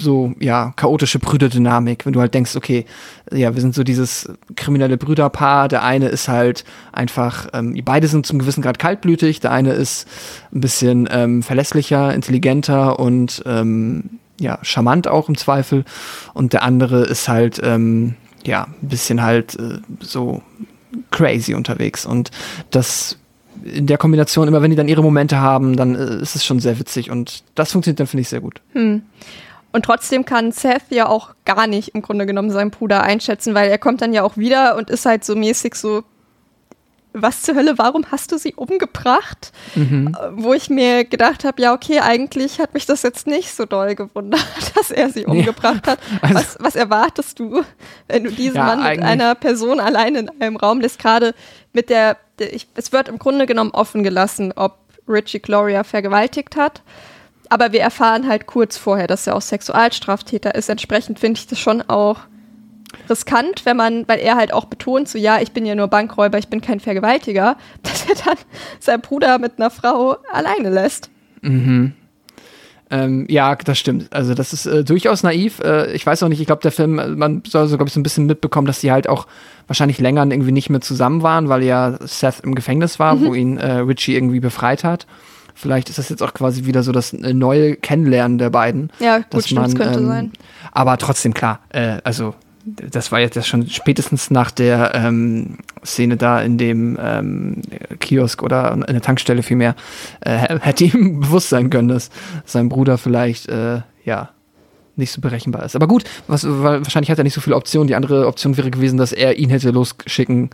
so, 0.00 0.34
ja, 0.40 0.72
chaotische 0.74 1.20
Brüderdynamik, 1.20 2.04
wenn 2.04 2.12
du 2.12 2.20
halt 2.20 2.34
denkst, 2.34 2.56
okay, 2.56 2.84
ja, 3.32 3.54
wir 3.54 3.60
sind 3.60 3.74
so 3.74 3.84
dieses 3.84 4.28
kriminelle 4.56 4.96
Brüderpaar, 4.96 5.68
der 5.68 5.84
eine 5.84 6.08
ist 6.08 6.28
halt 6.28 6.64
einfach, 6.92 7.48
ähm, 7.52 7.80
beide 7.84 8.08
sind 8.08 8.26
zum 8.26 8.40
gewissen 8.40 8.62
Grad 8.62 8.80
kaltblütig, 8.80 9.40
der 9.40 9.52
eine 9.52 9.72
ist 9.72 10.08
ein 10.52 10.60
bisschen 10.60 11.08
ähm, 11.10 11.42
verlässlicher, 11.42 12.12
intelligenter 12.12 12.98
und 12.98 13.42
ähm, 13.46 14.18
ja, 14.40 14.58
charmant 14.62 15.06
auch 15.06 15.28
im 15.28 15.36
Zweifel. 15.36 15.84
Und 16.32 16.52
der 16.52 16.62
andere 16.64 17.04
ist 17.04 17.28
halt, 17.28 17.60
ähm, 17.62 18.16
ja, 18.44 18.66
ein 18.82 18.88
bisschen 18.88 19.22
halt 19.22 19.54
äh, 19.58 19.78
so 20.00 20.42
crazy 21.10 21.54
unterwegs. 21.54 22.04
Und 22.06 22.30
das 22.70 23.18
in 23.64 23.86
der 23.86 23.98
Kombination, 23.98 24.46
immer 24.48 24.62
wenn 24.62 24.70
die 24.70 24.76
dann 24.76 24.88
ihre 24.88 25.02
Momente 25.02 25.38
haben, 25.40 25.76
dann 25.76 25.94
äh, 25.94 26.22
ist 26.22 26.36
es 26.36 26.44
schon 26.44 26.60
sehr 26.60 26.78
witzig 26.78 27.10
und 27.10 27.42
das 27.54 27.72
funktioniert 27.72 28.00
dann, 28.00 28.06
finde 28.06 28.22
ich, 28.22 28.28
sehr 28.28 28.40
gut. 28.40 28.60
Und 28.74 29.84
trotzdem 29.84 30.24
kann 30.24 30.52
Seth 30.52 30.82
ja 30.90 31.08
auch 31.08 31.30
gar 31.44 31.66
nicht 31.66 31.88
im 31.94 32.02
Grunde 32.02 32.26
genommen 32.26 32.50
seinen 32.50 32.70
Bruder 32.70 33.02
einschätzen, 33.02 33.54
weil 33.54 33.70
er 33.70 33.78
kommt 33.78 34.02
dann 34.02 34.12
ja 34.12 34.22
auch 34.22 34.36
wieder 34.36 34.76
und 34.76 34.90
ist 34.90 35.06
halt 35.06 35.24
so 35.24 35.34
mäßig 35.34 35.74
so, 35.74 36.04
was 37.16 37.42
zur 37.42 37.54
Hölle, 37.54 37.78
warum 37.78 38.04
hast 38.10 38.32
du 38.32 38.38
sie 38.38 38.54
umgebracht? 38.54 39.52
Äh, 39.76 39.80
Wo 40.32 40.52
ich 40.52 40.68
mir 40.68 41.04
gedacht 41.04 41.44
habe, 41.44 41.62
ja, 41.62 41.72
okay, 41.72 42.00
eigentlich 42.00 42.58
hat 42.58 42.74
mich 42.74 42.86
das 42.86 43.02
jetzt 43.02 43.28
nicht 43.28 43.54
so 43.54 43.66
doll 43.66 43.94
gewundert, 43.94 44.44
dass 44.74 44.90
er 44.90 45.10
sie 45.10 45.24
umgebracht 45.24 45.86
hat. 45.86 45.98
Also- 46.22 46.34
was, 46.34 46.56
was 46.58 46.74
erwartest 46.76 47.38
du, 47.38 47.62
wenn 48.08 48.24
du 48.24 48.30
diesen 48.32 48.56
Ja, 48.56 48.64
Mann 48.64 48.82
mit 48.82 49.00
einer 49.02 49.34
Person 49.36 49.78
allein 49.78 50.16
in 50.16 50.30
einem 50.40 50.56
Raum 50.56 50.80
lässt? 50.80 50.98
Gerade 50.98 51.34
mit 51.74 51.90
der, 51.90 52.16
ich, 52.38 52.68
es 52.74 52.92
wird 52.92 53.08
im 53.08 53.18
Grunde 53.18 53.46
genommen 53.46 53.72
offen 53.72 54.02
gelassen, 54.02 54.52
ob 54.56 54.78
Richie 55.06 55.40
Gloria 55.40 55.84
vergewaltigt 55.84 56.56
hat. 56.56 56.82
Aber 57.50 57.72
wir 57.72 57.80
erfahren 57.80 58.26
halt 58.26 58.46
kurz 58.46 58.78
vorher, 58.78 59.06
dass 59.06 59.26
er 59.26 59.36
auch 59.36 59.42
Sexualstraftäter 59.42 60.54
ist. 60.54 60.70
Entsprechend 60.70 61.18
finde 61.18 61.38
ich 61.38 61.46
das 61.46 61.58
schon 61.58 61.82
auch 61.82 62.20
riskant, 63.10 63.66
wenn 63.66 63.76
man, 63.76 64.08
weil 64.08 64.20
er 64.20 64.36
halt 64.36 64.52
auch 64.52 64.64
betont, 64.66 65.08
so 65.08 65.18
ja, 65.18 65.40
ich 65.40 65.52
bin 65.52 65.66
ja 65.66 65.74
nur 65.74 65.88
Bankräuber, 65.88 66.38
ich 66.38 66.48
bin 66.48 66.60
kein 66.60 66.80
Vergewaltiger, 66.80 67.56
dass 67.82 68.06
er 68.08 68.14
dann 68.24 68.38
seinen 68.80 69.02
Bruder 69.02 69.38
mit 69.38 69.58
einer 69.58 69.70
Frau 69.70 70.16
alleine 70.32 70.70
lässt. 70.70 71.10
Ähm, 72.94 73.26
ja, 73.28 73.56
das 73.56 73.78
stimmt. 73.78 74.12
Also 74.12 74.34
das 74.34 74.52
ist 74.52 74.66
äh, 74.66 74.84
durchaus 74.84 75.24
naiv. 75.24 75.58
Äh, 75.60 75.92
ich 75.92 76.06
weiß 76.06 76.22
auch 76.22 76.28
nicht, 76.28 76.40
ich 76.40 76.46
glaube, 76.46 76.62
der 76.62 76.70
Film, 76.70 77.00
äh, 77.00 77.08
man 77.08 77.42
soll 77.44 77.66
so, 77.66 77.76
glaube 77.76 77.88
ich, 77.88 77.92
so 77.92 77.98
ein 77.98 78.04
bisschen 78.04 78.26
mitbekommen, 78.26 78.68
dass 78.68 78.80
die 78.80 78.92
halt 78.92 79.08
auch 79.08 79.26
wahrscheinlich 79.66 79.98
länger 79.98 80.24
irgendwie 80.24 80.52
nicht 80.52 80.70
mehr 80.70 80.80
zusammen 80.80 81.22
waren, 81.22 81.48
weil 81.48 81.64
ja 81.64 81.98
Seth 82.00 82.40
im 82.44 82.54
Gefängnis 82.54 83.00
war, 83.00 83.16
mhm. 83.16 83.24
wo 83.24 83.34
ihn 83.34 83.56
äh, 83.58 83.78
Richie 83.78 84.14
irgendwie 84.14 84.38
befreit 84.38 84.84
hat. 84.84 85.06
Vielleicht 85.56 85.88
ist 85.88 85.98
das 85.98 86.08
jetzt 86.08 86.22
auch 86.22 86.34
quasi 86.34 86.66
wieder 86.66 86.84
so 86.84 86.92
das 86.92 87.12
äh, 87.12 87.34
neue 87.34 87.74
Kennenlernen 87.74 88.38
der 88.38 88.50
beiden. 88.50 88.90
Ja, 89.00 89.18
gut, 89.18 89.26
dass 89.32 89.50
man, 89.50 89.74
könnte 89.74 89.98
ähm, 89.98 90.06
sein. 90.06 90.32
Aber 90.70 90.96
trotzdem, 90.96 91.34
klar, 91.34 91.60
äh, 91.70 91.98
also 92.04 92.34
das 92.64 93.12
war 93.12 93.20
jetzt 93.20 93.46
schon 93.46 93.68
spätestens 93.68 94.30
nach 94.30 94.50
der 94.50 94.94
ähm, 94.94 95.58
Szene 95.84 96.16
da 96.16 96.40
in 96.40 96.58
dem 96.58 96.98
ähm, 97.00 97.62
Kiosk 98.00 98.42
oder 98.42 98.72
in 98.72 98.80
der 98.80 99.02
Tankstelle 99.02 99.42
vielmehr, 99.42 99.74
äh, 100.20 100.58
hätte 100.60 100.84
ihm 100.84 101.20
bewusst 101.20 101.50
sein 101.50 101.70
können, 101.70 101.88
dass 101.88 102.10
sein 102.44 102.68
Bruder 102.68 102.98
vielleicht, 102.98 103.48
äh, 103.48 103.80
ja, 104.04 104.30
nicht 104.96 105.10
so 105.10 105.20
berechenbar 105.20 105.64
ist. 105.64 105.74
Aber 105.74 105.88
gut, 105.88 106.04
was, 106.28 106.46
wahrscheinlich 106.46 107.10
hat 107.10 107.18
er 107.18 107.24
nicht 107.24 107.34
so 107.34 107.40
viele 107.40 107.56
Optionen. 107.56 107.88
Die 107.88 107.96
andere 107.96 108.28
Option 108.28 108.56
wäre 108.56 108.70
gewesen, 108.70 108.96
dass 108.96 109.12
er 109.12 109.36
ihn 109.36 109.50
hätte 109.50 109.70
losschicken 109.70 110.50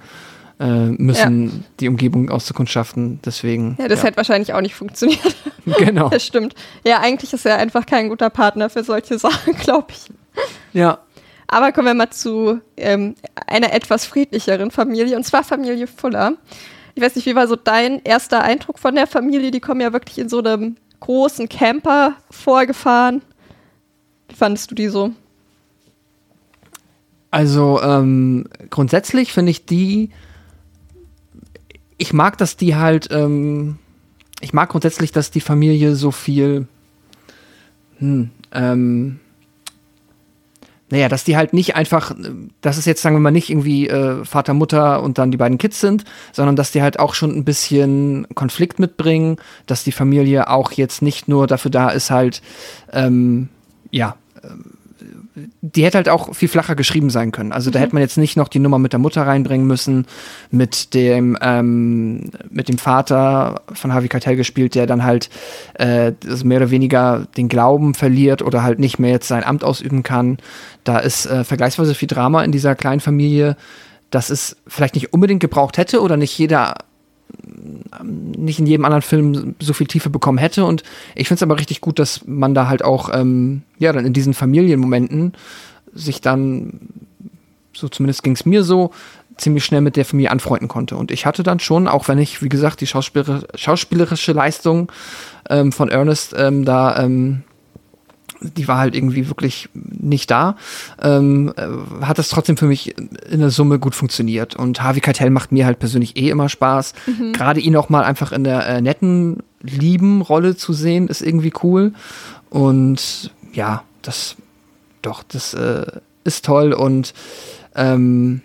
äh, 0.59 0.87
müssen, 0.87 1.47
ja. 1.47 1.53
die 1.81 1.89
Umgebung 1.89 2.31
auszukundschaften. 2.31 3.21
Deswegen. 3.23 3.77
Ja, 3.79 3.89
das 3.89 4.01
ja. 4.01 4.07
hätte 4.07 4.17
wahrscheinlich 4.17 4.55
auch 4.55 4.63
nicht 4.63 4.75
funktioniert. 4.75 5.37
Genau. 5.79 6.09
Das 6.09 6.25
stimmt. 6.25 6.55
Ja, 6.85 7.01
eigentlich 7.01 7.33
ist 7.33 7.47
er 7.47 7.57
einfach 7.59 7.87
kein 7.87 8.09
guter 8.09 8.31
Partner 8.31 8.71
für 8.71 8.83
solche 8.83 9.19
Sachen, 9.19 9.55
glaube 9.57 9.89
ich. 9.91 10.11
Ja. 10.73 10.99
Aber 11.53 11.73
kommen 11.73 11.89
wir 11.89 11.95
mal 11.95 12.11
zu 12.11 12.61
ähm, 12.77 13.17
einer 13.49 13.73
etwas 13.73 14.05
friedlicheren 14.05 14.71
Familie, 14.71 15.17
und 15.17 15.25
zwar 15.25 15.43
Familie 15.43 15.89
Fuller. 15.89 16.35
Ich 16.95 17.03
weiß 17.03 17.17
nicht, 17.17 17.27
wie 17.27 17.35
war 17.35 17.49
so 17.49 17.57
dein 17.57 18.01
erster 18.05 18.43
Eindruck 18.43 18.79
von 18.79 18.95
der 18.95 19.09
Familie? 19.09 19.51
Die 19.51 19.59
kommen 19.59 19.81
ja 19.81 19.93
wirklich 19.93 20.19
in 20.19 20.29
so 20.29 20.39
einem 20.39 20.77
großen 21.01 21.49
Camper 21.49 22.15
vorgefahren. 22.31 23.23
Wie 24.29 24.37
fandest 24.37 24.71
du 24.71 24.77
die 24.77 24.87
so? 24.87 25.11
Also 27.33 27.83
ähm, 27.83 28.47
grundsätzlich 28.71 29.33
finde 29.33 29.51
ich 29.51 29.67
die, 29.67 30.11
ich 31.99 32.13
mag, 32.13 32.39
dass 32.39 32.57
die 32.57 32.77
halt, 32.77 33.09
ähm, 33.11 33.79
ich 34.41 34.53
mag 34.53 34.69
grundsätzlich, 34.69 35.11
dass 35.11 35.33
die 35.33 35.41
Familie 35.41 35.97
so 35.97 36.13
viel, 36.13 36.69
hm, 37.99 38.31
ähm, 38.53 39.20
naja, 40.91 41.09
dass 41.09 41.25
die 41.25 41.37
halt 41.37 41.53
nicht 41.53 41.77
einfach, 41.77 42.15
dass 42.61 42.77
es 42.77 42.85
jetzt, 42.85 43.03
sagen 43.03 43.17
wir 43.17 43.21
mal, 43.21 43.31
nicht 43.31 43.51
irgendwie 43.51 43.89
äh, 43.89 44.25
Vater, 44.25 44.55
Mutter 44.55 45.03
und 45.03 45.19
dann 45.19 45.31
die 45.31 45.37
beiden 45.37 45.59
Kids 45.59 45.81
sind, 45.81 46.05
sondern 46.33 46.57
dass 46.57 46.73
die 46.73 46.83
halt 46.83 46.99
auch 46.99 47.15
schon 47.15 47.31
ein 47.31 47.45
bisschen 47.45 48.27
Konflikt 48.35 48.79
mitbringen, 48.79 49.37
dass 49.67 49.85
die 49.85 49.93
Familie 49.93 50.49
auch 50.49 50.73
jetzt 50.73 51.01
nicht 51.01 51.29
nur 51.29 51.47
dafür 51.47 51.71
da 51.71 51.91
ist, 51.91 52.11
halt, 52.11 52.43
ähm, 52.93 53.49
ja, 53.91 54.17
die 55.61 55.85
hätte 55.85 55.99
halt 55.99 56.09
auch 56.09 56.35
viel 56.35 56.49
flacher 56.49 56.75
geschrieben 56.75 57.11
sein 57.11 57.33
können. 57.33 57.53
Also 57.53 57.71
da 57.71 57.79
mhm. 57.79 57.83
hätte 57.83 57.95
man 57.95 58.03
jetzt 58.03 58.19
nicht 58.19 58.37
noch 58.37 58.49
die 58.49 58.59
Nummer 58.59 58.79
mit 58.79 58.93
der 58.93 59.01
Mutter 59.01 59.23
reinbringen 59.27 59.67
müssen, 59.67 60.07
mit 60.51 60.95
dem, 60.95 61.37
ähm, 61.41 62.31
mit 62.51 62.69
dem 62.69 62.79
Vater 62.79 63.63
von 63.73 63.93
Harvey 63.93 64.09
Keitel 64.09 64.37
gespielt, 64.37 64.75
der 64.75 64.87
dann 64.87 65.05
halt 65.05 65.31
äh, 65.75 66.13
mehr 66.45 66.59
oder 66.59 66.71
weniger 66.71 67.27
den 67.37 67.49
Glauben 67.49 67.95
verliert 67.95 68.43
oder 68.43 68.63
halt 68.63 68.79
nicht 68.79 68.99
mehr 68.99 69.11
jetzt 69.11 69.29
sein 69.29 69.45
Amt 69.45 69.65
ausüben 69.65 70.03
kann. 70.03 70.39
Da 70.85 70.99
ist 70.99 71.27
äh, 71.27 71.45
vergleichsweise 71.45 71.95
viel 71.95 72.09
Drama 72.09 72.43
in 72.43 72.53
dieser 72.53 72.75
kleinen 72.75 73.01
Familie, 73.01 73.57
dass 74.11 74.31
es 74.31 74.57
vielleicht 74.67 74.95
nicht 74.95 75.13
unbedingt 75.13 75.41
gebraucht 75.41 75.79
hätte 75.79 76.01
oder 76.01 76.17
nicht 76.17 76.37
jeder 76.37 76.75
nicht 78.03 78.59
in 78.59 78.67
jedem 78.67 78.85
anderen 78.85 79.03
Film 79.03 79.55
so 79.61 79.73
viel 79.73 79.87
Tiefe 79.87 80.11
bekommen 80.11 80.39
hätte. 80.39 80.65
Und 80.65 80.83
ich 81.15 81.29
finde 81.29 81.39
es 81.39 81.43
aber 81.43 81.59
richtig 81.59 81.81
gut, 81.81 81.99
dass 81.99 82.27
man 82.27 82.55
da 82.55 82.69
halt 82.69 82.85
auch, 82.85 83.11
ähm, 83.13 83.63
ja, 83.79 83.93
dann 83.93 84.07
in 84.07 84.13
diesen 84.13 84.35
Familienmomenten 84.35 85.33
sich 85.93 86.21
dann, 86.21 86.81
so 87.73 87.89
zumindest 87.89 88.23
ging 88.23 88.35
es 88.35 88.47
mir 88.47 88.63
so, 88.63 88.91
ziemlich 89.37 89.65
schnell 89.65 89.81
mit 89.81 89.97
der 89.97 90.05
Familie 90.05 90.31
anfreunden 90.31 90.69
konnte. 90.69 90.97
Und 90.97 91.11
ich 91.11 91.27
hatte 91.27 91.43
dann 91.43 91.61
schon, 91.61 91.89
auch 91.89 92.09
wenn 92.09 92.19
ich, 92.19 92.43
wie 92.43 92.49
gesagt, 92.49 92.81
die 92.81 92.87
schauspielerische, 92.87 93.47
schauspielerische 93.55 94.33
Leistung 94.33 94.93
ähm, 95.49 95.73
von 95.73 95.89
Ernest 95.89 96.35
ähm, 96.37 96.65
da 96.65 97.03
ähm, 97.03 97.43
die 98.41 98.69
war 98.69 98.79
halt 98.79 98.95
irgendwie 98.95 99.29
wirklich 99.29 99.69
nicht 99.75 100.31
da, 100.31 100.57
ähm, 101.03 101.53
äh, 101.57 102.05
hat 102.05 102.19
das 102.19 102.29
trotzdem 102.29 102.57
für 102.57 102.67
mich 102.67 102.97
in 103.31 103.41
der 103.41 103.51
Summe 103.51 103.79
gut 103.79 103.95
funktioniert. 103.95 104.57
Und 104.57 104.83
Harvey 104.83 105.01
Keitel 105.01 105.31
macht 105.31 105.53
mir 105.53 105.67
halt 105.67 105.79
persönlich 105.79 106.17
eh 106.17 106.31
immer 106.31 106.49
Spaß. 106.49 106.95
Mhm. 107.07 107.33
Gerade 107.33 107.61
ihn 107.61 107.77
auch 107.77 107.89
mal 107.89 108.05
einfach 108.05 108.33
in 108.33 108.45
der 108.45 108.67
äh, 108.67 108.81
netten, 108.81 109.43
lieben 109.63 110.23
Rolle 110.23 110.57
zu 110.57 110.73
sehen, 110.73 111.09
ist 111.09 111.23
irgendwie 111.23 111.53
cool. 111.63 111.93
Und 112.49 113.31
ja, 113.53 113.83
das 114.03 114.37
doch, 115.03 115.23
das 115.23 115.55
äh, 115.55 115.87
ist 116.25 116.45
toll 116.45 116.73
und 116.73 117.15
ähm, 117.75 118.43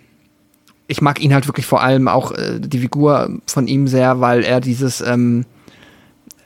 ich 0.88 1.00
mag 1.02 1.20
ihn 1.20 1.34
halt 1.34 1.46
wirklich 1.46 1.66
vor 1.66 1.82
allem 1.82 2.08
auch 2.08 2.32
äh, 2.32 2.60
die 2.60 2.78
Figur 2.78 3.30
von 3.46 3.66
ihm 3.66 3.88
sehr, 3.88 4.20
weil 4.20 4.42
er 4.44 4.60
dieses 4.60 5.00
ähm, 5.00 5.44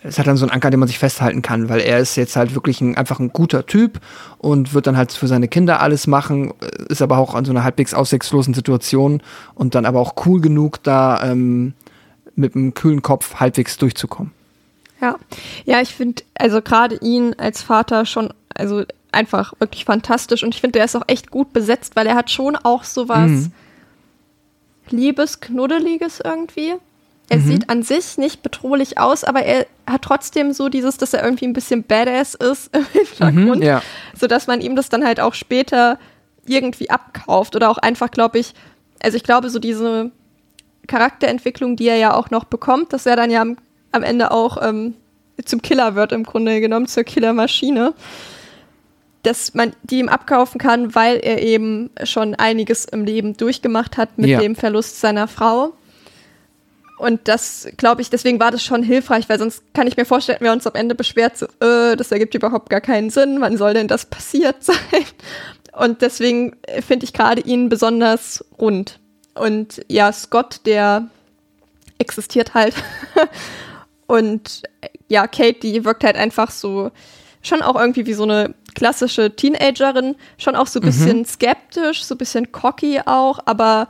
es 0.03 0.19
hat 0.19 0.27
dann 0.27 0.37
so 0.37 0.47
einen 0.47 0.53
Anker, 0.53 0.71
den 0.71 0.81
man 0.81 0.89
sich 0.89 0.99
festhalten 0.99 1.43
kann, 1.43 1.69
weil 1.69 1.81
er 1.81 1.99
ist 1.99 2.17
jetzt 2.17 2.37
halt 2.37 2.55
wirklich 2.55 2.81
ein, 2.81 2.97
einfach 2.97 3.19
ein 3.19 3.33
guter 3.33 3.67
Typ 3.67 4.01
und 4.39 4.73
wird 4.73 4.87
dann 4.87 4.97
halt 4.97 5.13
für 5.13 5.27
seine 5.27 5.49
Kinder 5.49 5.81
alles 5.81 6.07
machen, 6.07 6.55
ist 6.89 7.03
aber 7.03 7.19
auch 7.19 7.35
an 7.35 7.45
so 7.45 7.53
einer 7.53 7.65
halbwegs 7.65 7.93
aussichtslosen 7.93 8.55
Situation 8.55 9.23
und 9.55 9.75
dann 9.75 9.85
aber 9.85 10.01
auch 10.01 10.15
cool 10.25 10.41
genug, 10.41 10.83
da 10.83 11.23
ähm, 11.23 11.75
mit 12.35 12.55
einem 12.55 12.73
kühlen 12.73 13.03
Kopf 13.03 13.37
halbwegs 13.37 13.77
durchzukommen. 13.77 14.33
Ja, 15.01 15.17
ja, 15.65 15.81
ich 15.81 15.95
finde 15.95 16.23
also 16.35 16.63
gerade 16.63 16.97
ihn 16.97 17.35
als 17.39 17.63
Vater 17.63 18.07
schon, 18.07 18.33
also 18.55 18.85
einfach 19.13 19.53
wirklich 19.59 19.85
fantastisch 19.85 20.43
und 20.43 20.55
ich 20.55 20.61
finde, 20.61 20.79
der 20.79 20.85
ist 20.87 20.97
auch 20.97 21.05
echt 21.09 21.31
gut 21.31 21.53
besetzt, 21.53 21.97
weil 21.97 22.07
er 22.07 22.15
hat 22.15 22.31
schon 22.31 22.57
auch 22.57 22.85
sowas 22.85 23.31
mhm. 23.31 23.53
Liebes, 24.91 25.41
Knuddeliges 25.41 26.21
irgendwie. 26.25 26.75
Er 27.31 27.39
mhm. 27.39 27.47
sieht 27.47 27.71
an 27.71 27.83
sich 27.85 28.19
nicht 28.19 28.43
bedrohlich 28.43 28.99
aus, 28.99 29.23
aber 29.23 29.43
er 29.45 29.67
hat 29.87 30.03
trotzdem 30.03 30.53
so 30.53 30.69
dieses, 30.69 30.99
dass 30.99 31.15
er 31.15 31.23
irgendwie 31.23 31.47
ein 31.47 31.53
bisschen 31.53 31.85
badass 31.85 32.35
ist 32.35 32.77
im 32.77 32.85
Hintergrund, 32.93 33.61
mhm, 33.61 33.67
ja. 33.67 33.83
sodass 34.19 34.49
man 34.49 34.61
ihm 34.61 34.75
das 34.75 34.89
dann 34.89 35.05
halt 35.05 35.21
auch 35.21 35.35
später 35.35 35.99
irgendwie 36.45 36.91
abkauft 36.91 37.55
oder 37.55 37.71
auch 37.71 37.79
einfach, 37.79 38.11
glaube 38.11 38.41
ich, 38.41 38.53
also 39.01 39.17
ich 39.17 39.23
glaube, 39.23 39.49
so 39.49 39.61
diese 39.61 40.11
Charakterentwicklung, 40.89 41.77
die 41.77 41.87
er 41.87 41.97
ja 41.97 42.15
auch 42.15 42.31
noch 42.31 42.45
bekommt, 42.45 42.93
dass 42.93 43.07
er 43.07 43.15
dann 43.15 43.31
ja 43.31 43.43
am, 43.43 43.57
am 43.93 44.03
Ende 44.03 44.33
auch 44.33 44.61
ähm, 44.61 44.95
zum 45.45 45.63
Killer 45.63 45.95
wird, 45.95 46.11
im 46.11 46.25
Grunde 46.25 46.61
genommen, 46.61 46.89
zur 46.89 47.05
Killermaschine, 47.05 47.95
dass 49.23 49.55
man 49.55 49.73
die 49.85 50.01
ihm 50.01 50.09
abkaufen 50.09 50.59
kann, 50.59 50.97
weil 50.97 51.19
er 51.19 51.41
eben 51.43 51.91
schon 52.03 52.35
einiges 52.35 52.87
im 52.87 53.05
Leben 53.05 53.37
durchgemacht 53.37 53.97
hat 53.97 54.19
mit 54.19 54.31
ja. 54.31 54.41
dem 54.41 54.57
Verlust 54.57 55.01
seiner 55.01 55.29
Frau 55.29 55.75
und 57.01 57.29
das, 57.29 57.67
glaube 57.79 58.03
ich, 58.03 58.11
deswegen 58.11 58.39
war 58.41 58.51
das 58.51 58.63
schon 58.63 58.83
hilfreich, 58.83 59.29
weil 59.29 59.39
sonst 59.39 59.63
kann 59.73 59.87
ich 59.87 59.97
mir 59.97 60.05
vorstellen, 60.05 60.39
wer 60.43 60.53
uns 60.53 60.67
am 60.67 60.75
Ende 60.75 60.95
beschwert, 60.95 61.39
so, 61.39 61.47
äh, 61.65 61.97
das 61.97 62.13
ergibt 62.13 62.35
überhaupt 62.35 62.69
gar 62.69 62.83
keinen 62.83 63.09
Sinn, 63.09 63.41
wann 63.41 63.57
soll 63.57 63.73
denn 63.73 63.89
das 63.89 64.05
passiert 64.05 64.57
sein? 64.63 64.77
Und 65.73 66.03
deswegen 66.03 66.57
finde 66.87 67.05
ich 67.05 67.15
gerade 67.15 67.41
ihn 67.41 67.71
besonders 67.71 68.45
rund. 68.59 68.99
Und 69.35 69.83
ja, 69.89 70.13
Scott, 70.13 70.61
der 70.67 71.09
existiert 71.99 72.53
halt. 72.53 72.75
Und 74.07 74.63
ja, 75.09 75.27
Kate, 75.27 75.61
die 75.61 75.85
wirkt 75.85 76.05
halt 76.05 76.17
einfach 76.17 76.51
so, 76.51 76.91
schon 77.41 77.63
auch 77.63 77.77
irgendwie 77.77 78.05
wie 78.07 78.13
so 78.13 78.25
eine 78.25 78.55
klassische 78.75 79.35
Teenagerin, 79.35 80.17
schon 80.37 80.55
auch 80.55 80.67
so 80.67 80.81
ein 80.81 80.85
bisschen 80.87 81.19
mhm. 81.19 81.25
skeptisch, 81.25 82.05
so 82.05 82.15
ein 82.15 82.19
bisschen 82.19 82.53
cocky 82.53 83.01
auch, 83.07 83.39
aber 83.47 83.89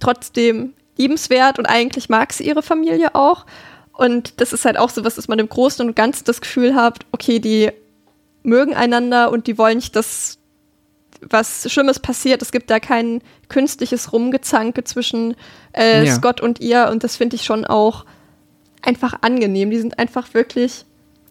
trotzdem 0.00 0.74
liebenswert 0.98 1.58
und 1.58 1.66
eigentlich 1.66 2.08
mag 2.08 2.32
sie 2.32 2.46
ihre 2.46 2.62
Familie 2.62 3.14
auch. 3.14 3.46
Und 3.92 4.40
das 4.40 4.52
ist 4.52 4.64
halt 4.64 4.78
auch 4.78 4.90
so 4.90 5.04
was, 5.04 5.16
dass 5.16 5.28
man 5.28 5.38
im 5.38 5.48
Großen 5.48 5.86
und 5.86 5.96
Ganzen 5.96 6.24
das 6.24 6.40
Gefühl 6.40 6.74
hat, 6.74 6.98
okay, 7.12 7.40
die 7.40 7.70
mögen 8.42 8.74
einander 8.74 9.32
und 9.32 9.46
die 9.46 9.58
wollen 9.58 9.78
nicht, 9.78 9.96
dass 9.96 10.38
was 11.20 11.70
Schlimmes 11.70 11.98
passiert. 11.98 12.42
Es 12.42 12.52
gibt 12.52 12.70
da 12.70 12.78
kein 12.78 13.22
künstliches 13.48 14.12
Rumgezanke 14.12 14.84
zwischen 14.84 15.34
äh, 15.76 16.06
ja. 16.06 16.14
Scott 16.14 16.40
und 16.40 16.60
ihr 16.60 16.88
und 16.92 17.02
das 17.02 17.16
finde 17.16 17.36
ich 17.36 17.44
schon 17.44 17.64
auch 17.64 18.04
einfach 18.82 19.14
angenehm. 19.22 19.70
Die 19.70 19.78
sind 19.78 19.98
einfach 19.98 20.32
wirklich 20.34 20.84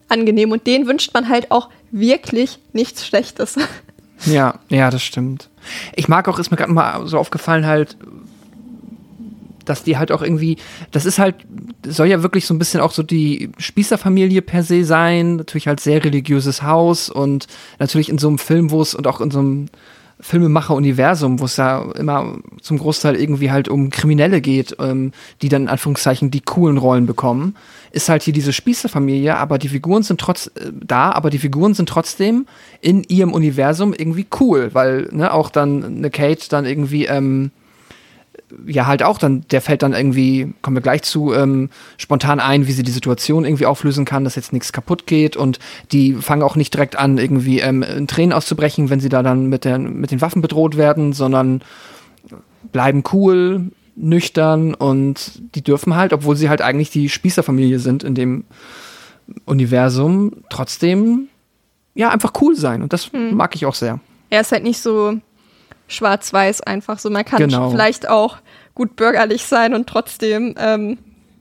angenehm 0.10 0.52
und 0.52 0.68
denen 0.68 0.88
wünscht 0.88 1.14
man 1.14 1.30
halt 1.30 1.52
auch 1.52 1.70
wirklich 1.92 2.60
nichts 2.74 3.06
Schlechtes. 3.06 3.58
Ja, 4.26 4.56
ja, 4.70 4.90
das 4.90 5.04
stimmt. 5.04 5.48
Ich 5.96 6.08
mag 6.08 6.28
auch, 6.28 6.40
ist 6.40 6.50
mir 6.50 6.58
gerade 6.58 6.72
mal 6.72 7.06
so 7.06 7.20
aufgefallen, 7.20 7.68
halt, 7.68 7.98
dass 9.70 9.84
die 9.84 9.98
halt 9.98 10.12
auch 10.12 10.22
irgendwie, 10.22 10.58
das 10.92 11.06
ist 11.06 11.20
halt, 11.20 11.36
soll 11.86 12.08
ja 12.08 12.24
wirklich 12.24 12.46
so 12.46 12.54
ein 12.54 12.60
bisschen 12.60 12.82
auch 12.82 12.92
so 12.92 13.04
die 13.04 13.50
Spießerfamilie 13.58 14.42
per 14.42 14.64
se 14.64 14.84
sein, 14.84 15.38
natürlich 15.38 15.68
halt 15.68 15.80
sehr 15.80 16.04
religiöses 16.04 16.64
Haus 16.64 17.10
und 17.10 17.48
natürlich 17.80 18.10
in 18.10 18.18
so 18.18 18.28
einem 18.28 18.38
Film, 18.38 18.72
wo 18.72 18.82
es 18.82 18.96
und 18.96 19.08
auch 19.08 19.22
in 19.22 19.32
so 19.32 19.40
einem 19.40 19.68
Filmemacher-Universum, 20.20 21.40
wo 21.40 21.46
es 21.46 21.58
ja 21.58 21.92
immer 21.92 22.38
zum 22.62 22.80
Großteil 22.80 23.16
irgendwie 23.16 23.52
halt 23.52 23.70
um 23.70 23.92
Kriminelle 23.92 24.42
geht, 24.42 24.76
ähm, 24.80 25.12
die 25.42 25.50
dann 25.50 25.64
in 25.64 25.68
Anführungszeichen 25.68 26.32
die 26.32 26.42
coolen 26.42 26.78
Rollen 26.78 27.06
bekommen, 27.06 27.56
ist 27.92 28.10
halt 28.10 28.24
hier 28.24 28.34
diese 28.34 28.52
Spießerfamilie, 28.52 29.38
aber 29.38 29.60
die 29.60 29.70
Figuren 29.70 30.04
sind 30.04 30.20
trotz 30.20 30.48
äh, 30.48 30.72
da, 30.74 31.12
aber 31.12 31.30
die 31.30 31.38
Figuren 31.38 31.76
sind 31.76 31.90
trotzdem 31.90 32.48
in 32.82 33.04
ihrem 33.04 33.32
Universum 33.32 33.94
irgendwie 33.94 34.26
cool, 34.40 34.72
weil 34.74 35.08
ne, 35.12 35.32
auch 35.32 35.50
dann 35.50 35.84
eine 35.84 36.10
Kate 36.10 36.50
dann 36.50 36.66
irgendwie 36.66 37.06
ähm, 37.06 37.52
ja 38.66 38.86
halt 38.86 39.04
auch 39.04 39.18
dann, 39.18 39.46
der 39.52 39.62
fällt 39.62 39.84
dann 39.84 39.94
irgendwie, 39.94 40.54
kommen 40.62 40.78
wir 40.78 40.82
gleich 40.82 41.04
zu, 41.04 41.34
ähm, 41.34 41.70
spontan 41.98 42.40
ein, 42.40 42.68
wie 42.68 42.72
sie 42.72 42.84
die 42.84 42.92
Situation 42.92 43.46
irgendwie 43.46 43.66
auflösen 43.66 44.06
kann, 44.06 44.24
dass 44.24 44.36
jetzt 44.36 44.54
nichts 44.54 44.72
kaputt 44.72 45.06
geht 45.06 45.36
und 45.36 45.60
die 45.92 46.14
fangen 46.14 46.44
auch 46.44 46.56
nicht 46.56 46.74
direkt 46.74 46.98
an, 46.98 47.18
irgendwie 47.18 47.60
ähm, 47.60 47.84
in 47.84 48.08
Tränen 48.08 48.34
auszubrechen, 48.34 48.90
wenn 48.90 49.00
sie 49.00 49.10
da 49.10 49.24
dann 49.24 49.48
mit, 49.48 49.66
der, 49.66 49.80
mit 49.80 50.12
den 50.12 50.22
Waffen 50.22 50.42
bedroht 50.42 50.78
werden, 50.78 51.14
sondern 51.14 51.62
bleiben 52.72 53.04
cool, 53.12 53.72
nüchtern 53.96 54.74
und 54.74 55.42
die 55.56 55.64
dürfen 55.64 55.96
halt, 55.96 56.14
obwohl 56.14 56.36
sie 56.36 56.50
halt 56.50 56.62
eigentlich 56.62 56.92
die 56.92 57.10
Spießerfamilie 57.10 57.80
sind 57.80 58.04
in 58.04 58.16
dem 58.16 58.46
Universum, 59.46 60.32
trotzdem 60.50 61.28
ja 61.96 62.10
einfach 62.10 62.34
cool 62.42 62.56
sein 62.56 62.82
und 62.82 62.94
das 62.94 63.12
hm. 63.12 63.36
mag 63.36 63.56
ich 63.56 63.66
auch 63.66 63.76
sehr. 63.76 64.00
Er 64.30 64.42
ist 64.42 64.52
halt 64.52 64.64
nicht 64.64 64.80
so 64.80 65.20
schwarz-weiß 65.88 66.62
einfach 66.62 67.00
so. 67.00 67.10
Man 67.10 67.26
kann 67.26 67.40
genau. 67.40 67.70
vielleicht 67.70 68.10
auch 68.10 68.38
gut 68.76 68.96
bürgerlich 68.96 69.46
sein 69.46 69.74
und 69.74 69.88
trotzdem 69.88 70.56
ähm, 70.58 70.98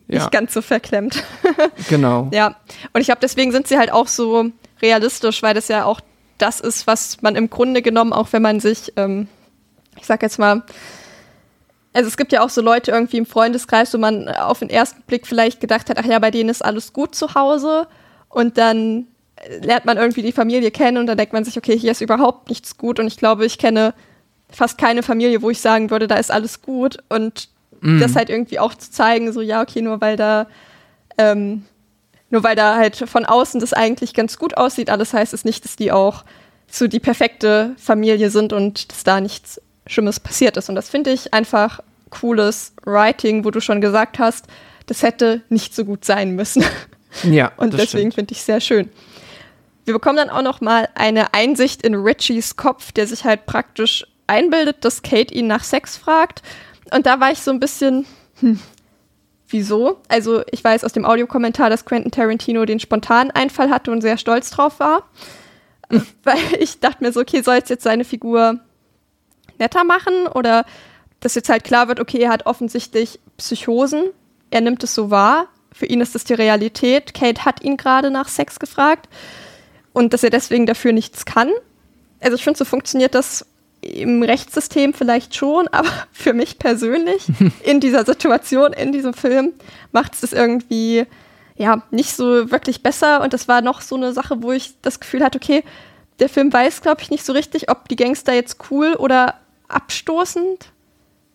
ja. 0.08 0.20
nicht 0.20 0.30
ganz 0.30 0.54
so 0.54 0.62
verklemmt. 0.62 1.22
genau. 1.88 2.28
Ja. 2.32 2.56
Und 2.92 3.00
ich 3.00 3.06
glaube, 3.06 3.20
deswegen 3.22 3.52
sind 3.52 3.66
sie 3.66 3.78
halt 3.78 3.92
auch 3.92 4.08
so 4.08 4.50
realistisch, 4.80 5.42
weil 5.42 5.54
das 5.54 5.68
ja 5.68 5.84
auch 5.84 6.00
das 6.38 6.60
ist, 6.60 6.86
was 6.86 7.22
man 7.22 7.34
im 7.34 7.50
Grunde 7.50 7.82
genommen, 7.82 8.12
auch 8.12 8.28
wenn 8.32 8.42
man 8.42 8.60
sich, 8.60 8.92
ähm, 8.96 9.28
ich 9.98 10.06
sag 10.06 10.22
jetzt 10.22 10.38
mal, 10.38 10.62
also 11.92 12.08
es 12.08 12.18
gibt 12.18 12.32
ja 12.32 12.42
auch 12.42 12.50
so 12.50 12.60
Leute 12.60 12.90
irgendwie 12.90 13.16
im 13.16 13.26
Freundeskreis, 13.26 13.92
wo 13.94 13.98
man 13.98 14.28
auf 14.28 14.58
den 14.58 14.68
ersten 14.68 15.00
Blick 15.02 15.26
vielleicht 15.26 15.60
gedacht 15.60 15.88
hat, 15.88 15.98
ach 15.98 16.04
ja, 16.04 16.18
bei 16.18 16.30
denen 16.30 16.50
ist 16.50 16.62
alles 16.62 16.92
gut 16.92 17.14
zu 17.14 17.34
Hause. 17.34 17.88
Und 18.28 18.58
dann 18.58 19.06
lernt 19.62 19.86
man 19.86 19.96
irgendwie 19.96 20.22
die 20.22 20.32
Familie 20.32 20.70
kennen 20.70 20.98
und 20.98 21.06
dann 21.06 21.16
denkt 21.16 21.32
man 21.32 21.44
sich, 21.44 21.56
okay, 21.56 21.78
hier 21.78 21.92
ist 21.92 22.02
überhaupt 22.02 22.50
nichts 22.50 22.76
gut. 22.76 23.00
Und 23.00 23.06
ich 23.06 23.16
glaube, 23.16 23.46
ich 23.46 23.56
kenne 23.56 23.94
fast 24.50 24.78
keine 24.78 25.02
Familie, 25.02 25.42
wo 25.42 25.50
ich 25.50 25.60
sagen 25.60 25.90
würde, 25.90 26.06
da 26.06 26.16
ist 26.16 26.30
alles 26.30 26.62
gut. 26.62 26.98
Und 27.08 27.48
mm. 27.80 28.00
das 28.00 28.16
halt 28.16 28.30
irgendwie 28.30 28.58
auch 28.58 28.74
zu 28.74 28.90
zeigen, 28.90 29.32
so 29.32 29.40
ja, 29.40 29.62
okay, 29.62 29.82
nur 29.82 30.00
weil 30.00 30.16
da, 30.16 30.46
ähm, 31.18 31.64
nur 32.30 32.42
weil 32.42 32.56
da 32.56 32.76
halt 32.76 32.96
von 32.96 33.24
außen 33.24 33.60
das 33.60 33.72
eigentlich 33.72 34.14
ganz 34.14 34.38
gut 34.38 34.56
aussieht, 34.56 34.90
alles 34.90 35.12
heißt 35.12 35.32
es 35.34 35.44
nicht, 35.44 35.64
dass 35.64 35.76
die 35.76 35.92
auch 35.92 36.24
so 36.68 36.88
die 36.88 37.00
perfekte 37.00 37.74
Familie 37.78 38.30
sind 38.30 38.52
und 38.52 38.90
dass 38.90 39.04
da 39.04 39.20
nichts 39.20 39.60
Schlimmes 39.86 40.20
passiert 40.20 40.56
ist. 40.56 40.68
Und 40.68 40.74
das 40.74 40.88
finde 40.88 41.10
ich 41.10 41.32
einfach 41.32 41.80
cooles 42.10 42.72
Writing, 42.84 43.44
wo 43.44 43.50
du 43.50 43.60
schon 43.60 43.80
gesagt 43.80 44.18
hast, 44.18 44.46
das 44.86 45.02
hätte 45.02 45.42
nicht 45.48 45.74
so 45.74 45.84
gut 45.84 46.04
sein 46.04 46.34
müssen. 46.34 46.64
Ja. 47.22 47.52
und 47.56 47.72
deswegen 47.72 48.12
finde 48.12 48.32
ich 48.34 48.42
sehr 48.42 48.60
schön. 48.60 48.90
Wir 49.86 49.94
bekommen 49.94 50.18
dann 50.18 50.28
auch 50.28 50.42
noch 50.42 50.60
mal 50.60 50.86
eine 50.94 51.32
Einsicht 51.32 51.80
in 51.80 51.94
Richies 51.94 52.56
Kopf, 52.56 52.92
der 52.92 53.06
sich 53.06 53.24
halt 53.24 53.46
praktisch 53.46 54.04
einbildet, 54.26 54.84
dass 54.84 55.02
Kate 55.02 55.34
ihn 55.34 55.46
nach 55.46 55.64
Sex 55.64 55.96
fragt. 55.96 56.42
Und 56.92 57.06
da 57.06 57.20
war 57.20 57.32
ich 57.32 57.40
so 57.40 57.50
ein 57.50 57.60
bisschen, 57.60 58.06
hm, 58.40 58.60
wieso? 59.48 60.00
Also 60.08 60.42
ich 60.50 60.62
weiß 60.62 60.84
aus 60.84 60.92
dem 60.92 61.04
Audiokommentar, 61.04 61.70
dass 61.70 61.84
Quentin 61.84 62.10
Tarantino 62.10 62.64
den 62.64 62.80
spontanen 62.80 63.30
Einfall 63.30 63.70
hatte 63.70 63.90
und 63.90 64.00
sehr 64.00 64.18
stolz 64.18 64.50
drauf 64.50 64.80
war. 64.80 65.08
Mhm. 65.90 66.06
Weil 66.22 66.38
ich 66.58 66.80
dachte 66.80 67.02
mir 67.02 67.12
so, 67.12 67.20
okay, 67.20 67.42
soll 67.42 67.56
es 67.56 67.68
jetzt 67.68 67.84
seine 67.84 68.04
Figur 68.04 68.60
netter 69.58 69.84
machen 69.84 70.26
oder 70.34 70.64
dass 71.20 71.34
jetzt 71.34 71.48
halt 71.48 71.64
klar 71.64 71.88
wird, 71.88 71.98
okay, 72.00 72.18
er 72.18 72.30
hat 72.30 72.46
offensichtlich 72.46 73.18
Psychosen, 73.38 74.10
er 74.50 74.60
nimmt 74.60 74.84
es 74.84 74.94
so 74.94 75.10
wahr, 75.10 75.48
für 75.72 75.86
ihn 75.86 76.00
ist 76.00 76.14
das 76.14 76.24
die 76.24 76.34
Realität, 76.34 77.14
Kate 77.14 77.44
hat 77.44 77.62
ihn 77.62 77.76
gerade 77.76 78.10
nach 78.10 78.28
Sex 78.28 78.58
gefragt 78.58 79.08
und 79.92 80.12
dass 80.12 80.22
er 80.22 80.30
deswegen 80.30 80.66
dafür 80.66 80.92
nichts 80.92 81.24
kann. 81.24 81.50
Also 82.20 82.36
ich 82.36 82.44
finde, 82.44 82.58
so 82.58 82.64
funktioniert 82.64 83.14
das 83.14 83.46
im 83.86 84.22
Rechtssystem 84.22 84.94
vielleicht 84.94 85.34
schon, 85.34 85.68
aber 85.72 85.90
für 86.12 86.32
mich 86.32 86.58
persönlich 86.58 87.26
in 87.62 87.80
dieser 87.80 88.04
Situation, 88.04 88.72
in 88.72 88.92
diesem 88.92 89.14
Film, 89.14 89.52
macht 89.92 90.14
es 90.14 90.20
das 90.20 90.32
irgendwie 90.32 91.06
ja 91.56 91.82
nicht 91.90 92.14
so 92.14 92.50
wirklich 92.50 92.82
besser. 92.82 93.22
Und 93.22 93.32
das 93.32 93.48
war 93.48 93.62
noch 93.62 93.80
so 93.80 93.96
eine 93.96 94.12
Sache, 94.12 94.42
wo 94.42 94.52
ich 94.52 94.74
das 94.82 95.00
Gefühl 95.00 95.24
hatte, 95.24 95.38
okay, 95.38 95.64
der 96.18 96.28
Film 96.28 96.52
weiß, 96.52 96.82
glaube 96.82 97.02
ich, 97.02 97.10
nicht 97.10 97.24
so 97.24 97.32
richtig, 97.32 97.70
ob 97.70 97.88
die 97.88 97.96
Gangster 97.96 98.32
jetzt 98.32 98.58
cool 98.70 98.94
oder 98.94 99.34
abstoßend 99.68 100.70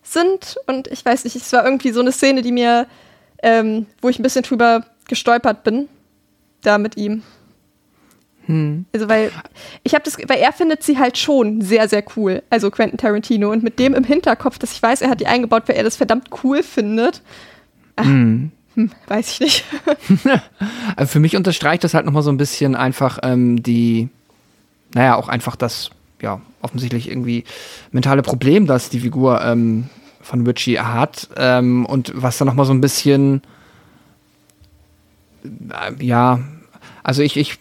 sind. 0.04 0.58
Und 0.68 0.88
ich 0.88 1.04
weiß 1.04 1.24
nicht, 1.24 1.36
es 1.36 1.54
war 1.54 1.66
irgendwie 1.66 1.91
so 1.91 2.02
eine 2.02 2.12
Szene, 2.12 2.41
die 2.41 2.52
mir, 2.52 2.88
ähm, 3.43 3.86
wo 4.02 4.10
ich 4.10 4.20
ein 4.20 4.24
bisschen 4.24 4.43
drüber 4.43 4.86
gestolpert 5.08 5.64
bin, 5.64 5.88
da 6.62 6.78
mit 6.78 6.97
ihm. 6.97 7.24
Hm. 8.52 8.86
Also 8.93 9.08
weil 9.08 9.32
ich 9.84 9.93
habe 9.93 10.04
das, 10.04 10.18
weil 10.28 10.39
er 10.39 10.52
findet 10.52 10.84
sie 10.84 10.99
halt 10.99 11.18
schon 11.18 11.62
sehr, 11.62 11.88
sehr 11.88 12.04
cool. 12.18 12.43
Also 12.49 12.70
Quentin 12.70 12.97
Tarantino. 12.97 13.49
Und 13.49 13.64
mit 13.64 13.80
dem 13.80 13.93
im 13.93 14.04
Hinterkopf, 14.04 14.60
dass 14.60 14.74
ich 14.74 14.84
weiß, 14.84 15.02
er 15.02 15.10
hat 15.10 15.22
die 15.22 15.28
eingebaut, 15.28 15.64
weil 15.68 15.78
er 15.78 15.84
das 15.84 15.95
verdammt 15.95 16.30
cool 16.43 16.62
findet. 16.62 17.22
Ach, 17.95 18.04
hm. 18.04 18.52
Hm, 18.76 18.91
weiß 19.08 19.32
ich 19.32 19.39
nicht. 19.39 19.66
also 20.95 21.12
für 21.12 21.20
mich 21.20 21.36
unterstreicht 21.36 21.84
das 21.84 21.93
halt 21.93 22.06
nochmal 22.06 22.24
so 22.24 22.32
ein 22.32 22.38
bisschen 22.38 22.76
einfach 22.76 23.20
ähm, 23.24 23.64
die, 23.64 24.10
naja, 24.93 25.16
auch 25.16 25.30
einfach 25.30 25.56
das, 25.56 25.89
ja, 26.22 26.41
offensichtlich 26.62 27.10
irgendwie 27.10 27.45
mentale 27.91 28.22
Problem, 28.22 28.68
das 28.68 28.89
die 28.89 28.99
Figur 28.99 29.41
ähm, 29.41 29.89
von 30.22 30.45
Richie 30.45 30.80
hat. 30.80 31.30
Ähm, 31.38 31.86
und 31.86 32.12
was 32.16 32.38
dann 32.38 32.47
nochmal 32.47 32.66
so 32.66 32.74
ein 32.74 32.82
bisschen, 32.82 33.41
äh, 35.43 36.04
ja, 36.04 36.39
also 37.04 37.22
ich, 37.22 37.38
ich 37.38 37.58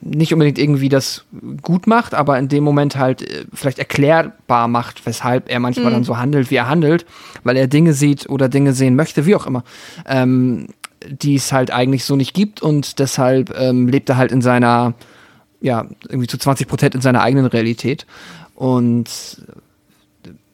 nicht 0.00 0.32
unbedingt 0.32 0.58
irgendwie 0.58 0.88
das 0.88 1.24
gut 1.62 1.86
macht, 1.86 2.14
aber 2.14 2.38
in 2.38 2.48
dem 2.48 2.64
Moment 2.64 2.96
halt 2.96 3.22
äh, 3.22 3.44
vielleicht 3.52 3.78
erklärbar 3.78 4.68
macht, 4.68 5.06
weshalb 5.06 5.50
er 5.50 5.60
manchmal 5.60 5.86
mhm. 5.86 5.94
dann 5.94 6.04
so 6.04 6.18
handelt, 6.18 6.50
wie 6.50 6.56
er 6.56 6.68
handelt, 6.68 7.06
weil 7.44 7.56
er 7.56 7.66
Dinge 7.66 7.92
sieht 7.92 8.28
oder 8.28 8.48
Dinge 8.48 8.72
sehen 8.72 8.96
möchte, 8.96 9.26
wie 9.26 9.36
auch 9.36 9.46
immer, 9.46 9.64
ähm, 10.06 10.68
die 11.06 11.36
es 11.36 11.52
halt 11.52 11.70
eigentlich 11.70 12.04
so 12.04 12.16
nicht 12.16 12.34
gibt 12.34 12.62
und 12.62 12.98
deshalb 12.98 13.54
ähm, 13.58 13.88
lebt 13.88 14.08
er 14.08 14.16
halt 14.16 14.32
in 14.32 14.42
seiner, 14.42 14.94
ja, 15.60 15.86
irgendwie 16.08 16.28
zu 16.28 16.38
20 16.38 16.66
Prozent 16.66 16.94
in 16.94 17.00
seiner 17.00 17.22
eigenen 17.22 17.46
Realität 17.46 18.06
und 18.54 19.08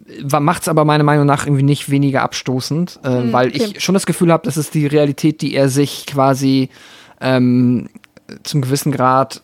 äh, 0.09 0.41
macht 0.41 0.63
es 0.63 0.69
aber 0.69 0.85
meiner 0.85 1.05
Meinung 1.05 1.25
nach 1.25 1.47
irgendwie 1.47 1.63
nicht 1.63 1.91
weniger 1.91 2.23
abstoßend, 2.23 3.01
äh, 3.05 3.21
mhm, 3.21 3.33
weil 3.33 3.49
okay. 3.49 3.73
ich 3.75 3.83
schon 3.83 3.95
das 3.95 4.07
Gefühl 4.07 4.33
habe, 4.33 4.45
das 4.45 4.57
ist 4.57 4.75
die 4.75 4.87
Realität, 4.87 5.41
die 5.41 5.55
er 5.55 5.69
sich 5.69 6.05
quasi 6.07 6.69
ähm, 7.21 7.89
zum 8.43 8.61
gewissen 8.61 8.93
Grad 8.93 9.43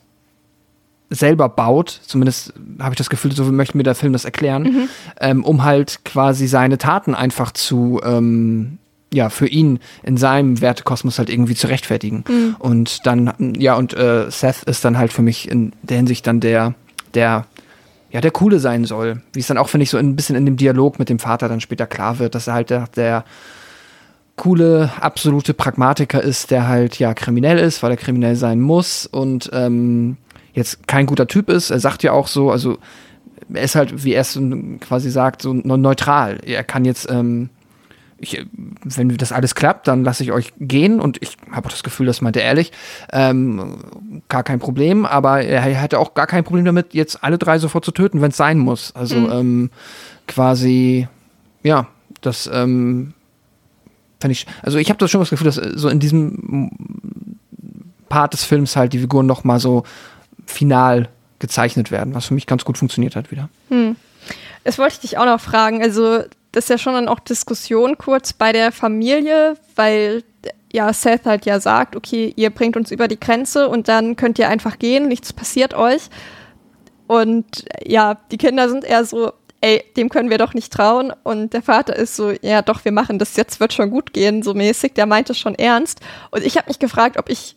selber 1.09 1.47
baut, 1.49 2.01
zumindest 2.05 2.53
habe 2.79 2.93
ich 2.93 2.97
das 2.97 3.09
Gefühl, 3.09 3.31
so 3.31 3.43
möchte 3.45 3.77
mir 3.77 3.83
der 3.83 3.95
Film 3.95 4.13
das 4.13 4.25
erklären, 4.25 4.63
mhm. 4.63 4.89
ähm, 5.21 5.43
um 5.43 5.63
halt 5.63 6.03
quasi 6.03 6.47
seine 6.47 6.77
Taten 6.77 7.15
einfach 7.15 7.51
zu, 7.51 8.01
ähm, 8.03 8.77
ja, 9.13 9.29
für 9.29 9.47
ihn 9.47 9.79
in 10.03 10.17
seinem 10.17 10.59
Wertekosmos 10.59 11.17
halt 11.17 11.29
irgendwie 11.29 11.55
zu 11.55 11.67
rechtfertigen. 11.67 12.25
Mhm. 12.27 12.55
Und 12.59 13.05
dann, 13.05 13.53
ja, 13.57 13.75
und 13.75 13.93
äh, 13.93 14.29
Seth 14.29 14.63
ist 14.63 14.83
dann 14.83 14.97
halt 14.97 15.13
für 15.13 15.21
mich 15.21 15.49
in 15.49 15.71
der 15.81 15.97
Hinsicht 15.97 16.27
dann 16.27 16.41
der, 16.41 16.75
der, 17.13 17.45
ja, 18.11 18.19
der 18.19 18.31
Coole 18.31 18.59
sein 18.59 18.83
soll. 18.83 19.21
Wie 19.31 19.39
es 19.39 19.47
dann 19.47 19.57
auch, 19.57 19.69
finde 19.69 19.83
ich, 19.83 19.89
so 19.89 19.97
ein 19.97 20.17
bisschen 20.17 20.35
in 20.35 20.45
dem 20.45 20.57
Dialog 20.57 20.99
mit 20.99 21.07
dem 21.07 21.19
Vater 21.19 21.47
dann 21.47 21.61
später 21.61 21.87
klar 21.87 22.19
wird, 22.19 22.35
dass 22.35 22.47
er 22.47 22.53
halt 22.53 22.69
der, 22.69 22.87
der 22.97 23.23
coole, 24.37 24.91
absolute 25.01 25.53
Pragmatiker 25.53 26.23
ist, 26.23 26.51
der 26.51 26.67
halt 26.67 26.99
ja 26.99 27.13
kriminell 27.13 27.57
ist, 27.57 27.83
weil 27.83 27.91
er 27.91 27.97
kriminell 27.97 28.35
sein 28.35 28.61
muss 28.61 29.05
und 29.05 29.49
ähm, 29.51 30.17
jetzt 30.53 30.87
kein 30.87 31.07
guter 31.07 31.27
Typ 31.27 31.49
ist. 31.49 31.71
Er 31.71 31.79
sagt 31.79 32.03
ja 32.03 32.13
auch 32.13 32.27
so, 32.27 32.51
also 32.51 32.77
er 33.53 33.63
ist 33.63 33.75
halt, 33.75 34.03
wie 34.03 34.13
er 34.13 34.21
es 34.21 34.39
quasi 34.79 35.09
sagt, 35.09 35.41
so 35.41 35.53
neutral. 35.53 36.39
Er 36.45 36.63
kann 36.63 36.85
jetzt, 36.85 37.09
ähm, 37.09 37.49
ich, 38.19 38.45
wenn 38.83 39.09
das 39.17 39.31
alles 39.31 39.55
klappt, 39.55 39.87
dann 39.87 40.03
lasse 40.03 40.23
ich 40.23 40.31
euch 40.31 40.53
gehen 40.59 40.99
und 40.99 41.21
ich 41.21 41.37
habe 41.51 41.67
auch 41.67 41.71
das 41.71 41.83
Gefühl, 41.83 42.05
das 42.05 42.21
meint 42.21 42.37
er 42.37 42.43
ehrlich, 42.43 42.71
ähm, 43.11 43.77
gar 44.29 44.43
kein 44.43 44.59
Problem, 44.59 45.05
aber 45.05 45.41
er 45.41 45.61
hätte 45.61 45.99
auch 45.99 46.13
gar 46.13 46.27
kein 46.27 46.43
Problem 46.43 46.65
damit, 46.65 46.93
jetzt 46.93 47.23
alle 47.23 47.37
drei 47.37 47.57
sofort 47.57 47.85
zu 47.85 47.91
töten, 47.91 48.21
wenn 48.21 48.31
es 48.31 48.37
sein 48.37 48.59
muss. 48.59 48.95
Also 48.95 49.17
mhm. 49.17 49.31
ähm, 49.31 49.69
quasi, 50.27 51.07
ja, 51.63 51.87
das 52.21 52.49
ähm, 52.51 53.13
fand 54.19 54.31
ich, 54.31 54.45
also 54.61 54.77
ich 54.77 54.89
habe 54.89 54.97
das 54.97 55.11
schon 55.11 55.21
das 55.21 55.29
Gefühl, 55.29 55.45
dass 55.45 55.57
äh, 55.57 55.73
so 55.75 55.89
in 55.89 55.99
diesem 55.99 56.71
Part 58.09 58.33
des 58.33 58.43
Films 58.43 58.75
halt 58.75 58.93
die 58.93 58.99
Figuren 58.99 59.25
noch 59.25 59.43
mal 59.43 59.59
so 59.59 59.83
final 60.45 61.09
gezeichnet 61.39 61.91
werden, 61.91 62.15
was 62.15 62.25
für 62.25 62.33
mich 62.33 62.47
ganz 62.47 62.65
gut 62.65 62.77
funktioniert 62.77 63.15
hat 63.15 63.31
wieder. 63.31 63.49
Hm. 63.69 63.95
Das 64.63 64.77
wollte 64.77 64.95
ich 64.95 64.99
dich 65.01 65.17
auch 65.17 65.25
noch 65.25 65.39
fragen. 65.39 65.81
Also 65.81 66.23
das 66.51 66.65
ist 66.65 66.69
ja 66.69 66.77
schon 66.77 66.93
dann 66.93 67.07
auch 67.07 67.19
Diskussion 67.19 67.97
kurz 67.97 68.33
bei 68.33 68.51
der 68.51 68.71
Familie, 68.71 69.57
weil 69.75 70.23
ja 70.73 70.91
Seth 70.91 71.25
halt 71.25 71.45
ja 71.45 71.59
sagt, 71.59 71.95
okay, 71.95 72.33
ihr 72.35 72.49
bringt 72.49 72.75
uns 72.75 72.91
über 72.91 73.07
die 73.07 73.19
Grenze 73.19 73.69
und 73.69 73.87
dann 73.87 74.15
könnt 74.15 74.39
ihr 74.39 74.49
einfach 74.49 74.79
gehen, 74.79 75.07
nichts 75.07 75.33
passiert 75.33 75.73
euch. 75.73 76.09
Und 77.07 77.65
ja, 77.85 78.15
die 78.31 78.37
Kinder 78.37 78.69
sind 78.69 78.83
eher 78.83 79.05
so, 79.05 79.31
ey, 79.61 79.83
dem 79.95 80.09
können 80.09 80.29
wir 80.29 80.37
doch 80.37 80.53
nicht 80.53 80.71
trauen. 80.71 81.13
Und 81.23 81.53
der 81.53 81.61
Vater 81.61 81.95
ist 81.95 82.15
so, 82.15 82.31
ja 82.41 82.61
doch, 82.61 82.85
wir 82.85 82.91
machen 82.91 83.19
das 83.19 83.35
jetzt, 83.35 83.59
wird 83.59 83.73
schon 83.73 83.89
gut 83.89 84.13
gehen, 84.13 84.43
so 84.43 84.53
mäßig. 84.53 84.93
Der 84.93 85.05
meinte 85.05 85.33
schon 85.33 85.55
ernst. 85.55 85.99
Und 86.31 86.43
ich 86.43 86.57
habe 86.57 86.67
mich 86.67 86.79
gefragt, 86.79 87.17
ob 87.17 87.29
ich 87.29 87.55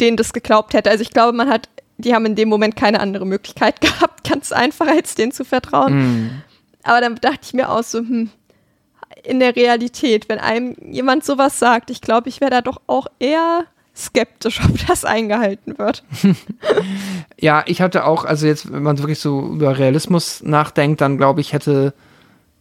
denen 0.00 0.16
das 0.16 0.32
geglaubt 0.32 0.74
hätte. 0.74 0.90
Also 0.90 1.02
ich 1.02 1.10
glaube, 1.10 1.36
man 1.36 1.48
hat, 1.48 1.68
die 1.98 2.14
haben 2.14 2.26
in 2.26 2.34
dem 2.34 2.48
Moment 2.48 2.76
keine 2.76 3.00
andere 3.00 3.26
Möglichkeit 3.26 3.80
gehabt, 3.80 4.28
ganz 4.28 4.52
einfach, 4.52 4.86
als 4.88 5.14
denen 5.14 5.32
zu 5.32 5.44
vertrauen. 5.44 5.94
Mm. 5.94 6.42
Aber 6.82 7.00
dann 7.00 7.14
dachte 7.16 7.40
ich 7.42 7.54
mir 7.54 7.70
auch 7.70 7.84
so, 7.84 7.98
hm, 7.98 8.30
in 9.22 9.38
der 9.38 9.54
Realität, 9.54 10.28
wenn 10.28 10.38
einem 10.38 10.74
jemand 10.80 11.24
sowas 11.24 11.58
sagt, 11.58 11.90
ich 11.90 12.00
glaube, 12.00 12.28
ich 12.28 12.40
wäre 12.40 12.50
da 12.50 12.60
doch 12.60 12.80
auch 12.86 13.06
eher 13.18 13.66
skeptisch, 13.96 14.60
ob 14.64 14.86
das 14.86 15.04
eingehalten 15.04 15.78
wird. 15.78 16.04
Ja, 17.38 17.64
ich 17.66 17.82
hatte 17.82 18.04
auch, 18.04 18.24
also 18.24 18.46
jetzt, 18.46 18.72
wenn 18.72 18.84
man 18.84 18.98
wirklich 18.98 19.18
so 19.18 19.40
über 19.40 19.76
Realismus 19.76 20.44
nachdenkt, 20.44 21.00
dann 21.00 21.18
glaube 21.18 21.40
ich, 21.40 21.52
hätte 21.52 21.92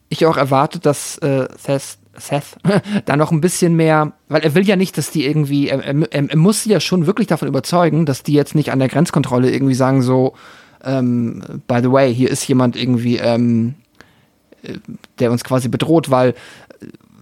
ich 0.10 0.26
auch 0.26 0.38
erwartet, 0.38 0.88
dass 0.88 1.20
äh, 1.20 1.48
Seth, 1.56 2.00
Seth 2.18 2.58
da 3.06 3.16
noch 3.16 3.32
ein 3.32 3.42
bisschen 3.42 3.76
mehr, 3.76 4.14
weil 4.28 4.42
er 4.42 4.56
will 4.56 4.68
ja 4.68 4.76
nicht, 4.76 4.98
dass 4.98 5.12
die 5.12 5.24
irgendwie, 5.28 5.70
er, 5.70 5.84
er, 5.84 6.08
er 6.12 6.36
muss 6.38 6.64
sie 6.64 6.72
ja 6.72 6.80
schon 6.80 7.06
wirklich 7.06 7.28
davon 7.28 7.48
überzeugen, 7.48 8.08
dass 8.08 8.24
die 8.24 8.34
jetzt 8.34 8.56
nicht 8.56 8.72
an 8.72 8.80
der 8.80 8.88
Grenzkontrolle 8.88 9.52
irgendwie 9.52 9.76
sagen 9.76 10.02
so, 10.02 10.34
ähm, 10.84 11.44
by 11.68 11.80
the 11.84 11.92
way, 11.92 12.14
hier 12.14 12.32
ist 12.32 12.48
jemand 12.48 12.76
irgendwie, 12.76 13.18
ähm, 13.18 13.76
äh, 14.64 14.80
der 15.20 15.32
uns 15.32 15.44
quasi 15.44 15.70
bedroht, 15.70 16.10
weil 16.10 16.34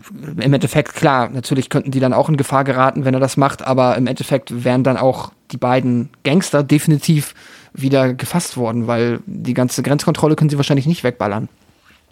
im 0.09 0.53
Endeffekt, 0.53 0.95
klar, 0.95 1.29
natürlich 1.29 1.69
könnten 1.69 1.91
die 1.91 1.99
dann 1.99 2.13
auch 2.13 2.29
in 2.29 2.37
Gefahr 2.37 2.63
geraten, 2.63 3.05
wenn 3.05 3.13
er 3.13 3.19
das 3.19 3.37
macht, 3.37 3.65
aber 3.65 3.95
im 3.97 4.07
Endeffekt 4.07 4.63
wären 4.63 4.83
dann 4.83 4.97
auch 4.97 5.31
die 5.51 5.57
beiden 5.57 6.09
Gangster 6.23 6.63
definitiv 6.63 7.33
wieder 7.73 8.13
gefasst 8.13 8.57
worden, 8.57 8.87
weil 8.87 9.19
die 9.25 9.53
ganze 9.53 9.83
Grenzkontrolle 9.83 10.35
können 10.35 10.49
sie 10.49 10.57
wahrscheinlich 10.57 10.87
nicht 10.87 11.03
wegballern. 11.03 11.49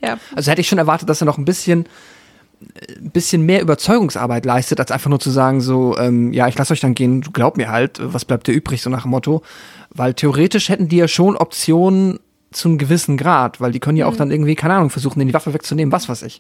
Ja. 0.02 0.18
Also 0.36 0.52
hätte 0.52 0.62
ich 0.62 0.68
schon 0.68 0.78
erwartet, 0.78 1.10
dass 1.10 1.22
er 1.22 1.26
noch 1.26 1.38
ein 1.38 1.46
bisschen, 1.46 1.86
ein 3.00 3.10
bisschen 3.12 3.44
mehr 3.44 3.62
Überzeugungsarbeit 3.62 4.46
leistet, 4.46 4.80
als 4.80 4.92
einfach 4.92 5.10
nur 5.10 5.20
zu 5.20 5.32
sagen, 5.32 5.62
so, 5.62 5.98
ähm, 5.98 6.34
ja, 6.34 6.48
ich 6.48 6.58
lasse 6.58 6.74
euch 6.74 6.80
dann 6.80 6.94
gehen, 6.96 7.22
glaub 7.22 7.58
mir 7.58 7.70
halt, 7.70 8.00
was 8.02 8.26
bleibt 8.26 8.48
dir 8.48 8.54
übrig, 8.54 8.82
so 8.82 8.90
nach 8.90 9.04
dem 9.04 9.12
Motto. 9.12 9.42
Weil 9.90 10.14
theoretisch 10.14 10.70
hätten 10.70 10.88
die 10.88 10.98
ja 10.98 11.08
schon 11.08 11.36
Optionen 11.36 12.20
zu 12.52 12.70
einem 12.70 12.78
gewissen 12.78 13.18
Grad, 13.18 13.60
weil 13.60 13.72
die 13.72 13.80
können 13.80 13.98
ja 13.98 14.06
auch 14.06 14.16
dann 14.16 14.32
irgendwie, 14.32 14.56
keine 14.56 14.76
Ahnung, 14.76 14.90
versuchen, 14.90 15.20
denen 15.20 15.30
die 15.30 15.34
Waffe 15.34 15.54
wegzunehmen, 15.54 15.92
was 15.92 16.08
weiß 16.08 16.22
ich. 16.24 16.40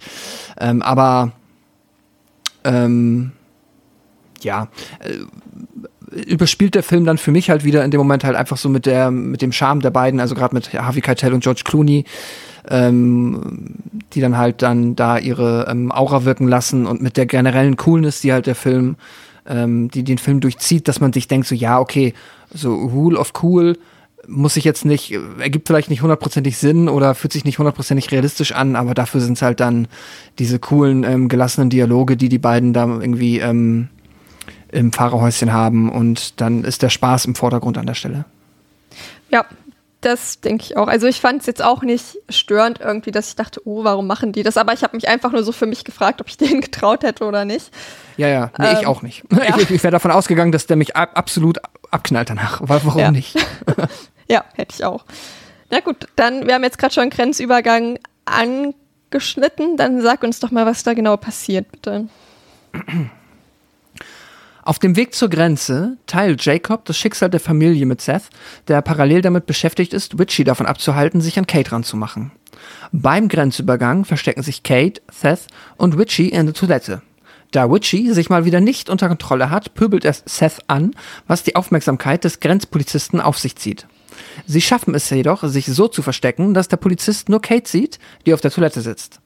Ähm, 0.59 0.81
aber 0.81 1.33
ähm, 2.67 3.31
ja, 4.41 4.67
äh, 4.99 6.21
überspielt 6.25 6.75
der 6.75 6.83
Film 6.83 7.05
dann 7.05 7.17
für 7.17 7.31
mich 7.31 7.49
halt 7.49 7.63
wieder 7.63 7.83
in 7.83 7.91
dem 7.91 7.99
Moment 7.99 8.23
halt 8.23 8.35
einfach 8.35 8.57
so 8.57 8.69
mit 8.69 8.85
der 8.85 9.11
mit 9.11 9.41
dem 9.41 9.51
Charme 9.51 9.81
der 9.81 9.89
beiden, 9.89 10.19
also 10.19 10.35
gerade 10.35 10.53
mit 10.53 10.73
Harvey 10.73 11.01
Keitel 11.01 11.33
und 11.33 11.43
George 11.43 11.61
Clooney, 11.65 12.05
ähm, 12.69 13.75
die 14.13 14.21
dann 14.21 14.37
halt 14.37 14.61
dann 14.61 14.95
da 14.95 15.17
ihre 15.17 15.67
ähm, 15.69 15.91
Aura 15.91 16.23
wirken 16.23 16.47
lassen 16.47 16.85
und 16.85 17.01
mit 17.01 17.17
der 17.17 17.25
generellen 17.25 17.77
Coolness, 17.77 18.21
die 18.21 18.31
halt 18.31 18.47
der 18.47 18.55
Film, 18.55 18.95
ähm, 19.47 19.89
die 19.89 20.03
den 20.03 20.17
Film 20.17 20.39
durchzieht, 20.39 20.87
dass 20.87 21.01
man 21.01 21.13
sich 21.13 21.27
denkt 21.27 21.47
so 21.47 21.55
ja 21.55 21.79
okay, 21.79 22.13
so 22.53 22.73
Rule 22.73 23.17
of 23.17 23.33
Cool 23.41 23.77
muss 24.27 24.55
sich 24.55 24.63
jetzt 24.65 24.83
nicht, 24.85 25.11
ergibt 25.39 25.67
vielleicht 25.67 25.89
nicht 25.89 26.01
hundertprozentig 26.01 26.57
Sinn 26.57 26.89
oder 26.89 27.15
fühlt 27.15 27.31
sich 27.33 27.45
nicht 27.45 27.59
hundertprozentig 27.59 28.11
realistisch 28.11 28.51
an, 28.51 28.75
aber 28.75 28.93
dafür 28.93 29.21
sind 29.21 29.33
es 29.33 29.41
halt 29.41 29.59
dann 29.59 29.87
diese 30.37 30.59
coolen, 30.59 31.03
ähm, 31.03 31.29
gelassenen 31.29 31.69
Dialoge, 31.69 32.17
die 32.17 32.29
die 32.29 32.39
beiden 32.39 32.73
da 32.73 32.85
irgendwie 32.85 33.39
ähm, 33.39 33.87
im 34.71 34.91
Fahrerhäuschen 34.91 35.53
haben 35.53 35.89
und 35.89 36.41
dann 36.41 36.63
ist 36.65 36.81
der 36.81 36.89
Spaß 36.89 37.25
im 37.25 37.35
Vordergrund 37.35 37.77
an 37.77 37.85
der 37.85 37.93
Stelle. 37.93 38.25
Ja, 39.31 39.45
das 40.01 40.41
denke 40.41 40.63
ich 40.63 40.77
auch. 40.77 40.87
Also 40.87 41.07
ich 41.07 41.19
fand 41.21 41.41
es 41.41 41.47
jetzt 41.47 41.63
auch 41.63 41.81
nicht 41.81 42.17
störend 42.29 42.79
irgendwie, 42.81 43.11
dass 43.11 43.29
ich 43.29 43.35
dachte, 43.35 43.61
oh, 43.65 43.83
warum 43.83 44.05
machen 44.07 44.31
die 44.31 44.43
das? 44.43 44.55
Aber 44.57 44.73
ich 44.73 44.83
habe 44.83 44.95
mich 44.95 45.07
einfach 45.07 45.31
nur 45.31 45.43
so 45.43 45.51
für 45.51 45.65
mich 45.65 45.83
gefragt, 45.85 46.21
ob 46.21 46.27
ich 46.27 46.37
denen 46.37 46.61
getraut 46.61 47.03
hätte 47.03 47.23
oder 47.25 47.45
nicht. 47.45 47.71
Ja, 48.17 48.27
ja, 48.27 48.51
nee, 48.59 48.73
ich 48.73 48.81
Ähm, 48.81 48.87
auch 48.87 49.01
nicht. 49.01 49.23
ja. 49.31 49.57
Ich, 49.57 49.71
ich 49.71 49.83
wäre 49.83 49.91
davon 49.91 50.11
ausgegangen, 50.11 50.51
dass 50.51 50.67
der 50.67 50.75
mich 50.75 50.95
ab, 50.95 51.11
absolut 51.15 51.59
abknallt 51.91 52.29
danach. 52.29 52.61
Wa- 52.61 52.81
Warum 52.83 52.99
Ja. 53.01 53.11
nicht? 53.11 53.35
Ja, 54.29 54.45
hätte 54.55 54.75
ich 54.75 54.85
auch. 54.85 55.05
Na 55.69 55.79
gut, 55.79 56.07
dann, 56.15 56.47
wir 56.47 56.53
haben 56.53 56.63
jetzt 56.63 56.77
gerade 56.77 56.93
schon 56.93 57.01
einen 57.01 57.11
Grenzübergang 57.11 57.99
angeschnitten. 58.25 59.77
Dann 59.77 60.01
sag 60.01 60.23
uns 60.23 60.39
doch 60.39 60.51
mal, 60.51 60.65
was 60.65 60.83
da 60.83 60.93
genau 60.93 61.17
passiert, 61.17 61.71
bitte. 61.71 62.07
Auf 64.63 64.79
dem 64.79 64.97
Weg 64.97 65.15
zur 65.15 65.29
Grenze 65.29 65.97
teilt 66.07 66.43
Jacob 66.43 66.83
das 66.83 66.97
Schicksal 66.97 67.29
der 67.29 67.39
Familie 67.39 67.85
mit 67.85 68.01
Seth, 68.01 68.29
der 68.67 68.81
parallel 68.81 69.21
damit 69.21 69.45
beschäftigt 69.45 69.93
ist, 69.93 70.19
Witchy 70.19 70.43
davon 70.43 70.65
abzuhalten, 70.65 71.21
sich 71.21 71.39
an 71.39 71.47
Kate 71.47 71.71
ranzumachen. 71.71 72.31
Beim 72.91 73.29
Grenzübergang 73.29 74.03
verstecken 74.03 74.43
sich 74.43 74.63
Kate, 74.63 75.01
Seth 75.09 75.47
und 75.77 75.97
Witchy 75.97 76.27
in 76.27 76.47
der 76.47 76.53
Toilette. 76.53 77.01
Da 77.51 77.71
Witchy 77.71 78.11
sich 78.13 78.29
mal 78.29 78.43
wieder 78.43 78.59
nicht 78.59 78.89
unter 78.89 79.07
Kontrolle 79.07 79.49
hat, 79.49 79.73
pöbelt 79.73 80.03
er 80.03 80.13
Seth 80.13 80.59
an, 80.67 80.93
was 81.27 81.43
die 81.43 81.55
Aufmerksamkeit 81.55 82.25
des 82.25 82.41
Grenzpolizisten 82.41 83.21
auf 83.21 83.37
sich 83.37 83.55
zieht. 83.55 83.87
Sie 84.45 84.61
schaffen 84.61 84.95
es 84.95 85.09
jedoch, 85.09 85.43
sich 85.43 85.65
so 85.67 85.87
zu 85.87 86.01
verstecken, 86.01 86.53
dass 86.53 86.67
der 86.67 86.77
Polizist 86.77 87.29
nur 87.29 87.41
Kate 87.41 87.69
sieht, 87.69 87.99
die 88.25 88.33
auf 88.33 88.41
der 88.41 88.51
Toilette 88.51 88.81
sitzt. 88.81 89.19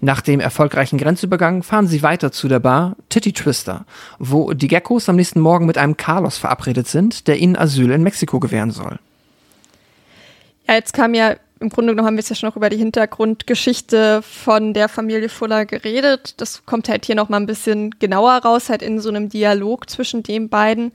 Nach 0.00 0.20
dem 0.20 0.40
erfolgreichen 0.40 0.98
Grenzübergang 0.98 1.62
fahren 1.62 1.86
sie 1.86 2.02
weiter 2.02 2.32
zu 2.32 2.48
der 2.48 2.58
Bar 2.58 2.96
Titty 3.08 3.32
Twister, 3.32 3.86
wo 4.18 4.52
die 4.52 4.68
Geckos 4.68 5.08
am 5.08 5.16
nächsten 5.16 5.40
Morgen 5.40 5.66
mit 5.66 5.78
einem 5.78 5.96
Carlos 5.96 6.36
verabredet 6.36 6.88
sind, 6.88 7.26
der 7.26 7.38
ihnen 7.38 7.56
Asyl 7.56 7.90
in 7.90 8.02
Mexiko 8.02 8.40
gewähren 8.40 8.70
soll. 8.70 8.98
Ja, 10.68 10.74
jetzt 10.74 10.92
kam 10.92 11.14
ja, 11.14 11.36
im 11.60 11.68
Grunde 11.68 11.92
genommen 11.92 12.06
haben 12.06 12.14
wir 12.16 12.20
jetzt 12.20 12.30
ja 12.30 12.36
schon 12.36 12.48
noch 12.48 12.56
über 12.56 12.68
die 12.68 12.76
Hintergrundgeschichte 12.76 14.22
von 14.22 14.74
der 14.74 14.88
Familie 14.88 15.28
Fuller 15.28 15.64
geredet. 15.64 16.34
Das 16.38 16.66
kommt 16.66 16.88
halt 16.88 17.06
hier 17.06 17.14
noch 17.14 17.28
mal 17.28 17.38
ein 17.38 17.46
bisschen 17.46 17.90
genauer 17.98 18.32
raus, 18.32 18.68
halt 18.68 18.82
in 18.82 19.00
so 19.00 19.08
einem 19.08 19.28
Dialog 19.28 19.88
zwischen 19.88 20.22
den 20.22 20.48
beiden. 20.48 20.92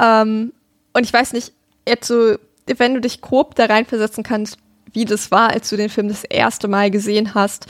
Ähm, 0.00 0.52
und 0.92 1.04
ich 1.04 1.12
weiß 1.12 1.32
nicht, 1.32 1.52
jetzt 1.86 2.08
so, 2.08 2.36
wenn 2.66 2.94
du 2.94 3.00
dich 3.00 3.20
grob 3.20 3.54
da 3.54 3.66
reinversetzen 3.66 4.24
kannst, 4.24 4.58
wie 4.92 5.04
das 5.04 5.30
war, 5.30 5.50
als 5.50 5.68
du 5.68 5.76
den 5.76 5.90
Film 5.90 6.08
das 6.08 6.24
erste 6.24 6.68
Mal 6.68 6.90
gesehen 6.90 7.34
hast, 7.34 7.66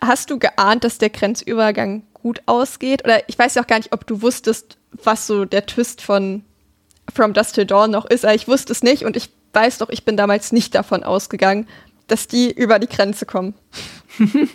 hast 0.00 0.30
du 0.30 0.38
geahnt, 0.38 0.84
dass 0.84 0.98
der 0.98 1.10
Grenzübergang 1.10 2.02
gut 2.14 2.42
ausgeht? 2.46 3.04
Oder 3.04 3.28
ich 3.28 3.38
weiß 3.38 3.54
ja 3.54 3.62
auch 3.62 3.66
gar 3.66 3.78
nicht, 3.78 3.92
ob 3.92 4.06
du 4.06 4.22
wusstest, 4.22 4.76
was 5.04 5.26
so 5.26 5.44
der 5.44 5.66
Twist 5.66 6.02
von 6.02 6.42
From 7.14 7.32
Dusk 7.32 7.54
Till 7.54 7.66
Dawn 7.66 7.90
noch 7.90 8.06
ist. 8.06 8.24
Aber 8.24 8.34
ich 8.34 8.48
wusste 8.48 8.72
es 8.72 8.82
nicht 8.82 9.04
und 9.04 9.16
ich 9.16 9.30
weiß 9.52 9.78
doch, 9.78 9.88
ich 9.88 10.04
bin 10.04 10.16
damals 10.16 10.52
nicht 10.52 10.74
davon 10.74 11.02
ausgegangen, 11.02 11.66
dass 12.06 12.26
die 12.26 12.50
über 12.50 12.78
die 12.78 12.88
Grenze 12.88 13.26
kommen. 13.26 13.54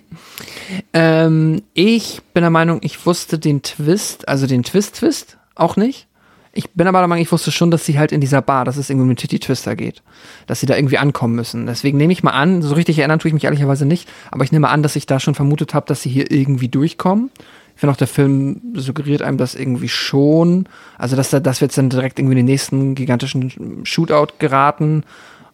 Ähm, 0.93 1.63
ich 1.73 2.21
bin 2.33 2.41
der 2.41 2.49
Meinung, 2.49 2.79
ich 2.83 3.05
wusste 3.05 3.37
den 3.37 3.61
Twist, 3.61 4.27
also 4.27 4.47
den 4.47 4.63
Twist-Twist 4.63 5.37
auch 5.55 5.75
nicht. 5.75 6.07
Ich 6.56 6.70
bin 6.72 6.88
aber 6.88 6.99
der 6.99 7.08
Meinung, 7.08 7.24
ich 7.24 7.32
wusste 7.32 7.51
schon, 7.51 7.72
dass 7.72 7.84
sie 7.84 7.97
halt 7.97 8.12
in 8.12 8.22
dieser 8.22 8.43
Bar, 8.43 8.64
dass 8.64 8.78
es 8.78 8.91
irgendwie 8.91 9.08
mit 9.08 9.18
Titty 9.18 9.39
Twister 9.39 9.76
geht. 9.76 10.04
Dass 10.45 10.60
sie 10.60 10.68
da 10.68 10.76
irgendwie 10.76 10.99
ankommen 10.99 11.34
müssen. 11.34 11.66
Deswegen 11.66 11.97
nehme 11.97 12.14
ich 12.14 12.22
mal 12.22 12.32
an, 12.32 12.62
so 12.62 12.76
richtig 12.76 12.99
erinnern 12.99 13.18
tue 13.18 13.30
ich 13.30 13.34
mich 13.34 13.45
ehrlicherweise 13.45 13.88
nicht, 13.88 14.08
aber 14.30 14.43
ich 14.43 14.51
nehme 14.51 14.70
an, 14.70 14.84
dass 14.84 14.95
ich 14.95 15.08
da 15.08 15.20
schon 15.20 15.34
vermutet 15.34 15.74
habe, 15.74 15.88
dass 15.88 16.04
sie 16.04 16.10
hier 16.10 16.30
irgendwie 16.30 16.70
durchkommen. 16.70 17.32
Ich 17.74 17.80
finde 17.80 17.93
auch, 17.93 17.97
der 17.97 18.08
Film 18.08 18.62
suggeriert 18.76 19.24
einem 19.24 19.39
das 19.39 19.56
irgendwie 19.56 19.89
schon. 19.89 20.68
Also, 20.99 21.16
dass, 21.16 21.32
da, 21.32 21.39
dass 21.39 21.60
wir 21.60 21.66
jetzt 21.66 21.78
dann 21.78 21.89
direkt 21.89 22.20
irgendwie 22.20 22.34
in 22.34 22.45
den 22.45 22.45
nächsten 22.45 22.93
gigantischen 22.93 23.84
Shootout 23.84 24.36
geraten 24.38 25.04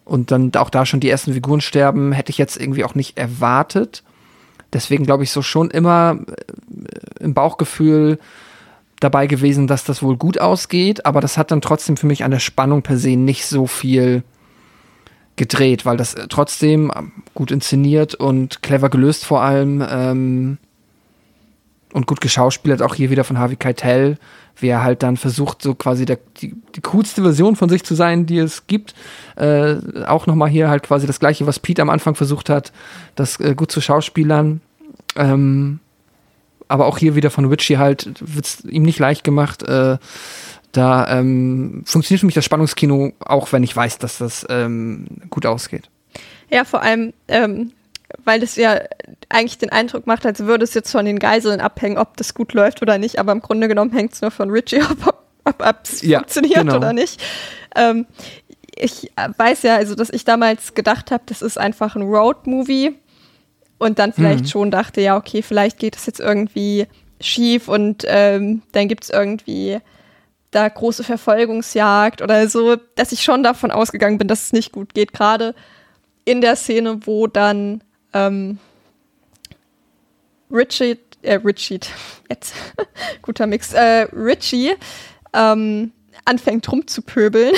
und 0.04 0.30
dann 0.30 0.52
auch 0.56 0.68
da 0.68 0.84
schon 0.84 1.00
die 1.00 1.08
ersten 1.08 1.32
Figuren 1.32 1.62
sterben, 1.62 2.12
hätte 2.12 2.30
ich 2.30 2.36
jetzt 2.36 2.60
irgendwie 2.60 2.84
auch 2.84 2.94
nicht 2.94 3.16
erwartet. 3.16 4.02
Deswegen 4.72 5.04
glaube 5.04 5.24
ich 5.24 5.30
so 5.30 5.40
schon 5.40 5.70
immer 5.70 6.18
äh, 6.28 7.24
im 7.24 7.32
Bauchgefühl 7.32 8.18
dabei 9.00 9.26
gewesen, 9.26 9.66
dass 9.66 9.84
das 9.84 10.02
wohl 10.02 10.16
gut 10.16 10.38
ausgeht, 10.38 11.06
aber 11.06 11.20
das 11.20 11.38
hat 11.38 11.50
dann 11.50 11.62
trotzdem 11.62 11.96
für 11.96 12.06
mich 12.06 12.22
an 12.22 12.30
der 12.30 12.38
Spannung 12.38 12.82
per 12.82 12.98
se 12.98 13.16
nicht 13.16 13.46
so 13.46 13.66
viel 13.66 14.22
gedreht, 15.36 15.86
weil 15.86 15.96
das 15.96 16.14
äh, 16.14 16.26
trotzdem 16.28 16.92
ähm, 16.94 17.12
gut 17.34 17.50
inszeniert 17.50 18.14
und 18.14 18.62
clever 18.62 18.90
gelöst 18.90 19.24
vor 19.24 19.40
allem 19.40 19.82
ähm, 19.88 20.58
und 21.92 22.06
gut 22.06 22.20
geschauspielert, 22.20 22.82
auch 22.82 22.94
hier 22.94 23.10
wieder 23.10 23.24
von 23.24 23.38
Harvey 23.38 23.56
Keitel, 23.56 24.18
wie 24.56 24.68
er 24.68 24.82
halt 24.82 25.02
dann 25.02 25.16
versucht, 25.16 25.62
so 25.62 25.74
quasi 25.74 26.04
der, 26.04 26.18
die, 26.40 26.54
die 26.76 26.82
coolste 26.82 27.22
Version 27.22 27.56
von 27.56 27.70
sich 27.70 27.82
zu 27.84 27.94
sein, 27.94 28.26
die 28.26 28.38
es 28.38 28.66
gibt. 28.66 28.94
Äh, 29.36 29.76
auch 30.06 30.26
nochmal 30.26 30.50
hier 30.50 30.68
halt 30.68 30.82
quasi 30.82 31.06
das 31.06 31.18
gleiche, 31.20 31.46
was 31.46 31.58
Pete 31.58 31.80
am 31.80 31.90
Anfang 31.90 32.14
versucht 32.14 32.50
hat, 32.50 32.70
das 33.14 33.40
äh, 33.40 33.54
gut 33.54 33.72
zu 33.72 33.80
schauspielern. 33.80 34.60
Ähm, 35.16 35.80
aber 36.70 36.86
auch 36.86 36.98
hier 36.98 37.14
wieder 37.14 37.30
von 37.30 37.50
Witchy 37.50 37.74
halt, 37.74 38.08
wird's 38.20 38.62
ihm 38.64 38.82
nicht 38.82 38.98
leicht 38.98 39.24
gemacht. 39.24 39.62
Äh, 39.62 39.98
da 40.72 41.18
ähm, 41.18 41.82
funktioniert 41.84 42.20
für 42.20 42.26
mich 42.26 42.34
das 42.34 42.44
Spannungskino, 42.44 43.12
auch 43.18 43.52
wenn 43.52 43.62
ich 43.62 43.74
weiß, 43.74 43.98
dass 43.98 44.18
das 44.18 44.46
ähm, 44.48 45.06
gut 45.28 45.46
ausgeht. 45.46 45.90
Ja, 46.48 46.64
vor 46.64 46.82
allem, 46.82 47.12
ähm, 47.26 47.72
weil 48.24 48.42
es 48.42 48.56
ja 48.56 48.80
eigentlich 49.28 49.58
den 49.58 49.70
Eindruck 49.70 50.06
macht, 50.06 50.26
als 50.26 50.40
würde 50.40 50.64
es 50.64 50.74
jetzt 50.74 50.92
von 50.92 51.04
den 51.04 51.18
Geiseln 51.18 51.60
abhängen, 51.60 51.98
ob 51.98 52.16
das 52.16 52.34
gut 52.34 52.52
läuft 52.52 52.82
oder 52.82 52.98
nicht, 52.98 53.18
aber 53.18 53.32
im 53.32 53.40
Grunde 53.40 53.66
genommen 53.66 53.92
hängt 53.92 54.12
es 54.12 54.22
nur 54.22 54.30
von 54.30 54.50
Richie, 54.50 54.82
ob, 54.82 55.14
ob, 55.44 55.80
es 55.82 56.02
Ja, 56.02 56.20
funktioniert 56.20 56.60
genau. 56.60 56.76
oder 56.76 56.92
nicht. 56.92 57.20
Ähm, 57.74 58.06
ich 58.76 59.10
weiß 59.36 59.62
ja, 59.62 59.74
also 59.76 59.96
dass 59.96 60.10
ich 60.10 60.24
damals 60.24 60.74
gedacht 60.74 61.10
habe, 61.10 61.24
das 61.26 61.42
ist 61.42 61.58
einfach 61.58 61.96
ein 61.96 62.02
Road-Movie 62.02 62.94
und 63.80 63.98
dann 63.98 64.12
vielleicht 64.12 64.44
Mhm. 64.44 64.48
schon 64.48 64.70
dachte, 64.70 65.00
ja, 65.00 65.16
okay, 65.16 65.42
vielleicht 65.42 65.78
geht 65.78 65.96
es 65.96 66.06
jetzt 66.06 66.20
irgendwie 66.20 66.86
schief 67.20 67.66
und 67.66 68.04
ähm, 68.06 68.62
dann 68.72 68.88
gibt 68.88 69.04
es 69.04 69.10
irgendwie 69.10 69.78
da 70.50 70.68
große 70.68 71.02
Verfolgungsjagd 71.02 72.22
oder 72.22 72.48
so, 72.48 72.76
dass 72.94 73.12
ich 73.12 73.22
schon 73.22 73.42
davon 73.42 73.70
ausgegangen 73.70 74.18
bin, 74.18 74.28
dass 74.28 74.42
es 74.44 74.52
nicht 74.52 74.70
gut 74.72 74.94
geht, 74.94 75.12
gerade 75.12 75.54
in 76.24 76.40
der 76.40 76.56
Szene, 76.56 77.00
wo 77.06 77.26
dann 77.26 77.82
ähm, 78.12 78.58
Richie, 80.50 80.98
äh, 81.22 81.34
Richie, 81.36 81.80
jetzt, 82.28 82.54
guter 83.22 83.46
Mix, 83.46 83.72
äh, 83.72 84.08
Richie 84.12 84.72
ähm, 85.32 85.92
anfängt 86.26 86.70
rumzupöbeln 86.70 87.54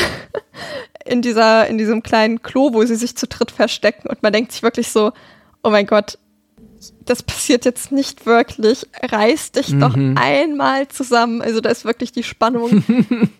in 1.04 1.20
dieser, 1.22 1.66
in 1.66 1.78
diesem 1.78 2.02
kleinen 2.02 2.42
Klo, 2.42 2.72
wo 2.74 2.84
sie 2.84 2.96
sich 2.96 3.16
zu 3.16 3.26
dritt 3.26 3.50
verstecken 3.50 4.08
und 4.08 4.22
man 4.22 4.32
denkt 4.32 4.52
sich 4.52 4.62
wirklich 4.62 4.88
so, 4.88 5.12
oh 5.62 5.70
mein 5.70 5.86
Gott, 5.86 6.18
das 7.04 7.22
passiert 7.22 7.64
jetzt 7.64 7.92
nicht 7.92 8.26
wirklich. 8.26 8.86
Reiß 9.02 9.52
dich 9.52 9.78
doch 9.78 9.94
einmal 10.16 10.88
zusammen. 10.88 11.40
Also 11.42 11.60
da 11.60 11.70
ist 11.70 11.84
wirklich 11.84 12.12
die 12.12 12.22
Spannung 12.24 12.82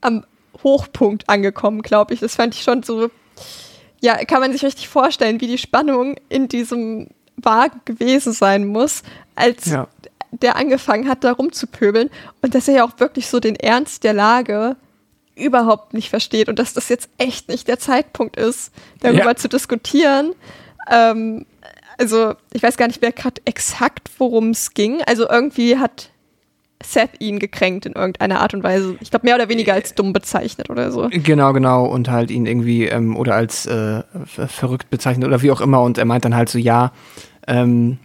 am 0.00 0.24
Hochpunkt 0.62 1.28
angekommen, 1.28 1.82
glaube 1.82 2.14
ich. 2.14 2.20
Das 2.20 2.36
fand 2.36 2.54
ich 2.54 2.62
schon 2.62 2.82
so, 2.82 3.10
ja, 4.00 4.16
kann 4.24 4.40
man 4.40 4.52
sich 4.52 4.64
richtig 4.64 4.88
vorstellen, 4.88 5.40
wie 5.40 5.46
die 5.46 5.58
Spannung 5.58 6.16
in 6.28 6.48
diesem 6.48 7.08
Wagen 7.36 7.80
gewesen 7.84 8.32
sein 8.32 8.66
muss, 8.66 9.02
als 9.34 9.66
Ja. 9.66 9.88
der 10.32 10.56
angefangen 10.56 11.08
hat, 11.08 11.24
da 11.24 11.32
rumzupöbeln 11.32 12.10
und 12.42 12.54
dass 12.54 12.68
er 12.68 12.74
ja 12.76 12.84
auch 12.84 12.98
wirklich 12.98 13.28
so 13.28 13.40
den 13.40 13.56
Ernst 13.56 14.04
der 14.04 14.12
Lage 14.14 14.76
überhaupt 15.36 15.94
nicht 15.94 16.10
versteht 16.10 16.48
und 16.48 16.58
dass 16.58 16.74
das 16.74 16.88
jetzt 16.90 17.08
echt 17.18 17.48
nicht 17.48 17.66
der 17.68 17.78
Zeitpunkt 17.78 18.36
ist, 18.36 18.72
darüber 19.00 19.24
Ja. 19.30 19.36
zu 19.36 19.48
diskutieren. 19.48 20.34
Ähm, 20.90 21.46
also 22.00 22.34
ich 22.52 22.62
weiß 22.62 22.76
gar 22.76 22.88
nicht 22.88 23.00
mehr 23.02 23.12
gerade 23.12 23.40
exakt, 23.44 24.10
worum 24.18 24.50
es 24.50 24.74
ging. 24.74 25.02
Also 25.06 25.28
irgendwie 25.28 25.76
hat 25.76 26.10
Seth 26.82 27.20
ihn 27.20 27.38
gekränkt 27.38 27.84
in 27.84 27.92
irgendeiner 27.92 28.40
Art 28.40 28.54
und 28.54 28.64
Weise. 28.64 28.96
Ich 29.00 29.10
glaube 29.10 29.26
mehr 29.26 29.34
oder 29.34 29.50
weniger 29.50 29.74
als 29.74 29.94
dumm 29.94 30.14
bezeichnet 30.14 30.70
oder 30.70 30.90
so. 30.90 31.08
Genau, 31.12 31.52
genau. 31.52 31.84
Und 31.84 32.10
halt 32.10 32.30
ihn 32.30 32.46
irgendwie 32.46 32.86
ähm, 32.86 33.16
oder 33.16 33.34
als 33.34 33.66
äh, 33.66 34.02
ver- 34.24 34.48
verrückt 34.48 34.88
bezeichnet 34.88 35.28
oder 35.28 35.42
wie 35.42 35.50
auch 35.50 35.60
immer. 35.60 35.82
Und 35.82 35.98
er 35.98 36.06
meint 36.06 36.24
dann 36.24 36.34
halt 36.34 36.48
so, 36.48 36.58
ja, 36.58 36.92
ähm, 37.46 37.98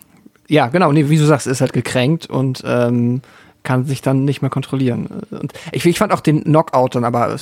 ja, 0.50 0.68
genau, 0.68 0.92
nee, 0.92 1.10
wie 1.10 1.18
du 1.18 1.26
sagst, 1.26 1.48
ist 1.48 1.62
halt 1.62 1.72
gekränkt 1.74 2.30
und 2.30 2.64
ähm, 2.66 3.22
kann 3.64 3.86
sich 3.86 4.02
dann 4.02 4.26
nicht 4.26 4.42
mehr 4.42 4.52
kontrollieren. 4.52 5.08
Und 5.32 5.54
ich, 5.72 5.86
ich 5.86 5.98
fand 5.98 6.12
auch 6.12 6.20
den 6.20 6.44
Knockout 6.44 6.96
dann 6.96 7.06
aber 7.06 7.38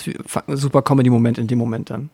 super 0.47 0.81
Comedy-Moment 0.81 1.37
in 1.37 1.47
dem 1.47 1.57
Moment 1.57 1.89
dann. 1.89 2.09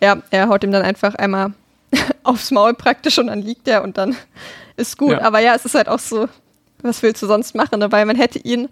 Ja, 0.00 0.22
er 0.30 0.48
haut 0.48 0.64
ihm 0.64 0.70
dann 0.70 0.82
einfach 0.82 1.14
einmal 1.16 1.52
aufs 2.22 2.50
Maul 2.50 2.74
praktisch 2.74 3.18
und 3.18 3.28
dann 3.28 3.42
liegt 3.42 3.68
er 3.68 3.82
und 3.82 3.98
dann 3.98 4.16
ist 4.76 4.98
gut. 4.98 5.12
Ja. 5.12 5.22
Aber 5.22 5.40
ja, 5.40 5.54
es 5.54 5.64
ist 5.64 5.74
halt 5.74 5.88
auch 5.88 5.98
so, 5.98 6.28
was 6.82 7.02
willst 7.02 7.22
du 7.22 7.26
sonst 7.26 7.54
machen? 7.54 7.80
Ne? 7.80 7.90
Weil 7.90 8.06
man 8.06 8.16
hätte 8.16 8.38
ihn 8.38 8.68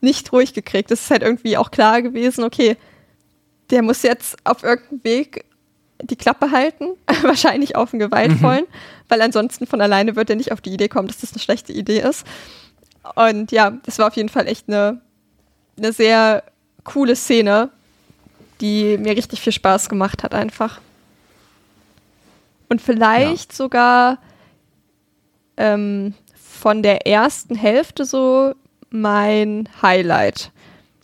nicht 0.00 0.32
ruhig 0.32 0.52
gekriegt. 0.52 0.90
Es 0.90 1.02
ist 1.02 1.10
halt 1.10 1.22
irgendwie 1.22 1.56
auch 1.56 1.70
klar 1.70 2.02
gewesen, 2.02 2.44
okay, 2.44 2.76
der 3.70 3.82
muss 3.82 4.02
jetzt 4.02 4.36
auf 4.44 4.62
irgendeinem 4.62 5.04
Weg 5.04 5.44
die 6.02 6.16
Klappe 6.16 6.50
halten, 6.50 6.88
wahrscheinlich 7.22 7.76
auf 7.76 7.92
einen 7.92 8.00
gewaltvollen, 8.00 8.66
weil 9.08 9.22
ansonsten 9.22 9.66
von 9.66 9.80
alleine 9.80 10.16
wird 10.16 10.30
er 10.30 10.36
nicht 10.36 10.52
auf 10.52 10.60
die 10.60 10.72
Idee 10.72 10.88
kommen, 10.88 11.08
dass 11.08 11.18
das 11.18 11.32
eine 11.32 11.40
schlechte 11.40 11.72
Idee 11.72 12.00
ist. 12.00 12.26
Und 13.14 13.52
ja, 13.52 13.70
das 13.84 13.98
war 13.98 14.08
auf 14.08 14.16
jeden 14.16 14.28
Fall 14.28 14.46
echt 14.46 14.68
eine, 14.68 15.00
eine 15.76 15.92
sehr 15.92 16.42
coole 16.84 17.16
Szene, 17.16 17.70
die 18.60 18.98
mir 18.98 19.16
richtig 19.16 19.40
viel 19.40 19.52
Spaß 19.52 19.88
gemacht 19.88 20.22
hat 20.22 20.34
einfach. 20.34 20.80
Und 22.72 22.80
vielleicht 22.80 23.52
sogar 23.52 24.16
ähm, 25.58 26.14
von 26.34 26.82
der 26.82 27.06
ersten 27.06 27.54
Hälfte 27.54 28.06
so 28.06 28.54
mein 28.88 29.68
Highlight. 29.82 30.52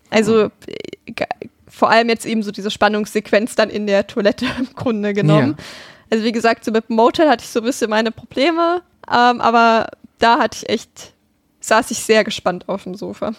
Also 0.09 0.45
äh, 0.45 1.27
vor 1.69 1.91
allem 1.91 2.09
jetzt 2.09 2.25
eben 2.25 2.43
so 2.43 2.53
diese 2.53 2.71
Spannungssequenz 2.71 3.55
dann 3.55 3.69
in 3.69 3.87
der 3.87 4.07
Toilette 4.07 4.47
im 4.59 4.75
Grunde 4.75 5.13
genommen. 5.13 5.57
Ja. 5.59 5.65
Also 6.09 6.25
wie 6.25 6.33
gesagt, 6.33 6.65
so 6.65 6.71
mit 6.71 6.89
Motel 6.89 7.29
hatte 7.29 7.45
ich 7.45 7.51
so 7.51 7.61
ein 7.61 7.67
bisschen 7.67 7.91
meine 7.91 8.13
Probleme, 8.13 8.81
ähm, 9.07 9.43
aber 9.43 9.89
da 10.19 10.39
hatte 10.39 10.57
ich 10.63 10.71
echt, 10.71 11.13
saß 11.61 11.91
ich 11.91 11.99
sehr 11.99 12.25
gespannt 12.25 12.67
auf 12.67 12.85
dem 12.85 12.95
Sofa. 12.95 13.35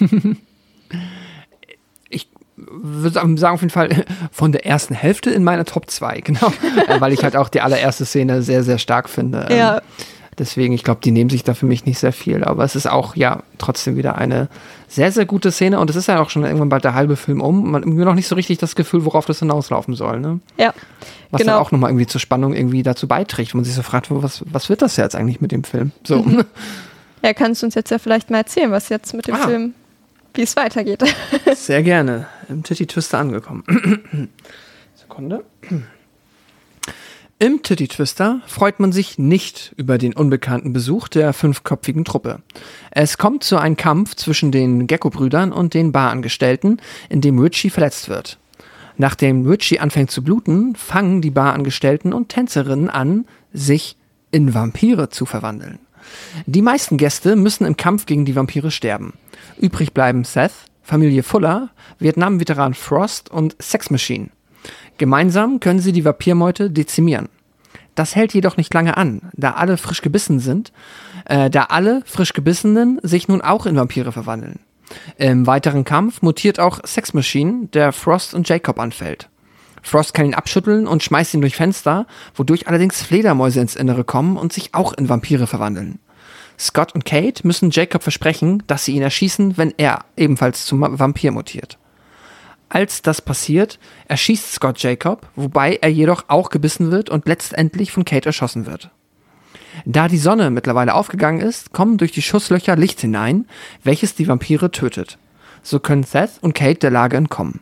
Ich 2.56 2.64
würde 2.68 3.14
sagen, 3.38 3.54
auf 3.54 3.60
jeden 3.62 3.70
Fall 3.70 3.88
von 4.32 4.52
der 4.52 4.64
ersten 4.66 4.94
Hälfte 4.94 5.30
in 5.30 5.42
meiner 5.44 5.64
Top 5.64 5.90
2, 5.90 6.20
genau. 6.20 6.52
Äh, 6.88 7.00
Weil 7.00 7.12
ich 7.12 7.22
halt 7.24 7.36
auch 7.36 7.48
die 7.48 7.60
allererste 7.60 8.04
Szene 8.04 8.42
sehr, 8.42 8.62
sehr 8.62 8.78
stark 8.78 9.08
finde. 9.08 9.46
Ähm, 9.50 9.58
Ja. 9.58 9.82
Deswegen, 10.36 10.74
ich 10.74 10.82
glaube, 10.82 11.00
die 11.00 11.12
nehmen 11.12 11.30
sich 11.30 11.44
da 11.44 11.54
für 11.54 11.64
mich 11.66 11.86
nicht 11.86 12.00
sehr 12.00 12.12
viel. 12.12 12.42
Aber 12.42 12.64
es 12.64 12.74
ist 12.74 12.88
auch, 12.90 13.14
ja, 13.14 13.44
trotzdem 13.58 13.94
wieder 13.96 14.18
eine 14.18 14.48
sehr, 14.88 15.12
sehr 15.12 15.26
gute 15.26 15.52
Szene. 15.52 15.78
Und 15.78 15.90
es 15.90 15.94
ist 15.94 16.08
ja 16.08 16.20
auch 16.20 16.28
schon 16.28 16.42
irgendwann 16.42 16.68
bald 16.68 16.82
der 16.82 16.94
halbe 16.94 17.14
Film 17.14 17.40
um. 17.40 17.70
Man 17.70 17.76
hat 17.76 17.82
irgendwie 17.84 18.04
noch 18.04 18.16
nicht 18.16 18.26
so 18.26 18.34
richtig 18.34 18.58
das 18.58 18.74
Gefühl, 18.74 19.04
worauf 19.04 19.26
das 19.26 19.38
hinauslaufen 19.38 19.94
soll. 19.94 20.18
Ne? 20.18 20.40
Ja, 20.58 20.74
Was 21.30 21.40
Genau. 21.40 21.52
dann 21.52 21.60
auch 21.62 21.70
nochmal 21.70 21.90
irgendwie 21.90 22.08
zur 22.08 22.20
Spannung 22.20 22.52
irgendwie 22.52 22.82
dazu 22.82 23.06
beiträgt. 23.06 23.54
wo 23.54 23.58
man 23.58 23.64
sich 23.64 23.74
so 23.74 23.82
fragt, 23.82 24.08
was, 24.10 24.42
was 24.50 24.68
wird 24.68 24.82
das 24.82 24.96
jetzt 24.96 25.14
eigentlich 25.14 25.40
mit 25.40 25.52
dem 25.52 25.62
Film? 25.62 25.92
So. 26.02 26.22
Mhm. 26.24 26.44
ja, 27.22 27.32
kannst 27.32 27.62
du 27.62 27.66
uns 27.66 27.76
jetzt 27.76 27.90
ja 27.92 27.98
vielleicht 28.00 28.30
mal 28.30 28.38
erzählen, 28.38 28.72
was 28.72 28.88
jetzt 28.88 29.14
mit 29.14 29.28
dem 29.28 29.36
Ah. 29.36 29.46
Film, 29.46 29.72
wie 30.34 30.42
es 30.42 30.56
weitergeht. 30.56 31.04
Sehr 31.54 31.84
gerne. 31.84 32.26
Im 32.48 32.62
Titty 32.62 32.86
Twister 32.86 33.18
angekommen. 33.18 33.64
Sekunde. 34.94 35.44
Im 37.38 37.62
Titty 37.62 37.88
Twister 37.88 38.40
freut 38.46 38.80
man 38.80 38.92
sich 38.92 39.18
nicht 39.18 39.74
über 39.76 39.98
den 39.98 40.14
unbekannten 40.14 40.72
Besuch 40.72 41.08
der 41.08 41.32
fünfköpfigen 41.32 42.04
Truppe. 42.04 42.40
Es 42.90 43.18
kommt 43.18 43.44
zu 43.44 43.58
einem 43.58 43.76
Kampf 43.76 44.14
zwischen 44.14 44.52
den 44.52 44.86
Gecko-Brüdern 44.86 45.52
und 45.52 45.74
den 45.74 45.92
Barangestellten, 45.92 46.80
in 47.08 47.20
dem 47.20 47.38
Richie 47.38 47.70
verletzt 47.70 48.08
wird. 48.08 48.38
Nachdem 48.96 49.46
Richie 49.46 49.80
anfängt 49.80 50.10
zu 50.10 50.22
bluten, 50.22 50.76
fangen 50.76 51.20
die 51.20 51.32
Barangestellten 51.32 52.12
und 52.12 52.28
Tänzerinnen 52.28 52.88
an, 52.88 53.26
sich 53.52 53.96
in 54.30 54.54
Vampire 54.54 55.10
zu 55.10 55.26
verwandeln. 55.26 55.80
Die 56.46 56.62
meisten 56.62 56.96
Gäste 56.96 57.34
müssen 57.34 57.66
im 57.66 57.76
Kampf 57.76 58.06
gegen 58.06 58.24
die 58.24 58.36
Vampire 58.36 58.70
sterben. 58.70 59.14
Übrig 59.58 59.92
bleiben 59.92 60.24
Seth, 60.24 60.52
Familie 60.84 61.22
Fuller, 61.22 61.70
Vietnam-Veteran 61.98 62.74
Frost 62.74 63.30
und 63.30 63.56
Sex 63.58 63.90
Machine. 63.90 64.28
Gemeinsam 64.98 65.58
können 65.58 65.80
sie 65.80 65.92
die 65.92 66.04
Vampirmeute 66.04 66.70
dezimieren. 66.70 67.28
Das 67.94 68.14
hält 68.14 68.34
jedoch 68.34 68.56
nicht 68.56 68.72
lange 68.74 68.96
an, 68.96 69.22
da 69.32 69.52
alle 69.52 69.76
frisch 69.76 70.02
gebissen 70.02 70.40
sind, 70.40 70.72
äh, 71.24 71.48
da 71.48 71.64
alle 71.64 72.02
frisch 72.04 72.32
gebissenen 72.32 73.00
sich 73.02 73.28
nun 73.28 73.40
auch 73.40 73.66
in 73.66 73.76
Vampire 73.76 74.12
verwandeln. 74.12 74.60
Im 75.16 75.46
weiteren 75.46 75.84
Kampf 75.84 76.22
mutiert 76.22 76.60
auch 76.60 76.80
Sex 76.84 77.14
Machine, 77.14 77.68
der 77.72 77.92
Frost 77.92 78.34
und 78.34 78.48
Jacob 78.48 78.78
anfällt. 78.78 79.30
Frost 79.82 80.14
kann 80.14 80.26
ihn 80.26 80.34
abschütteln 80.34 80.86
und 80.86 81.02
schmeißt 81.02 81.34
ihn 81.34 81.40
durch 81.40 81.56
Fenster, 81.56 82.06
wodurch 82.34 82.68
allerdings 82.68 83.02
Fledermäuse 83.02 83.60
ins 83.60 83.76
Innere 83.76 84.04
kommen 84.04 84.36
und 84.36 84.52
sich 84.52 84.74
auch 84.74 84.92
in 84.92 85.08
Vampire 85.08 85.46
verwandeln. 85.46 85.98
Scott 86.58 86.94
und 86.94 87.04
Kate 87.04 87.46
müssen 87.46 87.70
Jacob 87.70 88.02
versprechen, 88.02 88.62
dass 88.66 88.84
sie 88.84 88.94
ihn 88.94 89.02
erschießen, 89.02 89.56
wenn 89.56 89.74
er 89.76 90.04
ebenfalls 90.16 90.66
zum 90.66 90.80
Vampir 90.98 91.32
mutiert. 91.32 91.78
Als 92.68 93.02
das 93.02 93.22
passiert, 93.22 93.78
erschießt 94.08 94.52
Scott 94.52 94.80
Jacob, 94.80 95.28
wobei 95.36 95.78
er 95.80 95.90
jedoch 95.90 96.24
auch 96.28 96.50
gebissen 96.50 96.90
wird 96.90 97.10
und 97.10 97.28
letztendlich 97.28 97.92
von 97.92 98.04
Kate 98.04 98.26
erschossen 98.26 98.66
wird. 98.66 98.90
Da 99.84 100.08
die 100.08 100.18
Sonne 100.18 100.50
mittlerweile 100.50 100.94
aufgegangen 100.94 101.40
ist, 101.40 101.72
kommen 101.72 101.98
durch 101.98 102.12
die 102.12 102.22
Schusslöcher 102.22 102.76
Licht 102.76 103.00
hinein, 103.00 103.46
welches 103.82 104.14
die 104.14 104.28
Vampire 104.28 104.70
tötet. 104.70 105.18
So 105.62 105.80
können 105.80 106.04
Seth 106.04 106.38
und 106.40 106.54
Kate 106.54 106.78
der 106.78 106.90
Lage 106.90 107.16
entkommen. 107.16 107.60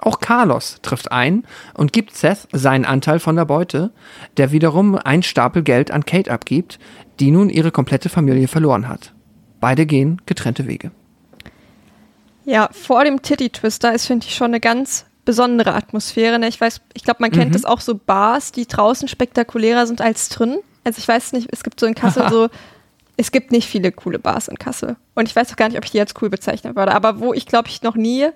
Auch 0.00 0.20
Carlos 0.20 0.78
trifft 0.82 1.10
ein 1.10 1.44
und 1.74 1.92
gibt 1.92 2.16
Seth 2.16 2.48
seinen 2.52 2.84
Anteil 2.84 3.18
von 3.18 3.36
der 3.36 3.44
Beute, 3.44 3.90
der 4.36 4.52
wiederum 4.52 4.96
einen 4.96 5.22
Stapel 5.22 5.62
Geld 5.62 5.90
an 5.90 6.04
Kate 6.04 6.30
abgibt, 6.30 6.78
die 7.20 7.30
nun 7.30 7.50
ihre 7.50 7.70
komplette 7.70 8.08
Familie 8.08 8.48
verloren 8.48 8.88
hat. 8.88 9.12
Beide 9.60 9.86
gehen 9.86 10.22
getrennte 10.26 10.66
Wege. 10.66 10.92
Ja, 12.44 12.68
vor 12.72 13.04
dem 13.04 13.22
Titty 13.22 13.50
Twister 13.50 13.92
ist, 13.92 14.06
finde 14.06 14.26
ich, 14.26 14.34
schon 14.34 14.46
eine 14.46 14.60
ganz 14.60 15.04
besondere 15.24 15.74
Atmosphäre. 15.74 16.38
Ne? 16.38 16.48
Ich 16.48 16.58
weiß, 16.58 16.80
ich 16.94 17.04
glaube, 17.04 17.18
man 17.20 17.30
kennt 17.30 17.54
das 17.54 17.66
auch 17.66 17.80
so 17.80 17.94
Bars, 17.94 18.52
die 18.52 18.66
draußen 18.66 19.08
spektakulärer 19.08 19.86
sind 19.86 20.00
als 20.00 20.30
drin. 20.30 20.58
Also 20.84 21.00
ich 21.00 21.06
weiß 21.06 21.34
nicht, 21.34 21.48
es 21.52 21.62
gibt 21.62 21.78
so 21.78 21.84
in 21.84 21.94
Kassel 21.94 22.26
so, 22.30 22.48
es 23.18 23.32
gibt 23.32 23.52
nicht 23.52 23.68
viele 23.68 23.92
coole 23.92 24.18
Bars 24.18 24.48
in 24.48 24.58
Kassel. 24.58 24.96
Und 25.14 25.28
ich 25.28 25.36
weiß 25.36 25.52
auch 25.52 25.56
gar 25.56 25.68
nicht, 25.68 25.76
ob 25.76 25.84
ich 25.84 25.90
die 25.90 26.00
als 26.00 26.14
cool 26.22 26.30
bezeichnen 26.30 26.76
würde. 26.76 26.94
Aber 26.94 27.20
wo 27.20 27.34
ich, 27.34 27.44
glaube 27.44 27.68
ich, 27.68 27.82
noch 27.82 27.96
nie 27.96 28.28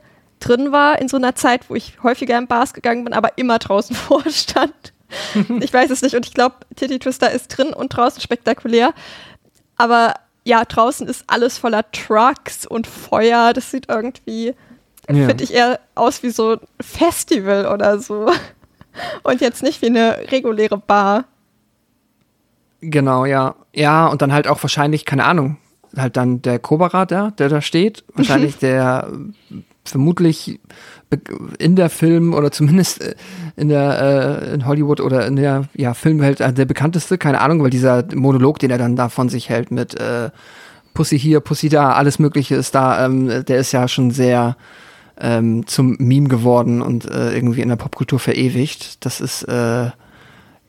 drin 0.44 0.72
war 0.72 1.00
in 1.00 1.08
so 1.08 1.16
einer 1.16 1.34
Zeit, 1.34 1.68
wo 1.68 1.74
ich 1.74 2.02
häufiger 2.02 2.36
in 2.38 2.46
Bars 2.46 2.74
gegangen 2.74 3.04
bin, 3.04 3.12
aber 3.12 3.38
immer 3.38 3.58
draußen 3.58 3.94
vorstand. 3.96 4.92
ich 5.60 5.72
weiß 5.72 5.90
es 5.90 6.02
nicht. 6.02 6.16
Und 6.16 6.26
ich 6.26 6.34
glaube, 6.34 6.56
Titty 6.76 6.98
Twister 6.98 7.30
ist 7.30 7.48
drin 7.48 7.72
und 7.72 7.90
draußen 7.90 8.20
spektakulär. 8.20 8.94
Aber 9.76 10.14
ja, 10.44 10.64
draußen 10.64 11.06
ist 11.06 11.24
alles 11.26 11.58
voller 11.58 11.90
Trucks 11.92 12.66
und 12.66 12.86
Feuer. 12.86 13.52
Das 13.52 13.70
sieht 13.70 13.88
irgendwie 13.88 14.54
ja. 15.08 15.26
finde 15.26 15.44
ich 15.44 15.52
eher 15.52 15.80
aus 15.94 16.22
wie 16.22 16.30
so 16.30 16.52
ein 16.52 16.60
Festival 16.80 17.66
oder 17.66 17.98
so. 17.98 18.30
Und 19.22 19.40
jetzt 19.40 19.62
nicht 19.62 19.80
wie 19.80 19.86
eine 19.86 20.30
reguläre 20.30 20.76
Bar. 20.76 21.24
Genau, 22.82 23.24
ja. 23.24 23.54
Ja, 23.74 24.06
und 24.08 24.20
dann 24.20 24.34
halt 24.34 24.46
auch 24.46 24.62
wahrscheinlich, 24.62 25.06
keine 25.06 25.24
Ahnung, 25.24 25.56
halt 25.96 26.18
dann 26.18 26.42
der 26.42 26.58
Kobara 26.58 27.06
da, 27.06 27.30
der 27.30 27.48
da 27.48 27.62
steht. 27.62 28.04
Wahrscheinlich 28.14 28.58
der 28.58 29.10
vermutlich 29.84 30.60
in 31.58 31.76
der 31.76 31.90
Film 31.90 32.34
oder 32.34 32.50
zumindest 32.50 33.02
äh, 33.02 33.14
in 33.56 33.68
der 33.68 34.42
äh, 34.50 34.54
in 34.54 34.66
Hollywood 34.66 35.00
oder 35.00 35.26
in 35.26 35.36
der 35.36 35.64
ja, 35.74 35.94
Filmwelt 35.94 36.40
äh, 36.40 36.52
der 36.52 36.64
bekannteste, 36.64 37.18
keine 37.18 37.40
Ahnung, 37.40 37.62
weil 37.62 37.70
dieser 37.70 38.04
Monolog, 38.14 38.58
den 38.58 38.70
er 38.70 38.78
dann 38.78 38.96
da 38.96 39.08
von 39.08 39.28
sich 39.28 39.48
hält 39.48 39.70
mit 39.70 39.98
äh, 39.98 40.30
Pussy 40.94 41.18
hier, 41.18 41.40
Pussy 41.40 41.68
da, 41.68 41.92
alles 41.92 42.18
Mögliche 42.18 42.54
ist 42.54 42.74
da, 42.74 43.04
ähm, 43.04 43.44
der 43.44 43.58
ist 43.58 43.72
ja 43.72 43.88
schon 43.88 44.10
sehr 44.10 44.56
ähm, 45.20 45.66
zum 45.66 45.96
Meme 45.98 46.28
geworden 46.28 46.82
und 46.82 47.04
äh, 47.04 47.34
irgendwie 47.34 47.62
in 47.62 47.68
der 47.68 47.76
Popkultur 47.76 48.18
verewigt. 48.18 49.04
Das 49.04 49.20
ist 49.20 49.42
äh, 49.44 49.90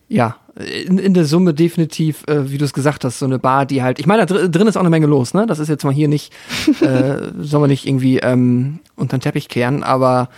ja 0.07 0.35
in, 0.55 0.99
in 0.99 1.13
der 1.13 1.25
Summe 1.25 1.53
definitiv, 1.53 2.23
äh, 2.27 2.51
wie 2.51 2.57
du 2.57 2.65
es 2.65 2.73
gesagt 2.73 3.03
hast, 3.03 3.19
so 3.19 3.25
eine 3.25 3.39
Bar, 3.39 3.65
die 3.65 3.81
halt, 3.81 3.99
ich 3.99 4.05
meine, 4.05 4.25
da 4.25 4.47
drin 4.47 4.67
ist 4.67 4.77
auch 4.77 4.81
eine 4.81 4.89
Menge 4.89 5.07
los, 5.07 5.33
ne? 5.33 5.45
Das 5.47 5.59
ist 5.59 5.69
jetzt 5.69 5.83
mal 5.83 5.93
hier 5.93 6.07
nicht, 6.07 6.33
äh, 6.81 7.31
soll 7.39 7.61
man 7.61 7.69
nicht 7.69 7.87
irgendwie 7.87 8.19
ähm, 8.19 8.79
unter 8.95 9.17
den 9.17 9.21
Teppich 9.21 9.49
kehren, 9.49 9.83
aber 9.83 10.29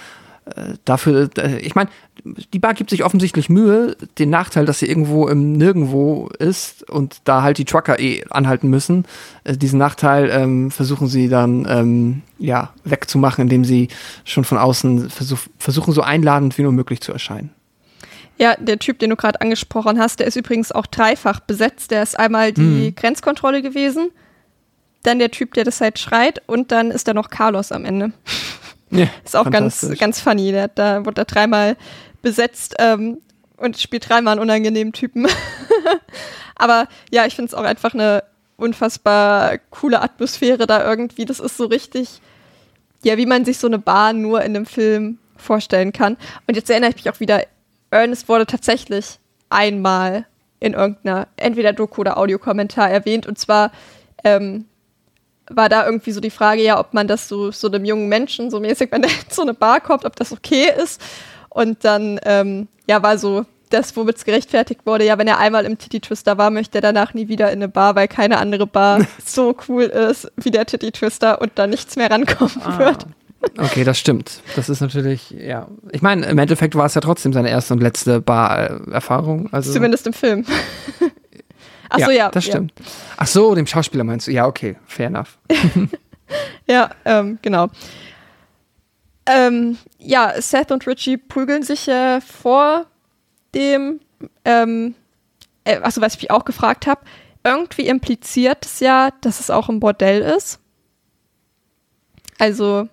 äh, 0.46 0.76
dafür, 0.86 1.30
äh, 1.38 1.58
ich 1.58 1.76
meine, 1.76 1.90
die 2.54 2.60
Bar 2.60 2.76
gibt 2.76 2.92
sich 2.92 3.04
offensichtlich 3.04 3.50
Mühe, 3.50 3.98
den 4.18 4.30
Nachteil, 4.30 4.66
dass 4.66 4.80
sie 4.80 4.86
irgendwo 4.86 5.28
im 5.28 5.54
Nirgendwo 5.54 6.30
ist 6.40 6.90
und 6.90 7.18
da 7.26 7.42
halt 7.42 7.58
die 7.58 7.66
Trucker 7.66 8.00
eh 8.00 8.24
anhalten 8.30 8.70
müssen. 8.70 9.06
Äh, 9.44 9.58
diesen 9.58 9.80
Nachteil 9.80 10.30
ähm, 10.32 10.72
versuchen 10.72 11.08
sie 11.08 11.28
dann 11.30 11.66
ähm, 11.68 12.22
ja 12.38 12.72
wegzumachen, 12.84 13.44
indem 13.44 13.66
sie 13.66 13.90
schon 14.24 14.44
von 14.44 14.58
außen 14.58 15.10
versuch, 15.10 15.40
versuchen, 15.58 15.94
so 15.94 16.02
einladend 16.02 16.58
wie 16.58 16.64
nur 16.64 16.72
möglich 16.72 17.02
zu 17.02 17.12
erscheinen. 17.12 17.50
Ja, 18.38 18.56
der 18.56 18.80
Typ, 18.80 19.00
den 19.00 19.12
du 19.12 19.16
gerade 19.16 19.40
angesprochen 19.40 20.00
hast, 20.00 20.20
der 20.20 20.28
ist 20.28 20.36
übrigens 20.36 20.72
auch 20.72 20.86
dreifach 20.86 21.40
besetzt. 21.40 21.92
Der 21.92 22.04
ist 22.04 22.20
einmal 22.20 22.52
die 22.52 22.62
mhm. 22.62 22.96
Grenzkontrolle 22.96 23.62
gewesen, 23.62 24.12
dann 25.04 25.20
der 25.20 25.32
Typ, 25.32 25.54
der 25.54 25.64
das 25.64 25.82
halt 25.82 26.00
schreit 26.00 26.42
und 26.48 26.72
dann 26.72 26.92
ist 26.92 27.08
da 27.08 27.14
noch 27.14 27.30
Carlos 27.30 27.72
am 27.72 27.86
Ende. 27.86 28.12
Ja, 28.92 29.08
ist 29.24 29.36
auch 29.36 29.50
ganz, 29.50 29.88
ganz 29.98 30.20
funny. 30.20 30.52
Der, 30.52 30.68
da 30.68 31.06
wurde 31.06 31.22
er 31.22 31.26
dreimal 31.26 31.78
besetzt 32.22 32.76
ähm, 32.80 33.20
und 33.58 33.78
spielt 33.78 34.10
dreimal 34.10 34.34
einen 34.34 34.42
unangenehmen 34.42 34.94
Typen. 34.94 35.28
Aber 36.56 36.88
ja, 37.12 37.26
ich 37.26 37.36
finde 37.36 37.50
es 37.50 37.54
auch 37.54 37.64
einfach 37.64 37.94
eine 37.94 38.24
unfassbar 38.58 39.58
coole 39.70 40.02
Atmosphäre 40.02 40.66
da 40.66 40.88
irgendwie. 40.88 41.26
Das 41.26 41.40
ist 41.40 41.58
so 41.58 41.66
richtig, 41.66 42.22
ja, 43.04 43.18
wie 43.18 43.26
man 43.26 43.46
sich 43.46 43.58
so 43.58 43.68
eine 43.68 43.80
Bar 43.80 44.14
nur 44.14 44.42
in 44.42 44.56
einem 44.56 44.66
Film 44.66 45.20
vorstellen 45.38 45.92
kann. 45.92 46.18
Und 46.48 46.56
jetzt 46.56 46.70
erinnere 46.70 46.92
ich 46.92 46.96
mich 46.96 47.10
auch 47.10 47.20
wieder 47.20 47.44
Ernest 47.96 48.30
wurde 48.30 48.46
tatsächlich 48.46 49.20
einmal 49.50 50.26
in 50.60 50.74
irgendeiner, 50.74 51.28
entweder 51.38 51.74
Doku 51.74 52.02
oder 52.02 52.18
Audiokommentar 52.18 52.90
erwähnt. 52.90 53.28
Und 53.28 53.38
zwar 53.38 53.72
ähm, 54.24 54.66
war 55.50 55.70
da 55.70 55.86
irgendwie 55.86 56.12
so 56.12 56.20
die 56.20 56.30
Frage, 56.30 56.64
ja, 56.64 56.80
ob 56.80 56.94
man 56.94 57.08
das 57.08 57.28
so, 57.28 57.52
so 57.52 57.68
einem 57.68 57.86
jungen 57.86 58.10
Menschen 58.10 58.50
so 58.50 58.60
mäßig, 58.60 58.92
wenn 58.92 59.02
der 59.02 59.12
in 59.12 59.30
so 59.30 59.42
eine 59.42 59.54
Bar 59.54 59.82
kommt, 59.82 60.06
ob 60.06 60.16
das 60.16 60.32
okay 60.32 60.70
ist. 60.82 61.02
Und 61.50 61.84
dann, 61.86 62.20
ähm, 62.24 62.68
ja, 62.88 63.04
war 63.04 63.18
so 63.18 63.46
das, 63.70 63.96
womit 63.96 64.18
es 64.18 64.26
gerechtfertigt 64.26 64.82
wurde, 64.86 65.06
ja, 65.06 65.18
wenn 65.18 65.28
er 65.28 65.40
einmal 65.40 65.66
im 65.66 65.78
Titty 65.78 66.00
Twister 66.00 66.38
war, 66.38 66.50
möchte 66.50 66.78
er 66.78 66.82
danach 66.82 67.14
nie 67.14 67.28
wieder 67.28 67.48
in 67.52 67.60
eine 67.60 67.68
Bar, 67.68 67.96
weil 67.96 68.08
keine 68.08 68.38
andere 68.38 68.68
Bar 68.68 69.06
so 69.26 69.56
cool 69.68 69.84
ist 69.84 70.32
wie 70.38 70.52
der 70.52 70.66
Titty 70.66 70.92
Twister 70.92 71.42
und 71.42 71.52
da 71.56 71.68
nichts 71.68 71.96
mehr 71.96 72.10
rankommen 72.10 72.62
ah. 72.64 72.78
wird. 72.78 73.06
Okay, 73.58 73.84
das 73.84 74.00
stimmt. 74.00 74.42
Das 74.56 74.70
ist 74.70 74.82
natürlich, 74.82 75.32
ja. 75.32 75.68
Ich 75.92 76.02
meine, 76.02 76.26
im 76.26 76.38
Endeffekt 76.38 76.76
war 76.76 76.86
es 76.86 76.96
ja 76.96 77.02
trotzdem 77.02 77.34
seine 77.34 77.50
erste 77.50 77.74
und 77.74 77.82
letzte 77.82 78.22
Bar-Erfahrung. 78.22 79.52
Also 79.52 79.72
Zumindest 79.72 80.08
im 80.08 80.14
Film. 80.14 80.46
Ach 81.90 82.00
so, 82.00 82.12
ja. 82.12 82.18
ja 82.18 82.30
das 82.30 82.46
stimmt. 82.46 82.74
Ja. 82.78 82.86
Ach 83.18 83.28
so, 83.28 83.56
dem 83.56 83.68
Schauspieler 83.68 84.04
meinst 84.04 84.28
du? 84.28 84.32
Ja, 84.32 84.48
okay, 84.48 84.76
fair 84.86 85.08
enough. 85.08 85.38
ja, 86.68 86.90
ähm, 87.06 87.38
genau. 87.42 87.70
Ähm, 89.28 89.78
ja, 90.00 90.34
Seth 90.40 90.72
und 90.72 90.86
Richie 90.88 91.18
prügeln 91.18 91.64
sich 91.64 91.88
äh, 91.88 92.22
vor 92.22 92.86
dem, 93.54 94.00
ähm, 94.44 94.96
äh, 95.64 95.78
achso, 95.78 96.02
was 96.02 96.16
ich 96.16 96.32
auch 96.32 96.46
gefragt 96.46 96.86
habe, 96.88 97.02
irgendwie 97.44 97.88
impliziert 97.88 98.66
es 98.66 98.80
ja, 98.80 99.12
dass 99.22 99.40
es 99.40 99.50
auch 99.50 99.70
ein 99.70 99.80
Bordell 99.80 100.22
ist. 100.22 100.60
Also, 102.38 102.90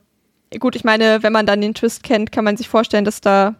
gut, 0.58 0.76
ich 0.76 0.84
meine, 0.84 1.22
wenn 1.22 1.32
man 1.32 1.46
dann 1.46 1.60
den 1.60 1.74
Twist 1.74 2.02
kennt, 2.02 2.32
kann 2.32 2.44
man 2.44 2.56
sich 2.56 2.68
vorstellen, 2.68 3.04
dass 3.04 3.20
da, 3.20 3.54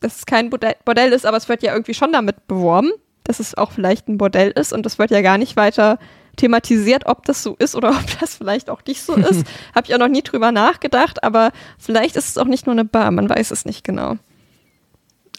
dass 0.00 0.18
es 0.18 0.26
kein 0.26 0.50
Bordell 0.50 1.12
ist, 1.12 1.26
aber 1.26 1.36
es 1.36 1.48
wird 1.48 1.62
ja 1.62 1.72
irgendwie 1.72 1.94
schon 1.94 2.12
damit 2.12 2.46
beworben, 2.46 2.90
dass 3.24 3.40
es 3.40 3.56
auch 3.56 3.72
vielleicht 3.72 4.08
ein 4.08 4.18
Bordell 4.18 4.50
ist 4.50 4.72
und 4.72 4.84
das 4.84 4.98
wird 4.98 5.10
ja 5.10 5.22
gar 5.22 5.38
nicht 5.38 5.56
weiter 5.56 5.98
thematisiert, 6.36 7.06
ob 7.06 7.24
das 7.26 7.42
so 7.42 7.54
ist 7.58 7.74
oder 7.74 7.90
ob 7.98 8.20
das 8.20 8.36
vielleicht 8.36 8.70
auch 8.70 8.82
nicht 8.86 9.02
so 9.02 9.14
ist. 9.16 9.46
Habe 9.74 9.86
ich 9.86 9.94
auch 9.94 9.98
noch 9.98 10.08
nie 10.08 10.22
drüber 10.22 10.52
nachgedacht, 10.52 11.22
aber 11.22 11.52
vielleicht 11.78 12.16
ist 12.16 12.28
es 12.28 12.38
auch 12.38 12.46
nicht 12.46 12.66
nur 12.66 12.74
eine 12.74 12.84
Bar, 12.84 13.10
man 13.10 13.28
weiß 13.28 13.50
es 13.50 13.64
nicht 13.64 13.84
genau. 13.84 14.16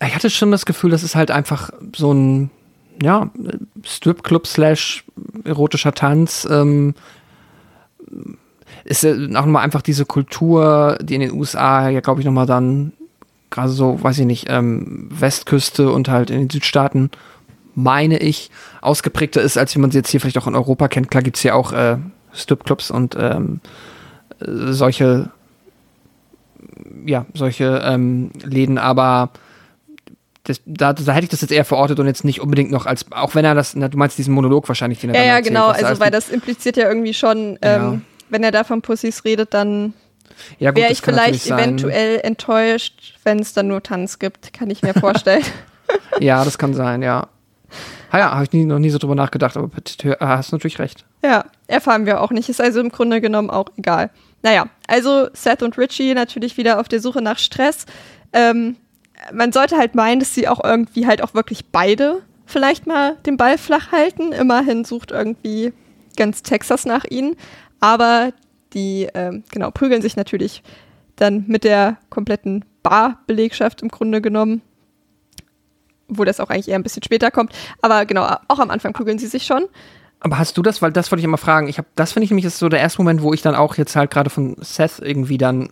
Ich 0.02 0.14
hatte 0.14 0.30
schon 0.30 0.52
das 0.52 0.66
Gefühl, 0.66 0.92
das 0.92 1.04
ist 1.04 1.16
halt 1.16 1.32
einfach 1.32 1.70
so 1.96 2.14
ein, 2.14 2.52
ja, 3.02 3.30
Stripclub 3.84 4.46
slash 4.46 5.06
erotischer 5.46 5.94
Tanz. 5.94 6.46
Ähm, 6.50 6.96
ist 8.86 9.04
auch 9.04 9.12
nochmal 9.18 9.64
einfach 9.64 9.82
diese 9.82 10.06
Kultur, 10.06 10.98
die 11.02 11.16
in 11.16 11.22
den 11.22 11.34
USA 11.34 11.90
ja, 11.90 12.00
glaube 12.00 12.22
ich, 12.22 12.26
nochmal 12.26 12.46
dann 12.46 12.94
gerade 13.50 13.70
so, 13.70 14.02
weiß 14.02 14.20
ich 14.20 14.26
nicht, 14.26 14.46
ähm, 14.50 15.10
Westküste 15.12 15.90
und 15.90 16.08
halt 16.08 16.30
in 16.30 16.40
den 16.40 16.50
Südstaaten, 16.50 17.10
meine 17.74 18.20
ich, 18.20 18.52
ausgeprägter 18.82 19.42
ist, 19.42 19.58
als 19.58 19.76
wie 19.76 19.80
man 19.80 19.92
sie 19.92 19.98
jetzt 19.98 20.10
hier 20.10 20.22
vielleicht 20.22 20.38
auch 20.38 20.48
in 20.48 20.56
Europa 20.56 20.88
kennt. 20.88 21.10
Klar 21.10 21.24
gibt 21.24 21.38
es 21.38 21.44
ja 21.44 21.56
auch 21.56 21.74
äh, 21.74 21.98
Stripclubs 22.32 22.92
und 22.92 23.16
ähm, 23.20 23.60
solche, 24.40 25.32
ja, 27.06 27.26
solche 27.34 27.82
ähm, 27.84 28.32
Läden, 28.44 28.78
aber 28.78 29.32
das, 30.44 30.62
da, 30.66 30.94
da, 30.94 31.14
hätte 31.14 31.24
ich 31.24 31.32
das 31.32 31.42
jetzt 31.42 31.52
eher 31.52 31.66
verortet 31.66 32.00
und 32.00 32.06
jetzt 32.06 32.24
nicht 32.24 32.40
unbedingt 32.40 32.70
noch 32.70 32.86
als, 32.86 33.12
auch 33.12 33.34
wenn 33.34 33.46
er 33.46 33.56
das, 33.56 33.76
na, 33.76 33.88
du 33.88 33.98
meinst 33.98 34.18
diesen 34.20 34.34
Monolog 34.34 34.68
wahrscheinlich, 34.68 35.00
den 35.00 35.10
er 35.10 35.16
Ja, 35.16 35.22
ja, 35.22 35.36
erzählt, 35.38 35.48
genau, 35.48 35.68
also 35.70 36.00
weil 36.00 36.12
das 36.12 36.30
impliziert 36.30 36.78
ja 36.78 36.88
irgendwie 36.88 37.16
schon, 37.16 37.58
ähm, 37.62 37.82
ja 37.82 38.00
wenn 38.36 38.44
er 38.44 38.52
da 38.52 38.66
von 38.66 38.82
Pussys 38.82 39.24
redet, 39.24 39.54
dann 39.54 39.94
ja, 40.60 40.76
wäre 40.76 40.92
ich 40.92 41.00
vielleicht 41.02 41.48
eventuell 41.48 42.20
enttäuscht, 42.22 43.14
wenn 43.24 43.40
es 43.40 43.54
dann 43.54 43.70
nur 43.70 43.82
Tanz 43.82 44.20
gibt, 44.20 44.52
kann 44.52 44.70
ich 44.70 44.82
mir 44.82 44.94
vorstellen. 44.94 45.46
ja, 46.20 46.44
das 46.44 46.58
kann 46.58 46.74
sein, 46.74 47.02
ja. 47.02 47.30
Ah 48.12 48.20
ja, 48.20 48.32
habe 48.32 48.44
ich 48.44 48.52
nie, 48.52 48.66
noch 48.66 48.80
nie 48.80 48.90
so 48.90 48.98
drüber 48.98 49.16
nachgedacht, 49.16 49.56
aber 49.56 49.72
hast 50.20 50.52
natürlich 50.52 50.80
recht. 50.80 51.06
Ja, 51.24 51.46
erfahren 51.68 52.06
wir 52.06 52.20
auch 52.20 52.32
nicht. 52.32 52.50
Ist 52.50 52.60
also 52.60 52.82
im 52.82 52.90
Grunde 52.90 53.22
genommen 53.22 53.50
auch 53.50 53.68
egal. 53.78 54.10
Naja, 54.42 54.66
also 54.86 55.30
Seth 55.32 55.64
und 55.64 55.78
Richie 55.78 56.14
natürlich 56.14 56.58
wieder 56.58 56.82
auf 56.82 56.90
der 56.90 57.00
Suche 57.00 57.22
nach 57.22 57.38
Stress. 57.40 57.86
Ähm, 58.34 58.76
man 59.32 59.54
sollte 59.54 59.78
halt 59.78 59.96
meinen, 59.96 60.20
dass 60.20 60.36
sie 60.36 60.50
auch 60.50 60.62
irgendwie 60.62 61.08
halt 61.08 61.24
auch 61.24 61.34
wirklich 61.34 61.68
beide 61.72 62.22
vielleicht 62.46 62.86
mal 62.86 63.16
den 63.26 63.38
Ball 63.38 63.58
flach 63.58 63.94
halten. 63.94 64.34
Immerhin 64.34 64.84
sucht 64.84 65.12
irgendwie 65.12 65.72
ganz 66.16 66.44
Texas 66.44 66.86
nach 66.86 67.06
ihnen. 67.06 67.36
Aber 67.86 68.34
die, 68.74 69.08
ähm, 69.14 69.44
genau, 69.52 69.70
prügeln 69.70 70.02
sich 70.02 70.16
natürlich 70.16 70.64
dann 71.18 71.44
mit 71.46 71.64
der 71.64 71.98
kompletten 72.10 72.66
Barbelegschaft 72.82 73.84
im 73.84 73.90
Grunde 73.90 74.22
genommen. 74.22 74.64
Wo 76.08 76.24
das 76.24 76.40
auch 76.40 76.50
eigentlich 76.50 76.70
eher 76.70 76.80
ein 76.80 76.82
bisschen 76.82 77.04
später 77.04 77.30
kommt. 77.30 77.54
Aber 77.84 78.08
genau, 78.08 78.24
auch 78.48 78.58
am 78.58 78.72
Anfang 78.72 78.94
prügeln 78.94 79.20
sie 79.20 79.28
sich 79.28 79.46
schon. 79.46 79.66
Aber 80.20 80.40
hast 80.40 80.58
du 80.58 80.64
das, 80.64 80.82
weil 80.82 80.92
das 80.92 81.12
wollte 81.12 81.20
ich 81.20 81.26
immer 81.26 81.38
fragen. 81.38 81.68
Ich 81.68 81.78
habe, 81.78 81.88
das 81.94 82.14
finde 82.14 82.24
ich 82.24 82.32
nämlich 82.32 82.46
ist 82.46 82.58
so 82.58 82.70
der 82.70 82.80
erste 82.80 83.04
Moment, 83.04 83.22
wo 83.22 83.34
ich 83.34 83.44
dann 83.44 83.54
auch 83.54 83.76
jetzt 83.76 83.96
halt 83.96 84.10
gerade 84.10 84.32
von 84.32 84.56
Seth 84.62 84.98
irgendwie 85.00 85.38
dann 85.38 85.70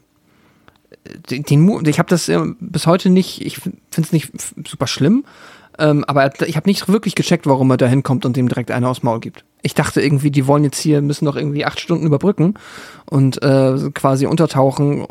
äh, 1.04 1.18
den, 1.32 1.46
den 1.46 1.86
ich 1.88 1.98
habe 1.98 2.10
das 2.10 2.30
äh, 2.30 2.40
bis 2.60 2.86
heute 2.86 3.10
nicht, 3.10 3.44
ich 3.44 3.58
finde 3.58 3.80
es 3.90 4.12
nicht 4.12 4.32
super 4.68 4.86
schlimm, 4.86 5.26
ähm, 5.80 6.04
aber 6.06 6.30
ich 6.42 6.56
habe 6.56 6.70
nicht 6.70 6.88
wirklich 6.88 7.16
gecheckt, 7.16 7.48
warum 7.48 7.72
er 7.72 7.78
da 7.78 7.88
hinkommt 7.88 8.26
und 8.26 8.38
dem 8.38 8.48
direkt 8.48 8.72
eine 8.72 8.88
aufs 8.88 9.04
Maul 9.04 9.20
gibt. 9.20 9.44
Ich 9.62 9.74
dachte 9.74 10.02
irgendwie, 10.02 10.32
die 10.32 10.48
wollen 10.48 10.64
jetzt 10.64 10.80
hier, 10.80 11.02
müssen 11.02 11.26
noch 11.26 11.36
irgendwie 11.36 11.66
acht 11.66 11.80
Stunden 11.80 12.06
überbrücken 12.06 12.56
und 13.10 13.42
äh, 13.42 13.90
quasi 13.94 14.26
untertauchen, 14.26 15.06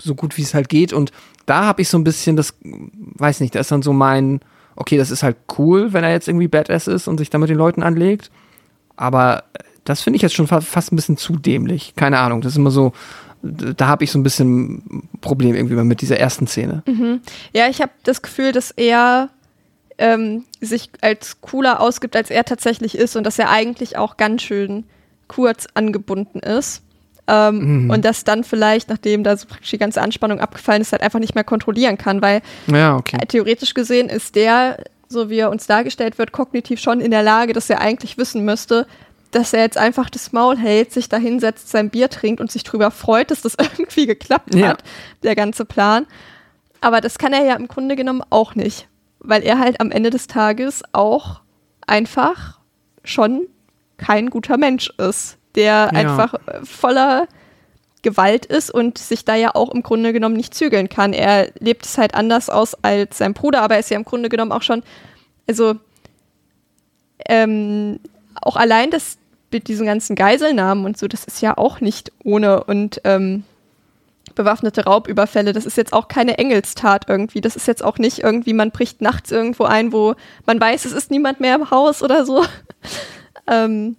so 0.00 0.14
gut 0.14 0.36
wie 0.36 0.42
es 0.42 0.54
halt 0.54 0.68
geht. 0.68 0.92
Und 0.92 1.12
da 1.46 1.64
habe 1.64 1.82
ich 1.82 1.88
so 1.88 1.98
ein 1.98 2.04
bisschen 2.04 2.36
das, 2.36 2.54
weiß 2.62 3.40
nicht, 3.40 3.54
da 3.54 3.60
ist 3.60 3.72
dann 3.72 3.82
so 3.82 3.92
mein, 3.92 4.40
okay, 4.74 4.98
das 4.98 5.10
ist 5.10 5.22
halt 5.22 5.36
cool, 5.58 5.92
wenn 5.92 6.04
er 6.04 6.10
jetzt 6.10 6.28
irgendwie 6.28 6.48
Badass 6.48 6.86
ist 6.86 7.08
und 7.08 7.18
sich 7.18 7.30
da 7.30 7.38
mit 7.38 7.48
den 7.48 7.56
Leuten 7.56 7.82
anlegt. 7.82 8.30
Aber 8.96 9.44
das 9.84 10.02
finde 10.02 10.16
ich 10.16 10.22
jetzt 10.22 10.34
schon 10.34 10.46
fast 10.46 10.92
ein 10.92 10.96
bisschen 10.96 11.16
zu 11.16 11.36
dämlich. 11.36 11.94
Keine 11.96 12.18
Ahnung, 12.18 12.40
das 12.40 12.52
ist 12.52 12.58
immer 12.58 12.70
so, 12.70 12.92
da 13.42 13.86
habe 13.86 14.04
ich 14.04 14.10
so 14.10 14.18
ein 14.18 14.22
bisschen 14.22 15.08
Problem 15.20 15.54
irgendwie 15.54 15.76
mit 15.76 16.00
dieser 16.00 16.18
ersten 16.18 16.46
Szene. 16.46 16.82
Mhm. 16.86 17.20
Ja, 17.54 17.68
ich 17.68 17.80
habe 17.80 17.92
das 18.02 18.22
Gefühl, 18.22 18.52
dass 18.52 18.72
er 18.72 19.30
ähm, 19.98 20.44
sich 20.60 20.90
als 21.00 21.40
cooler 21.40 21.80
ausgibt, 21.80 22.16
als 22.16 22.30
er 22.30 22.44
tatsächlich 22.44 22.96
ist 22.96 23.16
und 23.16 23.24
dass 23.24 23.38
er 23.38 23.50
eigentlich 23.50 23.96
auch 23.96 24.16
ganz 24.16 24.42
schön 24.42 24.84
kurz 25.28 25.66
angebunden 25.74 26.40
ist. 26.40 26.82
Ähm, 27.28 27.84
Mhm. 27.84 27.90
Und 27.90 28.04
das 28.04 28.22
dann 28.22 28.44
vielleicht, 28.44 28.88
nachdem 28.88 29.24
da 29.24 29.36
so 29.36 29.46
praktisch 29.48 29.70
die 29.70 29.78
ganze 29.78 30.00
Anspannung 30.00 30.38
abgefallen 30.38 30.80
ist, 30.82 30.92
halt 30.92 31.02
einfach 31.02 31.18
nicht 31.18 31.34
mehr 31.34 31.42
kontrollieren 31.44 31.98
kann, 31.98 32.22
weil 32.22 32.40
Ja, 32.68 32.96
okay. 32.96 33.16
äh, 33.20 33.26
theoretisch 33.26 33.74
gesehen 33.74 34.08
ist 34.08 34.36
der, 34.36 34.76
so 35.08 35.28
wie 35.30 35.38
er 35.38 35.50
uns 35.50 35.66
dargestellt 35.66 36.18
wird, 36.18 36.30
kognitiv 36.30 36.78
schon 36.80 37.00
in 37.00 37.10
der 37.10 37.22
Lage, 37.24 37.52
dass 37.52 37.68
er 37.70 37.80
eigentlich 37.80 38.16
wissen 38.18 38.44
müsste, 38.44 38.86
dass 39.32 39.52
er 39.52 39.62
jetzt 39.62 39.76
einfach 39.76 40.08
das 40.08 40.32
Maul 40.32 40.56
hält, 40.56 40.92
sich 40.92 41.08
da 41.08 41.16
hinsetzt, 41.16 41.68
sein 41.68 41.90
Bier 41.90 42.08
trinkt 42.10 42.40
und 42.40 42.52
sich 42.52 42.62
drüber 42.62 42.92
freut, 42.92 43.30
dass 43.32 43.42
das 43.42 43.56
irgendwie 43.60 44.06
geklappt 44.06 44.54
Ja. 44.54 44.68
hat, 44.68 44.84
der 45.24 45.34
ganze 45.34 45.64
Plan. 45.64 46.06
Aber 46.80 47.00
das 47.00 47.18
kann 47.18 47.32
er 47.32 47.44
ja 47.44 47.54
im 47.54 47.66
Grunde 47.66 47.96
genommen 47.96 48.22
auch 48.30 48.54
nicht, 48.54 48.86
weil 49.26 49.42
er 49.42 49.58
halt 49.58 49.80
am 49.80 49.90
Ende 49.90 50.10
des 50.10 50.26
Tages 50.26 50.82
auch 50.92 51.40
einfach 51.86 52.58
schon 53.04 53.46
kein 53.96 54.30
guter 54.30 54.56
Mensch 54.56 54.90
ist, 54.98 55.38
der 55.54 55.94
einfach 55.94 56.34
äh, 56.34 56.64
voller 56.64 57.28
Gewalt 58.02 58.46
ist 58.46 58.70
und 58.70 58.98
sich 58.98 59.24
da 59.24 59.34
ja 59.34 59.54
auch 59.54 59.74
im 59.74 59.82
Grunde 59.82 60.12
genommen 60.12 60.36
nicht 60.36 60.54
zügeln 60.54 60.88
kann. 60.88 61.12
Er 61.12 61.50
lebt 61.58 61.84
es 61.84 61.98
halt 61.98 62.14
anders 62.14 62.50
aus 62.50 62.74
als 62.82 63.18
sein 63.18 63.34
Bruder, 63.34 63.62
aber 63.62 63.74
er 63.74 63.80
ist 63.80 63.90
ja 63.90 63.96
im 63.96 64.04
Grunde 64.04 64.28
genommen 64.28 64.52
auch 64.52 64.62
schon, 64.62 64.82
also 65.48 65.74
ähm, 67.28 67.98
auch 68.40 68.56
allein 68.56 68.90
das 68.90 69.18
mit 69.50 69.68
diesen 69.68 69.86
ganzen 69.86 70.14
Geiselnahmen 70.14 70.84
und 70.84 70.98
so, 70.98 71.08
das 71.08 71.24
ist 71.24 71.40
ja 71.40 71.56
auch 71.56 71.80
nicht 71.80 72.12
ohne 72.22 72.62
und 72.64 73.00
ähm, 73.04 73.44
bewaffnete 74.36 74.84
Raubüberfälle, 74.84 75.52
das 75.52 75.66
ist 75.66 75.76
jetzt 75.76 75.92
auch 75.92 76.06
keine 76.06 76.38
Engelstat 76.38 77.06
irgendwie. 77.08 77.40
Das 77.40 77.56
ist 77.56 77.66
jetzt 77.66 77.82
auch 77.82 77.98
nicht 77.98 78.20
irgendwie, 78.20 78.52
man 78.52 78.70
bricht 78.70 79.00
nachts 79.02 79.32
irgendwo 79.32 79.64
ein, 79.64 79.92
wo 79.92 80.14
man 80.46 80.60
weiß, 80.60 80.84
es 80.84 80.92
ist 80.92 81.10
niemand 81.10 81.40
mehr 81.40 81.56
im 81.56 81.70
Haus 81.72 82.02
oder 82.02 82.24
so. 82.24 82.44
ähm, 83.48 83.96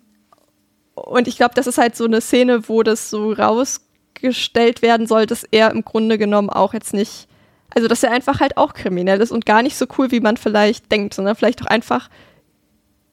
und 0.96 1.28
ich 1.28 1.36
glaube, 1.38 1.54
das 1.56 1.68
ist 1.68 1.78
halt 1.78 1.96
so 1.96 2.06
eine 2.06 2.22
Szene, 2.22 2.70
wo 2.70 2.82
das 2.84 3.10
so 3.10 3.34
rausgestellt 3.34 4.82
werden 4.82 5.06
soll, 5.08 5.26
dass 5.26 5.44
er 5.44 5.72
im 5.72 5.84
Grunde 5.84 6.18
genommen 6.18 6.50
auch 6.50 6.74
jetzt 6.74 6.94
nicht, 6.94 7.28
also 7.76 7.88
dass 7.88 8.02
er 8.04 8.12
einfach 8.12 8.40
halt 8.40 8.58
auch 8.58 8.74
kriminell 8.74 9.22
ist 9.22 9.32
und 9.32 9.46
gar 9.46 9.62
nicht 9.62 9.76
so 9.78 9.86
cool, 9.98 10.12
wie 10.12 10.22
man 10.22 10.38
vielleicht 10.38 10.92
denkt, 10.92 11.14
sondern 11.14 11.36
vielleicht 11.36 11.62
auch 11.62 11.68
einfach 11.68 12.10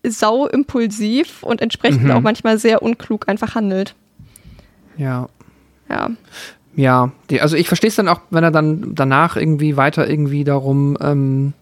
sau 0.06 0.46
impulsiv 0.46 1.42
und 1.42 1.60
entsprechend 1.62 2.04
Mhm. 2.04 2.10
auch 2.12 2.20
manchmal 2.20 2.58
sehr 2.58 2.82
unklug 2.82 3.28
einfach 3.28 3.54
handelt. 3.54 3.94
Ja. 4.96 5.28
Ja. 5.88 6.10
Ja, 6.76 7.12
die, 7.30 7.40
also 7.40 7.56
ich 7.56 7.68
verstehe 7.68 7.88
es 7.88 7.96
dann 7.96 8.08
auch, 8.08 8.20
wenn 8.30 8.44
er 8.44 8.50
dann 8.50 8.94
danach 8.94 9.36
irgendwie 9.36 9.76
weiter 9.76 10.08
irgendwie 10.08 10.44
darum 10.44 10.96
ähm, 11.00 11.52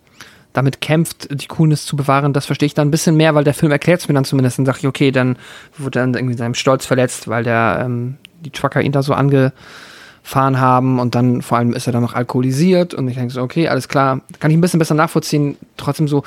damit 0.53 0.81
kämpft, 0.81 1.29
die 1.31 1.47
Coolness 1.47 1.87
zu 1.87 1.97
bewahren, 1.97 2.33
das 2.33 2.47
verstehe 2.47 2.67
ich 2.67 2.75
dann 2.75 2.89
ein 2.89 2.91
bisschen 2.91 3.17
mehr, 3.17 3.35
weil 3.35 3.45
der 3.45 3.55
Film 3.55 3.73
erklärt 3.73 4.01
es 4.01 4.09
mir 4.09 4.15
dann 4.15 4.25
zumindest. 4.25 4.59
Dann 4.59 4.67
sage 4.67 4.79
ich, 4.81 4.87
okay, 4.87 5.11
dann 5.11 5.37
wurde 5.79 6.01
dann 6.01 6.15
irgendwie 6.15 6.37
seinem 6.37 6.55
Stolz 6.55 6.87
verletzt, 6.87 7.29
weil 7.29 7.45
der 7.45 7.83
ähm, 7.85 8.17
die 8.41 8.51
Trucker 8.51 8.83
ihn 8.83 8.93
da 8.93 9.03
so 9.03 9.15
angefahren 9.15 10.61
haben 10.61 10.99
und 10.99 11.15
dann 11.15 11.43
vor 11.43 11.59
allem 11.59 11.73
ist 11.73 11.87
er 11.87 11.93
dann 11.93 12.03
noch 12.03 12.15
alkoholisiert 12.15 12.95
und 12.95 13.09
ich 13.09 13.17
denke 13.17 13.33
so, 13.33 13.43
okay, 13.43 13.69
alles 13.69 13.89
klar, 13.89 14.21
kann 14.41 14.51
ich 14.51 14.57
ein 14.57 14.61
bisschen 14.61 14.79
besser 14.79 14.95
nachvollziehen. 14.95 15.57
Trotzdem 15.77 16.09
so, 16.09 16.25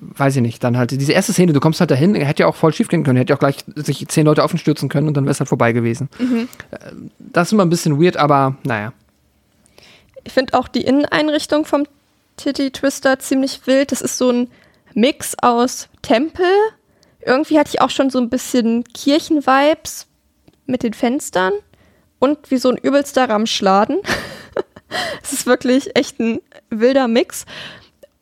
weiß 0.00 0.36
ich 0.36 0.42
nicht, 0.42 0.62
dann 0.64 0.76
halt 0.76 0.90
diese 0.90 1.12
erste 1.12 1.32
Szene, 1.32 1.52
du 1.52 1.60
kommst 1.60 1.80
halt 1.80 1.90
dahin, 1.90 2.14
hätte 2.14 2.42
ja 2.42 2.46
auch 2.46 2.54
voll 2.56 2.72
schief 2.72 2.88
gehen 2.88 3.04
können, 3.04 3.16
hätte 3.18 3.30
ja 3.30 3.36
auch 3.36 3.40
gleich 3.40 3.58
sich 3.76 4.06
zehn 4.08 4.26
Leute 4.26 4.44
auf 4.44 4.52
ihn 4.52 4.58
stürzen 4.58 4.88
können 4.88 5.08
und 5.08 5.16
dann 5.16 5.24
wäre 5.24 5.32
es 5.32 5.40
halt 5.40 5.48
vorbei 5.48 5.72
gewesen. 5.72 6.08
Äh, 6.70 6.76
Das 7.18 7.48
ist 7.48 7.52
immer 7.52 7.64
ein 7.64 7.70
bisschen 7.70 8.02
weird, 8.02 8.16
aber 8.16 8.56
naja. 8.64 8.92
Ich 10.24 10.32
finde 10.32 10.54
auch 10.58 10.68
die 10.68 10.82
Inneneinrichtung 10.82 11.64
vom 11.64 11.84
Titty 12.36 12.70
Twister 12.70 13.18
ziemlich 13.18 13.66
wild. 13.66 13.92
Das 13.92 14.00
ist 14.00 14.18
so 14.18 14.30
ein 14.30 14.48
Mix 14.94 15.34
aus 15.42 15.88
Tempel. 16.02 16.46
Irgendwie 17.24 17.58
hatte 17.58 17.70
ich 17.72 17.80
auch 17.80 17.90
schon 17.90 18.10
so 18.10 18.18
ein 18.18 18.30
bisschen 18.30 18.84
Kirchenvibes 18.84 20.06
mit 20.66 20.82
den 20.82 20.92
Fenstern 20.92 21.52
und 22.18 22.50
wie 22.50 22.56
so 22.58 22.68
ein 22.70 22.76
übelster 22.76 23.28
Ramschladen. 23.28 23.98
Es 25.22 25.32
ist 25.32 25.46
wirklich 25.46 25.96
echt 25.96 26.20
ein 26.20 26.42
wilder 26.68 27.08
Mix. 27.08 27.46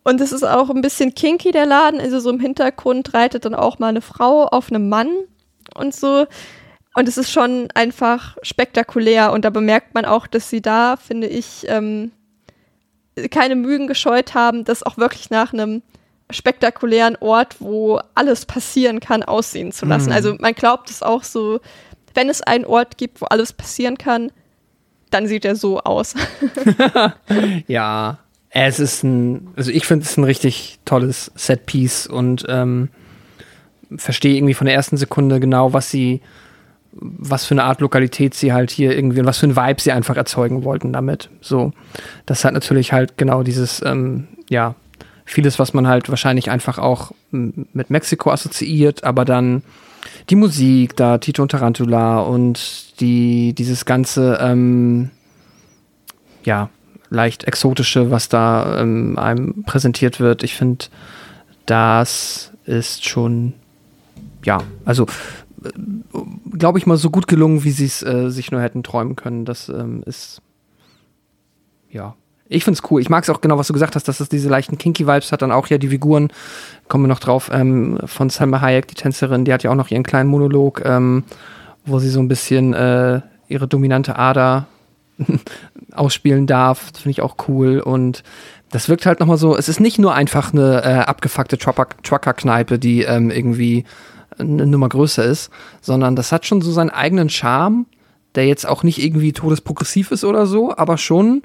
Und 0.02 0.20
es 0.20 0.32
ist 0.32 0.44
auch 0.44 0.70
ein 0.70 0.80
bisschen 0.80 1.14
kinky, 1.14 1.52
der 1.52 1.66
Laden. 1.66 2.00
Also 2.00 2.20
so 2.20 2.30
im 2.30 2.40
Hintergrund 2.40 3.12
reitet 3.12 3.44
dann 3.44 3.54
auch 3.54 3.78
mal 3.78 3.88
eine 3.88 4.00
Frau 4.00 4.46
auf 4.46 4.70
einem 4.70 4.88
Mann 4.88 5.10
und 5.74 5.94
so. 5.94 6.26
Und 6.94 7.08
es 7.08 7.18
ist 7.18 7.30
schon 7.30 7.68
einfach 7.74 8.36
spektakulär. 8.42 9.32
Und 9.32 9.44
da 9.44 9.50
bemerkt 9.50 9.94
man 9.94 10.04
auch, 10.04 10.26
dass 10.26 10.50
sie 10.50 10.62
da, 10.62 10.96
finde 10.96 11.26
ich, 11.26 11.66
ähm, 11.68 12.12
keine 13.30 13.56
Mühen 13.56 13.86
gescheut 13.86 14.34
haben, 14.34 14.64
das 14.64 14.82
auch 14.82 14.96
wirklich 14.96 15.30
nach 15.30 15.52
einem 15.52 15.82
spektakulären 16.30 17.16
Ort, 17.20 17.56
wo 17.58 18.00
alles 18.14 18.46
passieren 18.46 19.00
kann, 19.00 19.22
aussehen 19.22 19.72
zu 19.72 19.84
lassen. 19.84 20.10
Mhm. 20.10 20.14
Also 20.14 20.34
man 20.38 20.54
glaubt 20.54 20.90
es 20.90 21.02
auch 21.02 21.24
so, 21.24 21.60
wenn 22.14 22.28
es 22.28 22.40
einen 22.42 22.64
Ort 22.64 22.98
gibt, 22.98 23.20
wo 23.20 23.26
alles 23.26 23.52
passieren 23.52 23.98
kann, 23.98 24.32
dann 25.10 25.26
sieht 25.26 25.44
er 25.44 25.56
so 25.56 25.80
aus. 25.80 26.14
Ja, 27.66 28.18
es 28.50 28.80
ist 28.80 29.04
ein, 29.04 29.48
also 29.56 29.70
ich 29.70 29.86
finde 29.86 30.04
es 30.04 30.16
ein 30.16 30.24
richtig 30.24 30.78
tolles 30.84 31.30
Setpiece 31.34 32.06
und 32.06 32.44
ähm, 32.48 32.88
verstehe 33.96 34.36
irgendwie 34.36 34.54
von 34.54 34.66
der 34.66 34.74
ersten 34.74 34.96
Sekunde 34.96 35.40
genau, 35.40 35.72
was 35.72 35.90
sie, 35.90 36.20
was 36.92 37.44
für 37.44 37.54
eine 37.54 37.64
Art 37.64 37.80
Lokalität 37.80 38.34
sie 38.34 38.52
halt 38.52 38.70
hier 38.70 38.94
irgendwie 38.94 39.20
und 39.20 39.26
was 39.26 39.38
für 39.38 39.46
ein 39.46 39.56
Vibe 39.56 39.80
sie 39.80 39.92
einfach 39.92 40.16
erzeugen 40.16 40.64
wollten 40.64 40.92
damit. 40.92 41.30
So, 41.40 41.72
das 42.26 42.44
hat 42.44 42.54
natürlich 42.54 42.92
halt 42.92 43.16
genau 43.16 43.44
dieses, 43.44 43.82
ähm, 43.84 44.26
ja, 44.48 44.74
vieles, 45.24 45.60
was 45.60 45.72
man 45.72 45.86
halt 45.86 46.08
wahrscheinlich 46.08 46.50
einfach 46.50 46.78
auch 46.78 47.12
mit 47.30 47.90
Mexiko 47.90 48.32
assoziiert, 48.32 49.04
aber 49.04 49.24
dann 49.24 49.62
die 50.28 50.34
Musik, 50.34 50.96
da 50.96 51.18
Tito 51.18 51.42
und 51.42 51.52
Tarantula 51.52 52.20
und 52.20 53.00
die, 53.00 53.52
dieses 53.54 53.84
ganze, 53.84 54.38
ähm, 54.40 55.10
ja, 56.42 56.68
leicht 57.10 57.44
exotische, 57.44 58.10
was 58.10 58.28
da 58.28 58.80
ähm, 58.80 59.18
einem 59.18 59.64
präsentiert 59.64 60.20
wird. 60.20 60.42
Ich 60.42 60.54
finde, 60.54 60.86
das 61.66 62.52
ist 62.64 63.06
schon, 63.06 63.52
ja, 64.44 64.58
also 64.84 65.06
glaube 66.56 66.78
ich 66.78 66.86
mal 66.86 66.96
so 66.96 67.10
gut 67.10 67.28
gelungen, 67.28 67.64
wie 67.64 67.70
sie 67.70 67.84
es 67.84 68.02
äh, 68.02 68.30
sich 68.30 68.50
nur 68.50 68.62
hätten 68.62 68.82
träumen 68.82 69.16
können. 69.16 69.44
Das 69.44 69.68
ähm, 69.68 70.02
ist, 70.06 70.40
ja, 71.90 72.14
ich 72.48 72.64
finde 72.64 72.80
es 72.82 72.90
cool. 72.90 73.00
Ich 73.00 73.10
mag 73.10 73.24
es 73.24 73.30
auch 73.30 73.40
genau, 73.40 73.58
was 73.58 73.66
du 73.66 73.72
gesagt 73.72 73.94
hast, 73.94 74.08
dass 74.08 74.20
es 74.20 74.28
diese 74.28 74.48
leichten 74.48 74.78
Kinky-Vibes 74.78 75.32
hat. 75.32 75.42
Dann 75.42 75.52
auch 75.52 75.68
ja 75.68 75.78
die 75.78 75.88
Figuren, 75.88 76.32
kommen 76.88 77.04
wir 77.04 77.08
noch 77.08 77.20
drauf, 77.20 77.50
ähm, 77.52 77.98
von 78.04 78.30
Salma 78.30 78.60
Hayek, 78.60 78.88
die 78.88 78.94
Tänzerin, 78.94 79.44
die 79.44 79.52
hat 79.52 79.62
ja 79.62 79.70
auch 79.70 79.76
noch 79.76 79.90
ihren 79.90 80.02
kleinen 80.02 80.30
Monolog, 80.30 80.82
ähm, 80.84 81.24
wo 81.84 81.98
sie 81.98 82.10
so 82.10 82.20
ein 82.20 82.28
bisschen 82.28 82.74
äh, 82.74 83.20
ihre 83.48 83.68
dominante 83.68 84.16
Ader 84.16 84.66
ausspielen 85.92 86.46
darf. 86.46 86.90
Das 86.92 87.02
finde 87.02 87.12
ich 87.12 87.22
auch 87.22 87.36
cool. 87.48 87.80
Und 87.80 88.22
das 88.70 88.88
wirkt 88.88 89.06
halt 89.06 89.20
nochmal 89.20 89.36
so, 89.36 89.56
es 89.56 89.68
ist 89.68 89.80
nicht 89.80 89.98
nur 89.98 90.14
einfach 90.14 90.52
eine 90.52 90.82
äh, 90.84 90.98
abgefuckte 91.00 91.58
Trucker- 91.58 91.96
Trucker-Kneipe, 92.02 92.78
die 92.78 93.02
ähm, 93.02 93.30
irgendwie 93.30 93.84
eine 94.38 94.66
Nummer 94.66 94.88
größer 94.88 95.24
ist, 95.24 95.50
sondern 95.80 96.16
das 96.16 96.32
hat 96.32 96.46
schon 96.46 96.62
so 96.62 96.70
seinen 96.70 96.90
eigenen 96.90 97.28
Charme, 97.28 97.86
der 98.34 98.46
jetzt 98.46 98.66
auch 98.66 98.82
nicht 98.82 99.02
irgendwie 99.02 99.32
todesprogressiv 99.32 100.12
ist 100.12 100.24
oder 100.24 100.46
so, 100.46 100.76
aber 100.76 100.98
schon 100.98 101.42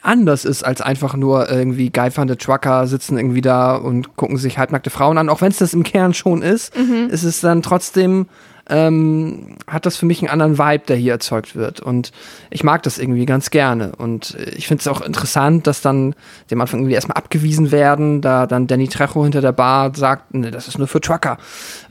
anders 0.00 0.44
ist 0.44 0.64
als 0.64 0.80
einfach 0.80 1.14
nur 1.14 1.50
irgendwie 1.50 1.90
geifernde 1.90 2.38
Trucker 2.38 2.86
sitzen 2.86 3.18
irgendwie 3.18 3.42
da 3.42 3.74
und 3.76 4.16
gucken 4.16 4.36
sich 4.36 4.58
halbnackte 4.58 4.90
Frauen 4.90 5.18
an. 5.18 5.28
Auch 5.28 5.40
wenn 5.40 5.50
es 5.50 5.58
das 5.58 5.74
im 5.74 5.82
Kern 5.82 6.14
schon 6.14 6.42
ist, 6.42 6.74
ist 7.10 7.22
es 7.22 7.40
dann 7.40 7.62
trotzdem 7.62 8.26
ähm, 8.68 9.56
hat 9.66 9.86
das 9.86 9.96
für 9.96 10.06
mich 10.06 10.20
einen 10.20 10.30
anderen 10.30 10.58
Vibe, 10.58 10.84
der 10.88 10.96
hier 10.96 11.12
erzeugt 11.12 11.54
wird. 11.54 11.80
Und 11.80 12.12
ich 12.50 12.64
mag 12.64 12.82
das 12.82 12.98
irgendwie 12.98 13.26
ganz 13.26 13.50
gerne. 13.50 13.92
Und 13.96 14.34
äh, 14.38 14.50
ich 14.50 14.66
finde 14.66 14.80
es 14.80 14.88
auch 14.88 15.00
interessant, 15.00 15.66
dass 15.66 15.82
dann 15.82 16.14
dem 16.50 16.60
Anfang 16.60 16.80
irgendwie 16.80 16.94
erstmal 16.94 17.16
abgewiesen 17.16 17.72
werden, 17.72 18.20
da 18.20 18.46
dann 18.46 18.66
Danny 18.66 18.88
Trejo 18.88 19.22
hinter 19.22 19.40
der 19.40 19.52
Bar 19.52 19.94
sagt, 19.94 20.34
ne, 20.34 20.50
das 20.50 20.68
ist 20.68 20.78
nur 20.78 20.88
für 20.88 21.00
Trucker. 21.00 21.36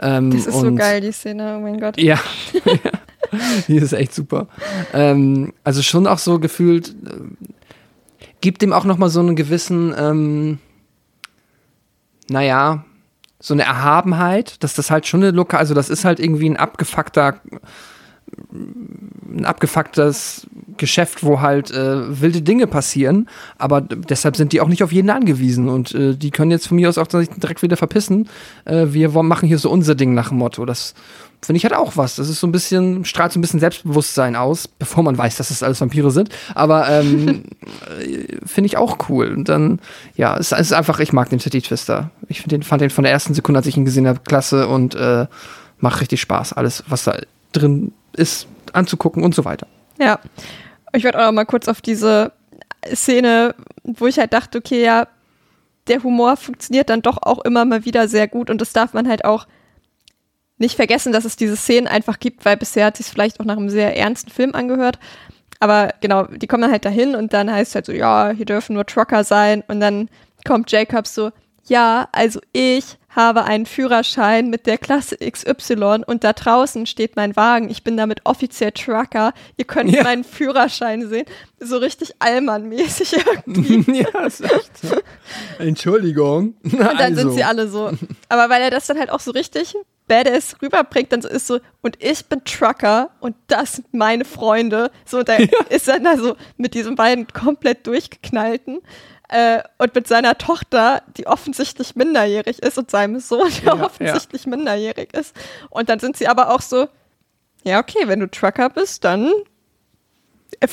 Ähm, 0.02 0.32
Das 0.32 0.48
ist 0.48 0.60
so 0.60 0.74
geil, 0.74 1.02
die 1.02 1.12
Szene, 1.12 1.58
oh 1.58 1.62
mein 1.62 1.80
Gott. 1.80 1.98
ja. 2.00 2.20
die 3.68 3.78
ist 3.78 3.94
echt 3.94 4.14
super. 4.14 4.48
Ähm, 4.94 5.54
also 5.64 5.82
schon 5.82 6.08
auch 6.08 6.20
so 6.20 6.40
gefühlt, 6.40 6.96
ähm, 7.06 7.38
gibt 8.42 8.62
dem 8.62 8.74
auch 8.74 8.84
noch 8.86 8.98
mal 8.98 9.10
so 9.10 9.20
einen 9.20 9.36
gewissen, 9.36 9.94
ähm, 9.98 10.60
naja, 12.30 12.84
so 13.44 13.54
eine 13.54 13.64
Erhabenheit, 13.64 14.64
dass 14.64 14.74
das 14.74 14.90
halt 14.90 15.06
schon 15.06 15.22
eine 15.22 15.32
Lokal, 15.32 15.60
also 15.60 15.74
das 15.74 15.90
ist 15.90 16.06
halt 16.06 16.22
irgendwie 16.22 16.50
ein 16.50 16.56
abgefuckter, 16.56 17.42
ein 18.54 19.44
abgefucktes 19.44 20.48
Geschäft, 20.78 21.24
wo 21.24 21.42
halt 21.42 21.72
äh, 21.72 22.22
wilde 22.22 22.42
Dinge 22.42 22.68
passieren, 22.68 23.28
aber 23.58 23.82
deshalb 23.82 24.36
sind 24.36 24.54
die 24.54 24.62
auch 24.62 24.68
nicht 24.68 24.84
auf 24.84 24.92
jeden 24.92 25.10
angewiesen 25.10 25.70
und 25.70 25.94
äh, 25.94 26.16
die 26.16 26.32
können 26.32 26.52
jetzt 26.52 26.68
von 26.68 26.76
mir 26.78 26.90
aus 26.90 26.98
auch 26.98 27.08
direkt 27.08 27.62
wieder 27.62 27.78
verpissen. 27.78 28.30
Äh, 28.66 28.88
wir 28.90 29.10
machen 29.10 29.48
hier 29.48 29.60
so 29.60 29.70
unser 29.70 29.96
Ding 29.96 30.14
nach 30.14 30.30
dem 30.30 30.38
Motto. 30.38 30.66
Das 30.66 30.94
finde 31.46 31.58
ich 31.58 31.64
halt 31.64 31.74
auch 31.74 31.98
was. 31.98 32.16
Das 32.16 32.30
ist 32.30 32.40
so 32.40 32.48
ein 32.48 32.52
bisschen, 32.52 33.06
strahlt 33.06 33.32
so 33.32 33.40
ein 33.40 33.42
bisschen 33.42 33.60
Selbstbewusstsein 33.60 34.36
aus, 34.36 34.68
bevor 34.68 35.04
man 35.04 35.18
weiß, 35.18 35.38
dass 35.38 35.50
das 35.50 35.64
alles 35.64 35.82
Vampire 35.82 36.12
sind. 36.12 36.30
Aber 36.56 36.90
ähm, 36.90 37.44
äh, 38.00 38.38
finde 38.46 38.68
ich 38.68 38.78
auch 38.78 39.10
cool. 39.10 39.34
Und 39.34 39.50
dann, 39.50 39.80
ja, 40.16 40.38
es, 40.38 40.52
es 40.52 40.60
ist 40.60 40.74
einfach, 40.74 41.00
ich 41.00 41.14
mag 41.14 41.30
den 41.30 41.40
Titty 41.40 41.62
Twister. 41.62 42.12
Ich 42.28 42.44
den, 42.44 42.64
fand 42.64 42.82
den 42.82 42.90
von 42.90 43.04
der 43.04 43.12
ersten 43.12 43.34
Sekunde, 43.34 43.60
als 43.60 43.68
ich 43.68 43.78
ihn 43.78 43.86
gesehen 43.86 44.08
habe, 44.08 44.22
klasse 44.24 44.68
und 44.68 44.96
äh, 44.96 45.28
macht 45.80 46.02
richtig 46.02 46.22
Spaß. 46.22 46.54
Alles, 46.54 46.84
was 46.88 47.04
da 47.04 47.18
drin 47.52 47.92
ist 48.14 48.48
anzugucken 48.72 49.24
und 49.24 49.36
so 49.36 49.46
weiter. 49.46 49.68
Ja. 50.00 50.20
Ich 50.94 51.04
würde 51.04 51.20
auch 51.20 51.26
noch 51.26 51.32
mal 51.32 51.46
kurz 51.46 51.68
auf 51.68 51.82
diese 51.82 52.34
Szene, 52.94 53.56
wo 53.84 54.08
ich 54.08 54.20
halt 54.20 54.34
dachte, 54.34 54.58
okay, 54.60 54.84
ja, 54.84 55.08
der 55.88 56.04
Humor 56.04 56.38
funktioniert 56.38 56.90
dann 56.90 57.02
doch 57.02 57.18
auch 57.22 57.44
immer 57.44 57.66
mal 57.66 57.86
wieder 57.86 58.08
sehr 58.08 58.28
gut 58.28 58.50
und 58.50 58.62
das 58.62 58.74
darf 58.74 58.94
man 58.94 59.08
halt 59.08 59.26
auch 59.26 59.48
nicht 60.58 60.76
vergessen, 60.76 61.12
dass 61.12 61.26
es 61.26 61.36
diese 61.36 61.58
Szenen 61.58 61.88
einfach 61.88 62.20
gibt, 62.20 62.46
weil 62.46 62.58
bisher 62.58 62.86
hat 62.86 62.98
sich 62.98 63.08
vielleicht 63.08 63.40
auch 63.40 63.46
nach 63.46 63.58
einem 63.58 63.70
sehr 63.70 63.98
ernsten 63.98 64.32
Film 64.32 64.56
angehört. 64.56 65.00
Aber 65.60 65.94
genau, 66.00 66.26
die 66.26 66.48
kommen 66.48 66.72
halt 66.72 66.86
dahin 66.86 67.16
und 67.16 67.34
dann 67.34 67.52
heißt 67.52 67.70
es 67.70 67.76
halt 67.76 67.86
so, 67.86 67.92
ja, 67.92 68.32
hier 68.32 68.46
dürfen 68.46 68.74
nur 68.74 68.86
Trucker 68.86 69.24
sein 69.24 69.64
und 69.68 69.80
dann 69.80 70.10
kommt 70.46 70.72
Jacob 70.72 71.08
so, 71.08 71.32
ja, 71.66 72.08
also 72.12 72.40
ich 72.52 72.98
habe 73.16 73.44
einen 73.44 73.66
Führerschein 73.66 74.50
mit 74.50 74.66
der 74.66 74.78
Klasse 74.78 75.18
XY 75.18 76.04
und 76.06 76.24
da 76.24 76.34
draußen 76.34 76.86
steht 76.86 77.16
mein 77.16 77.36
Wagen. 77.36 77.70
Ich 77.70 77.84
bin 77.84 77.98
damit 77.98 78.22
offiziell 78.24 78.72
Trucker. 78.72 79.34
Ihr 79.58 79.66
könnt 79.66 79.92
ja. 79.92 80.04
meinen 80.04 80.24
Führerschein 80.24 81.08
sehen. 81.08 81.26
So 81.60 81.78
richtig 81.78 82.16
Allmann-mäßig 82.20 83.16
irgendwie. 83.46 84.02
ja, 84.14 84.26
ist 84.26 84.42
echt 84.42 84.78
so. 84.82 84.98
Entschuldigung. 85.60 86.56
Und 86.64 86.80
dann 86.80 86.98
also. 86.98 87.22
sind 87.22 87.32
sie 87.34 87.44
alle 87.44 87.68
so. 87.68 87.92
Aber 88.30 88.50
weil 88.50 88.62
er 88.62 88.72
das 88.72 88.88
dann 88.88 89.00
halt 89.00 89.10
auch 89.10 89.20
so 89.20 89.32
richtig 89.32 89.76
badass 90.08 90.58
rüberbringt, 90.62 91.12
dann 91.14 91.22
so 91.22 91.30
ist 91.30 91.48
so, 91.48 91.60
und 91.82 92.04
ich 92.04 92.26
bin 92.26 92.44
Trucker 92.44 93.12
und 93.22 93.36
das 93.48 93.74
sind 93.74 93.94
meine 93.94 94.26
Freunde. 94.26 94.92
So, 95.06 95.24
da 95.24 95.38
ja. 95.38 95.48
ist 95.70 95.88
dann 95.88 96.04
da 96.04 96.18
so 96.18 96.36
mit 96.58 96.74
diesen 96.74 96.96
beiden 96.96 97.28
komplett 97.28 97.88
durchgeknallten 97.88 98.82
äh, 99.34 99.64
und 99.80 99.96
mit 99.96 100.08
seiner 100.08 100.38
Tochter, 100.38 101.02
die 101.18 101.26
offensichtlich 101.26 101.96
minderjährig 101.96 102.60
ist, 102.62 102.78
und 102.78 102.92
seinem 102.92 103.20
Sohn, 103.20 103.50
der 103.66 103.76
ja, 103.76 103.86
offensichtlich 103.86 104.46
ja. 104.46 104.50
minderjährig 104.52 105.12
ist. 105.14 105.36
Und 105.72 105.90
dann 105.90 106.00
sind 106.00 106.16
sie 106.18 106.28
aber 106.28 106.54
auch 106.54 106.62
so, 106.62 106.88
ja, 107.64 107.80
okay, 107.80 108.04
wenn 108.06 108.20
du 108.20 108.30
Trucker 108.30 108.70
bist, 108.70 109.04
dann, 109.04 109.32
äh, 110.60 110.68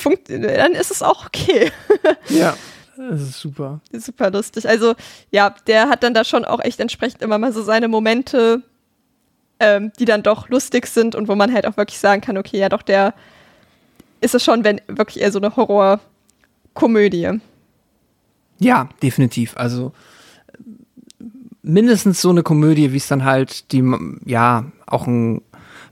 dann 0.57 0.73
ist 0.73 0.91
es 0.91 1.01
auch 1.01 1.25
okay. 1.25 1.71
ja. 2.29 2.55
Das 2.97 3.21
ist 3.21 3.39
super. 3.39 3.81
Super 3.93 4.29
lustig. 4.29 4.69
Also, 4.69 4.93
ja, 5.31 5.55
der 5.65 5.89
hat 5.89 6.03
dann 6.03 6.13
da 6.13 6.23
schon 6.23 6.45
auch 6.45 6.59
echt 6.59 6.79
entsprechend 6.79 7.23
immer 7.23 7.39
mal 7.39 7.51
so 7.51 7.63
seine 7.63 7.87
Momente, 7.87 8.61
ähm, 9.59 9.91
die 9.97 10.05
dann 10.05 10.21
doch 10.21 10.49
lustig 10.49 10.85
sind 10.85 11.15
und 11.15 11.27
wo 11.27 11.33
man 11.33 11.51
halt 11.51 11.65
auch 11.65 11.77
wirklich 11.77 11.97
sagen 11.97 12.21
kann, 12.21 12.37
okay, 12.37 12.59
ja, 12.59 12.69
doch, 12.69 12.83
der 12.83 13.15
ist 14.19 14.35
es 14.35 14.43
schon, 14.43 14.63
wenn 14.63 14.81
wirklich 14.87 15.19
eher 15.19 15.31
so 15.31 15.39
eine 15.39 15.55
Horrorkomödie. 15.55 17.41
Ja, 18.61 18.89
definitiv. 19.01 19.57
Also 19.57 19.91
mindestens 21.63 22.21
so 22.21 22.29
eine 22.29 22.43
Komödie, 22.43 22.93
wie 22.93 22.97
es 22.97 23.07
dann 23.07 23.25
halt 23.25 23.71
die, 23.71 23.83
ja, 24.25 24.65
auch 24.85 25.07
ein 25.07 25.41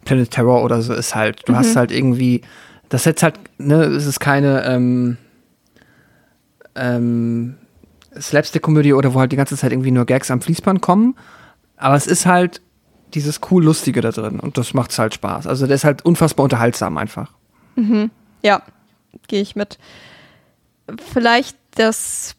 Planet 0.06 0.30
Terror 0.30 0.64
oder 0.64 0.82
so 0.82 0.94
ist 0.94 1.16
halt. 1.16 1.48
Du 1.48 1.54
mhm. 1.54 1.58
hast 1.58 1.76
halt 1.76 1.91
irgendwie, 1.91 2.41
das 2.90 3.06
jetzt 3.06 3.24
halt, 3.24 3.40
ne, 3.58 3.84
es 3.84 4.06
ist 4.06 4.20
keine 4.20 4.66
ähm, 4.66 5.18
ähm, 6.76 7.56
Slapstick-Komödie 8.20 8.94
oder 8.94 9.16
wo 9.16 9.20
halt 9.20 9.32
die 9.32 9.36
ganze 9.36 9.58
Zeit 9.58 9.72
irgendwie 9.72 9.91
nur 9.91 10.06
Gags 10.06 10.30
am 10.30 10.41
Fließband 10.41 10.82
kommen. 10.82 11.16
Aber 11.76 11.96
es 11.96 12.06
ist 12.06 12.28
halt 12.28 12.62
dieses 13.16 13.41
cool 13.50 13.64
Lustige 13.64 14.02
da 14.02 14.12
drin 14.12 14.40
und 14.40 14.60
das 14.60 14.76
macht 14.76 14.98
halt 15.00 15.16
Spaß. 15.16 15.48
Also 15.48 15.66
der 15.66 15.76
ist 15.76 15.84
halt 15.84 16.06
unfassbar 16.06 16.44
unterhaltsam 16.44 16.98
einfach. 16.98 17.32
Mhm. 17.76 18.12
Ja, 18.44 18.62
gehe 19.28 19.41
ich 19.41 19.56
mit. 19.56 19.80
Vielleicht 21.12 21.58
das 21.76 22.36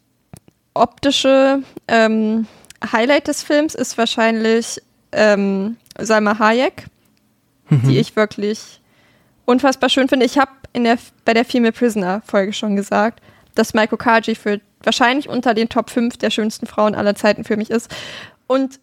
optische 0.75 1.63
ähm, 1.89 2.47
Highlight 2.93 3.29
des 3.29 3.43
Films 3.43 3.75
ist 3.75 3.99
wahrscheinlich 3.99 4.81
ähm, 5.13 5.77
Salma 5.99 6.39
Hayek, 6.39 6.87
mhm. 7.69 7.83
die 7.89 7.99
ich 7.99 8.17
wirklich 8.17 8.81
unfassbar 9.45 9.89
schön 9.89 10.09
finde. 10.09 10.27
Ich 10.27 10.39
habe 10.39 10.51
der, 10.75 10.99
bei 11.25 11.35
der 11.35 11.45
Female 11.45 11.73
Prisoner 11.73 12.23
Folge 12.25 12.53
schon 12.53 12.77
gesagt, 12.77 13.21
dass 13.55 13.75
Maiko 13.75 13.97
Kaji 13.97 14.35
für 14.35 14.61
wahrscheinlich 14.83 15.29
unter 15.29 15.55
den 15.55 15.69
Top 15.69 15.91
5 15.91 16.17
der 16.17 16.31
schönsten 16.31 16.67
Frauen 16.67 16.95
aller 16.95 17.15
Zeiten 17.15 17.45
für 17.45 17.57
mich 17.57 17.71
ist. 17.71 17.95
Und 18.47 18.81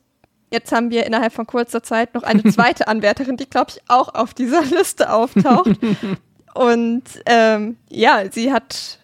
jetzt 0.52 0.72
haben 0.72 0.92
wir 0.92 1.06
innerhalb 1.06 1.34
von 1.34 1.48
kurzer 1.48 1.84
Zeit 1.84 2.14
noch 2.14 2.24
eine 2.24 2.44
zweite 2.52 2.88
Anwärterin, 2.88 3.38
die, 3.38 3.50
glaube 3.50 3.72
ich, 3.72 3.82
auch 3.88 4.14
auf 4.14 4.34
dieser 4.34 4.62
Liste 4.78 5.12
auftaucht. 5.12 5.72
Und 6.54 7.04
ähm, 7.28 7.78
ja, 7.90 8.24
sie 8.32 8.52
hat 8.52 9.00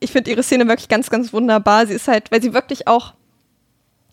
ich 0.00 0.12
finde 0.12 0.30
ihre 0.30 0.42
Szene 0.42 0.66
wirklich 0.68 0.88
ganz, 0.88 1.10
ganz 1.10 1.32
wunderbar. 1.32 1.86
Sie 1.86 1.94
ist 1.94 2.08
halt, 2.08 2.30
weil 2.30 2.42
sie 2.42 2.54
wirklich 2.54 2.86
auch, 2.86 3.14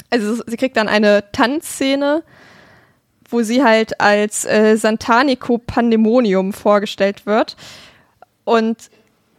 also 0.10 0.41
sie 0.45 0.57
kriegt 0.57 0.78
dann 0.78 0.88
eine 0.88 1.32
Tanzszene, 1.32 2.24
wo 3.30 3.41
sie 3.41 3.64
halt 3.64 3.99
als 3.99 4.45
äh, 4.45 4.78
Santanico 4.78 5.57
Pandemonium 5.57 6.53
vorgestellt 6.53 7.26
wird. 7.26 7.56
Und 8.44 8.90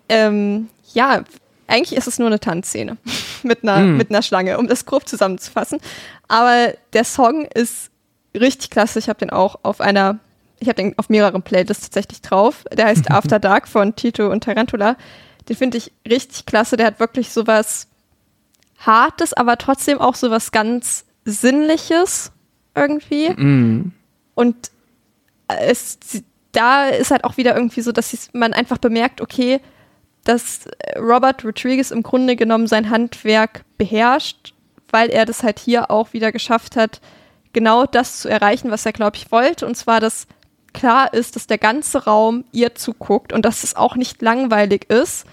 ähm, 0.08 0.68
ja, 0.92 1.24
eigentlich 1.66 1.96
ist 1.96 2.06
es 2.06 2.18
nur 2.18 2.28
eine 2.28 2.40
Tanzszene 2.40 2.96
mit 3.42 3.62
einer, 3.62 3.78
mm. 3.78 3.96
mit 3.96 4.10
einer 4.10 4.22
Schlange, 4.22 4.58
um 4.58 4.68
das 4.68 4.86
grob 4.86 5.08
zusammenzufassen. 5.08 5.80
Aber 6.28 6.74
der 6.92 7.04
Song 7.04 7.46
ist 7.46 7.90
richtig 8.34 8.70
klasse. 8.70 8.98
Ich 8.98 9.08
habe 9.08 9.18
den 9.18 9.30
auch 9.30 9.60
auf 9.62 9.80
einer, 9.80 10.18
ich 10.60 10.68
habe 10.68 10.76
den 10.76 10.98
auf 10.98 11.08
mehreren 11.08 11.42
Playlists 11.42 11.84
tatsächlich 11.84 12.22
drauf. 12.22 12.64
Der 12.72 12.86
heißt 12.86 13.10
After 13.10 13.38
Dark 13.38 13.68
von 13.68 13.96
Tito 13.96 14.30
und 14.30 14.44
Tarantula. 14.44 14.96
Den 15.48 15.56
finde 15.56 15.78
ich 15.78 15.92
richtig 16.08 16.46
klasse. 16.46 16.76
Der 16.76 16.86
hat 16.86 17.00
wirklich 17.00 17.30
sowas 17.30 17.88
Hartes, 18.78 19.32
aber 19.32 19.56
trotzdem 19.58 20.00
auch 20.00 20.14
sowas 20.14 20.50
ganz 20.52 21.04
Sinnliches 21.24 22.32
irgendwie. 22.74 23.30
Mm. 23.30 23.92
Und 24.34 24.70
es, 25.48 25.98
da 26.52 26.86
ist 26.86 27.10
halt 27.10 27.24
auch 27.24 27.36
wieder 27.36 27.54
irgendwie 27.54 27.80
so, 27.80 27.92
dass 27.92 28.28
man 28.32 28.52
einfach 28.52 28.78
bemerkt, 28.78 29.20
okay, 29.20 29.60
dass 30.24 30.68
Robert 30.98 31.44
Rodriguez 31.44 31.90
im 31.90 32.02
Grunde 32.02 32.36
genommen 32.36 32.66
sein 32.66 32.90
Handwerk 32.90 33.64
beherrscht, 33.78 34.54
weil 34.90 35.08
er 35.08 35.24
das 35.24 35.42
halt 35.42 35.58
hier 35.58 35.90
auch 35.90 36.12
wieder 36.12 36.32
geschafft 36.32 36.76
hat, 36.76 37.00
genau 37.52 37.86
das 37.86 38.20
zu 38.20 38.28
erreichen, 38.28 38.70
was 38.70 38.84
er, 38.84 38.92
glaube 38.92 39.16
ich, 39.16 39.30
wollte. 39.30 39.66
Und 39.66 39.76
zwar, 39.76 40.00
dass 40.00 40.26
klar 40.76 41.12
ist, 41.12 41.34
dass 41.34 41.46
der 41.48 41.58
ganze 41.58 42.04
Raum 42.04 42.44
ihr 42.52 42.74
zuguckt 42.74 43.32
und 43.32 43.44
dass 43.44 43.64
es 43.64 43.74
auch 43.74 43.96
nicht 43.96 44.22
langweilig 44.22 44.88
ist 44.88 45.26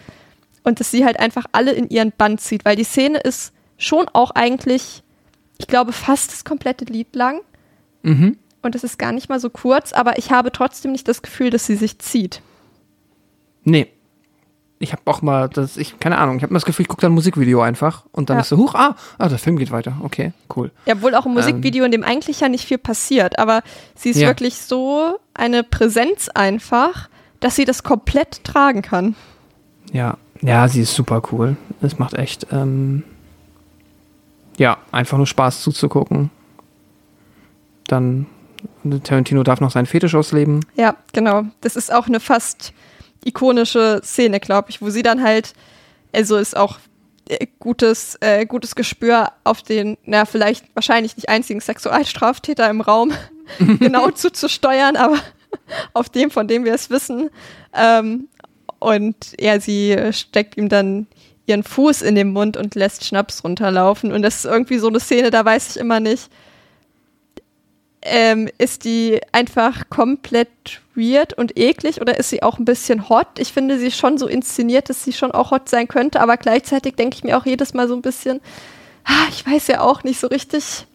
und 0.64 0.80
dass 0.80 0.90
sie 0.90 1.06
halt 1.06 1.20
einfach 1.20 1.46
alle 1.52 1.74
in 1.74 1.90
ihren 1.90 2.12
Band 2.12 2.42
zieht, 2.42 2.66
weil 2.66 2.76
die 2.76 2.84
Szene 2.84 3.20
ist 3.20 3.54
schon 3.78 4.08
auch 4.14 4.32
eigentlich, 4.32 5.04
ich 5.60 5.68
glaube, 5.68 5.92
fast 5.92 6.32
das 6.32 6.44
komplette 6.44 6.86
Lied 6.86 7.16
lang. 7.16 7.42
Mhm. 8.02 8.38
Und 8.62 8.76
es 8.76 8.84
ist 8.84 8.98
gar 8.98 9.12
nicht 9.12 9.30
mal 9.30 9.42
so 9.42 9.50
kurz, 9.50 9.92
aber 9.92 10.18
ich 10.18 10.32
habe 10.32 10.52
trotzdem 10.52 10.94
nicht 10.94 11.08
das 11.08 11.22
Gefühl, 11.22 11.50
dass 11.50 11.68
sie 11.68 11.76
sich 11.76 12.00
zieht. 12.00 12.42
Nee. 13.64 13.93
Ich 14.80 14.92
habe 14.92 15.02
auch 15.06 15.22
mal, 15.22 15.48
das, 15.48 15.78
ich, 15.78 16.00
keine 16.00 16.18
Ahnung, 16.18 16.38
ich 16.38 16.44
habe 16.44 16.54
das 16.54 16.66
Gefühl, 16.66 16.84
ich 16.84 16.90
gucke 16.90 17.02
da 17.02 17.08
ein 17.08 17.14
Musikvideo 17.14 17.62
einfach 17.62 18.04
und 18.12 18.30
dann 18.30 18.38
ja. 18.38 18.42
ist 18.42 18.50
so, 18.50 18.58
huch, 18.58 18.76
ah, 18.76 18.96
ah, 19.18 19.30
der 19.30 19.38
Film 19.38 19.58
geht 19.58 19.72
weiter. 19.72 19.96
Okay, 20.04 20.34
cool. 20.56 20.72
Ja, 20.86 21.02
wohl 21.02 21.16
auch 21.16 21.26
ein 21.26 21.34
Musikvideo, 21.34 21.84
ähm, 21.84 21.86
in 21.86 21.92
dem 21.92 22.04
eigentlich 22.04 22.42
ja 22.42 22.50
nicht 22.50 22.66
viel 22.66 22.78
passiert, 22.78 23.40
aber 23.40 23.62
sie 23.96 24.10
ist 24.10 24.20
ja. 24.20 24.28
wirklich 24.28 24.58
so 24.58 25.18
eine 25.34 25.64
Präsenz 25.64 26.28
einfach, 26.28 27.08
dass 27.40 27.56
sie 27.56 27.66
das 27.66 27.84
komplett 27.84 28.44
tragen 28.44 28.82
kann. 28.82 29.16
Ja, 29.94 30.18
ja, 30.42 30.68
sie 30.68 30.82
ist 30.82 30.94
super 30.94 31.22
cool. 31.32 31.56
Es 31.82 32.00
macht 32.00 32.16
echt, 32.16 32.48
ähm, 32.52 33.04
ja, 34.58 34.78
einfach 34.92 35.18
nur 35.18 35.28
Spaß 35.28 35.62
zuzugucken. 35.62 36.30
Dann, 37.88 38.26
Tarantino 39.04 39.44
darf 39.44 39.62
noch 39.62 39.72
seinen 39.72 39.86
Fetisch 39.86 40.16
ausleben. 40.16 40.66
Ja, 40.76 40.96
genau. 41.14 41.44
Das 41.62 41.78
ist 41.78 41.94
auch 41.94 42.08
eine 42.08 42.20
fast 42.20 42.74
ikonische 43.26 44.02
Szene, 44.04 44.40
glaube 44.40 44.70
ich, 44.70 44.82
wo 44.82 44.90
sie 44.90 45.04
dann 45.04 45.24
halt, 45.24 45.54
also 46.14 46.38
ist 46.38 46.56
auch 46.56 46.78
äh, 47.30 47.48
gutes, 47.60 48.18
äh, 48.22 48.46
gutes 48.46 48.76
Gespür 48.76 49.32
auf 49.44 49.62
den, 49.62 49.98
na, 50.06 50.26
vielleicht 50.26 50.66
wahrscheinlich 50.76 51.16
nicht 51.16 51.30
einzigen 51.30 51.62
Sexualstraftäter 51.62 52.70
im 52.70 52.82
Raum 52.82 53.14
genau 53.80 54.12
zuzusteuern, 54.12 54.96
aber 54.96 55.20
auf 55.94 56.10
dem, 56.10 56.32
von 56.32 56.48
dem 56.48 56.66
wir 56.66 56.74
es 56.74 56.90
wissen. 56.90 57.30
Ähm, 57.74 58.28
und 58.80 59.16
ja, 59.40 59.60
sie 59.60 59.98
steckt 60.12 60.58
ihm 60.58 60.68
dann 60.68 61.08
ihren 61.46 61.64
Fuß 61.64 62.02
in 62.02 62.16
den 62.16 62.32
Mund 62.32 62.58
und 62.58 62.76
lässt 62.76 63.06
Schnaps 63.06 63.44
runterlaufen. 63.44 64.12
Und 64.12 64.22
das 64.22 64.38
ist 64.38 64.46
irgendwie 64.46 64.78
so 64.78 64.88
eine 64.88 65.00
Szene, 65.00 65.30
da 65.30 65.44
weiß 65.44 65.72
ich 65.72 65.78
immer 65.78 66.00
nicht, 66.00 66.30
ähm, 68.06 68.50
ist 68.58 68.86
die 68.86 69.20
einfach 69.32 69.90
komplett 69.90 70.82
weird 70.96 71.34
und 71.34 71.58
eklig 71.58 72.02
oder 72.02 72.18
ist 72.18 72.30
sie 72.30 72.44
auch 72.44 72.60
ein 72.60 72.66
bisschen 72.66 73.10
hot? 73.10 73.28
Ich 73.38 73.54
finde 73.54 73.80
sie 73.80 73.92
schon 73.92 74.18
so 74.18 74.28
inszeniert, 74.28 74.90
dass 74.90 75.04
sie 75.04 75.14
schon 75.14 75.32
auch 75.32 75.52
hot 75.52 75.70
sein 75.70 75.88
könnte, 75.88 76.22
aber 76.22 76.38
gleichzeitig 76.38 76.96
denke 76.96 77.16
ich 77.16 77.24
mir 77.24 77.38
auch 77.38 77.46
jedes 77.46 77.74
Mal 77.74 77.88
so 77.88 77.96
ein 77.96 78.02
bisschen, 78.02 78.42
ah, 79.06 79.28
ich 79.30 79.46
weiß 79.46 79.68
ja 79.68 79.82
auch 79.82 80.04
nicht 80.04 80.20
so 80.20 80.28
richtig. 80.28 80.86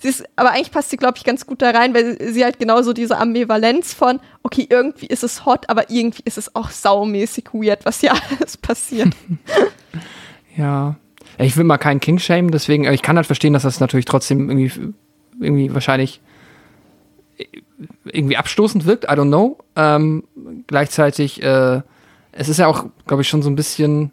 Sie 0.00 0.08
ist, 0.08 0.24
aber 0.36 0.52
eigentlich 0.52 0.70
passt 0.70 0.90
sie, 0.90 0.96
glaube 0.96 1.18
ich, 1.18 1.24
ganz 1.24 1.44
gut 1.44 1.60
da 1.60 1.70
rein, 1.70 1.92
weil 1.92 2.32
sie 2.32 2.44
halt 2.44 2.60
genauso 2.60 2.92
diese 2.92 3.18
Ambivalenz 3.18 3.94
von, 3.94 4.20
okay, 4.44 4.66
irgendwie 4.70 5.06
ist 5.06 5.24
es 5.24 5.44
hot, 5.44 5.68
aber 5.68 5.90
irgendwie 5.90 6.22
ist 6.24 6.38
es 6.38 6.54
auch 6.54 6.70
saumäßig 6.70 7.46
weird, 7.52 7.84
was 7.84 8.00
hier 8.00 8.12
alles 8.38 8.56
passiert. 8.56 9.14
ja. 10.56 10.96
Ich 11.40 11.56
will 11.56 11.64
mal 11.64 11.78
keinen 11.78 12.00
King 12.00 12.18
shame, 12.18 12.50
deswegen, 12.50 12.84
ich 12.84 13.02
kann 13.02 13.16
halt 13.16 13.26
verstehen, 13.26 13.52
dass 13.52 13.62
das 13.62 13.80
natürlich 13.80 14.06
trotzdem 14.06 14.50
irgendwie, 14.50 14.92
irgendwie 15.40 15.72
wahrscheinlich 15.74 16.20
irgendwie 18.04 18.36
abstoßend 18.36 18.86
wirkt, 18.86 19.04
I 19.04 19.08
don't 19.08 19.28
know. 19.28 19.58
Ähm, 19.76 20.24
gleichzeitig, 20.66 21.42
äh, 21.42 21.80
es 22.32 22.48
ist 22.48 22.58
ja 22.58 22.66
auch, 22.66 22.86
glaube 23.06 23.22
ich, 23.22 23.28
schon 23.28 23.42
so 23.42 23.50
ein 23.50 23.56
bisschen 23.56 24.12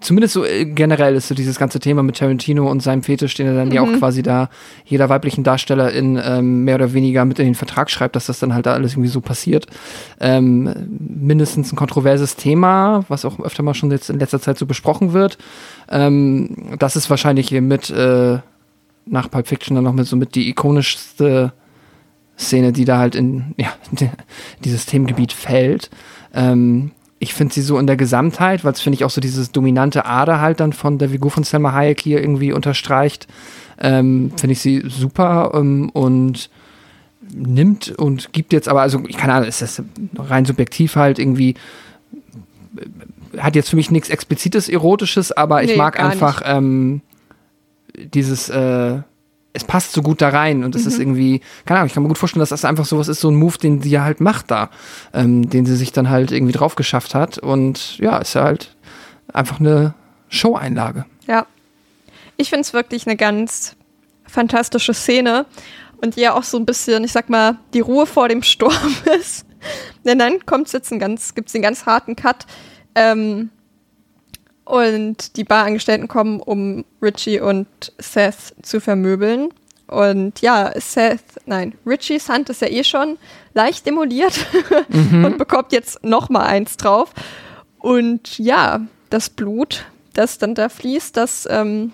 zumindest 0.00 0.34
so 0.34 0.44
äh, 0.44 0.64
generell 0.64 1.14
ist 1.16 1.28
so 1.28 1.34
dieses 1.34 1.58
ganze 1.58 1.80
Thema 1.80 2.02
mit 2.02 2.16
Tarantino 2.16 2.70
und 2.70 2.82
seinem 2.82 3.02
Fetisch, 3.02 3.34
den 3.34 3.46
er 3.46 3.54
dann 3.54 3.68
mhm. 3.68 3.74
ja 3.74 3.82
auch 3.82 3.92
quasi 3.98 4.22
da 4.22 4.48
jeder 4.84 5.08
weiblichen 5.08 5.44
Darstellerin 5.44 6.20
ähm, 6.22 6.64
mehr 6.64 6.76
oder 6.76 6.92
weniger 6.92 7.24
mit 7.24 7.38
in 7.38 7.46
den 7.46 7.54
Vertrag 7.54 7.90
schreibt, 7.90 8.16
dass 8.16 8.26
das 8.26 8.38
dann 8.38 8.54
halt 8.54 8.66
da 8.66 8.72
alles 8.72 8.92
irgendwie 8.92 9.08
so 9.08 9.20
passiert. 9.20 9.66
Ähm, 10.20 10.72
mindestens 10.88 11.72
ein 11.72 11.76
kontroverses 11.76 12.36
Thema, 12.36 13.04
was 13.08 13.24
auch 13.24 13.40
öfter 13.40 13.62
mal 13.62 13.74
schon 13.74 13.90
jetzt 13.90 14.10
in 14.10 14.18
letzter 14.18 14.40
Zeit 14.40 14.58
so 14.58 14.66
besprochen 14.66 15.12
wird. 15.12 15.38
Ähm, 15.90 16.76
das 16.78 16.96
ist 16.96 17.10
wahrscheinlich 17.10 17.48
hier 17.48 17.62
mit 17.62 17.90
äh, 17.90 18.38
nach 19.06 19.30
Pulp 19.30 19.46
Fiction 19.46 19.74
dann 19.74 19.84
noch 19.84 19.92
mit 19.92 20.06
so 20.06 20.16
mit 20.16 20.34
die 20.34 20.48
ikonischste 20.48 21.52
Szene, 22.38 22.72
die 22.72 22.84
da 22.84 22.98
halt 22.98 23.14
in 23.14 23.54
ja, 23.56 23.68
dieses 24.64 24.86
Themengebiet 24.86 25.32
fällt. 25.32 25.90
Ähm, 26.32 26.92
ich 27.18 27.32
finde 27.32 27.54
sie 27.54 27.62
so 27.62 27.78
in 27.78 27.86
der 27.86 27.96
Gesamtheit, 27.96 28.64
weil 28.64 28.72
es 28.72 28.80
finde 28.80 28.96
ich 28.96 29.04
auch 29.04 29.10
so 29.10 29.20
dieses 29.20 29.50
dominante 29.50 30.04
Ader 30.04 30.40
halt 30.40 30.60
dann 30.60 30.72
von 30.72 30.98
der 30.98 31.08
Figur 31.10 31.30
von 31.30 31.44
Selma 31.44 31.72
Hayek 31.72 32.00
hier 32.00 32.20
irgendwie 32.20 32.52
unterstreicht, 32.52 33.28
ähm, 33.80 34.32
finde 34.36 34.52
ich 34.52 34.60
sie 34.60 34.82
super 34.86 35.52
ähm, 35.54 35.90
und 35.90 36.50
nimmt 37.32 37.90
und 37.96 38.32
gibt 38.32 38.52
jetzt 38.52 38.68
aber, 38.68 38.82
also 38.82 39.02
ich 39.08 39.16
kann 39.16 39.30
Ahnung, 39.30 39.48
ist 39.48 39.62
das 39.62 39.82
rein 40.16 40.44
subjektiv 40.44 40.96
halt 40.96 41.18
irgendwie, 41.18 41.54
hat 43.38 43.56
jetzt 43.56 43.70
für 43.70 43.76
mich 43.76 43.90
nichts 43.90 44.10
explizites 44.10 44.68
Erotisches, 44.68 45.32
aber 45.32 45.62
ich 45.62 45.70
nee, 45.70 45.76
mag 45.76 45.98
einfach 45.98 46.42
ähm, 46.44 47.00
dieses, 47.96 48.48
äh, 48.48 49.00
es 49.52 49.64
passt 49.64 49.92
so 49.92 50.02
gut 50.02 50.20
da 50.20 50.30
rein 50.30 50.64
und 50.64 50.74
es 50.74 50.82
mhm. 50.82 50.88
ist 50.88 50.98
irgendwie, 50.98 51.40
keine 51.64 51.78
Ahnung, 51.78 51.88
ich 51.88 51.94
kann 51.94 52.02
mir 52.02 52.08
gut 52.08 52.18
vorstellen, 52.18 52.40
dass 52.40 52.48
das 52.48 52.64
einfach 52.64 52.84
sowas 52.84 53.08
ist, 53.08 53.20
so 53.20 53.30
ein 53.30 53.36
Move, 53.36 53.56
den 53.58 53.80
sie 53.80 53.98
halt 54.00 54.20
macht 54.20 54.50
da, 54.50 54.70
ähm, 55.12 55.48
den 55.48 55.64
sie 55.64 55.76
sich 55.76 55.92
dann 55.92 56.10
halt 56.10 56.32
irgendwie 56.32 56.52
drauf 56.52 56.74
geschafft 56.74 57.14
hat 57.14 57.38
und 57.38 57.98
ja, 57.98 58.18
ist 58.18 58.34
ja 58.34 58.42
halt 58.42 58.74
einfach 59.32 59.60
eine 59.60 59.94
Show-Einlage. 60.28 61.06
Ja. 61.26 61.46
Ich 62.36 62.50
finde 62.50 62.62
es 62.62 62.72
wirklich 62.72 63.06
eine 63.06 63.16
ganz 63.16 63.76
fantastische 64.26 64.92
Szene 64.92 65.46
und 66.02 66.16
die 66.16 66.22
ja 66.22 66.34
auch 66.34 66.42
so 66.42 66.58
ein 66.58 66.66
bisschen, 66.66 67.04
ich 67.04 67.12
sag 67.12 67.30
mal, 67.30 67.58
die 67.72 67.80
Ruhe 67.80 68.06
vor 68.06 68.28
dem 68.28 68.42
Sturm 68.42 68.72
ist. 69.18 69.46
Denn 70.04 70.18
dann 70.18 70.44
kommt 70.44 70.72
jetzt 70.72 70.92
ein 70.92 70.98
ganz, 70.98 71.34
gibt's 71.34 71.54
einen 71.54 71.62
ganz 71.62 71.86
harten 71.86 72.16
Cut. 72.16 72.44
Ähm, 72.96 73.50
und 74.64 75.36
die 75.36 75.44
Barangestellten 75.44 76.08
kommen, 76.08 76.40
um 76.40 76.84
Richie 77.02 77.40
und 77.40 77.66
Seth 77.98 78.54
zu 78.62 78.80
vermöbeln. 78.80 79.50
Und 79.86 80.40
ja, 80.40 80.72
Seth, 80.80 81.20
nein, 81.44 81.74
Richies 81.86 82.28
Hand 82.28 82.48
ist 82.48 82.62
ja 82.62 82.68
eh 82.68 82.84
schon 82.84 83.18
leicht 83.52 83.86
demoliert 83.86 84.34
mhm. 84.88 85.24
und 85.24 85.38
bekommt 85.38 85.72
jetzt 85.72 86.02
noch 86.02 86.30
mal 86.30 86.44
eins 86.44 86.76
drauf. 86.76 87.12
Und 87.78 88.38
ja, 88.38 88.80
das 89.10 89.28
Blut, 89.28 89.84
das 90.14 90.38
dann 90.38 90.54
da 90.54 90.70
fließt, 90.70 91.16
das 91.16 91.46
ähm, 91.50 91.92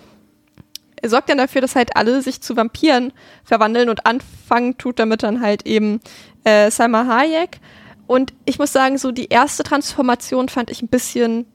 sorgt 1.05 1.29
dann 1.29 1.37
dafür, 1.37 1.59
dass 1.59 1.75
halt 1.75 1.97
alle 1.97 2.21
sich 2.21 2.41
zu 2.41 2.55
Vampiren 2.55 3.11
verwandeln 3.43 3.89
und 3.89 4.05
anfangen 4.05 4.77
tut 4.77 4.99
damit 4.99 5.23
dann 5.23 5.41
halt 5.41 5.65
eben 5.65 5.99
äh, 6.45 6.71
Salma 6.71 7.05
Hayek. 7.07 7.59
Und 8.07 8.33
ich 8.45 8.59
muss 8.59 8.71
sagen, 8.71 8.97
so 8.97 9.11
die 9.11 9.27
erste 9.27 9.63
Transformation 9.63 10.49
fand 10.49 10.69
ich 10.69 10.81
ein 10.81 10.87
bisschen 10.87 11.45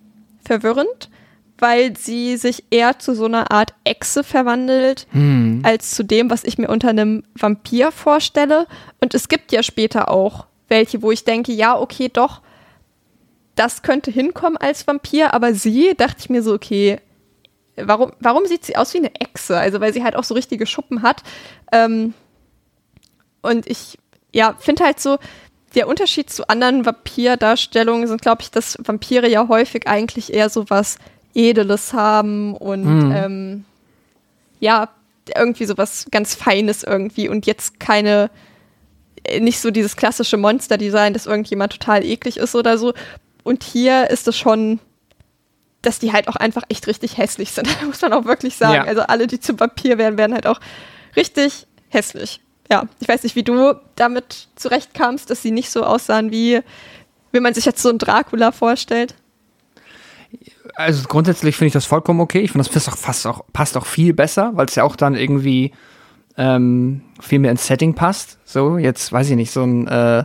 verwirrend, 0.47 1.10
weil 1.59 1.97
sie 1.97 2.36
sich 2.36 2.64
eher 2.70 2.98
zu 2.98 3.14
so 3.14 3.24
einer 3.24 3.51
Art 3.51 3.74
Echse 3.85 4.24
verwandelt, 4.24 5.06
hm. 5.10 5.60
als 5.64 5.93
zu 5.93 6.02
dem, 6.02 6.31
was 6.31 6.44
ich 6.44 6.59
mir 6.59 6.68
unter 6.68 6.89
einem 6.90 7.24
Vampir 7.35 7.93
vorstelle. 7.93 8.66
Und 9.01 9.14
es 9.14 9.28
gibt 9.28 9.52
ja 9.52 9.62
später 9.62 10.10
auch 10.10 10.47
welche, 10.68 11.02
wo 11.02 11.10
ich 11.10 11.24
denke, 11.24 11.52
ja, 11.52 11.78
okay, 11.78 12.10
doch, 12.12 12.43
das 13.55 13.82
könnte 13.82 14.10
hinkommen 14.10 14.56
als 14.59 14.86
Vampir, 14.86 15.32
aber 15.32 15.55
sie, 15.55 15.94
dachte 15.97 16.16
ich 16.20 16.31
mir 16.31 16.43
so, 16.43 16.52
okay, 16.52 17.01
warum, 17.77 18.12
warum 18.20 18.47
sieht 18.47 18.64
sie 18.64 18.77
aus 18.77 18.93
wie 18.94 18.98
eine 18.98 19.14
Echse? 19.14 19.59
Also, 19.59 19.81
weil 19.81 19.93
sie 19.93 20.05
halt 20.05 20.16
auch 20.16 20.24
so 20.24 20.35
richtige 20.35 20.66
Schuppen 20.66 21.02
hat. 21.02 21.23
Ähm, 21.73 22.14
und 23.43 23.66
ich, 23.66 23.98
ja, 24.32 24.55
finde 24.59 24.85
halt 24.85 25.01
so, 25.01 25.18
der 25.77 25.89
Unterschied 25.89 26.31
zu 26.31 26.48
anderen 26.48 26.86
Vampirdarstellungen 26.86 28.09
sind, 28.09 28.23
glaube 28.23 28.43
ich, 28.43 28.51
dass 28.51 28.78
Vampire 28.82 29.28
ja 29.28 29.47
häufig 29.47 29.86
eigentlich 29.86 30.32
eher 30.32 30.48
so 30.48 30.69
was 30.69 30.97
Edeles 31.35 31.93
haben 31.93 32.57
und 32.57 32.85
mhm. 32.85 33.12
ähm, 33.15 33.65
ja, 34.59 34.89
irgendwie 35.36 35.66
so 35.66 35.77
was 35.77 36.07
ganz 36.11 36.35
Feines 36.35 36.82
irgendwie 36.82 37.28
und 37.28 37.44
jetzt 37.47 37.78
keine, 37.78 38.31
äh, 39.24 39.39
nicht 39.40 39.61
so 39.61 39.70
dieses 39.70 39.97
klassische 39.97 40.39
Monster-Design, 40.39 41.12
dass 41.12 41.27
irgendjemand 41.27 41.73
total 41.73 42.05
eklig 42.05 42.39
ist 42.39 42.55
oder 42.55 42.78
so. 42.78 42.94
Und 43.44 43.62
hier 43.62 44.09
ist 44.09 44.27
es 44.28 44.36
schon, 44.39 44.81
dass 45.82 45.98
die 45.98 46.12
halt 46.12 46.28
auch 46.28 46.36
einfach 46.36 46.62
echt 46.70 46.86
richtig 46.86 47.19
hässlich 47.19 47.53
sind, 47.53 47.69
muss 47.86 48.01
man 48.01 48.15
auch 48.15 48.24
wirklich 48.24 48.57
sagen. 48.57 48.74
Ja. 48.77 48.85
Also 48.85 49.03
alle, 49.03 49.27
die 49.27 49.40
zum 49.40 49.61
Vampir 49.61 49.98
werden, 49.98 50.16
werden 50.16 50.32
halt 50.32 50.47
auch 50.47 50.61
richtig 51.16 51.66
hässlich 51.90 52.40
ja, 52.70 52.84
ich 53.01 53.09
weiß 53.09 53.22
nicht, 53.22 53.36
wie 53.36 53.43
du 53.43 53.74
damit 53.94 54.48
zurechtkamst, 54.56 55.30
dass 55.30 55.43
sie 55.43 55.51
nicht 55.51 55.70
so 55.70 55.84
aussahen, 55.84 56.30
wie, 56.30 56.60
wie 57.32 57.40
man 57.40 57.55
sich 57.55 57.64
jetzt 57.64 57.82
so 57.82 57.88
einen 57.88 57.98
Dracula 57.98 58.52
vorstellt. 58.52 59.14
Also 60.74 61.06
grundsätzlich 61.09 61.56
finde 61.56 61.68
ich 61.68 61.72
das 61.72 61.86
vollkommen 61.86 62.20
okay. 62.20 62.40
Ich 62.40 62.52
finde, 62.52 62.68
das 62.68 62.72
passt 62.72 62.88
auch, 62.88 62.97
fast 62.97 63.26
auch, 63.26 63.44
passt 63.52 63.76
auch 63.76 63.86
viel 63.86 64.12
besser, 64.12 64.52
weil 64.55 64.66
es 64.66 64.74
ja 64.74 64.84
auch 64.84 64.97
dann 64.97 65.14
irgendwie 65.14 65.72
ähm, 66.36 67.02
viel 67.20 67.38
mehr 67.38 67.51
ins 67.51 67.66
Setting 67.66 67.94
passt. 67.94 68.38
So, 68.44 68.76
jetzt 68.76 69.12
weiß 69.12 69.30
ich 69.30 69.36
nicht, 69.36 69.52
so 69.52 69.62
ein, 69.62 69.86
äh, 69.86 70.24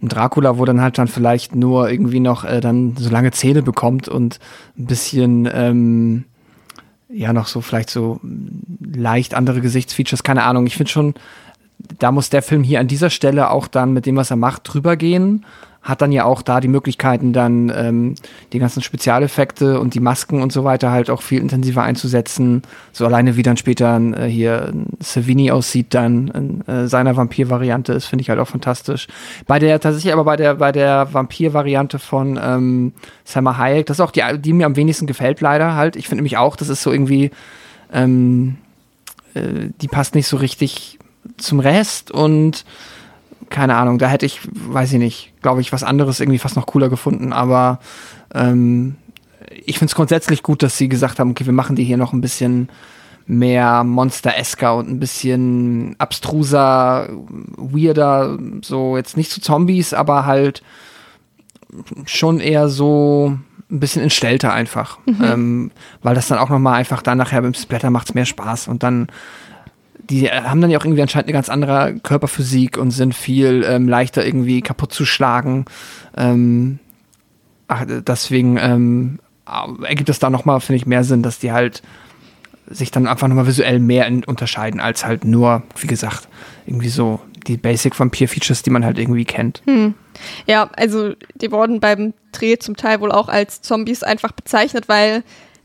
ein 0.00 0.08
Dracula, 0.08 0.58
wo 0.58 0.64
dann 0.64 0.80
halt 0.80 0.98
dann 0.98 1.08
vielleicht 1.08 1.54
nur 1.54 1.90
irgendwie 1.90 2.20
noch 2.20 2.44
äh, 2.44 2.60
dann 2.60 2.96
so 2.96 3.10
lange 3.10 3.32
Zähne 3.32 3.62
bekommt 3.62 4.08
und 4.08 4.38
ein 4.78 4.86
bisschen 4.86 5.48
ähm, 5.52 6.24
ja 7.08 7.32
noch 7.32 7.46
so 7.46 7.60
vielleicht 7.60 7.90
so 7.90 8.20
leicht 8.80 9.34
andere 9.34 9.60
Gesichtsfeatures, 9.60 10.22
keine 10.22 10.44
Ahnung. 10.44 10.66
Ich 10.66 10.76
finde 10.76 10.92
schon, 10.92 11.14
da 11.98 12.12
muss 12.12 12.30
der 12.30 12.42
Film 12.42 12.62
hier 12.62 12.80
an 12.80 12.88
dieser 12.88 13.10
Stelle 13.10 13.50
auch 13.50 13.68
dann 13.68 13.92
mit 13.92 14.06
dem, 14.06 14.16
was 14.16 14.30
er 14.30 14.36
macht, 14.36 14.62
drüber 14.64 14.96
gehen. 14.96 15.44
Hat 15.80 16.02
dann 16.02 16.12
ja 16.12 16.24
auch 16.24 16.42
da 16.42 16.60
die 16.60 16.68
Möglichkeiten, 16.68 17.32
dann 17.32 17.72
ähm, 17.74 18.14
die 18.52 18.58
ganzen 18.58 18.82
Spezialeffekte 18.82 19.80
und 19.80 19.94
die 19.94 20.00
Masken 20.00 20.42
und 20.42 20.52
so 20.52 20.64
weiter 20.64 20.90
halt 20.90 21.08
auch 21.08 21.22
viel 21.22 21.40
intensiver 21.40 21.82
einzusetzen. 21.82 22.62
So 22.92 23.06
alleine 23.06 23.36
wie 23.36 23.42
dann 23.42 23.56
später 23.56 23.98
äh, 23.98 24.26
hier 24.26 24.72
Savini 24.98 25.50
aussieht, 25.50 25.94
dann 25.94 26.28
in 26.28 26.66
äh, 26.66 26.88
seiner 26.88 27.16
Vampir-Variante 27.16 27.92
ist, 27.92 28.06
finde 28.06 28.22
ich 28.22 28.28
halt 28.28 28.40
auch 28.40 28.48
fantastisch. 28.48 29.06
Bei 29.46 29.58
der, 29.58 29.80
tatsächlich 29.80 30.12
aber 30.12 30.24
bei 30.24 30.36
der, 30.36 30.56
bei 30.56 30.72
der 30.72 31.14
Vampir-Variante 31.14 31.98
von 31.98 32.38
ähm, 32.42 32.92
Selma 33.24 33.56
Hayek, 33.56 33.86
das 33.86 33.98
ist 33.98 34.00
auch 34.00 34.10
die, 34.10 34.22
die 34.38 34.52
mir 34.52 34.66
am 34.66 34.76
wenigsten 34.76 35.06
gefällt, 35.06 35.40
leider 35.40 35.74
halt. 35.74 35.96
Ich 35.96 36.08
finde 36.08 36.16
nämlich 36.16 36.36
auch, 36.36 36.56
das 36.56 36.68
ist 36.68 36.82
so 36.82 36.92
irgendwie, 36.92 37.30
ähm, 37.94 38.58
äh, 39.34 39.70
die 39.80 39.88
passt 39.88 40.14
nicht 40.14 40.26
so 40.26 40.36
richtig 40.36 40.97
zum 41.36 41.60
Rest 41.60 42.10
und 42.10 42.64
keine 43.50 43.76
Ahnung, 43.76 43.98
da 43.98 44.08
hätte 44.08 44.26
ich, 44.26 44.40
weiß 44.52 44.92
ich 44.92 44.98
nicht, 44.98 45.32
glaube 45.42 45.60
ich, 45.60 45.72
was 45.72 45.82
anderes 45.82 46.20
irgendwie 46.20 46.38
fast 46.38 46.56
noch 46.56 46.66
cooler 46.66 46.88
gefunden, 46.88 47.32
aber 47.32 47.80
ähm, 48.34 48.96
ich 49.64 49.78
finde 49.78 49.90
es 49.90 49.94
grundsätzlich 49.94 50.42
gut, 50.42 50.62
dass 50.62 50.76
sie 50.76 50.88
gesagt 50.88 51.18
haben, 51.18 51.30
okay, 51.30 51.46
wir 51.46 51.52
machen 51.52 51.76
die 51.76 51.84
hier 51.84 51.96
noch 51.96 52.12
ein 52.12 52.20
bisschen 52.20 52.68
mehr 53.26 53.84
Monster-esker 53.84 54.74
und 54.74 54.88
ein 54.88 55.00
bisschen 55.00 55.94
abstruser, 55.98 57.08
weirder, 57.56 58.38
so 58.62 58.96
jetzt 58.96 59.16
nicht 59.16 59.30
zu 59.30 59.40
Zombies, 59.40 59.92
aber 59.92 60.24
halt 60.24 60.62
schon 62.06 62.40
eher 62.40 62.68
so 62.68 63.38
ein 63.70 63.80
bisschen 63.80 64.02
entstellter 64.02 64.52
einfach, 64.52 64.98
mhm. 65.04 65.22
ähm, 65.22 65.70
weil 66.02 66.14
das 66.14 66.28
dann 66.28 66.38
auch 66.38 66.48
noch 66.48 66.58
mal 66.58 66.74
einfach 66.74 67.02
dann 67.02 67.18
nachher 67.18 67.42
beim 67.42 67.52
Splatter 67.52 67.90
macht's 67.90 68.14
mehr 68.14 68.24
Spaß 68.24 68.68
und 68.68 68.82
dann 68.82 69.08
die 70.10 70.28
haben 70.28 70.60
dann 70.60 70.70
ja 70.70 70.78
auch 70.78 70.84
irgendwie 70.84 71.02
anscheinend 71.02 71.28
eine 71.28 71.34
ganz 71.34 71.48
andere 71.48 71.96
Körperphysik 72.02 72.78
und 72.78 72.90
sind 72.90 73.14
viel 73.14 73.64
ähm, 73.66 73.88
leichter 73.88 74.24
irgendwie 74.24 74.62
kaputt 74.62 74.92
zu 74.92 75.04
schlagen. 75.04 75.66
Ähm, 76.16 76.78
ach, 77.66 77.84
deswegen 77.86 78.56
ähm, 78.58 79.18
ergibt 79.82 80.08
es 80.08 80.18
da 80.18 80.30
nochmal, 80.30 80.60
finde 80.60 80.76
ich, 80.78 80.86
mehr 80.86 81.04
Sinn, 81.04 81.22
dass 81.22 81.38
die 81.38 81.52
halt 81.52 81.82
sich 82.70 82.90
dann 82.90 83.06
einfach 83.06 83.28
nochmal 83.28 83.46
visuell 83.46 83.78
mehr 83.78 84.10
unterscheiden, 84.26 84.80
als 84.80 85.04
halt 85.04 85.24
nur, 85.24 85.62
wie 85.76 85.86
gesagt, 85.86 86.28
irgendwie 86.66 86.88
so 86.88 87.20
die 87.46 87.56
Basic 87.56 87.98
Vampir-Features, 87.98 88.62
die 88.62 88.70
man 88.70 88.84
halt 88.84 88.98
irgendwie 88.98 89.24
kennt. 89.24 89.62
Hm. 89.66 89.94
Ja, 90.46 90.68
also 90.76 91.12
die 91.34 91.50
wurden 91.50 91.80
beim 91.80 92.12
Dreh 92.32 92.58
zum 92.58 92.76
Teil 92.76 93.00
wohl 93.00 93.12
auch 93.12 93.28
als 93.28 93.62
Zombies 93.62 94.02
einfach 94.02 94.32
bezeichnet, 94.32 94.88
weil 94.88 95.22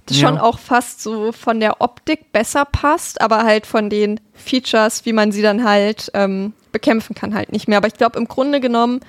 ja. 0.09 0.27
schon 0.27 0.38
auch 0.38 0.59
fast 0.59 1.01
so 1.01 1.31
von 1.31 1.59
der 1.59 1.81
Optik 1.81 2.31
besser 2.31 2.65
passt, 2.65 3.21
aber 3.21 3.43
halt 3.43 3.65
von 3.65 3.89
den 3.89 4.19
Features, 4.34 5.05
wie 5.05 5.13
man 5.13 5.31
sie 5.31 5.41
dann 5.41 5.63
halt 5.63 6.11
ähm, 6.13 6.53
bekämpfen 6.71 7.15
kann, 7.15 7.34
halt 7.34 7.51
nicht 7.51 7.67
mehr. 7.67 7.77
Aber 7.77 7.88
ich 7.88 7.93
glaube, 7.93 8.19
im 8.19 8.27
Grunde 8.27 8.59
genommen 8.59 8.99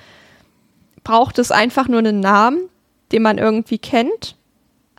braucht 1.03 1.39
es 1.39 1.51
einfach 1.51 1.87
nur 1.87 1.99
einen 1.99 2.19
Namen, 2.19 2.69
den 3.11 3.21
man 3.21 3.37
irgendwie 3.37 3.77
kennt. 3.77 4.35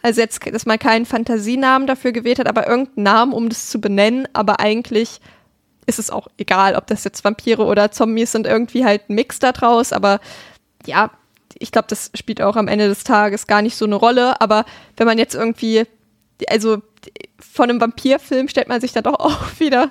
Also 0.02 0.20
jetzt, 0.20 0.40
dass 0.52 0.66
man 0.66 0.78
keinen 0.78 1.06
Fantasienamen 1.06 1.86
dafür 1.86 2.12
gewählt 2.12 2.38
hat, 2.38 2.46
aber 2.46 2.68
irgendeinen 2.68 3.02
Namen, 3.02 3.32
um 3.32 3.48
das 3.48 3.70
zu 3.70 3.80
benennen, 3.80 4.28
aber 4.34 4.60
eigentlich 4.60 5.20
ist 5.86 5.98
es 5.98 6.10
auch 6.10 6.28
egal, 6.36 6.74
ob 6.74 6.86
das 6.86 7.04
jetzt 7.04 7.24
Vampire 7.24 7.64
oder 7.64 7.90
Zombies 7.90 8.32
sind, 8.32 8.46
irgendwie 8.46 8.84
halt 8.84 9.08
ein 9.08 9.14
Mix 9.14 9.38
da 9.38 9.52
draus, 9.52 9.92
aber 9.92 10.20
ja, 10.84 11.10
ich 11.58 11.72
glaube, 11.72 11.88
das 11.88 12.10
spielt 12.14 12.42
auch 12.42 12.56
am 12.56 12.68
Ende 12.68 12.88
des 12.88 13.04
Tages 13.04 13.46
gar 13.46 13.62
nicht 13.62 13.76
so 13.76 13.84
eine 13.84 13.94
Rolle, 13.94 14.40
aber 14.40 14.64
wenn 14.96 15.06
man 15.06 15.18
jetzt 15.18 15.34
irgendwie, 15.34 15.84
also 16.48 16.82
von 17.38 17.70
einem 17.70 17.80
Vampirfilm 17.80 18.48
stellt 18.48 18.68
man 18.68 18.80
sich 18.80 18.92
da 18.92 19.02
doch 19.02 19.14
auch 19.18 19.40
wieder 19.58 19.90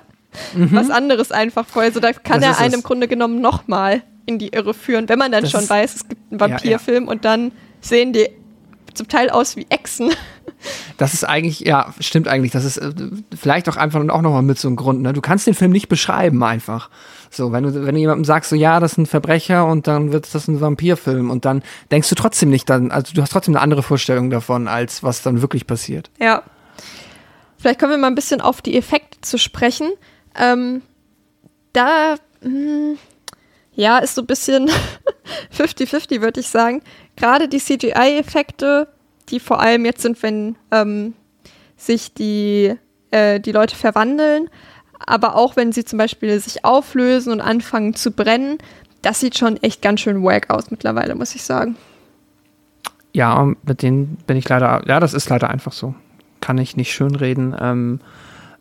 mhm. 0.54 0.72
was 0.72 0.90
anderes 0.90 1.32
einfach 1.32 1.66
vor. 1.66 1.82
Also 1.82 2.00
da 2.00 2.12
kann 2.12 2.40
das 2.40 2.58
er 2.58 2.64
einen 2.64 2.74
im 2.74 2.82
Grunde 2.82 3.08
genommen 3.08 3.40
nochmal 3.40 4.02
in 4.26 4.38
die 4.38 4.48
Irre 4.48 4.74
führen, 4.74 5.08
wenn 5.08 5.18
man 5.18 5.30
dann 5.30 5.42
das 5.42 5.52
schon 5.52 5.68
weiß, 5.68 5.94
es 5.94 6.08
gibt 6.08 6.20
einen 6.30 6.40
Vampirfilm 6.40 7.04
ja, 7.04 7.06
ja. 7.06 7.12
und 7.12 7.24
dann 7.24 7.52
sehen 7.80 8.12
die 8.12 8.28
zum 8.94 9.08
Teil 9.08 9.30
aus 9.30 9.56
wie 9.56 9.66
Echsen. 9.68 10.10
Das 10.96 11.12
ist 11.12 11.22
eigentlich, 11.22 11.60
ja, 11.60 11.94
stimmt 12.00 12.28
eigentlich. 12.28 12.50
Das 12.50 12.64
ist 12.64 12.78
äh, 12.78 12.90
vielleicht 13.38 13.68
auch 13.68 13.76
einfach 13.76 14.00
auch 14.00 14.22
nochmal 14.22 14.42
mit 14.42 14.58
so 14.58 14.68
einem 14.68 14.76
Grund. 14.76 15.02
Ne? 15.02 15.12
Du 15.12 15.20
kannst 15.20 15.46
den 15.46 15.52
Film 15.54 15.70
nicht 15.70 15.88
beschreiben 15.88 16.42
einfach. 16.42 16.88
So, 17.30 17.52
wenn 17.52 17.64
du, 17.64 17.86
wenn 17.86 17.94
du 17.94 18.00
jemandem 18.00 18.24
sagst, 18.24 18.50
so 18.50 18.56
ja, 18.56 18.80
das 18.80 18.92
ist 18.92 18.98
ein 18.98 19.06
Verbrecher 19.06 19.66
und 19.66 19.86
dann 19.86 20.12
wird 20.12 20.32
das 20.34 20.48
ein 20.48 20.60
Vampirfilm 20.60 21.30
und 21.30 21.44
dann 21.44 21.62
denkst 21.90 22.08
du 22.08 22.14
trotzdem 22.14 22.50
nicht 22.50 22.68
dann, 22.70 22.90
also 22.90 23.12
du 23.14 23.22
hast 23.22 23.32
trotzdem 23.32 23.54
eine 23.54 23.62
andere 23.62 23.82
Vorstellung 23.82 24.30
davon, 24.30 24.68
als 24.68 25.02
was 25.02 25.22
dann 25.22 25.42
wirklich 25.42 25.66
passiert. 25.66 26.10
Ja. 26.20 26.42
Vielleicht 27.58 27.80
kommen 27.80 27.92
wir 27.92 27.98
mal 27.98 28.08
ein 28.08 28.14
bisschen 28.14 28.40
auf 28.40 28.62
die 28.62 28.76
Effekte 28.76 29.20
zu 29.22 29.38
sprechen. 29.38 29.90
Ähm, 30.38 30.82
da, 31.72 32.16
mh, 32.42 32.50
hm, 32.50 32.98
ja, 33.76 33.98
ist 33.98 34.14
so 34.14 34.22
ein 34.22 34.26
bisschen 34.26 34.70
50-50, 35.56 36.20
würde 36.20 36.40
ich 36.40 36.48
sagen. 36.48 36.82
Gerade 37.16 37.48
die 37.48 37.58
CGI-Effekte, 37.58 38.88
die 39.28 39.40
vor 39.40 39.60
allem 39.60 39.84
jetzt 39.84 40.02
sind, 40.02 40.22
wenn 40.22 40.56
ähm, 40.70 41.14
sich 41.76 42.14
die, 42.14 42.74
äh, 43.10 43.38
die 43.38 43.52
Leute 43.52 43.76
verwandeln, 43.76 44.48
aber 45.04 45.36
auch 45.36 45.56
wenn 45.56 45.72
sie 45.72 45.84
zum 45.84 45.98
Beispiel 45.98 46.38
sich 46.40 46.64
auflösen 46.64 47.32
und 47.32 47.40
anfangen 47.40 47.94
zu 47.94 48.10
brennen, 48.10 48.58
das 49.02 49.20
sieht 49.20 49.38
schon 49.38 49.56
echt 49.58 49.82
ganz 49.82 50.00
schön 50.00 50.22
wack 50.22 50.50
aus 50.50 50.70
mittlerweile, 50.70 51.14
muss 51.14 51.34
ich 51.34 51.42
sagen. 51.42 51.76
Ja, 53.12 53.52
mit 53.62 53.82
denen 53.82 54.18
bin 54.26 54.36
ich 54.36 54.48
leider, 54.48 54.82
ja, 54.86 55.00
das 55.00 55.14
ist 55.14 55.28
leider 55.28 55.48
einfach 55.48 55.72
so. 55.72 55.94
Kann 56.40 56.58
ich 56.58 56.76
nicht 56.76 56.92
schönreden. 56.92 57.56
Ähm, 57.58 58.00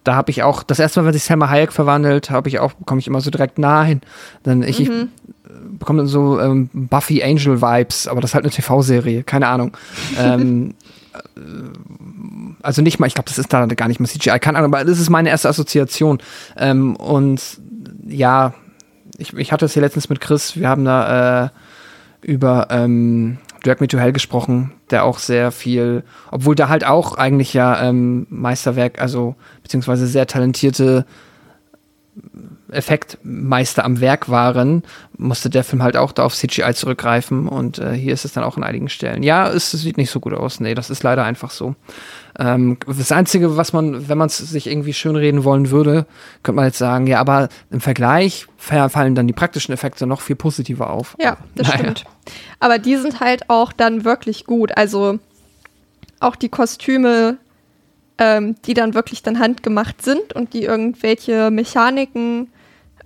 da 0.06 0.16
habe 0.16 0.32
ich 0.32 0.44
auch, 0.44 0.64
das 0.64 0.80
erste 0.80 1.02
Mal, 1.02 1.08
wenn 1.08 1.14
sich 1.14 1.24
Selma 1.24 1.50
Hayek 1.50 1.74
verwandelt, 1.74 2.30
habe 2.30 2.48
ich 2.48 2.60
auch, 2.60 2.74
bekomme 2.74 3.00
ich 3.00 3.08
immer 3.08 3.22
so 3.22 3.32
direkt 3.32 3.58
nein. 3.58 4.02
Dann 4.44 4.64
ich, 4.64 4.88
mhm. 4.88 5.10
Ich 5.72 5.80
bekomme 5.80 6.00
dann 6.00 6.08
so 6.08 6.40
ähm, 6.40 6.70
Buffy 6.74 7.24
Angel 7.24 7.62
Vibes, 7.62 8.08
aber 8.08 8.22
das 8.22 8.32
ist 8.32 8.36
halt 8.36 8.46
eine 8.46 8.52
TV-Serie, 8.52 9.24
keine 9.24 9.48
Ahnung. 9.48 9.76
ähm, 10.20 10.74
äh, 11.14 11.40
also 12.62 12.82
nicht 12.82 13.00
mal, 13.00 13.08
ich 13.08 13.14
glaube, 13.14 13.30
das 13.30 13.38
ist 13.38 13.52
da 13.54 13.66
gar 13.66 13.88
nicht 13.88 14.00
mehr 14.00 14.10
CGI, 14.10 14.40
keine 14.40 14.58
Ahnung, 14.58 14.74
aber 14.74 14.84
das 14.84 15.00
ist 15.00 15.10
meine 15.10 15.30
erste 15.30 15.50
Assoziation. 15.50 16.20
Ähm, 16.58 16.96
und 16.96 17.42
ja, 18.08 18.54
ich, 19.18 19.34
ich 19.34 19.52
hatte 19.52 19.66
es 19.66 19.74
hier 19.74 19.82
letztens 19.82 20.10
mit 20.10 20.22
Chris, 20.22 20.56
wir 20.58 20.68
haben 20.68 20.86
da 20.86 21.46
äh, 21.46 21.50
über 22.22 22.68
ähm, 22.72 23.38
Drag 23.64 23.80
Me 23.80 23.88
to 23.88 23.98
Hell 23.98 24.14
gesprochen, 24.14 24.72
der 24.92 25.04
auch 25.04 25.20
sehr 25.20 25.52
viel, 25.52 26.04
obwohl 26.32 26.56
da 26.56 26.70
halt 26.70 26.86
auch 26.86 27.18
eigentlich 27.18 27.54
ja 27.54 27.82
ähm, 27.82 28.28
Meisterwerk, 28.30 29.02
also 29.02 29.36
beziehungsweise 29.64 30.08
sehr 30.08 30.28
talentierte 30.28 31.06
Effektmeister 32.76 33.84
am 33.84 34.02
Werk 34.02 34.30
waren, 34.30 34.84
musste 35.18 35.50
der 35.50 35.64
Film 35.64 35.82
halt 35.82 35.98
auch 35.98 36.12
da 36.12 36.24
auf 36.24 36.36
CGI 36.36 36.74
zurückgreifen 36.74 37.48
und 37.48 37.80
äh, 37.80 37.94
hier 37.94 38.14
ist 38.14 38.26
es 38.26 38.34
dann 38.34 38.44
auch 38.44 38.58
an 38.58 38.64
einigen 38.64 38.90
Stellen. 38.90 39.24
Ja, 39.24 39.50
es, 39.50 39.74
es, 39.74 39.82
sieht 39.82 39.98
nicht 39.98 40.12
so 40.12 40.20
gut 40.20 40.34
aus. 40.34 40.60
Nee, 40.60 40.76
das 40.76 40.90
ist 40.90 41.04
leider 41.04 41.24
einfach 41.24 41.52
so. 41.52 41.76
Ähm, 42.38 42.78
das 42.86 43.12
Einzige, 43.12 43.58
was 43.58 43.74
man, 43.74 44.10
wenn 44.10 44.18
man 44.18 44.28
es 44.28 44.38
sich 44.38 44.68
irgendwie 44.68 44.94
schönreden 44.94 45.44
wollen 45.44 45.72
würde, 45.72 46.06
könnte 46.44 46.58
man 46.58 46.66
jetzt 46.66 46.78
sagen, 46.78 47.08
ja, 47.08 47.20
aber 47.20 47.50
im 47.72 47.82
Vergleich 47.82 48.48
fallen 48.58 49.16
dann 49.16 49.28
die 49.28 49.34
praktischen 49.34 49.74
Effekte 49.74 50.06
noch 50.06 50.22
viel 50.22 50.36
positiver 50.36 50.90
auf. 50.90 51.16
Ja, 51.20 51.38
das 51.56 51.68
naja. 51.68 51.80
stimmt. 51.80 52.06
Aber 52.60 52.80
die 52.80 52.98
sind 52.98 53.20
halt 53.20 53.50
auch 53.50 53.72
dann 53.72 54.04
wirklich 54.04 54.46
gut. 54.46 54.76
Also 54.78 55.20
auch 56.20 56.36
die 56.36 56.50
Kostüme, 56.50 57.38
ähm, 58.18 58.56
die 58.66 58.74
dann 58.74 58.94
wirklich 58.94 59.24
dann 59.24 59.40
handgemacht 59.40 60.02
sind 60.02 60.34
und 60.34 60.54
die 60.54 60.64
irgendwelche 60.64 61.52
Mechaniken 61.52 62.50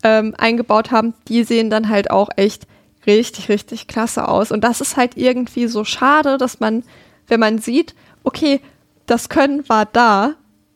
ähm, 0.04 0.34
eingebaut 0.38 0.92
haben, 0.92 1.14
die 1.28 1.44
sehen 1.44 1.70
dann 1.70 1.90
halt 1.90 2.12
auch 2.12 2.30
echt 2.36 2.68
richtig, 3.06 3.50
richtig 3.50 3.88
klasse 3.88 4.28
aus. 4.28 4.52
Und 4.52 4.64
das 4.64 4.82
ist 4.82 4.98
halt 4.98 5.18
irgendwie 5.18 5.68
so 5.68 5.84
schade, 5.84 6.38
dass 6.38 6.60
man, 6.60 6.84
wenn 7.28 7.40
man 7.40 7.60
sieht, 7.60 7.96
okay, 8.24 8.62
das 9.06 9.30
Können 9.30 9.68
war 9.68 9.86
da, 9.86 10.36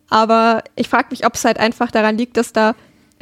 aber 0.09 0.63
ich 0.75 0.89
frage 0.89 1.07
mich, 1.11 1.25
ob 1.25 1.35
es 1.35 1.45
halt 1.45 1.59
einfach 1.59 1.91
daran 1.91 2.17
liegt, 2.17 2.37
dass 2.37 2.53
da 2.53 2.75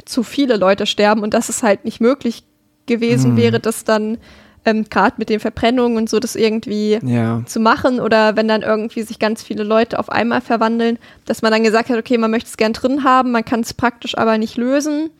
zu 0.04 0.22
viele 0.22 0.56
Leute 0.56 0.86
sterben 0.86 1.22
und 1.22 1.34
dass 1.34 1.48
es 1.48 1.62
halt 1.62 1.84
nicht 1.84 2.00
möglich 2.00 2.44
gewesen 2.86 3.32
hm. 3.32 3.36
wäre, 3.36 3.60
dass 3.60 3.84
dann 3.84 4.18
ähm, 4.64 4.84
gerade 4.88 5.16
mit 5.18 5.28
den 5.28 5.40
Verbrennungen 5.40 5.96
und 5.96 6.08
so 6.08 6.20
das 6.20 6.36
irgendwie 6.36 6.98
ja. 7.02 7.42
zu 7.46 7.60
machen 7.60 8.00
oder 8.00 8.36
wenn 8.36 8.48
dann 8.48 8.62
irgendwie 8.62 9.02
sich 9.02 9.18
ganz 9.18 9.42
viele 9.42 9.64
Leute 9.64 9.98
auf 9.98 10.08
einmal 10.08 10.40
verwandeln, 10.40 10.98
dass 11.24 11.42
man 11.42 11.52
dann 11.52 11.64
gesagt 11.64 11.90
hat, 11.90 11.98
okay, 11.98 12.18
man 12.18 12.30
möchte 12.30 12.48
es 12.48 12.56
gern 12.56 12.72
drin 12.72 13.04
haben, 13.04 13.32
man 13.32 13.44
kann 13.44 13.60
es 13.60 13.74
praktisch 13.74 14.16
aber 14.16 14.38
nicht 14.38 14.56
lösen 14.56 15.10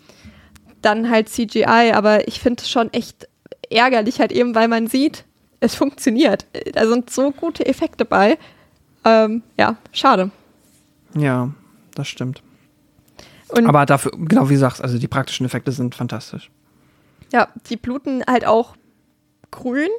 dann 0.82 1.10
halt 1.10 1.28
CGI, 1.28 1.92
aber 1.94 2.28
ich 2.28 2.40
finde 2.40 2.62
es 2.62 2.70
schon 2.70 2.92
echt 2.92 3.28
ärgerlich, 3.70 4.20
halt 4.20 4.32
eben, 4.32 4.54
weil 4.54 4.68
man 4.68 4.86
sieht, 4.86 5.24
es 5.60 5.74
funktioniert. 5.74 6.46
Da 6.72 6.86
sind 6.86 7.10
so 7.10 7.30
gute 7.30 7.64
Effekte 7.66 8.04
bei. 8.04 8.38
Ähm, 9.04 9.42
ja, 9.56 9.76
schade. 9.92 10.30
Ja, 11.16 11.50
das 11.94 12.08
stimmt. 12.08 12.42
Und 13.48 13.66
aber 13.66 13.86
dafür, 13.86 14.12
genau 14.16 14.48
wie 14.48 14.54
du 14.54 14.60
sagst, 14.60 14.82
also 14.82 14.98
die 14.98 15.08
praktischen 15.08 15.46
Effekte 15.46 15.72
sind 15.72 15.94
fantastisch. 15.94 16.50
Ja, 17.32 17.48
die 17.68 17.76
bluten 17.76 18.22
halt 18.26 18.46
auch 18.46 18.76
grün. 19.50 19.90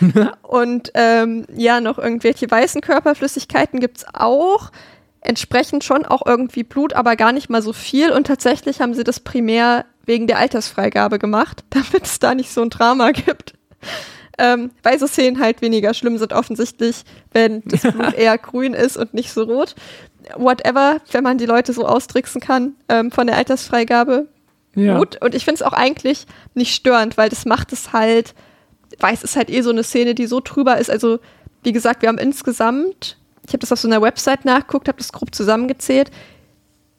und 0.42 0.90
ähm, 0.94 1.46
ja, 1.54 1.80
noch 1.80 1.98
irgendwelche 1.98 2.50
weißen 2.50 2.80
Körperflüssigkeiten 2.80 3.80
gibt 3.80 3.98
es 3.98 4.06
auch 4.12 4.70
entsprechend 5.20 5.84
schon 5.84 6.04
auch 6.04 6.22
irgendwie 6.24 6.62
Blut, 6.62 6.94
aber 6.94 7.16
gar 7.16 7.32
nicht 7.32 7.50
mal 7.50 7.62
so 7.62 7.72
viel. 7.72 8.12
Und 8.12 8.26
tatsächlich 8.26 8.80
haben 8.80 8.94
sie 8.94 9.04
das 9.04 9.20
primär 9.20 9.84
wegen 10.06 10.26
der 10.26 10.38
Altersfreigabe 10.38 11.18
gemacht, 11.18 11.64
damit 11.70 12.04
es 12.04 12.18
da 12.18 12.34
nicht 12.34 12.52
so 12.52 12.62
ein 12.62 12.70
Drama 12.70 13.12
gibt. 13.12 13.54
Ähm, 14.38 14.70
weil 14.82 14.98
so 14.98 15.06
Szenen 15.06 15.40
halt 15.40 15.60
weniger 15.60 15.92
schlimm 15.92 16.16
sind 16.16 16.32
offensichtlich, 16.32 17.04
wenn 17.32 17.62
das 17.66 17.82
Blut 17.92 18.14
eher 18.14 18.38
grün 18.38 18.74
ist 18.74 18.96
und 18.96 19.12
nicht 19.12 19.32
so 19.32 19.42
rot. 19.42 19.74
Whatever, 20.36 20.98
wenn 21.12 21.24
man 21.24 21.38
die 21.38 21.46
Leute 21.46 21.72
so 21.72 21.86
austricksen 21.86 22.40
kann 22.40 22.74
ähm, 22.88 23.10
von 23.10 23.26
der 23.26 23.36
Altersfreigabe. 23.36 24.28
Ja. 24.74 24.98
Gut. 24.98 25.20
Und 25.20 25.34
ich 25.34 25.44
finde 25.44 25.56
es 25.56 25.62
auch 25.62 25.72
eigentlich 25.72 26.26
nicht 26.54 26.74
störend, 26.74 27.16
weil 27.16 27.28
das 27.28 27.44
macht 27.44 27.72
es 27.72 27.92
halt, 27.92 28.34
weiß, 28.98 29.22
ist 29.24 29.36
halt 29.36 29.50
eh 29.50 29.62
so 29.62 29.70
eine 29.70 29.82
Szene, 29.82 30.14
die 30.14 30.26
so 30.26 30.40
drüber 30.40 30.78
ist. 30.78 30.90
Also, 30.90 31.18
wie 31.62 31.72
gesagt, 31.72 32.02
wir 32.02 32.08
haben 32.08 32.18
insgesamt 32.18 33.18
ich 33.46 33.52
habe 33.52 33.58
das 33.58 33.72
auf 33.72 33.80
so 33.80 33.88
einer 33.88 34.02
Website 34.02 34.44
nachgeguckt, 34.44 34.88
habe 34.88 34.98
das 34.98 35.12
grob 35.12 35.34
zusammengezählt, 35.34 36.10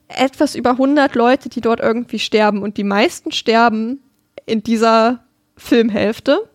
etwas 0.08 0.56
über 0.56 0.72
100 0.72 1.16
Leute, 1.16 1.50
die 1.50 1.62
dort 1.62 1.80
irgendwie 1.80 2.20
sterben 2.20 2.64
und 2.64 2.78
die 2.78 2.84
meisten 2.84 3.32
sterben 3.32 4.02
in 4.46 4.64
dieser 4.64 5.24
Filmhälfte. 5.56 6.50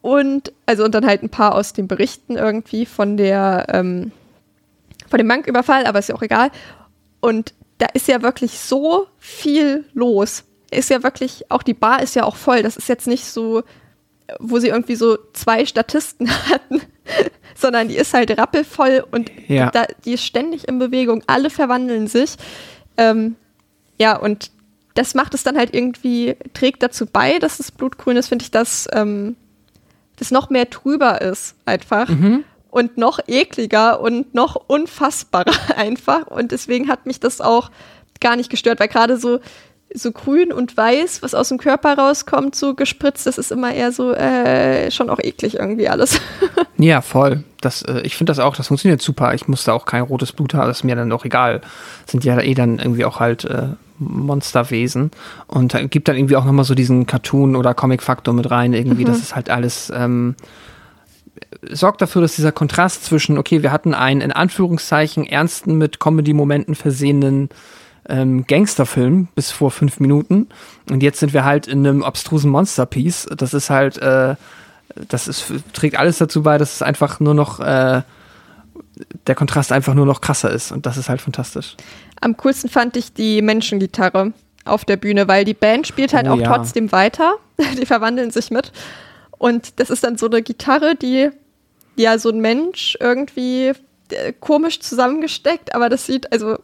Und, 0.00 0.52
also, 0.66 0.84
und 0.84 0.94
dann 0.94 1.06
halt 1.06 1.22
ein 1.22 1.30
paar 1.30 1.54
aus 1.54 1.72
den 1.72 1.86
Berichten 1.86 2.36
irgendwie 2.36 2.86
von 2.86 3.16
der, 3.16 3.66
ähm, 3.68 4.10
von 5.08 5.18
dem 5.18 5.28
Banküberfall, 5.28 5.86
aber 5.86 6.00
ist 6.00 6.08
ja 6.08 6.16
auch 6.16 6.22
egal. 6.22 6.50
Und 7.20 7.54
da 7.78 7.86
ist 7.94 8.08
ja 8.08 8.22
wirklich 8.22 8.58
so 8.58 9.06
viel 9.18 9.84
los. 9.94 10.44
Ist 10.70 10.90
ja 10.90 11.02
wirklich, 11.02 11.50
auch 11.50 11.62
die 11.62 11.74
Bar 11.74 12.02
ist 12.02 12.16
ja 12.16 12.24
auch 12.24 12.36
voll. 12.36 12.62
Das 12.62 12.76
ist 12.76 12.88
jetzt 12.88 13.06
nicht 13.06 13.26
so, 13.26 13.62
wo 14.38 14.58
sie 14.58 14.68
irgendwie 14.68 14.96
so 14.96 15.18
zwei 15.32 15.66
Statisten 15.66 16.28
hatten, 16.50 16.80
sondern 17.54 17.88
die 17.88 17.96
ist 17.96 18.14
halt 18.14 18.36
rappelvoll 18.38 19.04
und 19.10 19.30
ja. 19.48 19.70
da, 19.70 19.86
die 20.04 20.12
ist 20.12 20.24
ständig 20.24 20.68
in 20.68 20.78
Bewegung. 20.78 21.22
Alle 21.26 21.50
verwandeln 21.50 22.06
sich. 22.06 22.36
Ähm, 22.96 23.36
ja, 23.98 24.16
und 24.16 24.50
das 24.94 25.14
macht 25.14 25.34
es 25.34 25.42
dann 25.42 25.56
halt 25.56 25.74
irgendwie, 25.74 26.36
trägt 26.54 26.82
dazu 26.82 27.06
bei, 27.06 27.38
dass 27.38 27.60
es 27.60 27.70
blutgrün 27.70 28.16
ist, 28.16 28.28
finde 28.28 28.44
ich, 28.44 28.50
dass 28.50 28.88
ähm, 28.92 29.36
das 30.16 30.30
noch 30.30 30.50
mehr 30.50 30.68
trüber 30.70 31.20
ist 31.20 31.56
einfach. 31.64 32.08
Mhm. 32.08 32.44
Und 32.70 32.96
noch 32.96 33.20
ekliger 33.26 34.00
und 34.00 34.34
noch 34.34 34.56
unfassbarer 34.56 35.52
einfach. 35.76 36.26
Und 36.28 36.52
deswegen 36.52 36.88
hat 36.88 37.04
mich 37.04 37.20
das 37.20 37.42
auch 37.42 37.70
gar 38.20 38.36
nicht 38.36 38.48
gestört, 38.48 38.80
weil 38.80 38.88
gerade 38.88 39.18
so 39.18 39.40
so 39.94 40.12
grün 40.12 40.52
und 40.52 40.76
weiß, 40.76 41.22
was 41.22 41.34
aus 41.34 41.48
dem 41.48 41.58
Körper 41.58 41.96
rauskommt, 41.96 42.54
so 42.54 42.74
gespritzt, 42.74 43.26
das 43.26 43.38
ist 43.38 43.52
immer 43.52 43.74
eher 43.74 43.92
so 43.92 44.12
äh, 44.12 44.90
schon 44.90 45.10
auch 45.10 45.18
eklig 45.18 45.58
irgendwie 45.58 45.88
alles. 45.88 46.20
ja, 46.78 47.00
voll. 47.00 47.44
Das, 47.60 47.82
äh, 47.82 48.00
ich 48.02 48.16
finde 48.16 48.30
das 48.30 48.38
auch, 48.38 48.56
das 48.56 48.68
funktioniert 48.68 49.02
super. 49.02 49.34
Ich 49.34 49.48
musste 49.48 49.72
auch 49.72 49.84
kein 49.84 50.02
rotes 50.02 50.32
Blut 50.32 50.54
haben, 50.54 50.68
das 50.68 50.78
ist 50.78 50.84
mir 50.84 50.96
dann 50.96 51.12
auch 51.12 51.24
egal. 51.24 51.60
sind 52.06 52.24
ja 52.24 52.40
eh 52.40 52.54
dann 52.54 52.78
irgendwie 52.78 53.04
auch 53.04 53.20
halt 53.20 53.44
äh, 53.44 53.68
Monsterwesen. 53.98 55.10
Und 55.46 55.74
da 55.74 55.82
gibt 55.82 56.08
dann 56.08 56.16
irgendwie 56.16 56.36
auch 56.36 56.44
nochmal 56.44 56.64
so 56.64 56.74
diesen 56.74 57.06
Cartoon- 57.06 57.56
oder 57.56 57.74
Comic-Faktor 57.74 58.34
mit 58.34 58.50
rein, 58.50 58.72
irgendwie. 58.72 59.02
Mhm. 59.02 59.08
Das 59.08 59.18
ist 59.18 59.34
halt 59.34 59.50
alles. 59.50 59.92
Ähm, 59.94 60.34
sorgt 61.70 62.02
dafür, 62.02 62.22
dass 62.22 62.36
dieser 62.36 62.52
Kontrast 62.52 63.04
zwischen, 63.04 63.38
okay, 63.38 63.62
wir 63.62 63.72
hatten 63.72 63.94
einen 63.94 64.20
in 64.20 64.32
Anführungszeichen 64.32 65.24
ernsten 65.24 65.78
mit 65.78 66.00
Comedy-Momenten 66.00 66.74
versehenen 66.74 67.50
ähm, 68.08 68.46
Gangsterfilm 68.46 69.28
bis 69.34 69.50
vor 69.50 69.70
fünf 69.70 70.00
Minuten. 70.00 70.48
Und 70.90 71.02
jetzt 71.02 71.20
sind 71.20 71.32
wir 71.32 71.44
halt 71.44 71.66
in 71.66 71.86
einem 71.86 72.02
abstrusen 72.02 72.50
Monsterpiece. 72.50 73.28
Das 73.36 73.54
ist 73.54 73.70
halt, 73.70 73.98
äh, 73.98 74.36
das 75.08 75.28
ist, 75.28 75.52
trägt 75.72 75.98
alles 75.98 76.18
dazu 76.18 76.42
bei, 76.42 76.58
dass 76.58 76.74
es 76.74 76.82
einfach 76.82 77.20
nur 77.20 77.34
noch, 77.34 77.60
äh, 77.60 78.02
der 79.26 79.34
Kontrast 79.34 79.72
einfach 79.72 79.94
nur 79.94 80.06
noch 80.06 80.20
krasser 80.20 80.50
ist. 80.50 80.72
Und 80.72 80.86
das 80.86 80.96
ist 80.96 81.08
halt 81.08 81.20
fantastisch. 81.20 81.76
Am 82.20 82.36
coolsten 82.36 82.68
fand 82.68 82.96
ich 82.96 83.12
die 83.12 83.42
Menschengitarre 83.42 84.32
auf 84.64 84.84
der 84.84 84.96
Bühne, 84.96 85.28
weil 85.28 85.44
die 85.44 85.54
Band 85.54 85.86
spielt 85.86 86.12
halt 86.12 86.26
Oh 86.28 86.32
auch 86.32 86.38
ja. 86.38 86.54
trotzdem 86.54 86.92
weiter. 86.92 87.36
Die 87.80 87.86
verwandeln 87.86 88.30
sich 88.30 88.50
mit. 88.50 88.72
Und 89.38 89.80
das 89.80 89.90
ist 89.90 90.04
dann 90.04 90.16
so 90.16 90.26
eine 90.26 90.42
Gitarre, 90.42 90.94
die 90.94 91.30
ja 91.96 92.18
so 92.18 92.30
ein 92.30 92.40
Mensch 92.40 92.96
irgendwie 93.00 93.72
äh, 94.10 94.32
komisch 94.38 94.80
zusammengesteckt, 94.80 95.74
aber 95.74 95.88
das 95.88 96.06
sieht, 96.06 96.32
also 96.32 96.58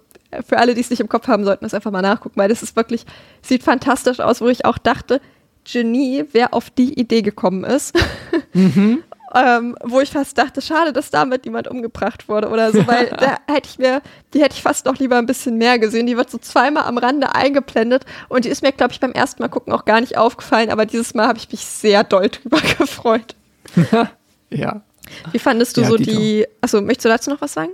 für 0.46 0.58
alle, 0.58 0.74
die 0.74 0.80
es 0.80 0.90
nicht 0.90 1.00
im 1.00 1.08
Kopf 1.08 1.28
haben, 1.28 1.44
sollten 1.44 1.64
das 1.64 1.74
einfach 1.74 1.90
mal 1.90 2.02
nachgucken, 2.02 2.38
weil 2.38 2.48
das 2.48 2.62
ist 2.62 2.76
wirklich, 2.76 3.06
sieht 3.42 3.62
fantastisch 3.62 4.20
aus, 4.20 4.40
wo 4.40 4.48
ich 4.48 4.64
auch 4.64 4.78
dachte, 4.78 5.20
Genie, 5.70 6.24
wer 6.32 6.54
auf 6.54 6.70
die 6.70 6.98
Idee 6.98 7.22
gekommen 7.22 7.64
ist. 7.64 7.94
ähm, 9.34 9.76
wo 9.82 10.00
ich 10.00 10.10
fast 10.10 10.38
dachte, 10.38 10.62
schade, 10.62 10.92
dass 10.92 11.10
damit 11.10 11.44
niemand 11.44 11.68
umgebracht 11.68 12.28
wurde 12.28 12.48
oder 12.48 12.72
so, 12.72 12.86
weil 12.86 13.06
da 13.18 13.36
hätte 13.46 13.68
ich 13.68 13.78
mir, 13.78 14.00
die 14.32 14.42
hätte 14.42 14.54
ich 14.54 14.62
fast 14.62 14.86
noch 14.86 14.98
lieber 14.98 15.18
ein 15.18 15.26
bisschen 15.26 15.58
mehr 15.58 15.78
gesehen. 15.78 16.06
Die 16.06 16.16
wird 16.16 16.30
so 16.30 16.38
zweimal 16.38 16.84
am 16.84 16.98
Rande 16.98 17.34
eingeblendet 17.34 18.04
und 18.28 18.44
die 18.44 18.48
ist 18.48 18.62
mir, 18.62 18.72
glaube 18.72 18.92
ich, 18.92 19.00
beim 19.00 19.12
ersten 19.12 19.42
Mal 19.42 19.48
gucken 19.48 19.72
auch 19.72 19.84
gar 19.84 20.00
nicht 20.00 20.16
aufgefallen, 20.16 20.70
aber 20.70 20.86
dieses 20.86 21.14
Mal 21.14 21.28
habe 21.28 21.38
ich 21.38 21.50
mich 21.50 21.60
sehr 21.60 22.04
doll 22.04 22.28
drüber 22.28 22.60
gefreut. 22.78 23.34
Ja. 24.50 24.82
Wie 25.32 25.38
fandest 25.38 25.76
du 25.76 25.82
Ja, 25.82 25.88
so 25.88 25.96
Dito. 25.96 26.10
die, 26.10 26.46
achso, 26.60 26.80
möchtest 26.80 27.04
du 27.04 27.08
dazu 27.10 27.30
noch 27.30 27.40
was 27.40 27.52
sagen? 27.52 27.72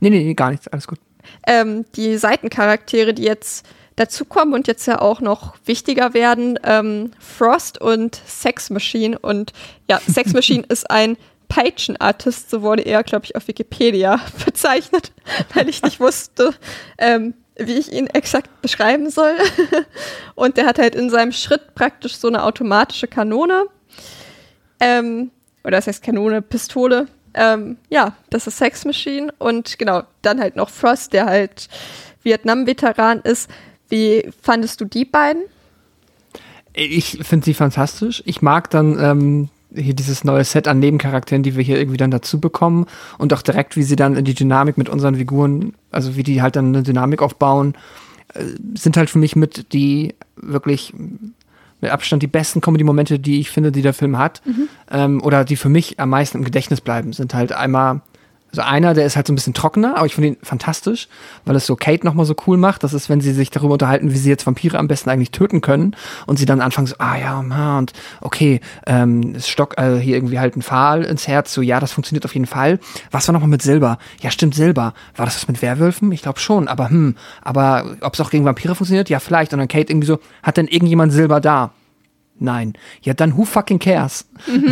Nee, 0.00 0.10
nee, 0.10 0.22
nee, 0.22 0.34
gar 0.34 0.50
nichts, 0.50 0.68
alles 0.68 0.86
gut. 0.86 0.98
Ähm, 1.46 1.84
die 1.94 2.16
Seitencharaktere, 2.16 3.14
die 3.14 3.24
jetzt 3.24 3.66
dazukommen 3.98 4.54
und 4.54 4.68
jetzt 4.68 4.86
ja 4.86 5.00
auch 5.00 5.20
noch 5.20 5.54
wichtiger 5.64 6.14
werden, 6.14 6.58
ähm, 6.64 7.10
Frost 7.18 7.80
und 7.80 8.20
Sex 8.26 8.70
Machine. 8.70 9.18
Und 9.18 9.52
ja, 9.88 10.00
Sex 10.06 10.32
Machine 10.34 10.64
ist 10.68 10.90
ein 10.90 11.16
Peitschen-Artist, 11.48 12.50
so 12.50 12.62
wurde 12.62 12.82
er, 12.82 13.02
glaube 13.02 13.24
ich, 13.24 13.34
auf 13.34 13.48
Wikipedia 13.48 14.20
bezeichnet, 14.44 15.12
weil 15.54 15.68
ich 15.68 15.82
nicht 15.82 15.98
wusste, 15.98 16.54
ähm, 16.98 17.34
wie 17.56 17.74
ich 17.74 17.92
ihn 17.92 18.06
exakt 18.06 18.62
beschreiben 18.62 19.10
soll. 19.10 19.34
und 20.34 20.56
der 20.56 20.66
hat 20.66 20.78
halt 20.78 20.94
in 20.94 21.10
seinem 21.10 21.32
Schritt 21.32 21.74
praktisch 21.74 22.16
so 22.16 22.28
eine 22.28 22.44
automatische 22.44 23.08
Kanone. 23.08 23.64
Ähm, 24.80 25.30
oder 25.64 25.78
das 25.78 25.86
heißt 25.88 26.02
Kanone, 26.02 26.40
Pistole. 26.40 27.08
Ähm, 27.34 27.76
ja, 27.88 28.14
das 28.30 28.46
ist 28.46 28.58
Sex 28.58 28.84
Machine. 28.84 29.32
Und 29.38 29.78
genau, 29.78 30.02
dann 30.22 30.40
halt 30.40 30.56
noch 30.56 30.70
Frost, 30.70 31.12
der 31.12 31.26
halt 31.26 31.68
Vietnam-Veteran 32.22 33.20
ist. 33.20 33.50
Wie 33.88 34.30
fandest 34.42 34.80
du 34.80 34.84
die 34.84 35.04
beiden? 35.04 35.42
Ich 36.74 37.18
finde 37.22 37.44
sie 37.44 37.54
fantastisch. 37.54 38.22
Ich 38.26 38.42
mag 38.42 38.70
dann 38.70 38.98
ähm, 39.00 39.48
hier 39.74 39.94
dieses 39.94 40.24
neue 40.24 40.44
Set 40.44 40.68
an 40.68 40.78
Nebencharakteren, 40.78 41.42
die 41.42 41.56
wir 41.56 41.64
hier 41.64 41.78
irgendwie 41.78 41.96
dann 41.96 42.10
dazu 42.10 42.40
bekommen 42.40 42.86
und 43.18 43.32
auch 43.32 43.42
direkt, 43.42 43.76
wie 43.76 43.82
sie 43.82 43.96
dann 43.96 44.16
in 44.16 44.24
die 44.24 44.34
Dynamik 44.34 44.78
mit 44.78 44.88
unseren 44.88 45.16
Figuren, 45.16 45.74
also 45.90 46.16
wie 46.16 46.22
die 46.22 46.40
halt 46.42 46.56
dann 46.56 46.68
eine 46.68 46.82
Dynamik 46.82 47.22
aufbauen, 47.22 47.74
äh, 48.34 48.44
sind 48.74 48.96
halt 48.96 49.10
für 49.10 49.18
mich 49.18 49.36
mit 49.36 49.72
die 49.72 50.14
wirklich 50.36 50.94
mit 51.80 51.90
Abstand 51.90 52.22
die 52.22 52.26
besten 52.26 52.60
Comedy-Momente, 52.60 53.18
die 53.18 53.40
ich 53.40 53.50
finde, 53.50 53.72
die 53.72 53.82
der 53.82 53.94
Film 53.94 54.18
hat, 54.18 54.42
ähm, 54.90 55.22
oder 55.22 55.44
die 55.44 55.56
für 55.56 55.68
mich 55.68 56.00
am 56.00 56.10
meisten 56.10 56.38
im 56.38 56.44
Gedächtnis 56.44 56.80
bleiben, 56.80 57.12
sind 57.12 57.34
halt 57.34 57.52
einmal 57.52 58.00
also 58.50 58.62
einer, 58.62 58.94
der 58.94 59.04
ist 59.04 59.16
halt 59.16 59.26
so 59.26 59.32
ein 59.32 59.36
bisschen 59.36 59.54
trockener, 59.54 59.96
aber 59.96 60.06
ich 60.06 60.14
finde 60.14 60.28
ihn 60.28 60.36
fantastisch, 60.42 61.08
weil 61.44 61.56
es 61.56 61.66
so 61.66 61.76
Kate 61.76 62.04
nochmal 62.06 62.24
so 62.24 62.34
cool 62.46 62.56
macht. 62.56 62.82
Das 62.82 62.94
ist, 62.94 63.08
wenn 63.10 63.20
sie 63.20 63.32
sich 63.32 63.50
darüber 63.50 63.74
unterhalten, 63.74 64.12
wie 64.12 64.16
sie 64.16 64.30
jetzt 64.30 64.46
Vampire 64.46 64.78
am 64.78 64.88
besten 64.88 65.10
eigentlich 65.10 65.30
töten 65.30 65.60
können 65.60 65.94
und 66.26 66.38
sie 66.38 66.46
dann 66.46 66.60
anfangen 66.60 66.86
so, 66.86 66.94
ah 66.98 67.16
ja, 67.18 67.42
ma, 67.42 67.78
und 67.78 67.92
okay, 68.20 68.60
ähm, 68.86 69.38
Stock 69.38 69.76
äh, 69.76 69.98
hier 69.98 70.16
irgendwie 70.16 70.38
halt 70.38 70.56
ein 70.56 70.62
Pfahl 70.62 71.04
ins 71.04 71.28
Herz, 71.28 71.52
so 71.52 71.60
ja, 71.60 71.78
das 71.78 71.92
funktioniert 71.92 72.24
auf 72.24 72.34
jeden 72.34 72.46
Fall. 72.46 72.78
Was 73.10 73.28
war 73.28 73.32
nochmal 73.34 73.50
mit 73.50 73.62
Silber? 73.62 73.98
Ja, 74.20 74.30
stimmt, 74.30 74.54
Silber. 74.54 74.94
War 75.16 75.26
das 75.26 75.36
was 75.36 75.48
mit 75.48 75.60
Werwölfen? 75.60 76.10
Ich 76.12 76.22
glaube 76.22 76.40
schon, 76.40 76.68
aber 76.68 76.88
hm, 76.88 77.16
aber 77.42 77.96
ob 78.00 78.14
es 78.14 78.20
auch 78.20 78.30
gegen 78.30 78.44
Vampire 78.44 78.74
funktioniert? 78.74 79.10
Ja, 79.10 79.20
vielleicht. 79.20 79.52
Und 79.52 79.58
dann 79.58 79.68
Kate 79.68 79.92
irgendwie 79.92 80.06
so, 80.06 80.20
hat 80.42 80.56
denn 80.56 80.68
irgendjemand 80.68 81.12
Silber 81.12 81.40
da? 81.40 81.72
Nein. 82.38 82.74
Ja, 83.02 83.14
dann 83.14 83.36
who 83.36 83.44
fucking 83.44 83.78
cares? 83.78 84.26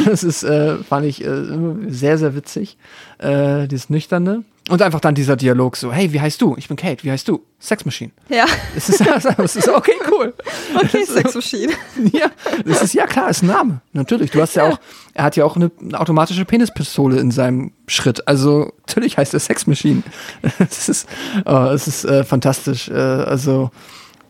Das 0.05 0.23
ist, 0.23 0.43
äh, 0.45 0.77
fand 0.79 1.07
ich 1.07 1.25
äh, 1.25 1.45
sehr, 1.89 2.17
sehr 2.19 2.35
witzig. 2.35 2.77
Äh, 3.19 3.67
dieses 3.69 3.91
Nüchterne. 3.91 4.45
Und 4.69 4.83
einfach 4.83 4.99
dann 4.99 5.15
dieser 5.15 5.37
Dialog 5.37 5.77
so, 5.77 5.93
hey, 5.93 6.13
wie 6.13 6.21
heißt 6.21 6.43
du? 6.43 6.57
Ich 6.59 6.67
bin 6.67 6.77
Kate, 6.77 7.05
wie 7.05 7.11
heißt 7.13 7.29
du? 7.29 7.41
Sex 7.61 7.85
Machine. 7.85 8.11
Ja, 8.29 8.47
Es 8.77 8.89
ist, 8.89 9.01
es 9.39 9.57
ist 9.57 9.69
okay, 9.69 9.93
cool. 10.11 10.35
okay, 10.75 10.89
Das 10.93 10.95
ist- 10.95 11.13
Sex 11.15 11.35
Machine. 11.37 11.73
Ja, 12.13 12.31
das 12.65 12.83
ist 12.83 12.95
ja 12.95 13.07
klar, 13.07 13.31
ist 13.31 13.43
ein 13.43 13.47
Name. 13.47 13.81
Natürlich. 13.93 14.33
Du 14.33 14.41
hast 14.41 14.57
ja 14.57 14.69
auch, 14.69 14.79
er 15.15 15.25
hat 15.25 15.37
ja 15.37 15.45
auch 15.45 15.55
eine, 15.57 15.71
eine 15.81 15.99
automatische 16.01 16.45
Penispistole 16.45 17.19
in 17.21 17.31
seinem 17.31 17.73
Schritt. 17.87 18.27
Also 18.27 18.73
natürlich 18.89 19.17
heißt 19.19 19.35
er 19.35 19.41
Sex 19.41 19.67
Machine. 19.69 20.03
Es 20.59 20.89
ist, 20.89 21.09
oh, 21.45 21.69
es 21.73 21.87
ist 21.87 22.05
äh, 22.05 22.25
fantastisch. 22.25 22.89
Äh, 22.89 22.95
also 22.95 23.71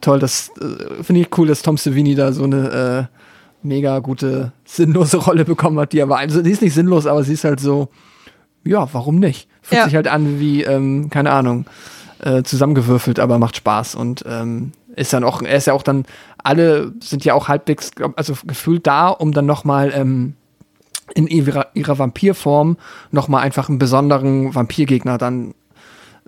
toll, 0.02 0.18
das 0.18 0.50
äh, 0.60 1.02
finde 1.02 1.22
ich 1.22 1.38
cool, 1.38 1.48
dass 1.48 1.62
Tom 1.62 1.78
Savini 1.78 2.14
da 2.14 2.32
so 2.32 2.44
eine 2.44 3.08
äh, 3.10 3.16
mega 3.66 3.98
gute 3.98 4.52
sinnlose 4.64 5.18
Rolle 5.18 5.44
bekommen 5.44 5.78
hat, 5.78 5.92
die 5.92 6.02
aber 6.02 6.18
also 6.18 6.42
die 6.42 6.50
ist 6.50 6.62
nicht 6.62 6.74
sinnlos, 6.74 7.06
aber 7.06 7.22
sie 7.24 7.32
ist 7.34 7.44
halt 7.44 7.60
so, 7.60 7.88
ja, 8.64 8.88
warum 8.92 9.16
nicht? 9.16 9.48
Fühlt 9.62 9.80
Ja. 9.80 9.84
sich 9.84 9.94
halt 9.94 10.08
an 10.08 10.40
wie, 10.40 10.62
ähm, 10.64 11.10
keine 11.10 11.30
Ahnung, 11.32 11.66
äh, 12.20 12.42
zusammengewürfelt, 12.42 13.20
aber 13.20 13.38
macht 13.38 13.56
Spaß 13.56 13.94
und 13.94 14.24
ähm, 14.28 14.72
ist 14.94 15.12
dann 15.12 15.24
auch, 15.24 15.42
er 15.42 15.56
ist 15.56 15.66
ja 15.66 15.74
auch 15.74 15.82
dann, 15.82 16.04
alle 16.42 16.92
sind 17.02 17.24
ja 17.24 17.34
auch 17.34 17.48
halbwegs, 17.48 17.90
also 18.16 18.34
gefühlt 18.46 18.86
da, 18.86 19.08
um 19.08 19.32
dann 19.32 19.44
nochmal 19.46 19.92
ähm, 19.94 20.34
in 21.14 21.26
ihrer, 21.26 21.66
ihrer 21.74 21.98
Vampirform 21.98 22.76
nochmal 23.10 23.42
einfach 23.42 23.68
einen 23.68 23.78
besonderen 23.78 24.54
Vampirgegner 24.54 25.18
dann 25.18 25.54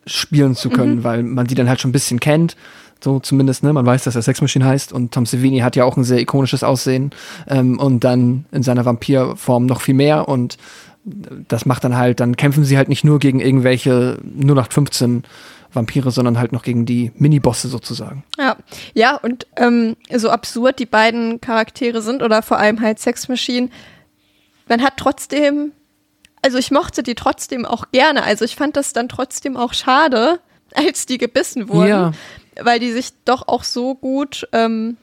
spielen 0.07 0.55
zu 0.55 0.71
können, 0.71 1.05
weil 1.05 1.23
man 1.23 1.47
die 1.47 1.55
dann 1.55 1.69
halt 1.69 1.81
schon 1.81 1.91
ein 1.91 1.93
bisschen 1.93 2.21
kennt. 2.21 2.57
So 3.01 3.21
zumindest, 3.21 3.63
ne? 3.63 3.73
Man 3.73 3.87
weiß, 3.87 4.05
dass 4.05 4.17
er 4.17 4.23
Sex 4.23 4.41
Machine 4.41 4.65
heißt 4.65 4.93
und 4.93 5.13
Tom 5.13 5.25
Savini 5.25 5.61
hat 5.61 5.77
ja 5.77 5.85
auch 5.85 5.97
ein 5.97 6.05
sehr 6.05 6.19
ikonisches 6.19 6.65
Aussehen 6.65 7.11
ähm, 7.49 7.79
und 7.79 8.03
dann 8.05 8.47
in 8.51 8.63
seiner 8.63 8.85
Vampirform 8.85 9.67
noch 9.67 9.81
viel 9.81 9.95
mehr 9.95 10.29
und 10.29 10.59
das 11.49 11.65
macht 11.65 11.85
dann 11.85 11.97
halt, 11.97 12.21
dann 12.21 12.37
kämpfen 12.37 12.65
sie 12.65 12.77
halt 12.77 12.89
nicht 12.89 13.05
nur 13.05 13.19
gegen 13.19 13.41
irgendwelche 13.41 14.19
0815 14.39 15.23
Vampire, 15.73 16.11
sondern 16.11 16.39
halt 16.39 16.53
noch 16.53 16.63
gegen 16.63 16.87
die 16.87 17.13
Minibosse 17.17 17.69
sozusagen. 17.69 18.25
Ja, 18.39 18.57
ja, 18.95 19.17
und 19.17 19.47
ähm, 19.57 19.97
so 20.15 20.31
absurd 20.31 20.79
die 20.79 20.87
beiden 20.87 21.41
Charaktere 21.41 22.03
sind 22.03 22.23
oder 22.23 22.43
vor 22.43 22.59
allem 22.59 22.81
halt 22.81 22.99
Sex 22.99 23.29
Machine, 23.29 23.69
man 24.69 24.83
hat 24.83 24.95
trotzdem, 24.97 25.73
also 26.43 26.59
ich 26.59 26.71
mochte 26.71 27.03
die 27.03 27.15
trotzdem 27.15 27.65
auch 27.65 27.87
gerne. 27.93 28.23
Also 28.23 28.45
ich 28.45 28.57
fand 28.57 28.77
das 28.77 28.93
dann 28.93 29.09
trotzdem 29.09 29.57
auch 29.57 29.73
schade, 29.75 30.41
als 30.75 31.07
die 31.07 31.19
gebissen 31.19 31.69
wurden, 31.69 31.89
Ja. 31.89 32.13
Weil 32.61 32.81
die 32.81 32.93
sich 32.93 33.11
doch 33.25 33.49
auch 33.49 33.65
so 33.65 33.95
gut 33.95 34.49
ähm, 34.53 34.97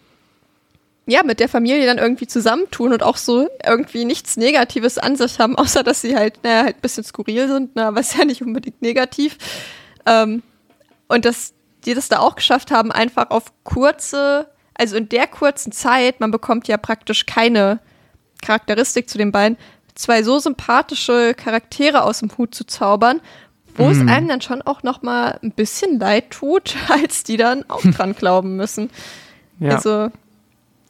ja, 1.07 1.23
mit 1.23 1.39
der 1.39 1.49
Familie 1.49 1.85
dann 1.85 1.97
irgendwie 1.97 2.27
zusammentun 2.27 2.91
und 2.91 3.03
auch 3.03 3.17
so 3.17 3.47
irgendwie 3.63 4.05
nichts 4.05 4.37
Negatives 4.37 4.97
an 4.97 5.15
sich 5.15 5.39
haben, 5.39 5.55
außer 5.57 5.83
dass 5.83 6.01
sie 6.01 6.15
halt, 6.15 6.39
naja, 6.43 6.63
halt 6.63 6.77
ein 6.77 6.81
bisschen 6.81 7.03
skurril 7.03 7.47
sind, 7.47 7.71
na, 7.75 7.89
aber 7.89 7.99
ist 7.99 8.17
ja 8.17 8.25
nicht 8.25 8.41
unbedingt 8.41 8.81
negativ. 8.81 9.37
Ähm, 10.05 10.41
und 11.07 11.25
dass 11.25 11.53
die 11.85 11.93
das 11.93 12.09
da 12.09 12.19
auch 12.19 12.35
geschafft 12.35 12.71
haben, 12.71 12.91
einfach 12.91 13.29
auf 13.29 13.53
kurze, 13.63 14.49
also 14.73 14.95
in 14.95 15.07
der 15.09 15.27
kurzen 15.27 15.71
Zeit, 15.71 16.19
man 16.19 16.31
bekommt 16.31 16.67
ja 16.67 16.77
praktisch 16.77 17.27
keine 17.27 17.79
Charakteristik 18.41 19.07
zu 19.07 19.19
den 19.19 19.31
beiden, 19.31 19.57
zwei 19.93 20.23
so 20.23 20.39
sympathische 20.39 21.35
Charaktere 21.35 22.03
aus 22.03 22.19
dem 22.19 22.35
Hut 22.37 22.55
zu 22.55 22.65
zaubern, 22.65 23.21
wo 23.77 23.89
es 23.89 23.99
einem 23.99 24.27
dann 24.27 24.41
schon 24.41 24.61
auch 24.61 24.83
noch 24.83 25.01
mal 25.01 25.39
ein 25.43 25.51
bisschen 25.51 25.99
leid 25.99 26.31
tut, 26.31 26.75
als 26.89 27.23
die 27.23 27.37
dann 27.37 27.69
auch 27.69 27.81
dran 27.95 28.15
glauben 28.15 28.55
müssen. 28.55 28.89
Ja. 29.59 29.75
Also 29.75 30.11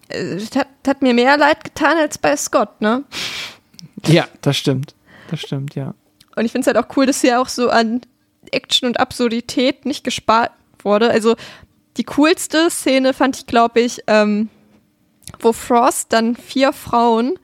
äh, 0.10 0.18
es 0.18 0.56
hat, 0.56 0.68
hat 0.88 1.02
mir 1.02 1.14
mehr 1.14 1.38
leid 1.38 1.64
getan 1.64 1.98
als 1.98 2.18
bei 2.18 2.36
Scott, 2.38 2.82
ne? 2.82 3.04
ja, 4.08 4.28
das 4.42 4.58
stimmt. 4.58 4.94
Das 5.30 5.42
stimmt, 5.42 5.76
ja. 5.76 5.96
Und 6.36 6.46
ich 6.46 6.52
finde 6.52 6.70
es 6.70 6.76
halt 6.76 6.78
auch 6.78 6.96
cool, 6.98 7.06
dass 7.06 7.22
hier 7.22 7.42
auch 7.42 7.48
so 7.48 7.70
an 7.70 8.02
Action 8.52 8.88
und 8.88 9.00
Absurdität 9.00 9.86
nicht 9.86 10.04
gespart 10.04 10.52
wurde. 10.84 11.10
Also 11.10 11.36
die 11.98 12.04
coolste 12.04 12.70
Szene 12.70 13.14
fand 13.14 13.38
ich, 13.38 13.48
glaube 13.48 13.80
ich, 13.80 14.02
ähm, 14.08 14.50
wo 15.40 15.54
Frost 15.54 16.14
dann 16.14 16.36
vier 16.36 16.74
Frauen, 16.74 17.40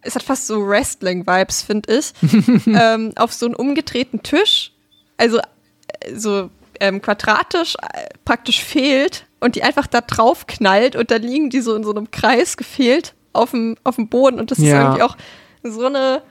es 0.00 0.14
hat 0.14 0.22
fast 0.22 0.46
so 0.46 0.66
Wrestling-Vibes, 0.66 1.62
finde 1.62 1.98
ich, 1.98 2.12
ähm, 2.66 3.12
auf 3.16 3.32
so 3.32 3.46
einen 3.46 3.54
umgedrehten 3.54 4.22
Tisch, 4.22 4.72
also 5.16 5.38
äh, 5.38 6.14
so 6.14 6.50
ähm, 6.80 7.00
quadratisch 7.02 7.74
äh, 7.82 8.08
praktisch 8.24 8.62
fehlt 8.62 9.26
und 9.40 9.54
die 9.56 9.62
einfach 9.62 9.86
da 9.86 10.00
drauf 10.00 10.46
knallt 10.46 10.96
und 10.96 11.10
dann 11.10 11.22
liegen 11.22 11.50
die 11.50 11.60
so 11.60 11.74
in 11.74 11.84
so 11.84 11.90
einem 11.90 12.10
Kreis 12.10 12.56
gefehlt 12.56 13.14
auf 13.32 13.50
dem, 13.52 13.76
auf 13.84 13.96
dem 13.96 14.08
Boden 14.08 14.38
und 14.38 14.50
das 14.50 14.58
ist 14.58 14.64
Ja. 14.66 14.82
irgendwie 14.82 15.02
auch 15.02 15.16
so 15.62 15.86
eine 15.86 16.22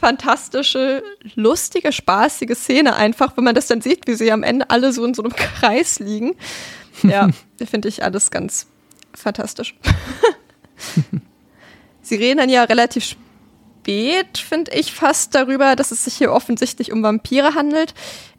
fantastische, 0.00 1.02
lustige, 1.34 1.90
spaßige 1.92 2.54
Szene 2.54 2.94
einfach, 2.94 3.36
wenn 3.36 3.44
man 3.44 3.54
das 3.54 3.66
dann 3.66 3.80
sieht, 3.80 4.06
wie 4.06 4.14
sie 4.14 4.30
am 4.30 4.42
Ende 4.44 4.70
alle 4.70 4.92
so 4.92 5.04
in 5.04 5.14
so 5.14 5.22
einem 5.22 5.32
Kreis 5.36 5.98
liegen. 5.98 6.36
Ja, 7.02 7.28
finde 7.70 7.88
ich 7.88 8.04
alles 8.04 8.30
ganz 8.30 8.66
fantastisch. 9.14 9.74
Sie 12.02 12.16
reden 12.16 12.38
dann 12.38 12.48
ja 12.48 12.64
relativ 12.64 13.16
spät, 13.80 14.38
finde 14.38 14.72
ich, 14.72 14.92
fast 14.92 15.34
darüber, 15.34 15.76
dass 15.76 15.90
es 15.90 16.04
sich 16.04 16.14
hier 16.14 16.32
offensichtlich 16.32 16.92
um 16.92 17.02
Vampire 17.02 17.54
handelt. 17.54 17.94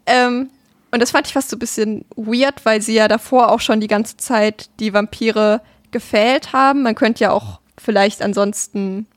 Ähm, 0.06 0.50
und 0.92 1.02
das 1.02 1.12
fand 1.12 1.28
ich 1.28 1.34
fast 1.34 1.50
so 1.50 1.56
ein 1.56 1.60
bisschen 1.60 2.06
weird, 2.16 2.66
weil 2.66 2.82
sie 2.82 2.94
ja 2.94 3.08
davor 3.08 3.52
auch 3.52 3.62
schon 3.62 3.80
die 3.80 3.88
ganze 3.88 4.18
Zeit 4.18 4.70
die 4.80 4.94
Vampire 4.94 5.62
gefällt 5.92 6.54
haben. 6.54 6.84
Man 6.84 6.96
könnte 6.96 7.24
ja 7.24 7.32
auch 7.32 7.60
vielleicht 7.78 8.22
ansonsten 8.22 9.08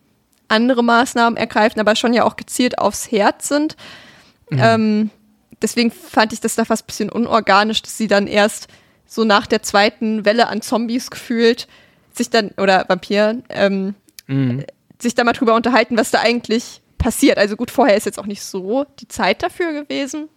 andere 0.49 0.83
Maßnahmen 0.85 1.37
ergreifen, 1.37 1.81
aber 1.81 1.97
schon 1.97 2.15
ja 2.15 2.25
auch 2.25 2.37
gezielt 2.37 2.79
aufs 2.79 3.11
Herz 3.11 3.49
sind. 3.49 3.77
Mhm. 4.51 4.59
Ähm, 4.61 5.11
deswegen 5.61 5.91
fand 5.91 6.33
ich 6.33 6.41
das 6.41 6.55
da 6.55 6.65
fast 6.65 6.85
ein 6.85 6.87
bisschen 6.87 7.11
unorganisch, 7.11 7.83
dass 7.83 7.99
sie 7.99 8.07
dann 8.07 8.27
erst 8.27 8.69
so 9.07 9.25
nach 9.25 9.47
der 9.47 9.63
zweiten 9.63 10.25
Welle 10.25 10.49
an 10.49 10.63
Zombies 10.63 11.11
gefühlt 11.11 11.67
sich 12.13 12.31
dann, 12.31 12.51
oder 12.57 12.85
Vampiren, 12.89 13.43
ähm, 13.49 13.95
mhm. 14.27 14.65
Sich 15.05 15.15
da 15.15 15.25
mal 15.25 15.33
drüber 15.33 15.55
unterhalten, 15.55 15.97
was 15.97 16.11
da 16.11 16.21
eigentlich 16.21 16.83
passiert. 16.99 17.39
Also 17.39 17.57
gut, 17.57 17.71
vorher 17.71 17.97
ist 17.97 18.07
jetzt 18.07 18.19
auch 18.19 18.27
nicht 18.27 18.43
so 18.43 18.85
die 18.99 19.09
Zeit 19.09 19.43
dafür 19.43 19.73
gewesen. 19.73 20.29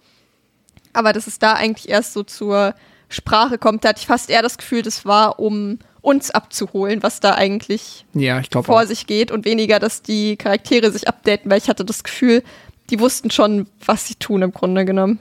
Aber 0.94 1.14
dass 1.14 1.28
es 1.28 1.40
da 1.40 1.54
eigentlich 1.54 1.90
erst 1.90 2.14
so 2.14 2.24
zur 2.24 2.76
Sprache 3.10 3.58
kommt, 3.58 3.84
da 3.84 3.90
hatte 3.90 4.00
ich 4.00 4.08
fast 4.08 4.30
eher 4.30 4.42
das 4.42 4.58
Gefühl, 4.58 4.82
das 4.82 5.06
war, 5.06 5.40
um 5.40 5.80
uns 6.02 6.32
abzuholen, 6.32 7.04
was 7.04 7.20
da 7.20 7.36
eigentlich 7.36 8.06
ja, 8.14 8.42
vor 8.52 8.82
auch. 8.82 8.86
sich 8.86 9.08
geht 9.08 9.32
und 9.32 9.46
weniger, 9.46 9.80
dass 9.80 10.02
die 10.02 10.38
Charaktere 10.38 10.92
sich 10.92 11.08
updaten, 11.08 11.52
weil 11.52 11.58
ich 11.58 11.70
hatte 11.70 11.84
das 11.84 12.04
Gefühl, 12.04 12.44
die 12.90 13.00
wussten 13.00 13.32
schon, 13.32 13.68
was 13.86 14.08
sie 14.08 14.16
tun 14.16 14.42
im 14.42 14.54
Grunde 14.54 14.86
genommen. 14.86 15.20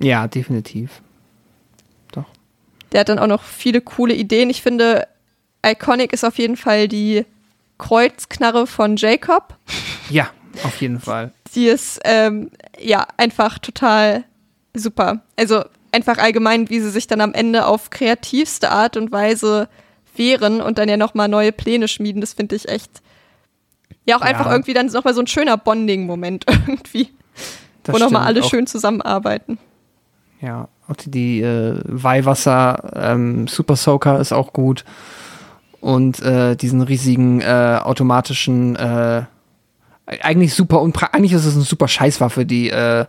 Ja, 0.00 0.28
definitiv. 0.28 1.02
Doch. 2.12 2.26
Der 2.92 3.00
hat 3.00 3.08
dann 3.08 3.18
auch 3.18 3.26
noch 3.26 3.42
viele 3.42 3.80
coole 3.80 4.14
Ideen. 4.14 4.50
Ich 4.50 4.62
finde, 4.62 5.08
iconic 5.64 6.12
ist 6.12 6.24
auf 6.24 6.38
jeden 6.38 6.56
Fall 6.56 6.88
die 6.88 7.24
Kreuzknarre 7.78 8.66
von 8.66 8.96
Jacob. 8.96 9.56
Ja, 10.10 10.30
auf 10.64 10.80
jeden 10.80 11.00
Fall. 11.00 11.32
Die 11.54 11.66
ist 11.66 12.00
ähm, 12.04 12.50
ja 12.78 13.06
einfach 13.16 13.58
total 13.58 14.24
super. 14.74 15.22
Also 15.36 15.64
einfach 15.92 16.18
allgemein, 16.18 16.68
wie 16.70 16.80
sie 16.80 16.90
sich 16.90 17.06
dann 17.06 17.20
am 17.20 17.34
Ende 17.34 17.66
auf 17.66 17.90
kreativste 17.90 18.70
Art 18.70 18.96
und 18.96 19.12
Weise 19.12 19.68
wehren 20.16 20.60
und 20.60 20.78
dann 20.78 20.88
ja 20.88 20.96
nochmal 20.96 21.28
neue 21.28 21.52
Pläne 21.52 21.88
schmieden, 21.88 22.20
das 22.20 22.34
finde 22.34 22.56
ich 22.56 22.68
echt. 22.68 23.02
Ja, 24.04 24.16
auch 24.16 24.20
ja. 24.20 24.26
einfach 24.26 24.50
irgendwie 24.50 24.74
dann 24.74 24.86
nochmal 24.86 25.14
so 25.14 25.20
ein 25.20 25.26
schöner 25.26 25.56
Bonding-Moment 25.56 26.46
irgendwie. 26.50 27.10
Das 27.84 27.94
wo 27.94 27.98
nochmal 27.98 28.24
alle 28.24 28.42
auch, 28.42 28.50
schön 28.50 28.66
zusammenarbeiten. 28.66 29.58
Ja, 30.40 30.68
auch 30.88 30.96
die, 30.96 31.10
die 31.10 31.42
äh, 31.42 31.80
Weihwasser 31.84 32.92
ähm, 32.94 33.46
Super 33.46 33.76
Soaker 33.76 34.20
ist 34.20 34.32
auch 34.32 34.52
gut. 34.52 34.84
Und 35.80 36.20
äh, 36.20 36.56
diesen 36.56 36.82
riesigen 36.82 37.40
äh, 37.40 37.78
automatischen, 37.82 38.76
äh, 38.76 39.22
eigentlich 40.06 40.54
super 40.54 40.80
und 40.80 40.96
eigentlich 41.14 41.32
ist 41.32 41.44
es 41.44 41.54
eine 41.54 41.64
super 41.64 41.86
Scheißwaffe, 41.86 42.46
die 42.46 42.70
äh, 42.70 43.06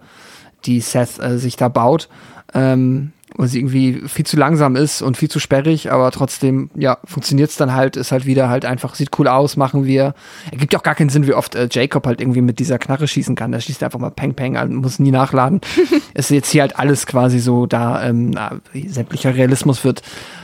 die 0.65 0.81
Seth 0.81 1.19
äh, 1.19 1.37
sich 1.37 1.55
da 1.55 1.69
baut. 1.69 2.09
Ähm, 2.53 3.13
weil 3.35 3.47
sie 3.47 3.59
irgendwie 3.59 4.01
viel 4.07 4.25
zu 4.25 4.37
langsam 4.37 4.75
ist 4.75 5.01
und 5.01 5.17
viel 5.17 5.29
zu 5.29 5.39
sperrig, 5.39 5.91
aber 5.91 6.11
trotzdem, 6.11 6.69
ja, 6.75 6.97
funktioniert 7.05 7.49
es 7.49 7.57
dann 7.57 7.73
halt, 7.73 7.95
ist 7.95 8.11
halt 8.11 8.25
wieder 8.25 8.49
halt 8.49 8.65
einfach, 8.65 8.95
sieht 8.95 9.17
cool 9.19 9.27
aus, 9.27 9.55
machen 9.55 9.85
wir. 9.85 10.13
Er 10.51 10.57
gibt 10.57 10.73
ja 10.73 10.79
auch 10.79 10.83
gar 10.83 10.95
keinen 10.95 11.09
Sinn, 11.09 11.27
wie 11.27 11.33
oft 11.33 11.55
äh, 11.55 11.67
Jacob 11.71 12.05
halt 12.05 12.21
irgendwie 12.21 12.41
mit 12.41 12.59
dieser 12.59 12.79
Knarre 12.79 13.07
schießen 13.07 13.35
kann. 13.35 13.51
Da 13.51 13.61
schießt 13.61 13.81
er 13.81 13.87
einfach 13.87 13.99
mal 13.99 14.09
Peng 14.09 14.33
Peng 14.33 14.57
an, 14.57 14.75
muss 14.75 14.99
nie 14.99 15.11
nachladen. 15.11 15.61
ist 16.13 16.31
jetzt 16.31 16.51
hier 16.51 16.61
halt 16.61 16.77
alles 16.79 17.05
quasi 17.05 17.39
so 17.39 17.65
da, 17.65 18.03
ähm, 18.03 18.31
na, 18.31 18.59
sämtlicher 18.73 19.35
Realismus 19.35 19.83
wird 19.83 20.01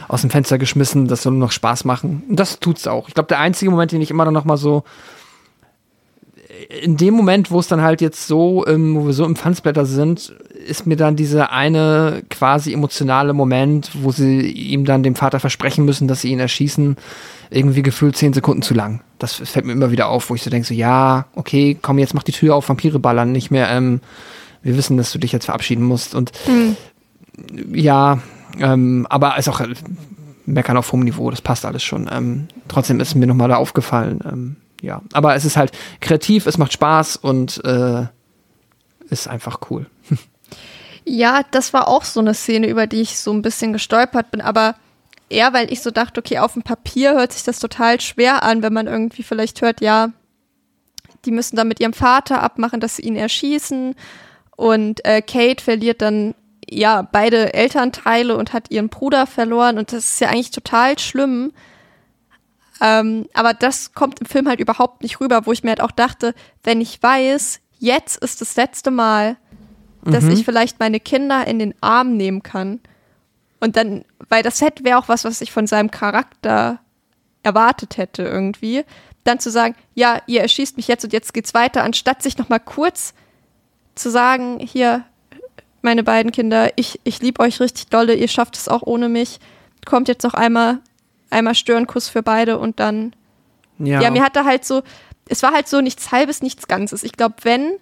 aus 0.07 0.21
dem 0.21 0.29
Fenster 0.29 0.57
geschmissen, 0.57 1.07
das 1.07 1.23
soll 1.23 1.33
nur 1.33 1.47
noch 1.47 1.51
Spaß 1.51 1.85
machen. 1.85 2.23
Und 2.29 2.39
das 2.39 2.59
tut's 2.59 2.87
auch. 2.87 3.07
Ich 3.07 3.15
glaube, 3.15 3.27
der 3.27 3.39
einzige 3.39 3.71
Moment, 3.71 3.91
den 3.91 4.01
ich 4.01 4.11
immer 4.11 4.29
noch 4.29 4.45
mal 4.45 4.57
so 4.57 4.83
in 6.81 6.97
dem 6.97 7.13
Moment, 7.13 7.51
wo 7.51 7.59
es 7.59 7.67
dann 7.67 7.81
halt 7.81 8.01
jetzt 8.01 8.27
so, 8.27 8.65
ähm, 8.67 8.95
wo 8.95 9.07
wir 9.07 9.13
so 9.13 9.25
im 9.25 9.35
Fansblätter 9.35 9.85
sind, 9.85 10.33
ist 10.65 10.87
mir 10.87 10.95
dann 10.95 11.15
dieser 11.15 11.51
eine 11.51 12.23
quasi 12.29 12.73
emotionale 12.73 13.33
Moment, 13.33 13.91
wo 13.93 14.11
sie 14.11 14.41
ihm 14.41 14.85
dann 14.85 15.03
dem 15.03 15.15
Vater 15.15 15.39
versprechen 15.39 15.85
müssen, 15.85 16.07
dass 16.07 16.21
sie 16.21 16.31
ihn 16.31 16.39
erschießen, 16.39 16.97
irgendwie 17.49 17.83
gefühlt 17.83 18.17
zehn 18.17 18.33
Sekunden 18.33 18.61
zu 18.61 18.73
lang. 18.73 19.01
Das 19.19 19.33
fällt 19.33 19.65
mir 19.65 19.73
immer 19.73 19.91
wieder 19.91 20.09
auf, 20.09 20.29
wo 20.29 20.35
ich 20.35 20.43
so 20.43 20.49
denke, 20.49 20.67
so, 20.67 20.73
ja, 20.73 21.25
okay, 21.35 21.77
komm, 21.81 21.99
jetzt 21.99 22.13
mach 22.13 22.23
die 22.23 22.31
Tür 22.31 22.55
auf, 22.55 22.67
Vampire 22.67 22.99
ballern, 22.99 23.31
nicht 23.31 23.51
mehr, 23.51 23.69
ähm, 23.69 24.01
wir 24.63 24.75
wissen, 24.75 24.97
dass 24.97 25.11
du 25.11 25.19
dich 25.19 25.31
jetzt 25.31 25.45
verabschieden 25.45 25.83
musst. 25.83 26.15
Und 26.15 26.31
mhm. 26.47 26.75
ja, 27.73 28.19
ähm, 28.59 29.05
aber 29.09 29.37
ist 29.37 29.47
auch 29.47 29.61
äh, 29.61 29.73
meckern 30.45 30.77
auf 30.77 30.91
hohem 30.91 31.01
Niveau, 31.01 31.29
das 31.29 31.41
passt 31.41 31.65
alles 31.65 31.83
schon. 31.83 32.09
Ähm, 32.11 32.47
trotzdem 32.67 32.99
ist 32.99 33.15
mir 33.15 33.27
nochmal 33.27 33.49
da 33.49 33.57
aufgefallen, 33.57 34.19
ähm, 34.25 34.55
ja, 34.81 35.01
aber 35.13 35.35
es 35.35 35.45
ist 35.45 35.57
halt 35.57 35.71
kreativ, 36.01 36.47
es 36.47 36.57
macht 36.57 36.73
Spaß 36.73 37.15
und 37.17 37.63
äh, 37.63 38.05
ist 39.09 39.27
einfach 39.27 39.59
cool. 39.69 39.85
Ja, 41.05 41.43
das 41.51 41.71
war 41.71 41.87
auch 41.87 42.03
so 42.03 42.19
eine 42.19 42.33
Szene, 42.33 42.67
über 42.67 42.87
die 42.87 43.01
ich 43.01 43.19
so 43.19 43.31
ein 43.31 43.43
bisschen 43.43 43.73
gestolpert 43.73 44.31
bin, 44.31 44.41
aber 44.41 44.75
eher, 45.29 45.53
weil 45.53 45.71
ich 45.71 45.81
so 45.81 45.91
dachte, 45.91 46.19
okay, 46.19 46.39
auf 46.39 46.53
dem 46.53 46.63
Papier 46.63 47.13
hört 47.13 47.31
sich 47.31 47.43
das 47.43 47.59
total 47.59 48.01
schwer 48.01 48.43
an, 48.43 48.63
wenn 48.63 48.73
man 48.73 48.87
irgendwie 48.87 49.23
vielleicht 49.23 49.61
hört, 49.61 49.81
ja, 49.81 50.09
die 51.25 51.31
müssen 51.31 51.55
dann 51.55 51.67
mit 51.67 51.79
ihrem 51.79 51.93
Vater 51.93 52.41
abmachen, 52.41 52.79
dass 52.79 52.95
sie 52.95 53.03
ihn 53.03 53.15
erschießen 53.15 53.95
und 54.55 55.05
äh, 55.05 55.21
Kate 55.21 55.63
verliert 55.63 56.01
dann 56.01 56.33
ja 56.67 57.03
beide 57.03 57.53
Elternteile 57.53 58.35
und 58.35 58.53
hat 58.53 58.71
ihren 58.71 58.89
Bruder 58.89 59.27
verloren 59.27 59.77
und 59.77 59.91
das 59.91 60.09
ist 60.09 60.21
ja 60.21 60.29
eigentlich 60.29 60.51
total 60.51 60.97
schlimm. 60.97 61.53
Ähm, 62.81 63.27
aber 63.33 63.53
das 63.53 63.93
kommt 63.93 64.19
im 64.19 64.25
Film 64.25 64.47
halt 64.47 64.59
überhaupt 64.59 65.01
nicht 65.01 65.19
rüber, 65.19 65.45
wo 65.45 65.51
ich 65.51 65.63
mir 65.63 65.69
halt 65.69 65.81
auch 65.81 65.91
dachte, 65.91 66.33
wenn 66.63 66.81
ich 66.81 67.01
weiß, 67.01 67.61
jetzt 67.79 68.17
ist 68.17 68.41
das 68.41 68.55
letzte 68.55 68.91
Mal, 68.91 69.37
dass 70.05 70.23
mhm. 70.23 70.31
ich 70.31 70.45
vielleicht 70.45 70.79
meine 70.79 70.99
Kinder 70.99 71.45
in 71.47 71.59
den 71.59 71.73
Arm 71.81 72.15
nehmen 72.15 72.43
kann. 72.43 72.79
Und 73.59 73.75
dann, 73.75 74.05
weil 74.29 74.43
das 74.43 74.59
Set 74.59 74.83
wäre 74.83 74.97
auch 74.97 75.07
was, 75.07 75.25
was 75.25 75.41
ich 75.41 75.51
von 75.51 75.67
seinem 75.67 75.91
Charakter 75.91 76.79
erwartet 77.43 77.97
hätte 77.97 78.23
irgendwie, 78.23 78.83
dann 79.23 79.39
zu 79.39 79.49
sagen, 79.49 79.75
ja, 79.93 80.21
ihr 80.27 80.41
erschießt 80.41 80.77
mich 80.77 80.87
jetzt 80.87 81.03
und 81.03 81.13
jetzt 81.13 81.33
geht's 81.33 81.53
weiter, 81.53 81.83
anstatt 81.83 82.21
sich 82.21 82.37
noch 82.37 82.49
mal 82.49 82.59
kurz 82.59 83.13
zu 83.95 84.09
sagen, 84.09 84.59
hier, 84.59 85.03
meine 85.81 86.03
beiden 86.03 86.31
Kinder, 86.31 86.71
ich, 86.75 86.99
ich 87.03 87.21
liebe 87.21 87.41
euch 87.41 87.59
richtig 87.59 87.87
dolle, 87.87 88.15
ihr 88.15 88.27
schafft 88.27 88.55
es 88.55 88.67
auch 88.67 88.81
ohne 88.83 89.09
mich, 89.09 89.39
kommt 89.85 90.07
jetzt 90.07 90.23
noch 90.23 90.33
einmal 90.33 90.79
einmal 91.29 91.55
Störenkuss 91.55 92.09
für 92.09 92.23
beide 92.23 92.57
und 92.57 92.79
dann. 92.79 93.13
Ja. 93.77 94.01
ja, 94.01 94.09
mir 94.09 94.23
hatte 94.23 94.45
halt 94.45 94.63
so, 94.65 94.83
es 95.27 95.43
war 95.43 95.51
halt 95.51 95.67
so 95.67 95.81
nichts 95.81 96.11
Halbes, 96.11 96.41
nichts 96.41 96.67
Ganzes. 96.67 97.03
Ich 97.03 97.13
glaube, 97.13 97.35
wenn, 97.43 97.73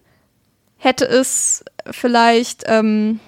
hätte 0.84 1.06
es 1.06 1.64
vielleicht, 1.90 2.64
ähm, 2.68 3.20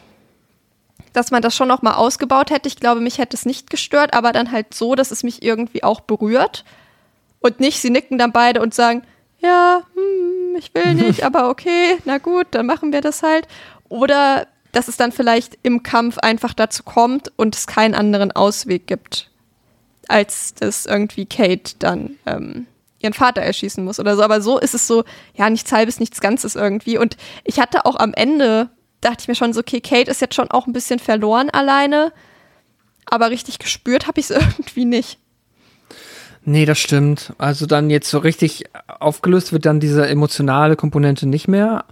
dass 1.14 1.32
man 1.32 1.42
das 1.42 1.56
schon 1.56 1.68
noch 1.68 1.82
mal 1.82 1.96
ausgebaut 1.96 2.52
hätte. 2.52 2.68
Ich 2.68 2.78
glaube, 2.78 3.02
mich 3.02 3.18
hätte 3.18 3.38
es 3.38 3.46
nicht 3.46 3.70
gestört, 3.70 4.14
aber 4.14 4.34
dann 4.34 4.52
halt 4.52 4.74
so, 4.74 4.96
dass 4.96 5.12
es 5.12 5.24
mich 5.24 5.44
irgendwie 5.44 5.84
auch 5.84 6.02
berührt. 6.02 6.66
Und 7.40 7.60
nicht, 7.60 7.80
sie 7.80 7.90
nicken 7.90 8.18
dann 8.18 8.32
beide 8.32 8.62
und 8.62 8.74
sagen, 8.74 9.04
ja, 9.40 9.84
hm, 9.94 10.56
ich 10.58 10.74
will 10.74 10.96
nicht, 10.96 11.24
aber 11.26 11.50
okay, 11.50 11.98
na 12.06 12.18
gut, 12.18 12.48
dann 12.52 12.66
machen 12.66 12.92
wir 12.92 13.02
das 13.02 13.24
halt. 13.24 13.48
Oder 13.88 14.48
dass 14.72 14.88
es 14.88 14.98
dann 14.98 15.12
vielleicht 15.12 15.58
im 15.64 15.84
Kampf 15.84 16.18
einfach 16.18 16.54
dazu 16.54 16.84
kommt 16.84 17.32
und 17.38 17.56
es 17.56 17.68
keinen 17.68 17.96
anderen 17.96 18.32
Ausweg 18.32 18.88
gibt 18.88 19.30
als 20.08 20.54
dass 20.54 20.86
irgendwie 20.86 21.26
Kate 21.26 21.76
dann 21.80 22.18
ähm, 22.26 22.68
ihren 23.00 23.14
Vater 23.14 23.42
erschießen 23.42 23.84
muss 23.84 24.00
oder 24.00 24.16
so. 24.16 24.24
Aber 24.24 24.42
so 24.42 24.60
ist 24.60 24.74
es 24.74 24.88
so, 24.88 25.04
ja, 25.36 25.50
nichts 25.50 25.72
halbes, 25.72 26.00
nichts 26.00 26.22
Ganzes 26.22 26.56
irgendwie. 26.56 26.98
Und 26.98 27.18
ich 27.44 27.60
hatte 27.60 27.86
auch 27.86 27.96
am 27.96 28.14
Ende, 28.14 28.70
dachte 29.02 29.18
ich 29.22 29.28
mir 29.28 29.36
schon 29.36 29.54
so, 29.54 29.60
okay, 29.60 29.82
Kate 29.82 30.10
ist 30.10 30.22
jetzt 30.22 30.36
schon 30.36 30.52
auch 30.52 30.68
ein 30.68 30.74
bisschen 30.74 31.00
verloren 31.00 31.50
alleine, 31.50 32.12
aber 33.06 33.30
richtig 33.30 33.60
gespürt 33.60 34.08
habe 34.08 34.20
ich 34.20 34.30
es 34.30 34.38
irgendwie 34.58 34.86
nicht. 34.86 35.20
Nee, 36.48 36.66
das 36.66 36.78
stimmt. 36.78 37.34
Also 37.40 37.66
dann 37.66 37.90
jetzt 37.90 38.10
so 38.10 38.20
richtig 38.20 38.66
aufgelöst 39.00 39.52
wird 39.52 39.66
dann 39.66 39.80
diese 39.80 40.08
emotionale 40.08 40.76
Komponente 40.76 41.28
nicht 41.28 41.48
mehr. 41.48 41.86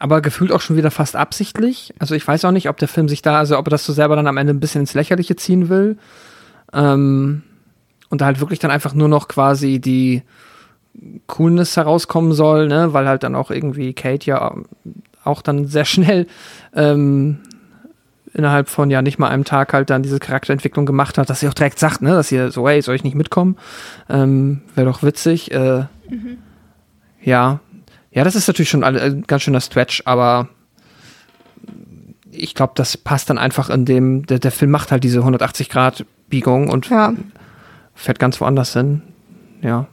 Aber 0.00 0.22
gefühlt 0.22 0.50
auch 0.50 0.60
schon 0.60 0.76
wieder 0.76 0.90
fast 0.90 1.14
absichtlich. 1.14 1.94
Also 1.98 2.14
ich 2.14 2.26
weiß 2.26 2.44
auch 2.46 2.50
nicht, 2.52 2.68
ob 2.68 2.78
der 2.78 2.88
Film 2.88 3.08
sich 3.08 3.22
da, 3.22 3.38
also 3.38 3.58
ob 3.58 3.66
er 3.68 3.70
das 3.70 3.84
so 3.84 3.92
selber 3.92 4.16
dann 4.16 4.26
am 4.26 4.38
Ende 4.38 4.54
ein 4.54 4.60
bisschen 4.60 4.80
ins 4.80 4.94
Lächerliche 4.94 5.36
ziehen 5.36 5.68
will. 5.68 5.98
Ähm, 6.72 7.42
und 8.10 8.20
da 8.20 8.26
halt 8.26 8.40
wirklich 8.40 8.58
dann 8.58 8.70
einfach 8.70 8.92
nur 8.92 9.08
noch 9.08 9.28
quasi 9.28 9.80
die 9.80 10.22
Coolness 11.26 11.76
herauskommen 11.76 12.32
soll, 12.32 12.68
ne? 12.68 12.92
weil 12.92 13.08
halt 13.08 13.22
dann 13.22 13.34
auch 13.34 13.50
irgendwie 13.50 13.94
Kate 13.94 14.26
ja 14.26 14.54
auch 15.24 15.42
dann 15.42 15.66
sehr 15.66 15.84
schnell 15.84 16.26
ähm, 16.74 17.38
innerhalb 18.32 18.68
von 18.68 18.90
ja 18.90 19.02
nicht 19.02 19.18
mal 19.18 19.28
einem 19.28 19.44
Tag 19.44 19.72
halt 19.72 19.90
dann 19.90 20.02
diese 20.02 20.18
Charakterentwicklung 20.18 20.86
gemacht 20.86 21.18
hat, 21.18 21.30
dass 21.30 21.40
sie 21.40 21.48
auch 21.48 21.54
direkt 21.54 21.78
sagt, 21.78 22.02
ne, 22.02 22.10
dass 22.10 22.28
sie 22.28 22.50
so, 22.50 22.68
hey, 22.68 22.80
soll 22.82 22.94
ich 22.94 23.04
nicht 23.04 23.16
mitkommen? 23.16 23.56
Ähm, 24.08 24.62
Wäre 24.74 24.88
doch 24.88 25.02
witzig. 25.02 25.50
Äh, 25.52 25.84
mhm. 26.08 26.38
Ja. 27.22 27.60
Ja, 28.12 28.24
das 28.24 28.34
ist 28.34 28.48
natürlich 28.48 28.70
schon 28.70 28.82
ein 28.82 29.24
ganz 29.26 29.42
schöner 29.42 29.60
Stretch, 29.60 30.02
aber 30.04 30.48
ich 32.32 32.54
glaube, 32.54 32.72
das 32.76 32.96
passt 32.96 33.30
dann 33.30 33.38
einfach 33.38 33.70
in 33.70 33.84
dem, 33.84 34.26
der, 34.26 34.38
der 34.38 34.50
Film 34.50 34.70
macht 34.70 34.90
halt 34.90 35.04
diese 35.04 35.20
180-Grad-Biegung 35.20 36.70
und 36.70 36.88
Ja. 36.88 37.12
Fährt 37.94 38.18
ganz 38.18 38.40
woanders 38.40 38.72
hin. 38.72 39.02
Ja. 39.62 39.86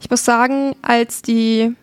Ich 0.00 0.10
muss 0.10 0.24
sagen, 0.24 0.74
als 0.82 1.22
die 1.22 1.74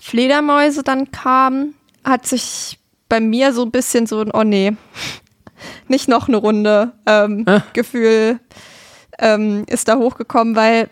Fledermäuse 0.00 0.82
dann 0.82 1.10
kamen, 1.10 1.74
hat 2.04 2.26
sich 2.26 2.78
bei 3.08 3.20
mir 3.20 3.52
so 3.52 3.62
ein 3.62 3.70
bisschen 3.70 4.06
so 4.06 4.20
ein, 4.20 4.30
oh 4.32 4.42
nee, 4.42 4.76
nicht 5.88 6.08
noch 6.08 6.28
eine 6.28 6.36
Runde 6.36 6.92
ähm, 7.06 7.44
Ah. 7.46 7.62
Gefühl 7.72 8.40
ähm, 9.18 9.64
ist 9.68 9.88
da 9.88 9.96
hochgekommen, 9.96 10.54
weil 10.56 10.88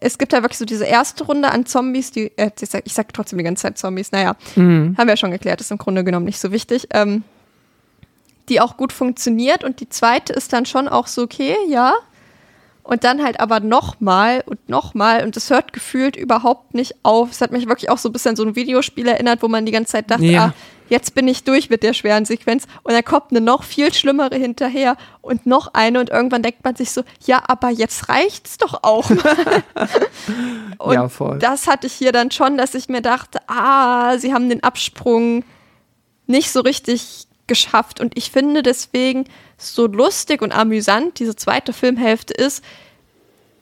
es 0.00 0.18
gibt 0.18 0.32
ja 0.32 0.42
wirklich 0.42 0.58
so 0.58 0.64
diese 0.64 0.84
erste 0.84 1.24
Runde 1.24 1.50
an 1.50 1.66
Zombies, 1.66 2.10
die, 2.10 2.30
äh, 2.36 2.50
ich, 2.60 2.68
sag, 2.68 2.82
ich 2.86 2.92
sag 2.92 3.12
trotzdem 3.12 3.38
die 3.38 3.44
ganze 3.44 3.62
Zeit 3.62 3.78
Zombies, 3.78 4.12
naja, 4.12 4.36
haben 4.98 5.06
wir 5.06 5.12
ja 5.12 5.16
schon 5.16 5.30
geklärt, 5.30 5.60
ist 5.60 5.70
im 5.70 5.78
Grunde 5.78 6.04
genommen 6.04 6.26
nicht 6.26 6.40
so 6.40 6.52
wichtig, 6.52 6.88
ähm, 6.90 7.24
die 8.48 8.60
auch 8.60 8.76
gut 8.76 8.92
funktioniert 8.92 9.64
und 9.64 9.80
die 9.80 9.88
zweite 9.88 10.32
ist 10.32 10.52
dann 10.52 10.66
schon 10.66 10.88
auch 10.88 11.06
so, 11.06 11.22
okay, 11.22 11.56
ja, 11.68 11.94
und 12.84 13.02
dann 13.02 13.22
halt 13.24 13.40
aber 13.40 13.60
nochmal 13.60 14.42
und 14.46 14.68
nochmal 14.68 15.24
und 15.24 15.36
es 15.36 15.50
hört 15.50 15.72
gefühlt 15.72 16.16
überhaupt 16.16 16.74
nicht 16.74 16.94
auf. 17.02 17.30
Es 17.32 17.40
hat 17.40 17.50
mich 17.50 17.66
wirklich 17.66 17.90
auch 17.90 17.98
so 17.98 18.08
ein 18.10 18.12
bisschen 18.12 18.30
an 18.30 18.36
so 18.36 18.44
ein 18.44 18.54
Videospiel 18.56 19.08
erinnert, 19.08 19.42
wo 19.42 19.48
man 19.48 19.66
die 19.66 19.72
ganze 19.72 19.92
Zeit 19.92 20.10
dachte, 20.10 20.24
Ja. 20.26 20.44
ah, 20.46 20.54
jetzt 20.90 21.14
bin 21.14 21.26
ich 21.26 21.44
durch 21.44 21.70
mit 21.70 21.82
der 21.82 21.94
schweren 21.94 22.26
Sequenz 22.26 22.66
und 22.82 22.92
dann 22.92 23.02
kommt 23.02 23.30
eine 23.30 23.40
noch 23.40 23.62
viel 23.64 23.92
schlimmere 23.94 24.36
hinterher 24.36 24.96
und 25.22 25.46
noch 25.46 25.72
eine 25.72 25.98
und 25.98 26.10
irgendwann 26.10 26.42
denkt 26.42 26.62
man 26.62 26.76
sich 26.76 26.90
so, 26.90 27.02
ja, 27.24 27.42
aber 27.48 27.70
jetzt 27.70 28.10
reicht's 28.10 28.58
doch 28.58 28.80
auch 28.82 29.08
mal. 29.08 29.62
und 30.78 30.94
Ja, 30.94 31.08
voll. 31.08 31.38
das 31.38 31.66
hatte 31.66 31.86
ich 31.86 31.94
hier 31.94 32.12
dann 32.12 32.30
schon, 32.30 32.58
dass 32.58 32.74
ich 32.74 32.88
mir 32.90 33.00
dachte, 33.00 33.40
ah, 33.46 34.18
sie 34.18 34.34
haben 34.34 34.48
den 34.50 34.62
Absprung 34.62 35.42
nicht 36.26 36.50
so 36.52 36.60
richtig 36.60 37.26
geschafft. 37.46 38.00
Und 38.00 38.16
ich 38.16 38.30
finde 38.30 38.62
deswegen 38.62 39.24
so 39.56 39.86
lustig 39.86 40.42
und 40.42 40.52
amüsant 40.52 41.18
diese 41.18 41.36
zweite 41.36 41.72
Filmhälfte 41.72 42.34
ist, 42.34 42.64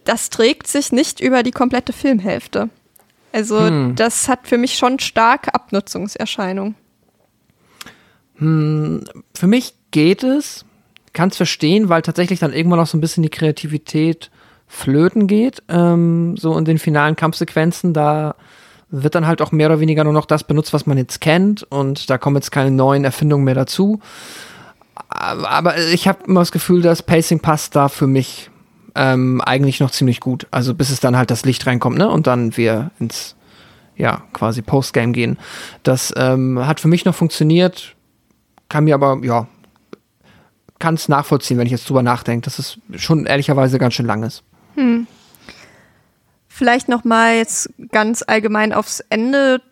das 0.05 0.31
trägt 0.31 0.67
sich 0.67 0.93
nicht 0.93 1.21
über 1.21 1.43
die 1.43 1.53
komplette 1.53 1.93
Filmhälfte. 1.93 2.69
Also 3.33 3.61
Hm. 3.61 3.95
das 3.97 4.29
hat 4.29 4.47
für 4.47 4.59
mich 4.59 4.77
schon 4.77 4.99
starke 4.99 5.55
Abnutzungserscheinungen. 5.55 6.75
Für 8.39 9.47
mich 9.47 9.75
geht 9.93 10.25
es, 10.25 10.65
kann 11.13 11.29
es 11.29 11.37
verstehen, 11.37 11.89
weil 11.89 12.03
tatsächlich 12.03 12.41
dann 12.41 12.53
irgendwann 12.53 12.81
auch 12.81 12.87
so 12.87 12.99
ein 12.99 13.01
bisschen 13.01 13.23
die 13.23 13.29
Kreativität 13.29 14.31
flöten 14.67 15.27
geht. 15.27 15.63
Ähm, 15.69 16.37
so 16.37 16.57
in 16.59 16.65
den 16.65 16.79
finalen 16.79 17.15
Kampfsequenzen, 17.15 17.93
da 17.95 18.35
wird 18.91 19.15
dann 19.15 19.27
halt 19.27 19.41
auch 19.43 19.53
mehr 19.53 19.69
oder 19.69 19.81
weniger 19.81 20.05
nur 20.05 20.13
noch 20.13 20.27
das 20.27 20.45
benutzt, 20.45 20.73
was 20.73 20.87
man 20.87 20.99
jetzt 20.99 21.21
kennt 21.21 21.63
und 21.63 22.11
da 22.11 22.19
kommen 22.19 22.37
jetzt 22.37 22.51
keine 22.51 22.71
neuen 22.71 23.05
Erfindungen 23.05 23.45
mehr 23.45 23.55
dazu. 23.55 24.01
Aber 25.09 25.79
ich 25.79 26.09
habe 26.09 26.25
immer 26.27 26.41
das 26.41 26.53
Gefühl, 26.53 26.83
das 26.83 27.03
Pacing 27.03 27.41
passt 27.41 27.77
da 27.77 27.89
für 27.89 28.07
mich 28.07 28.51
ähm, 28.95 29.41
eigentlich 29.41 29.81
noch 29.81 29.91
ziemlich 29.91 30.21
gut. 30.21 30.47
Also 30.51 30.75
bis 30.75 30.91
es 30.91 31.01
dann 31.01 31.17
halt 31.17 31.31
das 31.31 31.45
Licht 31.45 31.67
reinkommt, 31.67 31.99
ne? 31.99 32.09
Und 32.09 32.27
dann 32.27 32.57
wir 32.57 32.91
ins 32.99 33.37
ja 33.97 34.23
quasi 34.33 34.63
Postgame 34.63 35.13
gehen. 35.13 35.39
Das 35.83 36.13
ähm, 36.17 36.67
hat 36.67 36.81
für 36.81 36.89
mich 36.89 37.05
noch 37.05 37.15
funktioniert, 37.15 37.95
kann 38.69 38.85
mir 38.85 38.95
aber 38.95 39.21
ja 39.23 39.47
kann 40.83 40.95
es 40.97 41.09
nachvollziehen, 41.09 41.59
wenn 41.59 41.67
ich 41.67 41.73
jetzt 41.73 41.89
drüber 41.89 42.03
nachdenke, 42.03 42.45
dass 42.45 42.59
es 42.59 42.77
schon 42.97 43.25
ehrlicherweise 43.25 43.79
ganz 43.79 43.95
schön 43.95 44.07
lang 44.07 44.25
ist. 44.25 44.43
Vielleicht 46.49 46.89
noch 46.89 47.05
mal 47.05 47.37
jetzt 47.37 47.71
ganz 47.93 48.25
allgemein 48.27 48.73
aufs 48.73 48.99
Ende 49.09 49.63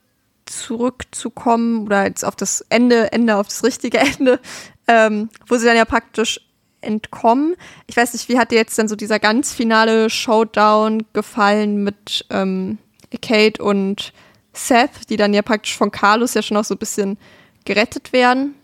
zurückzukommen 0.47 1.86
oder 1.86 2.05
jetzt 2.05 2.24
auf 2.24 2.36
das 2.36 2.64
Ende, 2.68 3.12
Ende 3.12 3.36
auf 3.36 3.48
das 3.48 3.64
richtige 3.64 3.98
Ende, 4.18 4.38
ähm, 4.90 5.28
wo 5.46 5.56
sie 5.56 5.66
dann 5.66 5.76
ja 5.76 5.84
praktisch 5.84 6.40
entkommen. 6.80 7.54
Ich 7.86 7.96
weiß 7.96 8.12
nicht, 8.12 8.28
wie 8.28 8.38
hat 8.38 8.50
dir 8.50 8.56
jetzt 8.56 8.76
dann 8.78 8.88
so 8.88 8.96
dieser 8.96 9.20
ganz 9.20 9.54
finale 9.54 10.10
Showdown 10.10 11.04
gefallen 11.12 11.84
mit 11.84 12.26
ähm, 12.30 12.78
Kate 13.22 13.62
und 13.62 14.12
Seth, 14.52 15.08
die 15.08 15.16
dann 15.16 15.32
ja 15.32 15.42
praktisch 15.42 15.76
von 15.76 15.92
Carlos 15.92 16.34
ja 16.34 16.42
schon 16.42 16.56
auch 16.56 16.64
so 16.64 16.74
ein 16.74 16.78
bisschen 16.78 17.18
gerettet 17.64 18.12
werden? 18.12 18.56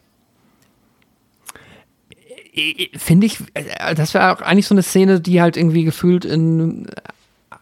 Finde 2.97 3.27
ich, 3.27 3.39
äh, 3.55 3.95
das 3.95 4.15
wäre 4.15 4.33
auch 4.33 4.41
eigentlich 4.41 4.67
so 4.67 4.75
eine 4.75 4.83
Szene, 4.83 5.21
die 5.21 5.41
halt 5.41 5.57
irgendwie 5.57 5.85
gefühlt 5.85 6.25
in 6.25 6.89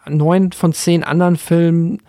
neun 0.07 0.53
von 0.53 0.73
zehn 0.73 1.05
anderen 1.05 1.37
Filmen 1.37 2.01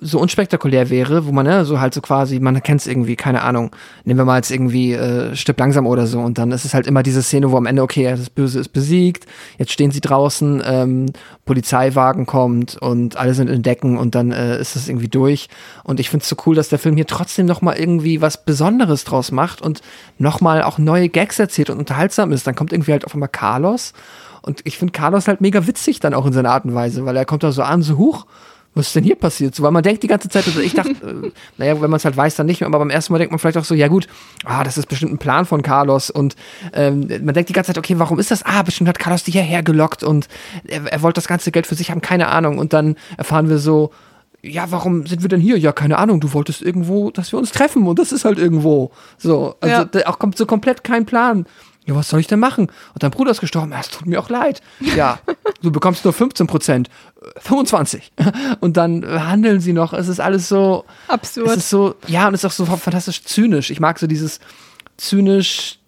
so 0.00 0.18
unspektakulär 0.18 0.90
wäre, 0.90 1.26
wo 1.26 1.32
man 1.32 1.46
ne, 1.46 1.64
so 1.64 1.80
halt 1.80 1.92
so 1.92 2.00
quasi, 2.00 2.40
man 2.40 2.62
kennt 2.62 2.80
es 2.80 2.86
irgendwie, 2.86 3.14
keine 3.14 3.42
Ahnung, 3.42 3.70
nehmen 4.04 4.18
wir 4.18 4.24
mal 4.24 4.36
jetzt 4.36 4.50
irgendwie 4.50 4.94
äh, 4.94 5.36
Stipp 5.36 5.58
langsam 5.60 5.86
oder 5.86 6.06
so 6.06 6.20
und 6.20 6.38
dann 6.38 6.50
ist 6.50 6.64
es 6.64 6.74
halt 6.74 6.86
immer 6.86 7.02
diese 7.02 7.22
Szene, 7.22 7.50
wo 7.52 7.56
am 7.56 7.66
Ende, 7.66 7.82
okay, 7.82 8.04
das 8.04 8.30
Böse 8.30 8.60
ist 8.60 8.70
besiegt, 8.70 9.26
jetzt 9.58 9.70
stehen 9.70 9.90
sie 9.90 10.00
draußen, 10.00 10.62
ähm, 10.64 11.06
Polizeiwagen 11.44 12.26
kommt 12.26 12.76
und 12.76 13.16
alle 13.16 13.34
sind 13.34 13.48
in 13.48 13.62
Decken 13.62 13.98
und 13.98 14.14
dann 14.14 14.32
äh, 14.32 14.58
ist 14.58 14.76
es 14.76 14.88
irgendwie 14.88 15.08
durch 15.08 15.48
und 15.84 16.00
ich 16.00 16.08
finde 16.08 16.22
es 16.22 16.28
so 16.28 16.36
cool, 16.46 16.54
dass 16.54 16.70
der 16.70 16.78
Film 16.78 16.96
hier 16.96 17.06
trotzdem 17.06 17.46
noch 17.46 17.60
mal 17.60 17.76
irgendwie 17.76 18.20
was 18.20 18.44
Besonderes 18.44 19.04
draus 19.04 19.30
macht 19.30 19.60
und 19.60 19.82
noch 20.18 20.40
mal 20.40 20.62
auch 20.62 20.78
neue 20.78 21.10
Gags 21.10 21.38
erzählt 21.38 21.68
und 21.70 21.78
unterhaltsam 21.78 22.32
ist, 22.32 22.46
dann 22.46 22.54
kommt 22.54 22.72
irgendwie 22.72 22.92
halt 22.92 23.04
auf 23.04 23.14
einmal 23.14 23.28
Carlos 23.28 23.92
und 24.40 24.60
ich 24.64 24.78
finde 24.78 24.92
Carlos 24.92 25.28
halt 25.28 25.40
mega 25.40 25.66
witzig 25.66 26.00
dann 26.00 26.14
auch 26.14 26.26
in 26.26 26.32
seiner 26.32 26.50
Art 26.50 26.64
und 26.64 26.74
Weise, 26.74 27.04
weil 27.04 27.16
er 27.16 27.24
kommt 27.24 27.42
da 27.42 27.52
so 27.52 27.62
an, 27.62 27.82
so 27.82 27.96
hoch, 27.96 28.26
was 28.74 28.86
ist 28.86 28.96
denn 28.96 29.04
hier 29.04 29.16
passiert? 29.16 29.54
So, 29.54 29.62
weil 29.62 29.70
man 29.70 29.82
denkt 29.82 30.02
die 30.02 30.06
ganze 30.06 30.28
Zeit, 30.28 30.46
also 30.46 30.60
ich 30.60 30.74
dachte, 30.74 30.90
äh, 31.24 31.30
naja, 31.58 31.74
wenn 31.80 31.90
man 31.90 31.98
es 31.98 32.04
halt 32.04 32.16
weiß, 32.16 32.36
dann 32.36 32.46
nicht 32.46 32.60
mehr, 32.60 32.68
aber 32.68 32.78
beim 32.78 32.90
ersten 32.90 33.12
Mal 33.12 33.18
denkt 33.18 33.32
man 33.32 33.38
vielleicht 33.38 33.58
auch 33.58 33.64
so, 33.64 33.74
ja 33.74 33.88
gut, 33.88 34.06
ah, 34.44 34.64
das 34.64 34.78
ist 34.78 34.86
bestimmt 34.88 35.12
ein 35.12 35.18
Plan 35.18 35.44
von 35.44 35.62
Carlos 35.62 36.10
und 36.10 36.36
ähm, 36.72 37.06
man 37.22 37.34
denkt 37.34 37.48
die 37.50 37.52
ganze 37.52 37.68
Zeit, 37.68 37.78
okay, 37.78 37.98
warum 37.98 38.18
ist 38.18 38.30
das? 38.30 38.42
Ah, 38.44 38.62
bestimmt 38.62 38.88
hat 38.88 38.98
Carlos 38.98 39.24
die 39.24 39.32
hierher 39.32 39.62
gelockt 39.62 40.02
und 40.02 40.28
er, 40.66 40.84
er 40.90 41.02
wollte 41.02 41.16
das 41.18 41.28
ganze 41.28 41.52
Geld 41.52 41.66
für 41.66 41.74
sich 41.74 41.90
haben, 41.90 42.00
keine 42.00 42.28
Ahnung. 42.28 42.58
Und 42.58 42.72
dann 42.72 42.96
erfahren 43.18 43.48
wir 43.48 43.58
so, 43.58 43.90
ja, 44.42 44.70
warum 44.70 45.06
sind 45.06 45.22
wir 45.22 45.28
denn 45.28 45.40
hier? 45.40 45.56
Ja, 45.58 45.72
keine 45.72 45.98
Ahnung, 45.98 46.20
du 46.20 46.32
wolltest 46.32 46.62
irgendwo, 46.62 47.10
dass 47.10 47.30
wir 47.32 47.38
uns 47.38 47.52
treffen 47.52 47.86
und 47.86 47.98
das 47.98 48.10
ist 48.10 48.24
halt 48.24 48.38
irgendwo. 48.38 48.90
So, 49.18 49.54
also 49.60 49.74
Ja. 49.76 49.84
da 49.84 50.00
auch 50.06 50.18
kommt 50.18 50.36
so 50.36 50.46
komplett 50.46 50.82
kein 50.82 51.06
Plan. 51.06 51.46
Ja, 51.84 51.96
was 51.96 52.08
soll 52.08 52.20
ich 52.20 52.28
denn 52.28 52.38
machen? 52.38 52.68
Und 52.94 53.02
dein 53.02 53.10
Bruder 53.10 53.32
ist 53.32 53.40
gestorben. 53.40 53.72
Ja, 53.72 53.80
es 53.80 53.88
tut 53.88 54.06
mir 54.06 54.20
auch 54.20 54.28
leid. 54.28 54.60
Ja, 54.96 55.18
du 55.62 55.72
bekommst 55.72 56.04
nur 56.04 56.12
15 56.12 56.46
Prozent. 56.46 56.88
25. 57.38 58.12
Und 58.60 58.76
dann 58.76 59.02
äh, 59.02 59.18
handeln 59.20 59.60
sie 59.60 59.72
noch. 59.72 59.92
Es 59.92 60.08
ist 60.08 60.20
alles 60.20 60.48
so, 60.48 60.84
Absurd. 61.08 61.48
es 61.48 61.56
ist 61.56 61.70
so, 61.70 61.94
ja, 62.06 62.28
und 62.28 62.34
es 62.34 62.44
ist 62.44 62.44
auch 62.44 62.52
so 62.52 62.66
fantastisch 62.66 63.24
zynisch. 63.24 63.70
Ich 63.70 63.80
mag 63.80 63.98
so 63.98 64.06
dieses 64.06 64.40
zynisch 64.96 65.78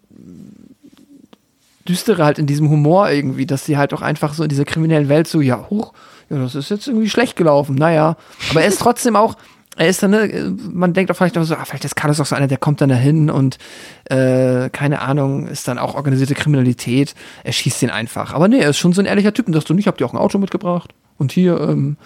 düstere 1.88 2.24
halt 2.24 2.38
in 2.38 2.46
diesem 2.46 2.70
Humor 2.70 3.10
irgendwie, 3.10 3.46
dass 3.46 3.64
sie 3.64 3.76
halt 3.76 3.92
auch 3.92 4.02
einfach 4.02 4.34
so 4.34 4.42
in 4.42 4.48
dieser 4.48 4.64
kriminellen 4.64 5.08
Welt 5.08 5.28
so, 5.28 5.40
ja, 5.40 5.66
hoch, 5.68 5.92
ja, 6.30 6.38
das 6.38 6.54
ist 6.54 6.70
jetzt 6.70 6.86
irgendwie 6.86 7.10
schlecht 7.10 7.36
gelaufen, 7.36 7.74
naja. 7.74 8.16
Aber 8.50 8.62
er 8.62 8.68
ist 8.68 8.80
trotzdem 8.80 9.16
auch, 9.16 9.36
er 9.76 9.88
ist 9.88 10.02
dann, 10.02 10.12
ne, 10.12 10.56
man 10.72 10.92
denkt 10.92 11.10
auch 11.10 11.16
vielleicht 11.16 11.36
auch 11.36 11.44
so, 11.44 11.54
ah, 11.54 11.64
vielleicht 11.64 11.84
ist 11.84 11.96
Carlos 11.96 12.20
auch 12.20 12.26
so 12.26 12.36
einer, 12.36 12.46
der 12.46 12.58
kommt 12.58 12.80
dann 12.80 12.88
dahin 12.88 13.30
und 13.30 13.58
äh, 14.04 14.70
keine 14.70 15.00
Ahnung, 15.00 15.48
ist 15.48 15.66
dann 15.68 15.78
auch 15.78 15.94
organisierte 15.94 16.34
Kriminalität, 16.34 17.14
er 17.42 17.52
schießt 17.52 17.82
den 17.82 17.90
einfach. 17.90 18.32
Aber 18.32 18.48
nee, 18.48 18.60
er 18.60 18.70
ist 18.70 18.78
schon 18.78 18.92
so 18.92 19.02
ein 19.02 19.06
ehrlicher 19.06 19.34
Typ 19.34 19.46
und 19.46 19.54
sagst 19.54 19.68
du 19.68 19.74
nicht, 19.74 19.86
habt 19.86 20.00
ihr 20.00 20.06
auch 20.06 20.12
ein 20.12 20.18
Auto 20.18 20.38
mitgebracht? 20.38 20.92
Und 21.18 21.32
hier, 21.32 21.60
ähm, 21.60 21.96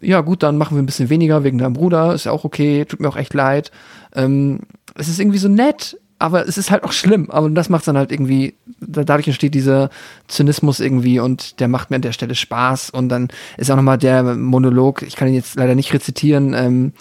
ja 0.00 0.20
gut, 0.20 0.42
dann 0.42 0.58
machen 0.58 0.76
wir 0.76 0.82
ein 0.82 0.86
bisschen 0.86 1.10
weniger 1.10 1.44
wegen 1.44 1.58
deinem 1.58 1.74
Bruder, 1.74 2.14
ist 2.14 2.24
ja 2.24 2.32
auch 2.32 2.44
okay, 2.44 2.84
tut 2.84 3.00
mir 3.00 3.08
auch 3.08 3.16
echt 3.16 3.34
leid. 3.34 3.70
Ähm, 4.14 4.60
es 4.96 5.08
ist 5.08 5.20
irgendwie 5.20 5.38
so 5.38 5.48
nett, 5.48 5.96
aber 6.18 6.46
es 6.48 6.56
ist 6.58 6.70
halt 6.70 6.84
auch 6.84 6.92
schlimm. 6.92 7.30
Aber 7.30 7.50
das 7.50 7.68
macht 7.68 7.86
dann 7.88 7.96
halt 7.96 8.12
irgendwie, 8.12 8.54
da- 8.80 9.04
dadurch 9.04 9.26
entsteht 9.26 9.54
dieser 9.54 9.90
Zynismus 10.28 10.80
irgendwie 10.80 11.18
und 11.20 11.60
der 11.60 11.68
macht 11.68 11.90
mir 11.90 11.96
an 11.96 12.02
der 12.02 12.12
Stelle 12.12 12.34
Spaß. 12.34 12.90
Und 12.90 13.08
dann 13.08 13.28
ist 13.56 13.70
auch 13.70 13.76
nochmal 13.76 13.98
der 13.98 14.22
Monolog, 14.34 15.02
ich 15.02 15.16
kann 15.16 15.28
ihn 15.28 15.34
jetzt 15.34 15.56
leider 15.56 15.74
nicht 15.74 15.92
rezitieren, 15.92 16.54
ähm, 16.54 16.92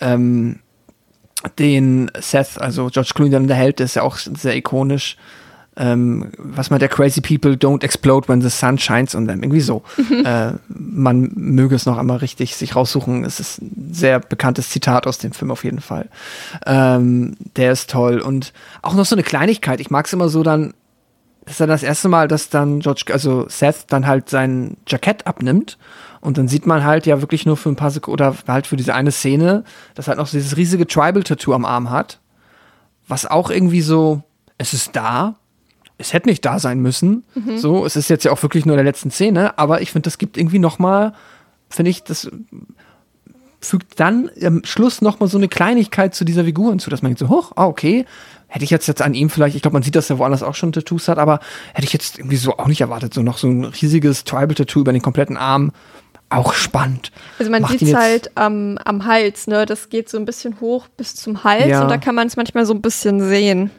ähm, 0.00 0.58
den 1.58 2.10
Seth, 2.18 2.58
also 2.60 2.88
George 2.88 3.10
Clooney 3.14 3.30
dann 3.30 3.42
unterhält, 3.42 3.80
ist 3.80 3.96
ja 3.96 4.02
auch 4.02 4.16
sehr 4.16 4.56
ikonisch. 4.56 5.16
Ähm, 5.76 6.30
was 6.38 6.70
man 6.70 6.78
der 6.78 6.88
Crazy 6.88 7.20
People 7.20 7.52
don't 7.52 7.82
explode 7.82 8.28
when 8.28 8.40
the 8.40 8.48
sun 8.48 8.78
shines 8.78 9.14
und 9.14 9.26
dann 9.26 9.42
irgendwie 9.42 9.60
so. 9.60 9.82
äh, 10.24 10.52
man 10.68 11.32
möge 11.34 11.74
es 11.74 11.84
noch 11.84 11.98
einmal 11.98 12.18
richtig 12.18 12.54
sich 12.54 12.76
raussuchen. 12.76 13.24
Es 13.24 13.40
ist 13.40 13.60
ein 13.60 13.90
sehr 13.92 14.20
bekanntes 14.20 14.70
Zitat 14.70 15.06
aus 15.06 15.18
dem 15.18 15.32
Film 15.32 15.50
auf 15.50 15.64
jeden 15.64 15.80
Fall. 15.80 16.08
Ähm, 16.64 17.36
der 17.56 17.72
ist 17.72 17.90
toll 17.90 18.20
und 18.20 18.52
auch 18.82 18.94
noch 18.94 19.04
so 19.04 19.16
eine 19.16 19.24
Kleinigkeit. 19.24 19.80
Ich 19.80 19.90
mag 19.90 20.06
es 20.06 20.12
immer 20.12 20.28
so 20.28 20.44
dann, 20.44 20.74
das 21.44 21.54
ist 21.54 21.60
dann 21.60 21.68
das 21.68 21.82
erste 21.82 22.08
Mal, 22.08 22.28
dass 22.28 22.50
dann 22.50 22.80
George, 22.80 23.06
also 23.12 23.46
Seth 23.48 23.86
dann 23.88 24.06
halt 24.06 24.30
sein 24.30 24.76
Jackett 24.86 25.26
abnimmt 25.26 25.76
und 26.20 26.38
dann 26.38 26.48
sieht 26.48 26.66
man 26.66 26.84
halt 26.84 27.04
ja 27.04 27.20
wirklich 27.20 27.44
nur 27.44 27.56
für 27.56 27.68
ein 27.68 27.76
paar 27.76 27.90
Sekunden 27.90 28.14
oder 28.14 28.34
halt 28.48 28.66
für 28.66 28.76
diese 28.76 28.94
eine 28.94 29.10
Szene, 29.10 29.64
dass 29.94 30.08
halt 30.08 30.16
noch 30.16 30.26
so 30.26 30.38
dieses 30.38 30.56
riesige 30.56 30.86
Tribal-Tattoo 30.86 31.52
am 31.52 31.66
Arm 31.66 31.90
hat, 31.90 32.20
was 33.06 33.26
auch 33.26 33.50
irgendwie 33.50 33.82
so, 33.82 34.22
es 34.56 34.72
ist 34.72 34.96
da, 34.96 35.34
es 35.98 36.12
hätte 36.12 36.28
nicht 36.28 36.44
da 36.44 36.58
sein 36.58 36.80
müssen. 36.80 37.24
So, 37.56 37.86
es 37.86 37.96
ist 37.96 38.10
jetzt 38.10 38.24
ja 38.24 38.32
auch 38.32 38.42
wirklich 38.42 38.66
nur 38.66 38.74
in 38.74 38.78
der 38.78 38.84
letzten 38.84 39.10
Szene, 39.10 39.58
aber 39.58 39.80
ich 39.80 39.92
finde, 39.92 40.06
das 40.06 40.18
gibt 40.18 40.36
irgendwie 40.36 40.58
noch 40.58 40.78
mal, 40.78 41.14
finde 41.68 41.90
ich, 41.90 42.02
das 42.02 42.30
fügt 43.60 43.98
dann 43.98 44.30
am 44.42 44.62
Schluss 44.64 45.00
noch 45.00 45.20
mal 45.20 45.28
so 45.28 45.38
eine 45.38 45.48
Kleinigkeit 45.48 46.14
zu 46.14 46.24
dieser 46.24 46.44
Figur 46.44 46.70
hinzu, 46.70 46.90
dass 46.90 47.02
man 47.02 47.10
denkt 47.10 47.20
so, 47.20 47.28
hoch, 47.28 47.52
ah, 47.56 47.66
okay, 47.66 48.04
hätte 48.46 48.64
ich 48.64 48.70
jetzt, 48.70 48.86
jetzt 48.86 49.02
an 49.02 49.14
ihm 49.14 49.30
vielleicht, 49.30 49.56
ich 49.56 49.62
glaube, 49.62 49.72
man 49.74 49.82
sieht, 49.82 49.96
dass 49.96 50.10
er 50.10 50.18
woanders 50.18 50.42
auch 50.42 50.54
schon 50.54 50.72
Tattoos 50.72 51.08
hat, 51.08 51.18
aber 51.18 51.40
hätte 51.72 51.86
ich 51.86 51.92
jetzt 51.92 52.18
irgendwie 52.18 52.36
so 52.36 52.58
auch 52.58 52.66
nicht 52.68 52.80
erwartet, 52.82 53.14
so 53.14 53.22
noch 53.22 53.38
so 53.38 53.48
ein 53.48 53.64
riesiges 53.64 54.24
Tribal-Tattoo 54.24 54.80
über 54.80 54.92
den 54.92 55.02
kompletten 55.02 55.36
Arm. 55.36 55.72
Auch 56.30 56.54
spannend. 56.54 57.12
Also 57.38 57.50
man 57.50 57.64
sieht 57.66 57.82
es 57.82 57.94
halt 57.94 58.30
am, 58.36 58.78
am 58.84 59.04
Hals, 59.06 59.46
ne? 59.46 59.66
Das 59.66 59.88
geht 59.88 60.08
so 60.08 60.18
ein 60.18 60.24
bisschen 60.24 60.60
hoch 60.60 60.88
bis 60.88 61.14
zum 61.14 61.44
Hals 61.44 61.66
Ja. 61.68 61.82
und 61.82 61.88
da 61.90 61.96
kann 61.98 62.14
man 62.14 62.26
es 62.26 62.36
manchmal 62.36 62.66
so 62.66 62.74
ein 62.74 62.80
bisschen 62.82 63.20
sehen. 63.20 63.70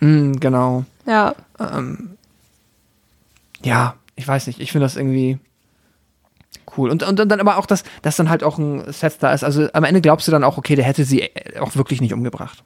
Mm, 0.00 0.32
genau. 0.34 0.84
Ja. 1.08 1.34
ja, 3.62 3.94
ich 4.14 4.28
weiß 4.28 4.46
nicht, 4.46 4.60
ich 4.60 4.72
finde 4.72 4.84
das 4.84 4.96
irgendwie 4.96 5.38
cool. 6.76 6.90
Und, 6.90 7.02
und 7.02 7.18
dann 7.18 7.40
aber 7.40 7.56
auch, 7.56 7.66
dass, 7.66 7.82
dass 8.02 8.16
dann 8.16 8.28
halt 8.28 8.44
auch 8.44 8.58
ein 8.58 8.92
Set 8.92 9.16
da 9.20 9.32
ist. 9.32 9.42
Also 9.42 9.68
am 9.72 9.84
Ende 9.84 10.02
glaubst 10.02 10.28
du 10.28 10.32
dann 10.32 10.44
auch, 10.44 10.58
okay, 10.58 10.76
der 10.76 10.84
hätte 10.84 11.04
sie 11.04 11.22
äh, 11.22 11.58
auch 11.60 11.76
wirklich 11.76 12.00
nicht 12.02 12.12
umgebracht. 12.12 12.62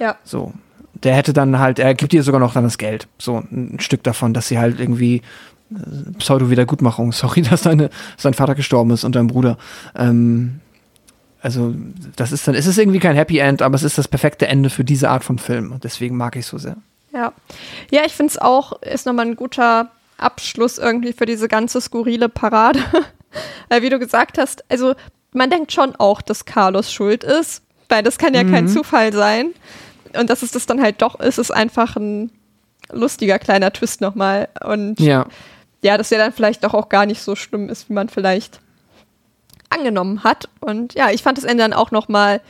Ja. 0.00 0.16
So. 0.24 0.52
Der 0.94 1.14
hätte 1.14 1.32
dann 1.32 1.58
halt, 1.58 1.78
er 1.78 1.94
gibt 1.94 2.12
ihr 2.12 2.22
sogar 2.22 2.40
noch 2.40 2.54
dann 2.54 2.64
das 2.64 2.78
Geld. 2.78 3.06
So 3.18 3.38
ein 3.38 3.78
Stück 3.80 4.02
davon, 4.02 4.34
dass 4.34 4.48
sie 4.48 4.58
halt 4.58 4.80
irgendwie 4.80 5.22
äh, 5.70 6.12
Pseudo-Wiedergutmachung, 6.18 7.12
sorry, 7.12 7.42
dass 7.42 7.62
deine, 7.62 7.90
sein 8.16 8.34
Vater 8.34 8.56
gestorben 8.56 8.90
ist 8.90 9.04
und 9.04 9.14
dein 9.14 9.28
Bruder. 9.28 9.58
Ähm, 9.94 10.60
also, 11.40 11.72
das 12.16 12.32
ist 12.32 12.48
dann, 12.48 12.56
es 12.56 12.66
ist 12.66 12.78
irgendwie 12.78 12.98
kein 12.98 13.14
Happy 13.14 13.38
End, 13.38 13.62
aber 13.62 13.76
es 13.76 13.84
ist 13.84 13.98
das 13.98 14.08
perfekte 14.08 14.48
Ende 14.48 14.70
für 14.70 14.82
diese 14.82 15.10
Art 15.10 15.22
von 15.22 15.38
Film. 15.38 15.70
Und 15.70 15.84
deswegen 15.84 16.16
mag 16.16 16.34
ich 16.34 16.40
es 16.40 16.48
so 16.48 16.58
sehr. 16.58 16.76
Ja, 17.16 17.32
ja 17.90 18.02
ich 18.04 18.12
finde 18.12 18.32
es 18.32 18.38
auch, 18.38 18.82
ist 18.82 19.06
nochmal 19.06 19.26
ein 19.26 19.36
guter 19.36 19.90
Abschluss 20.18 20.78
irgendwie 20.78 21.12
für 21.12 21.26
diese 21.26 21.48
ganze 21.48 21.80
skurrile 21.80 22.28
Parade. 22.28 22.80
weil 23.68 23.82
wie 23.82 23.90
du 23.90 23.98
gesagt 23.98 24.38
hast, 24.38 24.64
also 24.70 24.94
man 25.32 25.50
denkt 25.50 25.72
schon 25.72 25.96
auch, 25.96 26.22
dass 26.22 26.44
Carlos 26.44 26.92
schuld 26.92 27.24
ist, 27.24 27.62
weil 27.88 28.02
das 28.02 28.18
kann 28.18 28.34
ja 28.34 28.44
kein 28.44 28.68
Zufall 28.68 29.12
sein. 29.12 29.52
Und 30.18 30.30
dass 30.30 30.42
es 30.42 30.50
das 30.52 30.66
dann 30.66 30.80
halt 30.80 31.02
doch 31.02 31.20
ist, 31.20 31.38
ist 31.38 31.50
einfach 31.50 31.96
ein 31.96 32.30
lustiger 32.90 33.38
kleiner 33.38 33.72
Twist 33.72 34.00
nochmal. 34.00 34.48
Und 34.64 35.00
Ja. 35.00 35.26
ja, 35.82 35.98
dass 35.98 36.08
der 36.08 36.18
dann 36.18 36.32
vielleicht 36.32 36.64
doch 36.64 36.74
auch 36.74 36.88
gar 36.88 37.06
nicht 37.06 37.20
so 37.20 37.36
schlimm 37.36 37.68
ist, 37.68 37.88
wie 37.88 37.92
man 37.92 38.08
vielleicht 38.08 38.60
angenommen 39.68 40.24
hat. 40.24 40.48
Und 40.60 40.94
ja, 40.94 41.10
ich 41.10 41.22
fand 41.22 41.38
das 41.38 41.44
Ende 41.44 41.64
dann 41.64 41.72
auch 41.72 41.90
nochmal 41.90 42.40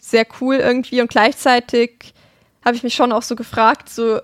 sehr 0.00 0.26
cool 0.40 0.56
irgendwie 0.56 1.00
und 1.00 1.10
gleichzeitig 1.10 2.14
habe 2.64 2.76
ich 2.76 2.82
mich 2.82 2.94
schon 2.94 3.12
auch 3.12 3.22
so 3.22 3.36
gefragt, 3.36 3.88
so, 3.88 4.20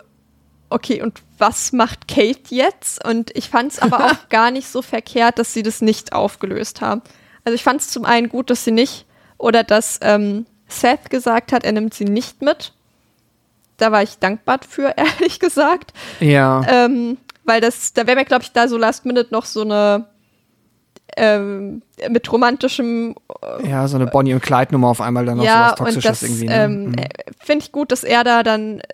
okay, 0.71 1.03
und 1.03 1.23
was 1.39 1.73
macht 1.73 2.09
Kate 2.09 2.55
jetzt? 2.55 3.05
Und 3.05 3.37
ich 3.37 3.49
fand 3.49 3.73
es 3.73 3.79
aber 3.79 4.07
auch 4.11 4.29
gar 4.29 4.51
nicht 4.51 4.69
so 4.69 4.83
verkehrt, 4.83 5.39
dass 5.39 5.53
sie 5.53 5.63
das 5.63 5.81
nicht 5.81 6.13
aufgelöst 6.13 6.81
haben. 6.81 7.03
Also 7.45 7.55
ich 7.55 7.63
fand 7.63 7.81
es 7.81 7.89
zum 7.89 8.05
einen 8.05 8.29
gut, 8.29 8.51
dass 8.51 8.65
sie 8.65 8.73
nicht, 8.73 9.07
oder 9.39 9.65
dass 9.65 9.99
ähm, 10.03 10.47
Seth 10.67 11.11
gesagt 11.11 11.53
hat, 11.53 11.65
er 11.65 11.73
nimmt 11.73 11.95
sie 11.95 12.05
nicht 12.05 12.43
mit. 12.43 12.73
Da 13.77 13.93
war 13.93 14.03
ich 14.03 14.19
dankbar 14.19 14.61
für, 14.69 14.95
ehrlich 14.97 15.41
gesagt. 15.41 15.93
Ja. 16.21 16.63
Ähm, 16.69 17.17
weil 17.45 17.61
das, 17.61 17.95
da 17.95 18.07
wäre 18.07 18.17
mir, 18.17 18.25
glaube 18.25 18.43
ich, 18.43 18.53
da 18.53 18.69
so 18.69 18.77
last 18.77 19.07
minute 19.07 19.33
noch 19.33 19.47
so 19.47 19.63
eine 19.63 20.07
ähm, 21.17 21.83
mit 22.11 22.31
romantischem 22.33 23.15
Ja, 23.65 23.87
so 23.89 23.97
eine 23.97 24.07
Bonnie 24.07 24.35
und 24.35 24.43
Clyde 24.43 24.73
Nummer 24.73 24.89
auf 24.89 25.01
einmal 25.01 25.25
dann 25.25 25.39
noch 25.39 25.45
ja, 25.45 25.75
sowas 25.77 25.81
und 25.81 25.95
Toxisches 25.95 26.21
das 26.21 26.23
irgendwie. 26.23 26.47
Ne? 26.47 26.55
ähm, 26.55 26.85
Mhm. 26.87 26.95
äh, 26.95 27.09
finde 27.41 27.65
ich 27.65 27.73
gut, 27.73 27.93
dass 27.93 28.05
er 28.05 28.25
da 28.25 28.43
dann 28.43 28.81
äh, 28.81 28.85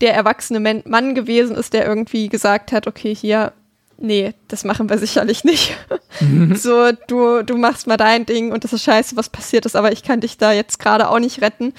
der 0.00 0.14
erwachsene 0.14 0.82
Mann 0.84 1.14
gewesen 1.14 1.54
ist, 1.56 1.72
der 1.74 1.86
irgendwie 1.86 2.28
gesagt 2.28 2.72
hat, 2.72 2.86
okay, 2.86 3.14
hier, 3.14 3.52
nee, 3.98 4.34
das 4.48 4.64
machen 4.64 4.90
wir 4.90 4.98
sicherlich 4.98 5.44
nicht. 5.44 5.76
so, 6.54 6.90
du, 7.06 7.42
du 7.42 7.56
machst 7.56 7.86
mal 7.86 7.96
dein 7.96 8.26
Ding 8.26 8.50
und 8.52 8.64
das 8.64 8.72
ist 8.72 8.82
scheiße, 8.82 9.16
was 9.16 9.28
passiert 9.28 9.64
ist, 9.66 9.76
aber 9.76 9.92
ich 9.92 10.02
kann 10.02 10.20
dich 10.20 10.38
da 10.38 10.52
jetzt 10.52 10.78
gerade 10.78 11.08
auch 11.08 11.20
nicht 11.20 11.40
retten. 11.40 11.72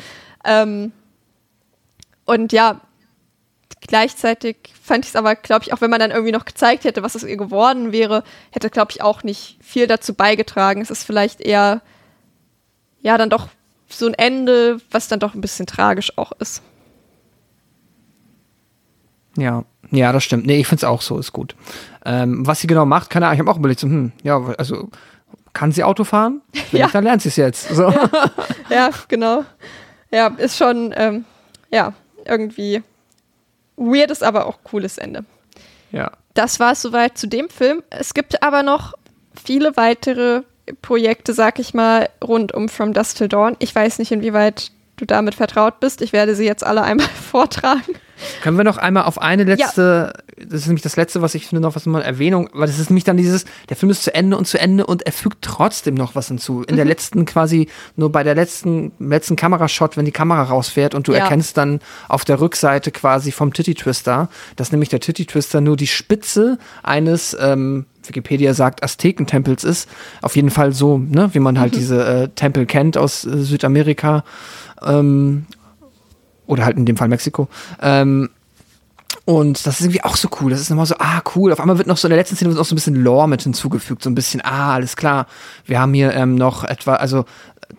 Ähm, 0.45 0.94
und 2.26 2.53
ja, 2.53 2.80
gleichzeitig 3.88 4.57
fand 4.81 5.05
ich 5.05 5.11
es 5.11 5.15
aber, 5.15 5.35
glaube 5.35 5.64
ich, 5.65 5.73
auch 5.73 5.81
wenn 5.81 5.89
man 5.89 5.99
dann 5.99 6.11
irgendwie 6.11 6.31
noch 6.31 6.45
gezeigt 6.45 6.84
hätte, 6.84 7.03
was 7.03 7.15
aus 7.15 7.23
ihr 7.23 7.38
geworden 7.38 7.91
wäre, 7.91 8.23
hätte, 8.51 8.69
glaube 8.69 8.91
ich, 8.91 9.01
auch 9.01 9.23
nicht 9.23 9.57
viel 9.61 9.88
dazu 9.88 10.14
beigetragen. 10.14 10.81
Es 10.81 10.89
ist 10.91 11.03
vielleicht 11.03 11.41
eher, 11.41 11.81
ja, 13.01 13.18
dann 13.18 13.30
doch 13.30 13.47
so 13.89 14.07
ein 14.07 14.14
Ende, 14.14 14.80
was 14.91 15.07
dann 15.07 15.19
doch 15.19 15.34
ein 15.34 15.41
bisschen 15.41 15.65
tragisch 15.65 16.18
auch 16.18 16.31
ist. 16.39 16.61
Ja, 19.38 19.64
ja, 19.91 20.11
das 20.11 20.23
stimmt. 20.23 20.45
Nee, 20.45 20.60
ich 20.60 20.68
finde 20.68 20.80
es 20.80 20.84
auch 20.84 21.01
so, 21.01 21.18
ist 21.18 21.34
gut. 21.34 21.55
Ähm, 22.05 22.45
was 22.45 22.61
sie 22.61 22.68
genau 22.68 22.85
macht, 22.85 23.10
keine 23.10 23.27
Ahnung, 23.27 23.35
ich 23.35 23.39
habe 23.39 23.51
auch 23.51 23.57
überlegt, 23.60 23.80
so, 23.80 23.88
hm, 23.88 24.11
ja, 24.23 24.39
also 24.57 24.89
kann 25.53 25.72
sie 25.72 25.84
Auto 25.84 26.03
fahren? 26.03 26.41
Ja. 26.72 26.85
nicht, 26.85 26.95
dann 26.95 27.03
lernt 27.03 27.22
sie 27.22 27.30
es 27.30 27.35
jetzt. 27.35 27.69
So. 27.69 27.93
Ja, 28.69 28.89
genau. 29.07 29.45
Ja, 30.11 30.27
ist 30.27 30.57
schon, 30.57 30.93
ähm, 30.97 31.26
ja, 31.72 31.93
irgendwie 32.26 32.81
weirdes, 33.75 34.23
aber 34.23 34.45
auch 34.45 34.59
cooles 34.63 34.97
Ende. 34.97 35.25
ja. 35.91 36.11
Das 36.35 36.59
war 36.59 36.71
es 36.71 36.81
soweit 36.81 37.15
zu 37.15 37.27
dem 37.27 37.47
Film. 37.47 37.83
Es 37.91 38.15
gibt 38.15 38.41
aber 38.41 38.63
noch 38.63 38.93
viele 39.39 39.77
weitere 39.77 40.41
Projekte, 40.81 41.31
sag 41.31 41.59
ich 41.59 41.75
mal, 41.75 42.09
rund 42.23 42.55
um 42.55 42.69
From 42.69 42.91
Dusk 42.91 43.17
Till 43.17 43.27
Dawn. 43.27 43.55
Ich 43.59 43.75
weiß 43.75 43.99
nicht, 43.99 44.11
inwieweit 44.11 44.71
du 44.97 45.05
damit 45.05 45.35
vertraut 45.35 45.79
bist. 45.79 46.01
Ich 46.01 46.11
werde 46.11 46.33
sie 46.33 46.45
jetzt 46.45 46.63
alle 46.63 46.81
einmal 46.81 47.05
vortragen. 47.31 47.93
Können 48.41 48.57
wir 48.57 48.64
noch 48.64 48.77
einmal 48.77 49.03
auf 49.03 49.19
eine 49.22 49.44
letzte, 49.44 50.14
das 50.38 50.61
ist 50.61 50.68
nämlich 50.68 50.84
das 50.84 50.95
letzte, 50.95 51.22
was 51.22 51.35
ich 51.35 51.48
finde, 51.48 51.61
noch 51.61 51.76
was 51.76 51.85
mal 51.85 52.02
Erwähnung, 52.02 52.49
weil 52.53 52.68
das 52.68 52.80
ist 52.80 52.90
nämlich 52.90 53.03
dann 53.03 53.18
dieses, 53.18 53.45
der 53.69 53.76
Film 53.76 53.90
ist 53.90 54.03
zu 54.03 54.14
Ende 54.14 54.38
und 54.38 54.45
zu 54.48 54.60
Ende 54.60 54.85
und 54.85 55.02
er 55.03 55.11
fügt 55.11 55.40
trotzdem 55.41 55.95
noch 55.95 56.15
was 56.15 56.27
hinzu. 56.27 56.61
In 56.64 56.73
Mhm. 56.73 56.77
der 56.77 56.85
letzten 56.85 57.26
quasi, 57.26 57.68
nur 57.95 58.11
bei 58.11 58.23
der 58.23 58.35
letzten, 58.35 58.91
letzten 58.99 59.35
Kamerashot, 59.35 59.98
wenn 59.98 60.06
die 60.06 60.11
Kamera 60.11 60.44
rausfährt 60.44 60.95
und 60.95 61.07
du 61.07 61.14
Ja. 61.14 61.19
erkennst 61.19 61.57
dann 61.57 61.80
auf 62.07 62.23
der 62.23 62.40
Rückseite 62.40 62.91
quasi 62.91 63.31
vom 63.31 63.52
Titty 63.52 63.73
Twister, 63.76 64.30
dass 64.56 64.72
nämlich 64.72 64.90
der 64.90 64.99
Titty 64.99 65.26
Twister 65.26 65.60
nur 65.60 65.76
die 65.76 65.88
Spitze 65.88 66.57
eines, 66.84 67.35
ähm, 67.40 67.85
Wikipedia 68.06 68.53
sagt, 68.53 68.84
Aztekentempels 68.84 69.64
ist. 69.64 69.90
Auf 70.22 70.35
jeden 70.35 70.49
Fall 70.49 70.73
so, 70.73 70.98
ne, 70.98 71.30
wie 71.34 71.40
man 71.40 71.56
Mhm. 71.56 71.60
halt 71.60 71.76
diese 71.76 72.06
äh, 72.06 72.27
Tempel 72.30 72.65
kennt 72.65 72.98
aus 72.98 73.26
äh, 73.26 73.38
Südamerika. 73.44 74.23
Ähm, 74.85 75.45
oder 76.47 76.65
halt 76.65 76.77
in 76.77 76.85
dem 76.85 76.97
Fall 76.97 77.07
Mexiko. 77.07 77.47
Ähm, 77.81 78.29
und 79.25 79.65
das 79.65 79.79
ist 79.79 79.85
irgendwie 79.85 80.03
auch 80.03 80.17
so 80.17 80.27
cool. 80.41 80.51
Das 80.51 80.59
ist 80.59 80.69
nochmal 80.69 80.85
so, 80.85 80.95
ah, 80.99 81.21
cool. 81.35 81.53
Auf 81.53 81.59
einmal 81.61 81.77
wird 81.77 81.87
noch 81.87 81.97
so 81.97 82.07
in 82.07 82.09
der 82.09 82.17
letzten 82.17 82.35
Szene 82.35 82.51
wird 82.51 82.59
auch 82.59 82.65
so 82.65 82.73
ein 82.73 82.75
bisschen 82.75 82.95
Lore 82.95 83.29
mit 83.29 83.41
hinzugefügt. 83.43 84.03
So 84.03 84.09
ein 84.09 84.15
bisschen, 84.15 84.41
ah, 84.43 84.73
alles 84.73 84.97
klar. 84.97 85.27
Wir 85.65 85.79
haben 85.79 85.93
hier 85.93 86.13
ähm, 86.13 86.35
noch 86.35 86.63
etwa, 86.65 86.95
also 86.95 87.25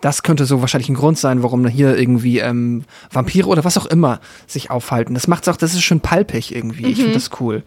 das 0.01 0.23
könnte 0.23 0.47
so 0.47 0.61
wahrscheinlich 0.61 0.89
ein 0.89 0.95
Grund 0.95 1.19
sein, 1.19 1.43
warum 1.43 1.67
hier 1.67 1.99
irgendwie 1.99 2.39
ähm, 2.39 2.85
Vampire 3.11 3.49
oder 3.49 3.65
was 3.65 3.77
auch 3.77 3.87
immer 3.87 4.21
sich 4.47 4.71
aufhalten. 4.71 5.15
Das 5.15 5.29
macht's 5.29 5.49
auch, 5.49 5.57
das 5.57 5.75
ist 5.75 5.83
schön 5.83 6.01
palpig 6.01 6.55
irgendwie. 6.55 6.87
Ich 6.87 6.97
finde 6.97 7.15
das 7.15 7.31
cool. 7.41 7.63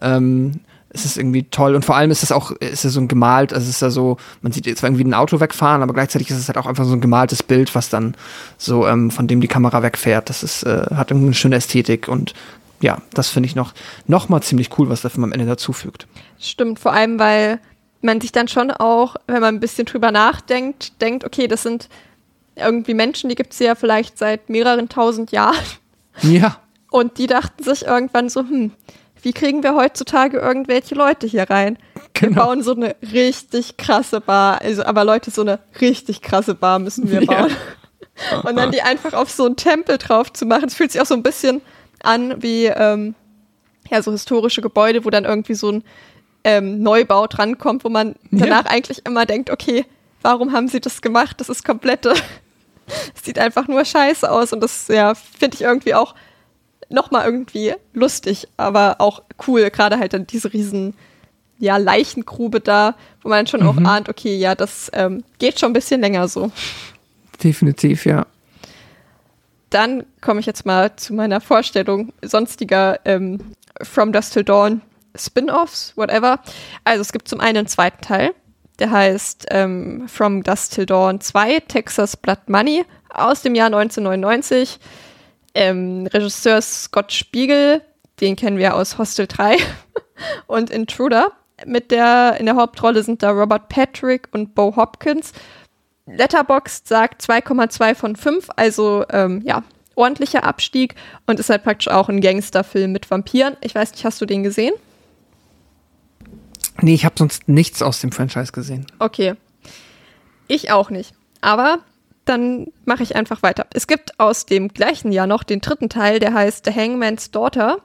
Ähm, 0.00 0.60
es 0.94 1.04
ist 1.04 1.16
irgendwie 1.16 1.44
toll 1.44 1.74
und 1.74 1.84
vor 1.84 1.96
allem 1.96 2.10
ist 2.10 2.22
es 2.22 2.32
auch, 2.32 2.50
ist 2.52 2.84
es 2.84 2.92
so 2.92 3.00
ein 3.00 3.08
gemalt, 3.08 3.52
also 3.52 3.64
es 3.64 3.76
ist 3.76 3.82
ja 3.82 3.90
so, 3.90 4.18
man 4.42 4.52
sieht 4.52 4.66
jetzt 4.66 4.82
irgendwie 4.82 5.04
ein 5.04 5.14
Auto 5.14 5.40
wegfahren, 5.40 5.82
aber 5.82 5.94
gleichzeitig 5.94 6.30
ist 6.30 6.38
es 6.38 6.48
halt 6.48 6.58
auch 6.58 6.66
einfach 6.66 6.84
so 6.84 6.92
ein 6.92 7.00
gemaltes 7.00 7.42
Bild, 7.42 7.74
was 7.74 7.88
dann 7.88 8.14
so, 8.58 8.86
ähm, 8.86 9.10
von 9.10 9.26
dem 9.26 9.40
die 9.40 9.48
Kamera 9.48 9.82
wegfährt. 9.82 10.28
Das 10.28 10.42
ist, 10.42 10.64
äh, 10.64 10.86
hat 10.94 11.10
irgendwie 11.10 11.28
eine 11.28 11.34
schöne 11.34 11.56
Ästhetik 11.56 12.08
und 12.08 12.34
ja, 12.80 12.98
das 13.14 13.28
finde 13.28 13.46
ich 13.46 13.54
noch, 13.54 13.72
noch 14.06 14.28
mal 14.28 14.42
ziemlich 14.42 14.76
cool, 14.78 14.88
was 14.88 15.02
der 15.02 15.10
Film 15.10 15.24
am 15.24 15.32
Ende 15.32 15.46
dazufügt. 15.46 16.06
Stimmt, 16.38 16.78
vor 16.78 16.92
allem, 16.92 17.18
weil 17.18 17.60
man 18.02 18.20
sich 18.20 18.32
dann 18.32 18.48
schon 18.48 18.70
auch, 18.70 19.16
wenn 19.26 19.40
man 19.40 19.54
ein 19.54 19.60
bisschen 19.60 19.86
drüber 19.86 20.10
nachdenkt, 20.10 21.00
denkt, 21.00 21.24
okay, 21.24 21.46
das 21.46 21.62
sind 21.62 21.88
irgendwie 22.56 22.94
Menschen, 22.94 23.30
die 23.30 23.36
gibt 23.36 23.52
es 23.52 23.60
ja 23.60 23.74
vielleicht 23.76 24.18
seit 24.18 24.50
mehreren 24.50 24.88
tausend 24.88 25.32
Jahren. 25.32 25.56
Ja, 26.20 26.58
Und 26.90 27.16
die 27.16 27.26
dachten 27.26 27.62
sich 27.64 27.86
irgendwann 27.86 28.28
so, 28.28 28.40
hm, 28.40 28.72
wie 29.22 29.32
kriegen 29.32 29.62
wir 29.62 29.74
heutzutage 29.74 30.38
irgendwelche 30.38 30.94
Leute 30.94 31.26
hier 31.26 31.48
rein? 31.48 31.78
Wir 32.18 32.28
Genau. 32.28 32.44
bauen 32.44 32.62
so 32.62 32.74
eine 32.74 32.94
richtig 33.12 33.76
krasse 33.78 34.20
Bar. 34.20 34.60
Also, 34.60 34.84
aber 34.84 35.04
Leute, 35.04 35.30
so 35.30 35.40
eine 35.42 35.58
richtig 35.80 36.20
krasse 36.22 36.54
Bar 36.54 36.78
müssen 36.78 37.10
wir 37.10 37.22
Ja. 37.22 37.32
bauen. 37.42 37.56
Und 38.44 38.56
dann 38.56 38.70
die 38.70 38.82
einfach 38.82 39.14
auf 39.14 39.30
so 39.30 39.46
einen 39.46 39.56
Tempel 39.56 39.96
drauf 39.98 40.32
zu 40.32 40.44
machen. 40.44 40.66
Es 40.66 40.74
fühlt 40.74 40.92
sich 40.92 41.00
auch 41.00 41.06
so 41.06 41.14
ein 41.14 41.22
bisschen 41.22 41.62
an 42.02 42.42
wie 42.42 42.66
ähm, 42.66 43.14
ja, 43.90 44.02
so 44.02 44.12
historische 44.12 44.60
Gebäude, 44.60 45.04
wo 45.04 45.10
dann 45.10 45.24
irgendwie 45.24 45.54
so 45.54 45.70
ein 45.72 45.84
ähm, 46.44 46.82
Neubau 46.82 47.26
drankommt, 47.26 47.84
wo 47.84 47.88
man 47.88 48.16
Ja. 48.30 48.46
danach 48.46 48.66
eigentlich 48.66 49.06
immer 49.06 49.24
denkt, 49.26 49.50
okay, 49.50 49.86
warum 50.20 50.52
haben 50.52 50.68
sie 50.68 50.80
das 50.80 51.00
gemacht? 51.00 51.40
Das 51.40 51.48
ist 51.48 51.64
komplette, 51.64 52.12
es 53.16 53.24
sieht 53.24 53.38
einfach 53.38 53.66
nur 53.68 53.84
scheiße 53.84 54.30
aus 54.30 54.52
und 54.52 54.60
das, 54.60 54.88
ja, 54.88 55.14
finde 55.14 55.54
ich 55.56 55.62
irgendwie 55.62 55.94
auch 55.94 56.14
nochmal 56.92 57.24
irgendwie 57.24 57.74
lustig, 57.92 58.48
aber 58.56 58.96
auch 58.98 59.22
cool, 59.46 59.70
gerade 59.70 59.98
halt 59.98 60.12
dann 60.12 60.26
diese 60.26 60.52
riesen, 60.52 60.94
ja, 61.58 61.76
Leichengrube 61.76 62.60
da, 62.60 62.96
wo 63.22 63.28
man 63.28 63.46
schon 63.46 63.62
auch 63.62 63.76
ahnt, 63.76 64.08
okay, 64.08 64.36
ja, 64.36 64.54
das 64.54 64.90
ähm, 64.94 65.22
geht 65.38 65.60
schon 65.60 65.70
ein 65.70 65.74
bisschen 65.74 66.00
länger 66.00 66.28
so. 66.28 66.50
definitiv, 67.42 68.04
ja. 68.06 68.26
Dann 69.70 70.04
komme 70.20 70.40
ich 70.40 70.46
jetzt 70.46 70.66
mal 70.66 70.94
zu 70.96 71.14
meiner 71.14 71.40
Vorstellung 71.40 72.12
sonstiger 72.22 73.00
ähm, 73.04 73.38
From 73.82 74.12
Dusk 74.12 74.32
Till 74.34 74.44
Dawn 74.44 74.82
Spin-offs, 75.16 75.92
whatever. 75.96 76.40
Also 76.84 77.00
es 77.02 77.12
gibt 77.12 77.28
zum 77.28 77.40
einen 77.40 77.58
einen 77.58 77.66
zweiten 77.66 78.00
Teil, 78.02 78.32
Der 78.78 78.90
heißt 78.90 79.46
ähm, 79.50 80.08
From 80.08 80.42
Dust 80.42 80.74
Till 80.74 80.86
Dawn 80.86 81.20
2, 81.20 81.60
Texas 81.60 82.16
Blood 82.16 82.48
Money 82.48 82.84
aus 83.12 83.42
dem 83.42 83.54
Jahr 83.54 83.66
1999. 83.66 84.78
Ähm, 85.54 86.06
Regisseur 86.06 86.60
Scott 86.62 87.12
Spiegel, 87.12 87.82
den 88.20 88.36
kennen 88.36 88.58
wir 88.58 88.74
aus 88.74 88.98
Hostel 88.98 89.26
3 89.26 89.56
und 90.46 90.70
Intruder. 90.70 91.32
Mit 91.66 91.90
der, 91.90 92.36
in 92.40 92.46
der 92.46 92.56
Hauptrolle 92.56 93.02
sind 93.02 93.22
da 93.22 93.30
Robert 93.30 93.68
Patrick 93.68 94.28
und 94.32 94.54
Bo 94.54 94.74
Hopkins. 94.74 95.32
Letterboxd 96.06 96.88
sagt 96.88 97.22
2,2 97.22 97.94
von 97.94 98.16
5, 98.16 98.48
also 98.56 99.04
ähm, 99.10 99.42
ja, 99.44 99.62
ordentlicher 99.94 100.44
Abstieg 100.44 100.94
und 101.26 101.38
ist 101.38 101.50
halt 101.50 101.62
praktisch 101.62 101.88
auch 101.88 102.08
ein 102.08 102.20
Gangsterfilm 102.20 102.92
mit 102.92 103.10
Vampiren. 103.10 103.56
Ich 103.60 103.74
weiß 103.74 103.92
nicht, 103.92 104.04
hast 104.04 104.20
du 104.20 104.26
den 104.26 104.42
gesehen? 104.42 104.74
Nee, 106.80 106.94
ich 106.94 107.04
habe 107.04 107.14
sonst 107.18 107.48
nichts 107.48 107.82
aus 107.82 108.00
dem 108.00 108.12
Franchise 108.12 108.52
gesehen. 108.52 108.86
Okay. 108.98 109.34
Ich 110.48 110.70
auch 110.72 110.90
nicht. 110.90 111.14
Aber 111.40 111.78
dann 112.24 112.68
mache 112.84 113.02
ich 113.02 113.16
einfach 113.16 113.42
weiter. 113.42 113.66
Es 113.72 113.86
gibt 113.86 114.18
aus 114.20 114.46
dem 114.46 114.68
gleichen 114.68 115.12
Jahr 115.12 115.26
noch 115.26 115.42
den 115.42 115.60
dritten 115.60 115.88
Teil, 115.88 116.18
der 116.18 116.34
heißt 116.34 116.64
The 116.64 116.72
Hangman's 116.72 117.30
Daughter. 117.30 117.78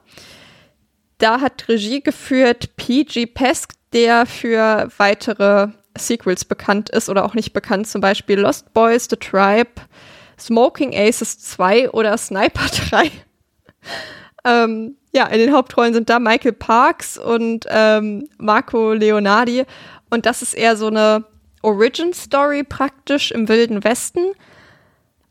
Da 1.17 1.41
hat 1.41 1.67
Regie 1.67 2.01
geführt 2.01 2.75
P.G. 2.75 3.25
Pesk, 3.25 3.73
der 3.93 4.25
für 4.25 4.89
weitere 4.97 5.69
Sequels 5.97 6.45
bekannt 6.45 6.89
ist 6.89 7.09
oder 7.09 7.25
auch 7.25 7.33
nicht 7.33 7.53
bekannt, 7.53 7.87
zum 7.87 8.01
Beispiel 8.01 8.39
Lost 8.39 8.73
Boys, 8.73 9.07
The 9.09 9.15
Tribe, 9.15 9.71
Smoking 10.39 10.95
Aces 10.95 11.39
2 11.39 11.89
oder 11.91 12.15
Sniper 12.17 12.67
3. 12.89 13.11
ähm, 14.45 14.95
ja, 15.11 15.25
in 15.25 15.39
den 15.39 15.53
Hauptrollen 15.53 15.95
sind 15.95 16.09
da 16.09 16.19
Michael 16.19 16.53
Parks 16.53 17.17
und 17.17 17.65
ähm, 17.69 18.27
Marco 18.37 18.93
Leonardi. 18.93 19.65
Und 20.11 20.27
das 20.27 20.43
ist 20.43 20.53
eher 20.53 20.77
so 20.77 20.87
eine 20.87 21.25
Origin-Story 21.61 22.63
praktisch 22.63 23.31
im 23.31 23.47
Wilden 23.47 23.83
Westen. 23.83 24.31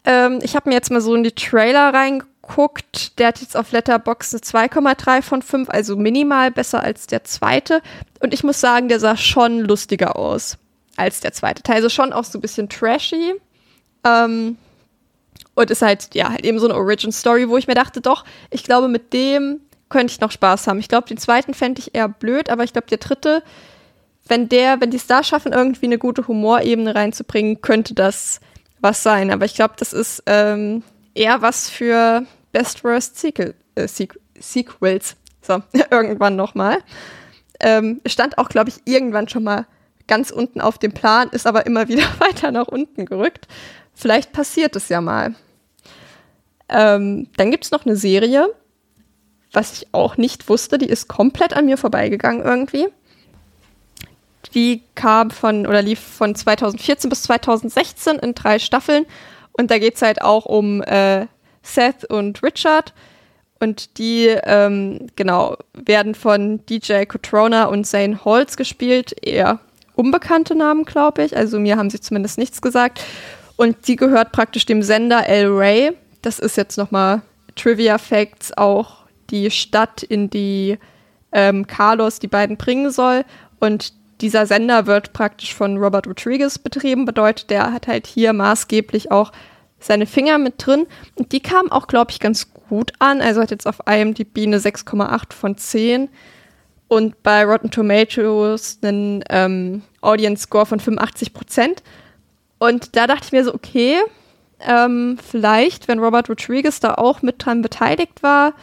Ähm, 0.05 0.39
ich 0.43 0.55
habe 0.57 0.69
mir 0.69 0.75
jetzt 0.75 0.91
mal 0.91 1.01
so 1.01 1.15
in 1.15 1.25
die 1.25 1.33
Trailer 1.33 1.93
reingeguckt. 1.93 3.19
Der 3.19 3.29
hat 3.29 3.41
jetzt 3.41 3.57
auf 3.57 3.73
Letterboxd 3.73 4.35
eine 4.55 4.69
2,3 4.69 5.23
von 5.23 5.43
5, 5.43 5.71
also 5.71 5.97
minimal 5.97 6.51
besser 6.51 6.83
als 6.83 7.07
der 7.07 7.25
zweite. 7.25 7.83
Und 8.21 8.33
ich 8.33 8.45
muss 8.45 8.61
sagen, 8.61 8.89
der 8.89 9.01
sah 9.01 9.17
schon 9.17 9.61
lustiger 9.61 10.17
aus 10.17 10.59
als 10.97 11.21
der 11.21 11.33
zweite 11.33 11.63
Teil. 11.63 11.77
Also 11.77 11.89
schon 11.89 12.13
auch 12.13 12.25
so 12.25 12.39
ein 12.39 12.43
bisschen 12.43 12.69
trashy. 12.69 13.35
Ähm, 14.05 14.57
und 15.55 15.71
ist 15.71 15.83
halt, 15.83 16.15
ja, 16.15 16.31
halt 16.31 16.45
eben 16.45 16.59
so 16.59 16.67
eine 16.67 16.77
Origin-Story, 16.77 17.49
wo 17.49 17.57
ich 17.57 17.67
mir 17.67 17.75
dachte, 17.75 18.01
doch, 18.01 18.25
ich 18.51 18.63
glaube, 18.63 18.89
mit 18.89 19.13
dem 19.13 19.61
könnte 19.89 20.13
ich 20.13 20.21
noch 20.21 20.31
Spaß 20.31 20.67
haben. 20.67 20.79
Ich 20.79 20.89
glaube, 20.89 21.09
den 21.09 21.19
zweiten 21.19 21.55
fände 21.55 21.81
ich 21.81 21.95
eher 21.95 22.09
blöd, 22.09 22.51
aber 22.51 22.65
ich 22.65 22.73
glaube, 22.73 22.89
der 22.89 22.99
dritte, 22.99 23.43
wenn 24.29 24.49
der, 24.49 24.81
wenn 24.81 24.91
die 24.91 24.97
es 24.97 25.07
da 25.07 25.23
schaffen, 25.23 25.53
irgendwie 25.53 25.87
eine 25.87 25.99
gute 25.99 26.27
Humorebene 26.27 26.95
reinzubringen, 26.95 27.61
könnte 27.61 27.95
das 27.95 28.41
was 28.81 29.03
sein. 29.03 29.31
Aber 29.31 29.45
ich 29.45 29.55
glaube, 29.55 29.75
das 29.79 29.93
ist 29.93 30.23
ähm, 30.27 30.83
eher 31.15 31.43
was 31.43 31.71
für 31.71 32.25
Best 32.53 32.85
Worst 32.85 33.19
Sequel, 33.19 33.55
äh, 33.75 33.87
Sequels. 33.87 35.17
So, 35.43 35.63
irgendwann 35.91 36.37
nochmal. 36.37 36.79
Ähm, 37.61 38.01
stand 38.07 38.39
auch, 38.39 38.49
glaube 38.49 38.71
ich, 38.71 38.77
irgendwann 38.85 39.29
schon 39.29 39.45
mal 39.45 39.67
ganz 40.07 40.31
unten 40.31 40.61
auf 40.61 40.79
dem 40.79 40.93
Plan, 40.93 41.29
ist 41.31 41.47
aber 41.47 41.67
immer 41.67 41.89
wieder 41.89 42.07
weiter 42.19 42.51
nach 42.51 42.69
unten 42.69 43.07
gerückt. 43.07 43.49
Vielleicht 43.95 44.33
passiert 44.33 44.77
es 44.77 44.89
ja 44.89 45.01
mal. 45.01 45.35
Ähm, 46.69 47.29
dann 47.37 47.51
gibt 47.51 47.65
es 47.65 47.71
noch 47.71 47.87
eine 47.87 47.97
Serie, 47.97 48.49
was 49.53 49.73
ich 49.73 49.89
auch 49.93 50.17
nicht 50.17 50.49
wusste, 50.49 50.79
die 50.79 50.89
ist 50.89 51.09
komplett 51.09 51.55
an 51.55 51.67
mir 51.67 51.79
vorbeigegangen 51.79 52.45
irgendwie. 52.45 52.89
Die 54.57 54.83
kam 54.97 55.31
von 55.31 55.67
oder 55.67 55.83
lief 55.83 56.01
von 56.01 56.35
2014 56.35 57.09
bis 57.09 57.23
2016 57.23 58.17
in 58.17 58.35
drei 58.35 58.59
Staffeln 58.59 59.07
und 59.53 59.71
da 59.71 59.79
geht 59.79 59.95
es 59.95 60.03
halt 60.03 60.23
auch 60.23 60.47
um 60.47 60.83
äh, 60.83 61.27
Seth 61.63 62.05
und 62.07 62.43
Richard 62.43 62.93
und 63.61 63.99
die 63.99 64.27
ähm, 64.27 65.09
genau 65.17 65.57
werden 65.73 66.15
von 66.15 66.65
DJ 66.67 67.05
Cotrona 67.05 67.67
und 67.67 67.87
Zane 67.87 68.25
Holtz 68.25 68.57
gespielt, 68.57 69.15
eher 69.23 69.61
unbekannte 69.95 70.55
Namen, 70.55 70.85
glaube 70.85 71.25
ich. 71.25 71.37
Also 71.37 71.59
mir 71.59 71.77
haben 71.77 71.91
sie 71.91 72.01
zumindest 72.01 72.39
nichts 72.39 72.61
gesagt. 72.61 73.03
Und 73.57 73.89
die 73.89 73.97
gehört 73.97 74.33
praktisch 74.33 74.67
dem 74.67 74.83
Sender 74.83 75.27
El 75.27 75.47
Rey. 75.49 75.93
Das 76.21 76.39
ist 76.39 76.57
jetzt 76.57 76.77
nochmal 76.77 77.23
Trivia 77.55 77.97
Facts 77.97 78.57
auch 78.57 79.07
die 79.31 79.51
Stadt, 79.51 80.03
in 80.03 80.29
die 80.29 80.79
ähm, 81.33 81.67
Carlos 81.67 82.19
die 82.19 82.29
beiden 82.29 82.59
bringen 82.59 82.91
soll. 82.91 83.25
Und 83.59 83.95
dieser 84.21 84.47
Sender 84.47 84.87
wird 84.87 85.13
praktisch 85.13 85.55
von 85.55 85.77
Robert 85.79 86.07
Rodriguez 86.07 86.59
betrieben, 86.59 87.05
bedeutet, 87.05 87.51
der 87.51 87.73
hat 87.73 87.87
halt 87.87 88.07
hier 88.07 88.33
maßgeblich 88.33 89.11
auch 89.11 89.33
seine 89.79 90.07
Finger 90.07 90.39
mit 90.39 90.55
drin. 90.65 90.87
Und 91.15 91.33
die 91.33 91.41
kam 91.41 91.71
auch, 91.71 91.87
glaube 91.87 92.11
ich, 92.11 92.21
ganz 92.21 92.49
gut 92.69 92.93
an. 92.99 93.21
Also 93.21 93.41
hat 93.41 93.51
jetzt 93.51 93.67
auf 93.67 93.81
IMDb 93.87 94.39
eine 94.39 94.59
6,8 94.59 95.33
von 95.33 95.57
10 95.57 96.09
und 96.89 97.23
bei 97.23 97.45
Rotten 97.45 97.71
Tomatoes 97.71 98.79
einen 98.83 99.25
ähm, 99.29 99.83
Audience 100.01 100.45
Score 100.45 100.67
von 100.67 100.81
85 100.81 101.33
Prozent. 101.33 101.83
Und 102.59 102.97
da 102.97 103.07
dachte 103.07 103.25
ich 103.27 103.33
mir 103.33 103.45
so, 103.45 103.55
okay, 103.55 103.97
ähm, 104.61 105.19
vielleicht, 105.23 105.89
wenn 105.89 105.99
Robert 105.99 106.31
Rodriguez 106.31 106.81
da 106.81 106.95
auch 106.95 107.23
mit 107.23 107.45
dran 107.45 107.61
beteiligt 107.61 108.23
war, 108.23 108.55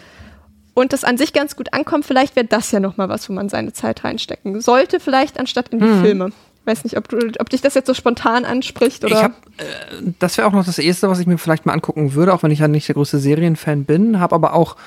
und 0.73 0.93
das 0.93 1.03
an 1.03 1.17
sich 1.17 1.33
ganz 1.33 1.55
gut 1.55 1.73
ankommt, 1.73 2.05
vielleicht 2.05 2.35
wäre 2.35 2.45
das 2.45 2.71
ja 2.71 2.79
nochmal 2.79 3.09
was, 3.09 3.29
wo 3.29 3.33
man 3.33 3.49
seine 3.49 3.73
Zeit 3.73 4.03
reinstecken 4.03 4.59
sollte, 4.61 4.99
vielleicht 4.99 5.39
anstatt 5.39 5.69
in 5.69 5.79
die 5.79 5.85
hm. 5.85 6.01
Filme. 6.01 6.29
Weiß 6.65 6.85
nicht, 6.85 6.97
ob, 6.97 7.09
du, 7.09 7.17
ob 7.39 7.49
dich 7.49 7.59
das 7.59 7.73
jetzt 7.73 7.87
so 7.87 7.93
spontan 7.93 8.45
anspricht 8.45 9.03
oder. 9.03 9.17
Ich 9.17 9.23
hab, 9.23 9.31
äh, 9.57 10.13
das 10.19 10.37
wäre 10.37 10.47
auch 10.47 10.53
noch 10.53 10.65
das 10.65 10.79
erste, 10.79 11.09
was 11.09 11.19
ich 11.19 11.27
mir 11.27 11.37
vielleicht 11.37 11.65
mal 11.65 11.73
angucken 11.73 12.13
würde, 12.13 12.33
auch 12.33 12.41
wenn 12.41 12.51
ich 12.51 12.59
ja 12.59 12.69
nicht 12.69 12.87
der 12.87 12.95
größte 12.95 13.19
Serienfan 13.19 13.83
bin, 13.83 14.21
habe 14.21 14.33
aber 14.33 14.53
auch 14.53 14.77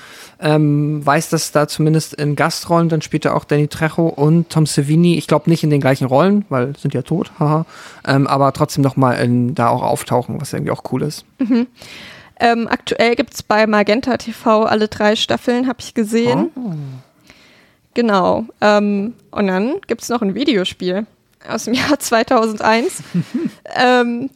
ähm, 0.41 1.05
weiß, 1.05 1.29
dass 1.29 1.53
da 1.53 1.69
zumindest 1.69 2.15
in 2.15 2.35
Gastrollen 2.35 2.89
dann 2.89 3.03
später 3.03 3.35
auch 3.35 3.45
Danny 3.45 3.69
Trejo 3.69 4.07
und 4.07 4.49
Tom 4.49 4.65
Savini, 4.65 5.19
ich 5.19 5.27
glaube 5.27 5.51
nicht 5.51 5.65
in 5.65 5.71
den 5.71 5.83
gleichen 5.83 6.07
Rollen, 6.07 6.47
weil 6.49 6.75
sind 6.79 6.95
ja 6.95 7.03
tot, 7.03 7.31
haha, 7.39 7.67
ähm, 8.07 8.27
aber 8.27 8.55
trotzdem 8.55 8.83
noch 8.83 8.97
mal 8.97 9.29
da 9.53 9.69
auch 9.69 9.83
auftauchen, 9.83 10.41
was 10.41 10.55
irgendwie 10.55 10.73
auch 10.73 10.83
cool 10.93 11.03
ist. 11.03 11.27
Mhm. 11.39 11.67
Ähm, 12.39 12.69
aktuell 12.69 13.17
gibt 13.17 13.35
es 13.35 13.43
bei 13.43 13.67
Magenta 13.67 14.17
TV 14.17 14.65
alle 14.65 14.89
drei 14.89 15.17
Staffeln, 15.17 15.67
habe 15.67 15.79
ich 15.81 15.95
gesehen. 15.95 16.51
Oh. 16.55 16.75
Genau. 17.95 18.45
Ähm, 18.61 19.15
und 19.31 19.47
dann 19.47 19.81
gibt 19.87 20.03
es 20.03 20.11
noch 20.11 20.21
ein 20.21 20.35
Videospiel 20.35 21.07
aus 21.49 21.65
dem 21.65 21.75
Jahr 21.75 21.99
2001. 21.99 23.03
ähm, 23.75 24.31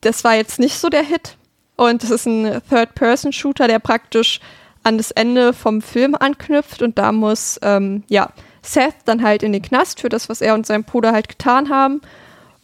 das 0.00 0.22
war 0.22 0.36
jetzt 0.36 0.60
nicht 0.60 0.78
so 0.78 0.88
der 0.88 1.02
Hit. 1.02 1.36
Und 1.76 2.02
das 2.02 2.10
ist 2.10 2.26
ein 2.26 2.62
Third-Person-Shooter, 2.70 3.66
der 3.66 3.80
praktisch 3.80 4.40
an 4.84 4.96
das 4.96 5.10
Ende 5.10 5.52
vom 5.52 5.82
Film 5.82 6.14
anknüpft. 6.14 6.82
Und 6.82 6.98
da 6.98 7.10
muss, 7.10 7.58
ähm, 7.62 8.04
ja, 8.08 8.30
Seth 8.62 8.94
dann 9.04 9.22
halt 9.22 9.42
in 9.42 9.52
den 9.52 9.62
Knast 9.62 10.00
für 10.00 10.08
das, 10.08 10.28
was 10.28 10.40
er 10.40 10.54
und 10.54 10.66
sein 10.66 10.84
Bruder 10.84 11.12
halt 11.12 11.28
getan 11.28 11.68
haben. 11.68 12.00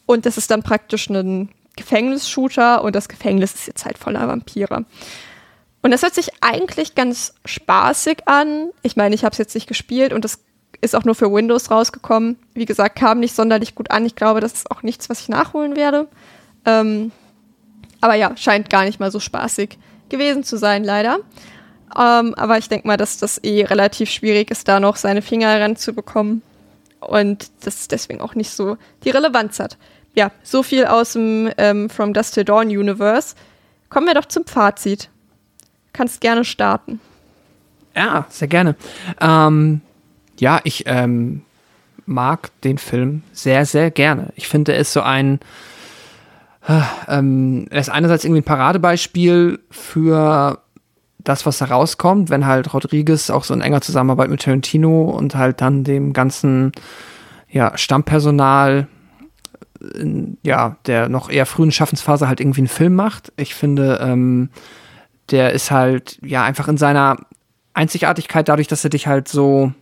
Und 0.06 0.26
das 0.26 0.38
ist 0.38 0.50
dann 0.50 0.62
praktisch 0.62 1.10
ein 1.10 1.48
Gefängnisshooter 1.76 2.82
und 2.82 2.94
das 2.94 3.08
Gefängnis 3.08 3.54
ist 3.54 3.66
jetzt 3.66 3.84
halt 3.84 3.98
voller 3.98 4.26
Vampire. 4.28 4.84
Und 5.82 5.90
das 5.90 6.02
hört 6.02 6.14
sich 6.14 6.30
eigentlich 6.40 6.94
ganz 6.94 7.34
spaßig 7.44 8.28
an. 8.28 8.70
Ich 8.82 8.96
meine, 8.96 9.14
ich 9.14 9.24
habe 9.24 9.32
es 9.32 9.38
jetzt 9.38 9.54
nicht 9.54 9.66
gespielt 9.66 10.12
und 10.12 10.24
das 10.24 10.38
ist 10.80 10.94
auch 10.94 11.04
nur 11.04 11.14
für 11.14 11.32
Windows 11.32 11.70
rausgekommen. 11.70 12.38
Wie 12.54 12.66
gesagt, 12.66 12.96
kam 12.96 13.20
nicht 13.20 13.34
sonderlich 13.34 13.74
gut 13.74 13.90
an. 13.90 14.06
Ich 14.06 14.14
glaube, 14.14 14.40
das 14.40 14.52
ist 14.52 14.70
auch 14.70 14.82
nichts, 14.82 15.10
was 15.10 15.20
ich 15.20 15.28
nachholen 15.28 15.76
werde. 15.76 16.08
Ähm, 16.64 17.10
aber 18.00 18.14
ja, 18.14 18.36
scheint 18.36 18.70
gar 18.70 18.84
nicht 18.84 19.00
mal 19.00 19.10
so 19.10 19.20
spaßig 19.20 19.78
gewesen 20.08 20.44
zu 20.44 20.56
sein, 20.56 20.84
leider. 20.84 21.18
Ähm, 21.98 22.34
aber 22.34 22.58
ich 22.58 22.68
denke 22.68 22.86
mal, 22.86 22.96
dass 22.96 23.18
das 23.18 23.38
eh 23.42 23.64
relativ 23.64 24.10
schwierig 24.10 24.50
ist, 24.50 24.68
da 24.68 24.80
noch 24.80 24.96
seine 24.96 25.22
Finger 25.22 25.60
ranzubekommen. 25.60 26.42
Und 27.00 27.50
das 27.64 27.88
deswegen 27.88 28.20
auch 28.20 28.34
nicht 28.34 28.50
so 28.50 28.76
die 29.04 29.10
Relevanz 29.10 29.58
hat 29.58 29.76
ja, 30.14 30.30
so 30.43 30.62
viel 30.62 30.84
aus 30.84 31.14
dem 31.14 31.51
ähm, 31.59 31.89
From 31.89 32.12
Dust 32.12 32.34
to 32.34 32.44
Dawn 32.44 32.68
Universe. 32.68 33.34
Kommen 33.89 34.06
wir 34.06 34.14
doch 34.14 34.26
zum 34.26 34.44
Fazit. 34.44 35.09
Kannst 35.93 36.20
gerne 36.20 36.44
starten. 36.44 37.01
Ja, 37.94 38.26
sehr 38.28 38.48
gerne. 38.48 38.76
Ähm, 39.20 39.80
ja, 40.39 40.60
ich 40.64 40.84
ähm, 40.86 41.43
mag 42.06 42.51
den 42.62 42.78
Film 42.78 43.22
sehr, 43.32 43.66
sehr 43.66 43.90
gerne. 43.90 44.32
Ich 44.36 44.48
finde, 44.48 44.72
er 44.72 44.80
ist 44.80 44.93
so 44.93 45.02
ein. 45.02 45.40
Äh, 46.66 46.80
ähm, 47.09 47.66
er 47.70 47.80
ist 47.80 47.90
einerseits 47.90 48.24
irgendwie 48.24 48.40
ein 48.40 48.44
Paradebeispiel 48.44 49.60
für 49.70 50.62
das, 51.18 51.47
was 51.47 51.59
da 51.59 51.66
rauskommt, 51.66 52.30
wenn 52.30 52.47
halt 52.47 52.72
Rodriguez 52.72 53.30
auch 53.30 53.44
so 53.44 53.55
in 53.55 53.60
enger 53.60 53.80
Zusammenarbeit 53.80 54.30
mit 54.30 54.43
Tarantino 54.43 55.10
und 55.10 55.34
halt 55.34 55.60
dann 55.60 55.84
dem 55.84 56.12
ganzen 56.12 56.72
ja, 57.48 57.76
Stammpersonal 57.76 58.89
in, 59.94 60.38
ja, 60.42 60.76
der 60.86 61.09
noch 61.09 61.30
eher 61.30 61.46
frühen 61.46 61.72
Schaffensphase 61.72 62.28
halt 62.28 62.40
irgendwie 62.40 62.60
einen 62.60 62.68
Film 62.68 62.94
macht. 62.94 63.32
Ich 63.36 63.54
finde, 63.54 63.98
ähm, 64.02 64.50
der 65.30 65.52
ist 65.52 65.70
halt 65.70 66.18
ja 66.22 66.44
einfach 66.44 66.68
in 66.68 66.76
seiner 66.76 67.16
Einzigartigkeit 67.74 68.48
dadurch, 68.48 68.68
dass 68.68 68.84
er 68.84 68.90
dich 68.90 69.06
halt 69.06 69.28
so 69.28 69.72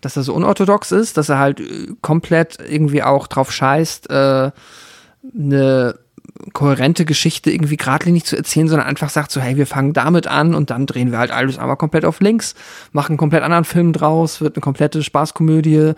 dass 0.00 0.16
er 0.16 0.22
so 0.22 0.34
unorthodox 0.34 0.92
ist, 0.92 1.16
dass 1.16 1.28
er 1.28 1.38
halt 1.38 1.60
äh, 1.60 1.88
komplett 2.02 2.58
irgendwie 2.66 3.02
auch 3.02 3.26
drauf 3.26 3.50
scheißt, 3.50 4.10
äh, 4.10 4.50
eine 5.34 5.98
kohärente 6.52 7.04
Geschichte 7.04 7.50
irgendwie 7.50 7.76
geradlinig 7.76 8.24
zu 8.24 8.36
erzählen, 8.36 8.68
sondern 8.68 8.86
einfach 8.86 9.10
sagt 9.10 9.32
so, 9.32 9.40
hey, 9.40 9.56
wir 9.56 9.66
fangen 9.66 9.92
damit 9.92 10.26
an 10.26 10.54
und 10.54 10.70
dann 10.70 10.86
drehen 10.86 11.10
wir 11.10 11.18
halt 11.18 11.30
alles 11.30 11.58
einmal 11.58 11.76
komplett 11.76 12.04
auf 12.04 12.20
links, 12.20 12.54
machen 12.92 13.12
einen 13.12 13.18
komplett 13.18 13.42
anderen 13.42 13.64
Film 13.64 13.92
draus, 13.92 14.40
wird 14.40 14.56
eine 14.56 14.60
komplette 14.60 15.02
Spaßkomödie 15.02 15.94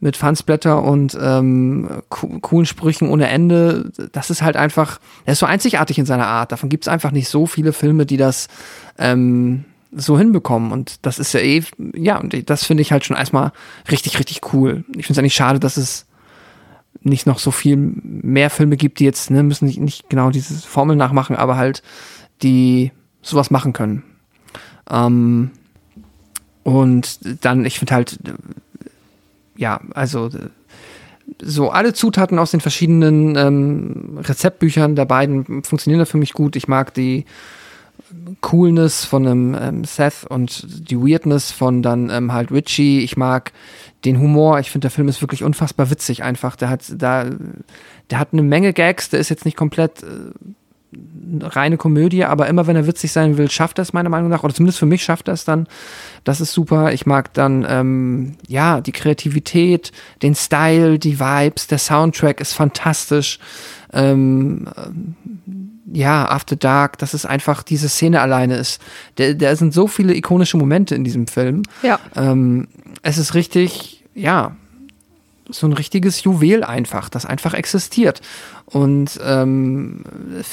mit 0.00 0.16
Fansblätter 0.16 0.82
und 0.82 1.18
ähm, 1.20 1.88
coolen 2.08 2.66
Sprüchen 2.66 3.08
ohne 3.08 3.28
Ende. 3.28 3.90
Das 4.12 4.30
ist 4.30 4.42
halt 4.42 4.56
einfach, 4.56 5.00
er 5.24 5.32
ist 5.32 5.40
so 5.40 5.46
einzigartig 5.46 5.98
in 5.98 6.06
seiner 6.06 6.26
Art. 6.26 6.52
Davon 6.52 6.68
gibt 6.68 6.84
es 6.84 6.88
einfach 6.88 7.10
nicht 7.10 7.28
so 7.28 7.46
viele 7.46 7.72
Filme, 7.72 8.06
die 8.06 8.16
das 8.16 8.48
ähm, 8.98 9.64
so 9.92 10.18
hinbekommen. 10.18 10.70
Und 10.70 11.04
das 11.04 11.18
ist 11.18 11.32
ja 11.32 11.40
eh, 11.40 11.64
ja, 11.94 12.18
und 12.18 12.48
das 12.48 12.64
finde 12.64 12.82
ich 12.82 12.92
halt 12.92 13.04
schon 13.04 13.16
erstmal 13.16 13.52
richtig, 13.90 14.18
richtig 14.18 14.52
cool. 14.52 14.84
Ich 14.96 15.06
finde 15.06 15.12
es 15.12 15.18
eigentlich 15.18 15.34
schade, 15.34 15.58
dass 15.58 15.76
es 15.76 16.06
nicht 17.02 17.26
noch 17.26 17.38
so 17.38 17.50
viel 17.50 17.76
mehr 17.76 18.50
Filme 18.50 18.76
gibt, 18.76 19.00
die 19.00 19.04
jetzt, 19.04 19.30
ne, 19.30 19.42
müssen 19.42 19.66
nicht, 19.66 19.80
nicht 19.80 20.08
genau 20.10 20.30
diese 20.30 20.54
Formel 20.54 20.96
nachmachen, 20.96 21.36
aber 21.36 21.56
halt, 21.56 21.82
die 22.42 22.92
sowas 23.22 23.50
machen 23.50 23.72
können. 23.72 24.04
Ähm, 24.90 25.50
und 26.62 27.44
dann, 27.44 27.64
ich 27.64 27.78
finde 27.78 27.94
halt, 27.94 28.18
ja, 29.58 29.80
also 29.92 30.30
so 31.42 31.70
alle 31.70 31.92
Zutaten 31.92 32.38
aus 32.38 32.52
den 32.52 32.60
verschiedenen 32.60 33.36
ähm, 33.36 34.18
Rezeptbüchern 34.22 34.96
der 34.96 35.04
beiden 35.04 35.62
funktionieren 35.64 35.98
da 35.98 36.04
für 36.06 36.16
mich 36.16 36.32
gut. 36.32 36.56
Ich 36.56 36.68
mag 36.68 36.94
die 36.94 37.26
Coolness 38.40 39.04
von 39.04 39.26
einem 39.26 39.56
ähm, 39.60 39.84
Seth 39.84 40.24
und 40.28 40.88
die 40.88 40.98
Weirdness 40.98 41.50
von 41.50 41.82
dann 41.82 42.08
ähm, 42.08 42.32
halt 42.32 42.52
Richie. 42.52 43.00
Ich 43.00 43.16
mag 43.16 43.52
den 44.04 44.20
Humor. 44.20 44.60
Ich 44.60 44.70
finde, 44.70 44.86
der 44.86 44.92
Film 44.92 45.08
ist 45.08 45.20
wirklich 45.20 45.42
unfassbar 45.42 45.90
witzig 45.90 46.22
einfach. 46.22 46.54
Der 46.56 46.70
hat 46.70 46.82
da, 46.96 47.26
der 48.10 48.18
hat 48.18 48.28
eine 48.32 48.42
Menge 48.42 48.72
Gags. 48.72 49.10
Der 49.10 49.18
ist 49.18 49.28
jetzt 49.28 49.44
nicht 49.44 49.56
komplett 49.56 50.04
äh, 50.04 50.06
reine 51.40 51.76
Komödie, 51.76 52.24
aber 52.24 52.46
immer 52.46 52.66
wenn 52.68 52.76
er 52.76 52.86
witzig 52.86 53.12
sein 53.12 53.36
will, 53.36 53.50
schafft 53.50 53.78
er 53.78 53.82
es 53.82 53.92
meiner 53.92 54.08
Meinung 54.08 54.30
nach. 54.30 54.44
Oder 54.44 54.54
zumindest 54.54 54.78
für 54.78 54.86
mich 54.86 55.02
schafft 55.02 55.28
er 55.28 55.34
es 55.34 55.44
dann. 55.44 55.66
Das 56.24 56.40
ist 56.40 56.52
super. 56.52 56.92
Ich 56.92 57.06
mag 57.06 57.32
dann, 57.34 57.66
ähm, 57.68 58.36
ja, 58.46 58.80
die 58.80 58.92
Kreativität, 58.92 59.92
den 60.22 60.34
Style, 60.34 60.98
die 60.98 61.20
Vibes. 61.20 61.66
Der 61.66 61.78
Soundtrack 61.78 62.40
ist 62.40 62.52
fantastisch. 62.52 63.38
Ähm, 63.92 64.68
ja, 65.92 66.28
After 66.28 66.56
Dark, 66.56 66.98
dass 66.98 67.14
es 67.14 67.24
einfach 67.24 67.62
diese 67.62 67.88
Szene 67.88 68.20
alleine 68.20 68.56
ist. 68.56 68.80
Da, 69.16 69.32
da 69.32 69.56
sind 69.56 69.72
so 69.72 69.86
viele 69.86 70.14
ikonische 70.14 70.56
Momente 70.56 70.94
in 70.94 71.04
diesem 71.04 71.26
Film. 71.26 71.62
Ja. 71.82 71.98
Ähm, 72.14 72.68
es 73.02 73.18
ist 73.18 73.34
richtig, 73.34 74.04
ja, 74.14 74.56
so 75.50 75.66
ein 75.66 75.72
richtiges 75.72 76.22
Juwel 76.24 76.62
einfach, 76.62 77.08
das 77.08 77.24
einfach 77.24 77.54
existiert. 77.54 78.20
Und 78.66 79.18
ähm, 79.24 80.04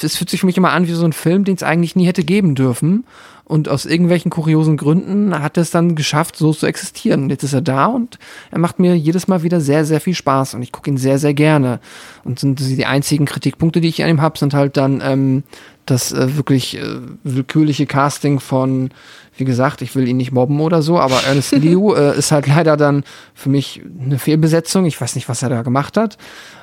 es 0.02 0.16
fühlt 0.16 0.30
sich 0.30 0.40
für 0.40 0.46
mich 0.46 0.56
immer 0.56 0.72
an 0.72 0.86
wie 0.86 0.92
so 0.92 1.04
ein 1.04 1.12
Film, 1.12 1.44
den 1.44 1.56
es 1.56 1.62
eigentlich 1.62 1.96
nie 1.96 2.06
hätte 2.06 2.24
geben 2.24 2.54
dürfen. 2.54 3.04
Und 3.48 3.68
aus 3.68 3.86
irgendwelchen 3.86 4.30
kuriosen 4.30 4.76
Gründen 4.76 5.40
hat 5.40 5.56
er 5.56 5.62
es 5.62 5.70
dann 5.70 5.94
geschafft, 5.94 6.36
so 6.36 6.52
zu 6.52 6.66
existieren. 6.66 7.22
Und 7.22 7.30
jetzt 7.30 7.44
ist 7.44 7.52
er 7.52 7.60
da 7.60 7.86
und 7.86 8.18
er 8.50 8.58
macht 8.58 8.80
mir 8.80 8.96
jedes 8.96 9.28
Mal 9.28 9.44
wieder 9.44 9.60
sehr, 9.60 9.84
sehr 9.84 10.00
viel 10.00 10.14
Spaß. 10.14 10.54
Und 10.54 10.62
ich 10.62 10.72
gucke 10.72 10.90
ihn 10.90 10.96
sehr, 10.96 11.20
sehr 11.20 11.32
gerne. 11.32 11.78
Und 12.24 12.40
sind 12.40 12.58
die 12.58 12.86
einzigen 12.86 13.24
Kritikpunkte, 13.24 13.80
die 13.80 13.88
ich 13.88 14.02
an 14.02 14.10
ihm 14.10 14.20
habe, 14.20 14.36
sind 14.36 14.52
halt 14.52 14.76
dann 14.76 15.00
ähm, 15.00 15.44
das 15.86 16.12
äh, 16.12 16.36
wirklich 16.36 16.76
äh, 16.76 16.98
willkürliche 17.22 17.86
Casting 17.86 18.40
von, 18.40 18.90
wie 19.36 19.44
gesagt, 19.44 19.80
ich 19.80 19.94
will 19.94 20.08
ihn 20.08 20.16
nicht 20.16 20.32
mobben 20.32 20.60
oder 20.60 20.82
so, 20.82 20.98
aber 20.98 21.22
Ernest 21.24 21.52
Liu 21.56 21.94
äh, 21.94 22.18
ist 22.18 22.32
halt 22.32 22.48
leider 22.48 22.76
dann 22.76 23.04
für 23.32 23.48
mich 23.48 23.80
eine 24.04 24.18
Fehlbesetzung. 24.18 24.86
Ich 24.86 25.00
weiß 25.00 25.14
nicht, 25.14 25.28
was 25.28 25.42
er 25.42 25.50
da 25.50 25.62
gemacht 25.62 25.96
hat. 25.96 26.18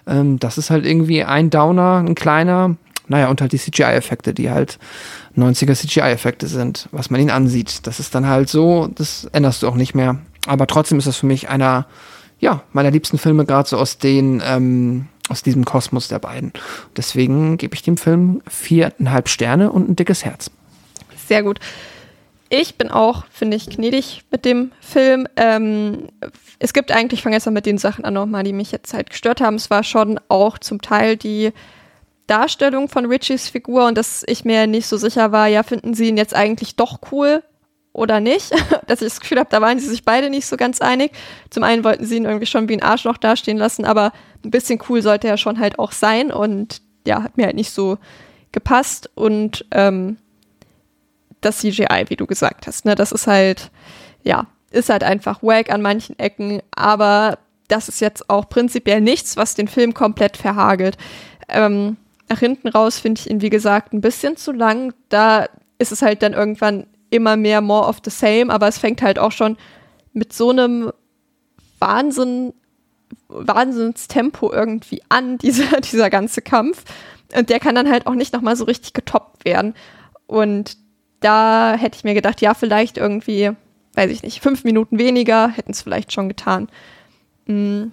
Ähm, 0.05 0.37
das 0.37 0.57
ist 0.57 0.69
halt 0.69 0.85
irgendwie 0.85 1.23
ein 1.23 1.49
Downer, 1.49 2.03
ein 2.05 2.15
kleiner. 2.15 2.75
Naja, 3.07 3.27
und 3.27 3.41
halt 3.41 3.51
die 3.51 3.59
CGI-Effekte, 3.59 4.33
die 4.33 4.49
halt 4.49 4.79
90er 5.37 5.75
CGI-Effekte 5.75 6.47
sind, 6.47 6.87
was 6.91 7.09
man 7.09 7.19
ihn 7.19 7.31
ansieht. 7.31 7.85
Das 7.85 7.99
ist 7.99 8.15
dann 8.15 8.27
halt 8.27 8.49
so, 8.49 8.87
das 8.87 9.25
änderst 9.33 9.63
du 9.63 9.67
auch 9.67 9.75
nicht 9.75 9.93
mehr. 9.93 10.19
Aber 10.47 10.67
trotzdem 10.67 10.97
ist 10.97 11.07
das 11.07 11.17
für 11.17 11.25
mich 11.25 11.49
einer, 11.49 11.85
ja, 12.39 12.63
meiner 12.71 12.91
liebsten 12.91 13.17
Filme, 13.17 13.45
gerade 13.45 13.67
so 13.67 13.77
aus 13.77 13.97
den, 13.97 14.41
ähm, 14.45 15.07
aus 15.29 15.43
diesem 15.43 15.65
Kosmos 15.65 16.07
der 16.07 16.19
beiden. 16.19 16.53
Deswegen 16.95 17.57
gebe 17.57 17.75
ich 17.75 17.81
dem 17.81 17.97
Film 17.97 18.41
viereinhalb 18.47 19.29
Sterne 19.29 19.71
und 19.71 19.89
ein 19.89 19.95
dickes 19.95 20.23
Herz. 20.25 20.49
Sehr 21.27 21.43
gut. 21.43 21.59
Ich 22.49 22.75
bin 22.75 22.91
auch, 22.91 23.25
finde 23.31 23.57
ich, 23.57 23.67
gnädig 23.67 24.23
mit 24.29 24.45
dem 24.45 24.71
Film. 24.79 25.27
Ähm, 25.37 26.09
es 26.59 26.73
gibt 26.73 26.91
eigentlich, 26.91 27.19
ich 27.19 27.23
fange 27.23 27.35
jetzt 27.35 27.45
mal 27.45 27.51
mit 27.51 27.65
den 27.65 27.79
Sachen 27.79 28.05
an 28.05 28.13
nochmal, 28.13 28.43
die 28.43 28.53
mich 28.53 28.71
jetzt 28.71 28.93
halt 28.93 29.09
gestört 29.09 29.41
haben. 29.41 29.55
Es 29.55 29.71
war 29.71 29.83
schon 29.83 30.19
auch 30.27 30.59
zum 30.59 30.79
Teil 30.79 31.17
die 31.17 31.51
Darstellung 32.27 32.87
von 32.89 33.05
Richies 33.05 33.49
Figur 33.49 33.85
und 33.85 33.97
dass 33.97 34.23
ich 34.27 34.45
mir 34.45 34.67
nicht 34.67 34.87
so 34.87 34.97
sicher 34.97 35.31
war, 35.31 35.47
ja, 35.47 35.63
finden 35.63 35.93
sie 35.93 36.07
ihn 36.07 36.17
jetzt 36.17 36.33
eigentlich 36.33 36.75
doch 36.75 36.99
cool 37.11 37.43
oder 37.91 38.19
nicht? 38.19 38.51
dass 38.87 39.01
ich 39.01 39.09
das 39.09 39.19
Gefühl 39.19 39.39
habe, 39.39 39.49
da 39.49 39.61
waren 39.61 39.79
sie 39.79 39.87
sich 39.87 40.03
beide 40.03 40.29
nicht 40.29 40.45
so 40.45 40.57
ganz 40.57 40.81
einig. 40.81 41.11
Zum 41.49 41.63
einen 41.63 41.83
wollten 41.83 42.05
sie 42.05 42.17
ihn 42.17 42.25
irgendwie 42.25 42.45
schon 42.45 42.69
wie 42.69 42.73
ein 42.73 42.83
Arschloch 42.83 43.17
dastehen 43.17 43.57
lassen, 43.57 43.85
aber 43.85 44.11
ein 44.43 44.51
bisschen 44.51 44.79
cool 44.89 45.01
sollte 45.01 45.27
er 45.27 45.37
schon 45.37 45.59
halt 45.59 45.79
auch 45.79 45.91
sein 45.91 46.31
und 46.31 46.81
ja, 47.05 47.23
hat 47.23 47.37
mir 47.37 47.45
halt 47.45 47.55
nicht 47.55 47.71
so 47.71 47.97
gepasst 48.51 49.09
und 49.15 49.65
ähm, 49.71 50.17
das 51.41 51.59
CGI, 51.59 52.05
wie 52.07 52.15
du 52.15 52.25
gesagt 52.25 52.67
hast, 52.67 52.85
ne, 52.85 52.95
das 52.95 53.11
ist 53.11 53.27
halt, 53.27 53.71
ja, 54.23 54.47
ist 54.71 54.89
halt 54.89 55.03
einfach 55.03 55.43
wack 55.43 55.71
an 55.71 55.81
manchen 55.81 56.17
Ecken, 56.17 56.61
aber 56.71 57.37
das 57.67 57.89
ist 57.89 57.99
jetzt 57.99 58.29
auch 58.29 58.49
prinzipiell 58.49 59.01
nichts, 59.01 59.37
was 59.37 59.55
den 59.55 59.67
Film 59.67 59.93
komplett 59.93 60.37
verhagelt. 60.37 60.97
Ähm, 61.49 61.97
nach 62.33 62.39
hinten 62.39 62.67
raus 62.67 62.99
finde 62.99 63.19
ich 63.19 63.29
ihn, 63.29 63.41
wie 63.41 63.51
gesagt, 63.51 63.93
ein 63.93 64.01
bisschen 64.01 64.37
zu 64.37 64.51
lang. 64.51 64.93
Da 65.09 65.45
ist 65.77 65.91
es 65.91 66.01
halt 66.01 66.23
dann 66.23 66.33
irgendwann 66.33 66.87
immer 67.11 67.37
mehr 67.37 67.61
more 67.61 67.87
of 67.87 67.97
the 68.03 68.09
same, 68.09 68.51
aber 68.51 68.67
es 68.67 68.79
fängt 68.79 69.03
halt 69.03 69.19
auch 69.19 69.31
schon 69.31 69.55
mit 70.13 70.33
so 70.33 70.49
einem 70.49 70.91
Wahnsinn, 71.77 72.53
Wahnsinnstempo 73.27 74.51
irgendwie 74.51 75.03
an, 75.09 75.37
dieser, 75.41 75.79
dieser 75.79 76.09
ganze 76.09 76.41
Kampf. 76.41 76.83
Und 77.35 77.49
der 77.49 77.59
kann 77.59 77.75
dann 77.75 77.89
halt 77.89 78.07
auch 78.07 78.15
nicht 78.15 78.33
nochmal 78.33 78.55
so 78.55 78.63
richtig 78.63 78.93
getoppt 78.93 79.45
werden. 79.45 79.75
Und 80.25 80.77
da 81.19 81.75
hätte 81.77 81.97
ich 81.97 82.03
mir 82.03 82.15
gedacht, 82.15 82.41
ja, 82.41 82.55
vielleicht 82.55 82.97
irgendwie, 82.97 83.51
weiß 83.93 84.09
ich 84.09 84.23
nicht, 84.23 84.41
fünf 84.41 84.63
Minuten 84.63 84.97
weniger 84.97 85.49
hätten 85.49 85.71
es 85.71 85.83
vielleicht 85.83 86.11
schon 86.11 86.29
getan. 86.29 86.67
Mhm. 87.45 87.91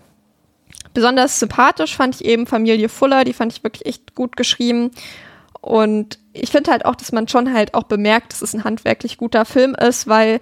Besonders 1.00 1.40
sympathisch 1.40 1.96
fand 1.96 2.16
ich 2.16 2.26
eben 2.26 2.46
Familie 2.46 2.90
Fuller, 2.90 3.24
die 3.24 3.32
fand 3.32 3.54
ich 3.54 3.64
wirklich 3.64 3.86
echt 3.86 4.14
gut 4.14 4.36
geschrieben. 4.36 4.90
Und 5.62 6.18
ich 6.34 6.50
finde 6.50 6.70
halt 6.70 6.84
auch, 6.84 6.94
dass 6.94 7.10
man 7.10 7.26
schon 7.26 7.54
halt 7.54 7.72
auch 7.72 7.84
bemerkt, 7.84 8.34
dass 8.34 8.42
es 8.42 8.52
ein 8.52 8.64
handwerklich 8.64 9.16
guter 9.16 9.46
Film 9.46 9.74
ist, 9.74 10.08
weil 10.08 10.40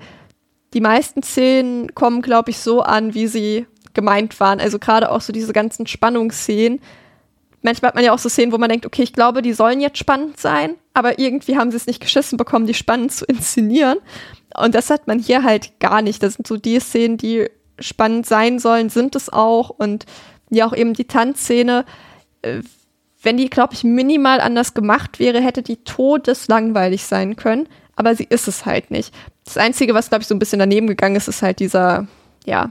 die 0.75 0.81
meisten 0.81 1.23
Szenen 1.23 1.95
kommen, 1.95 2.23
glaube 2.23 2.51
ich, 2.51 2.59
so 2.59 2.83
an, 2.83 3.15
wie 3.15 3.29
sie 3.29 3.69
gemeint 3.95 4.41
waren. 4.41 4.59
Also 4.59 4.81
gerade 4.81 5.13
auch 5.13 5.21
so 5.21 5.33
diese 5.33 5.53
ganzen 5.53 5.87
Spannungsszenen. 5.87 6.81
Manchmal 7.63 7.91
hat 7.91 7.95
man 7.95 8.05
ja 8.05 8.13
auch 8.13 8.19
so 8.19 8.29
Szenen, 8.29 8.51
wo 8.51 8.59
man 8.59 8.69
denkt, 8.69 8.85
okay, 8.85 9.05
ich 9.05 9.13
glaube, 9.13 9.43
die 9.43 9.53
sollen 9.53 9.81
jetzt 9.81 9.99
spannend 9.99 10.41
sein, 10.41 10.75
aber 10.93 11.21
irgendwie 11.21 11.57
haben 11.57 11.71
sie 11.71 11.77
es 11.77 11.87
nicht 11.87 12.01
geschissen 12.01 12.37
bekommen, 12.37 12.67
die 12.67 12.75
spannend 12.75 13.13
zu 13.13 13.25
inszenieren. 13.27 13.99
Und 14.57 14.75
das 14.75 14.91
hat 14.91 15.07
man 15.07 15.21
hier 15.21 15.45
halt 15.45 15.79
gar 15.79 16.03
nicht. 16.03 16.21
Das 16.21 16.35
sind 16.35 16.49
so 16.49 16.57
die 16.57 16.81
Szenen, 16.81 17.17
die 17.17 17.49
spannend 17.79 18.27
sein 18.27 18.59
sollen, 18.59 18.91
sind 18.91 19.15
es 19.15 19.33
auch. 19.33 19.71
Und 19.71 20.05
ja 20.51 20.67
auch 20.67 20.75
eben 20.75 20.95
die 20.95 21.07
Tanzszene, 21.07 21.85
äh, 22.43 22.63
wenn 23.23 23.37
die, 23.37 23.51
glaube 23.51 23.75
ich, 23.75 23.85
minimal 23.85 24.41
anders 24.41 24.75
gemacht 24.75 25.19
wäre, 25.19 25.41
hätte 25.41 25.63
die 25.63 25.79
todeslangweilig 25.79 27.05
sein 27.05 27.37
können. 27.37 27.69
Aber 27.97 28.15
sie 28.15 28.27
ist 28.29 28.47
es 28.47 28.65
halt 28.65 28.91
nicht. 28.93 29.13
Das 29.45 29.57
Einzige, 29.57 29.93
was, 29.93 30.09
glaube 30.09 30.23
ich, 30.23 30.29
so 30.29 30.35
ein 30.35 30.39
bisschen 30.39 30.61
daneben 30.61 30.87
gegangen 30.87 31.17
ist, 31.17 31.27
ist 31.27 31.43
halt 31.43 31.59
dieser, 31.59 32.07
ja, 32.47 32.71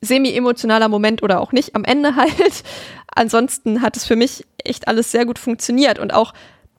semi-emotionaler 0.00 0.88
Moment 0.88 1.22
oder 1.22 1.40
auch 1.40 1.52
nicht 1.52 1.76
am 1.76 1.84
Ende 1.84 2.16
halt. 2.16 2.64
Ansonsten 3.14 3.82
hat 3.82 3.96
es 3.96 4.06
für 4.06 4.16
mich 4.16 4.46
echt 4.64 4.88
alles 4.88 5.10
sehr 5.10 5.26
gut 5.26 5.38
funktioniert. 5.38 5.98
Und 5.98 6.14
auch 6.14 6.32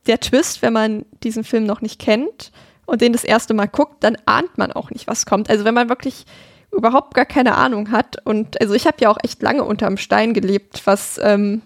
der 0.07 0.19
Twist, 0.19 0.61
wenn 0.61 0.73
man 0.73 1.05
diesen 1.23 1.43
Film 1.43 1.65
noch 1.65 1.81
nicht 1.81 1.99
kennt 1.99 2.51
und 2.85 3.01
den 3.01 3.13
das 3.13 3.23
erste 3.23 3.53
Mal 3.53 3.67
guckt, 3.67 4.03
dann 4.03 4.17
ahnt 4.25 4.57
man 4.57 4.71
auch 4.71 4.89
nicht, 4.89 5.07
was 5.07 5.25
kommt. 5.25 5.49
Also 5.49 5.63
wenn 5.63 5.75
man 5.75 5.89
wirklich 5.89 6.25
überhaupt 6.71 7.13
gar 7.13 7.25
keine 7.25 7.55
Ahnung 7.55 7.91
hat. 7.91 8.25
Und 8.25 8.59
also 8.61 8.73
ich 8.73 8.87
habe 8.87 8.97
ja 9.01 9.09
auch 9.09 9.17
echt 9.23 9.41
lange 9.41 9.63
unterm 9.63 9.97
Stein 9.97 10.33
gelebt, 10.33 10.81
was 10.85 11.19
ähm, 11.21 11.61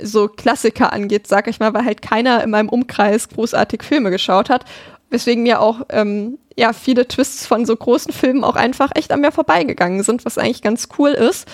so 0.00 0.28
Klassiker 0.28 0.92
angeht, 0.92 1.26
sag 1.26 1.48
ich 1.48 1.60
mal, 1.60 1.74
weil 1.74 1.84
halt 1.84 2.02
keiner 2.02 2.42
in 2.42 2.50
meinem 2.50 2.68
Umkreis 2.68 3.28
großartig 3.28 3.82
Filme 3.82 4.10
geschaut 4.10 4.50
hat. 4.50 4.64
Weswegen 5.10 5.42
mir 5.42 5.60
auch 5.60 5.82
ähm, 5.90 6.38
ja 6.56 6.72
viele 6.72 7.08
Twists 7.08 7.46
von 7.46 7.66
so 7.66 7.74
großen 7.74 8.12
Filmen 8.12 8.44
auch 8.44 8.56
einfach 8.56 8.90
echt 8.94 9.12
an 9.12 9.20
mir 9.20 9.32
vorbeigegangen 9.32 10.02
sind, 10.02 10.24
was 10.24 10.38
eigentlich 10.38 10.62
ganz 10.62 10.88
cool 10.98 11.10
ist. 11.10 11.48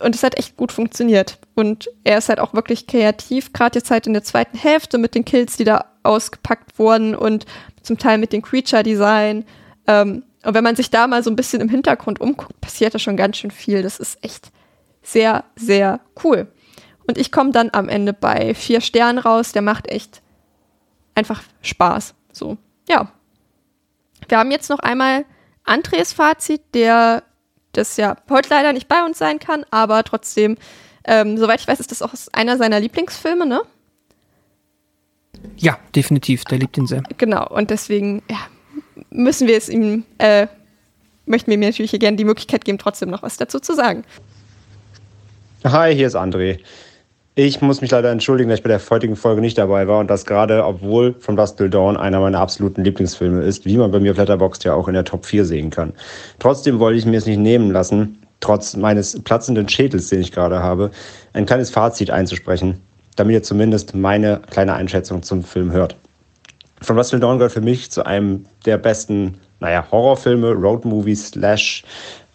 Und 0.00 0.14
es 0.14 0.22
hat 0.22 0.38
echt 0.38 0.56
gut 0.56 0.72
funktioniert. 0.72 1.38
Und 1.54 1.90
er 2.02 2.18
ist 2.18 2.28
halt 2.28 2.40
auch 2.40 2.54
wirklich 2.54 2.86
kreativ, 2.86 3.52
gerade 3.52 3.78
jetzt 3.78 3.90
halt 3.90 4.06
in 4.06 4.14
der 4.14 4.24
zweiten 4.24 4.56
Hälfte 4.56 4.98
mit 4.98 5.14
den 5.14 5.24
Kills, 5.24 5.56
die 5.56 5.64
da 5.64 5.84
ausgepackt 6.02 6.78
wurden 6.78 7.14
und 7.14 7.46
zum 7.82 7.98
Teil 7.98 8.18
mit 8.18 8.32
dem 8.32 8.42
Creature-Design. 8.42 9.44
Ähm, 9.86 10.24
und 10.44 10.54
wenn 10.54 10.64
man 10.64 10.76
sich 10.76 10.90
da 10.90 11.06
mal 11.06 11.22
so 11.22 11.30
ein 11.30 11.36
bisschen 11.36 11.60
im 11.60 11.68
Hintergrund 11.68 12.20
umguckt, 12.20 12.60
passiert 12.60 12.94
da 12.94 12.98
schon 12.98 13.16
ganz 13.16 13.36
schön 13.36 13.50
viel. 13.50 13.82
Das 13.82 13.98
ist 13.98 14.22
echt 14.24 14.50
sehr, 15.02 15.44
sehr 15.56 16.00
cool. 16.24 16.48
Und 17.06 17.18
ich 17.18 17.32
komme 17.32 17.50
dann 17.50 17.70
am 17.72 17.88
Ende 17.88 18.12
bei 18.12 18.54
vier 18.54 18.80
Sternen 18.80 19.18
raus. 19.18 19.52
Der 19.52 19.62
macht 19.62 19.88
echt 19.88 20.22
einfach 21.14 21.42
Spaß. 21.62 22.14
So, 22.32 22.56
ja. 22.88 23.12
Wir 24.28 24.38
haben 24.38 24.50
jetzt 24.50 24.70
noch 24.70 24.78
einmal 24.78 25.24
Andres 25.64 26.12
Fazit, 26.12 26.62
der 26.74 27.22
das 27.72 27.96
ja 27.96 28.16
heute 28.28 28.50
leider 28.50 28.72
nicht 28.72 28.88
bei 28.88 29.04
uns 29.04 29.18
sein 29.18 29.38
kann, 29.38 29.64
aber 29.70 30.04
trotzdem, 30.04 30.56
ähm, 31.04 31.38
soweit 31.38 31.60
ich 31.60 31.68
weiß, 31.68 31.80
ist 31.80 31.90
das 31.90 32.02
auch 32.02 32.12
einer 32.32 32.58
seiner 32.58 32.80
Lieblingsfilme, 32.80 33.46
ne? 33.46 33.62
Ja, 35.56 35.78
definitiv. 35.94 36.44
Der 36.44 36.58
liebt 36.58 36.76
ihn 36.76 36.86
sehr. 36.86 37.02
Genau, 37.16 37.48
und 37.48 37.70
deswegen, 37.70 38.22
ja, 38.30 38.38
müssen 39.12 39.46
wir 39.48 39.56
es 39.56 39.68
ihm, 39.68 40.04
äh, 40.18 40.46
möchten 41.26 41.50
wir 41.50 41.58
mir 41.58 41.68
natürlich 41.68 41.90
hier 41.90 42.00
gerne 42.00 42.16
die 42.16 42.24
Möglichkeit 42.24 42.64
geben, 42.64 42.78
trotzdem 42.78 43.10
noch 43.10 43.22
was 43.22 43.36
dazu 43.36 43.60
zu 43.60 43.74
sagen. 43.74 44.04
Hi, 45.64 45.94
hier 45.94 46.08
ist 46.08 46.16
André. 46.16 46.58
Ich 47.34 47.62
muss 47.62 47.80
mich 47.80 47.90
leider 47.90 48.10
entschuldigen, 48.10 48.50
dass 48.50 48.58
ich 48.58 48.62
bei 48.62 48.68
der 48.68 48.80
heutigen 48.90 49.16
Folge 49.16 49.40
nicht 49.40 49.56
dabei 49.56 49.88
war 49.88 50.00
und 50.00 50.10
das 50.10 50.26
gerade, 50.26 50.66
obwohl 50.66 51.14
From 51.18 51.34
Dusk 51.34 51.56
Till 51.56 51.70
Dawn 51.70 51.96
einer 51.96 52.20
meiner 52.20 52.38
absoluten 52.38 52.84
Lieblingsfilme 52.84 53.42
ist, 53.42 53.64
wie 53.64 53.78
man 53.78 53.90
bei 53.90 54.00
mir 54.00 54.12
auf 54.12 54.64
ja 54.64 54.74
auch 54.74 54.88
in 54.88 54.94
der 54.94 55.04
Top 55.04 55.24
4 55.24 55.46
sehen 55.46 55.70
kann. 55.70 55.94
Trotzdem 56.40 56.78
wollte 56.78 56.98
ich 56.98 57.06
mir 57.06 57.16
es 57.16 57.24
nicht 57.24 57.38
nehmen 57.38 57.70
lassen, 57.70 58.18
trotz 58.40 58.76
meines 58.76 59.18
platzenden 59.22 59.66
Schädels, 59.66 60.08
den 60.08 60.20
ich 60.20 60.32
gerade 60.32 60.62
habe, 60.62 60.90
ein 61.32 61.46
kleines 61.46 61.70
Fazit 61.70 62.10
einzusprechen, 62.10 62.82
damit 63.16 63.32
ihr 63.32 63.42
zumindest 63.42 63.94
meine 63.94 64.42
kleine 64.50 64.74
Einschätzung 64.74 65.22
zum 65.22 65.42
Film 65.42 65.72
hört. 65.72 65.96
Dusk 66.86 67.10
Till 67.10 67.20
Dawn 67.20 67.38
gehört 67.38 67.52
für 67.52 67.60
mich 67.60 67.90
zu 67.90 68.04
einem 68.04 68.46
der 68.66 68.78
besten, 68.78 69.38
naja, 69.60 69.86
Horrorfilme, 69.90 70.52
Roadmovies, 70.52 71.28
Slash, 71.28 71.84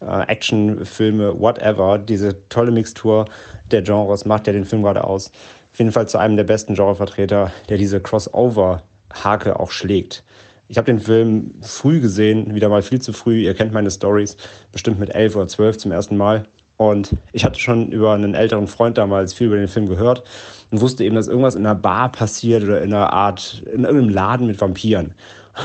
äh, 0.00 0.22
Actionfilme, 0.26 1.38
whatever. 1.38 1.98
Diese 1.98 2.48
tolle 2.48 2.70
Mixtur 2.70 3.26
der 3.70 3.82
Genres 3.82 4.24
macht 4.24 4.46
ja 4.46 4.52
den 4.52 4.64
Film 4.64 4.82
gerade 4.82 5.04
aus. 5.04 5.30
Auf 5.72 5.78
jeden 5.78 5.92
Fall 5.92 6.08
zu 6.08 6.18
einem 6.18 6.36
der 6.36 6.44
besten 6.44 6.74
Genrevertreter, 6.74 7.52
der 7.68 7.78
diese 7.78 8.00
Crossover-Hake 8.00 9.58
auch 9.58 9.70
schlägt. 9.70 10.24
Ich 10.68 10.76
habe 10.76 10.86
den 10.86 11.00
Film 11.00 11.54
früh 11.62 12.00
gesehen, 12.00 12.54
wieder 12.54 12.68
mal 12.68 12.82
viel 12.82 13.00
zu 13.00 13.12
früh. 13.12 13.40
Ihr 13.40 13.54
kennt 13.54 13.72
meine 13.72 13.90
Stories, 13.90 14.36
bestimmt 14.70 15.00
mit 15.00 15.14
elf 15.14 15.34
oder 15.34 15.48
zwölf 15.48 15.78
zum 15.78 15.92
ersten 15.92 16.16
Mal. 16.16 16.46
Und 16.78 17.16
ich 17.32 17.44
hatte 17.44 17.58
schon 17.58 17.90
über 17.90 18.14
einen 18.14 18.34
älteren 18.34 18.68
Freund 18.68 18.96
damals 18.96 19.34
viel 19.34 19.48
über 19.48 19.56
den 19.56 19.66
Film 19.66 19.86
gehört 19.86 20.22
und 20.70 20.80
wusste 20.80 21.04
eben, 21.04 21.16
dass 21.16 21.26
irgendwas 21.26 21.56
in 21.56 21.66
einer 21.66 21.74
Bar 21.74 22.10
passiert 22.10 22.62
oder 22.62 22.80
in 22.80 22.94
einer 22.94 23.12
Art, 23.12 23.64
in 23.66 23.84
irgendeinem 23.84 24.10
Laden 24.10 24.46
mit 24.46 24.60
Vampiren. 24.60 25.12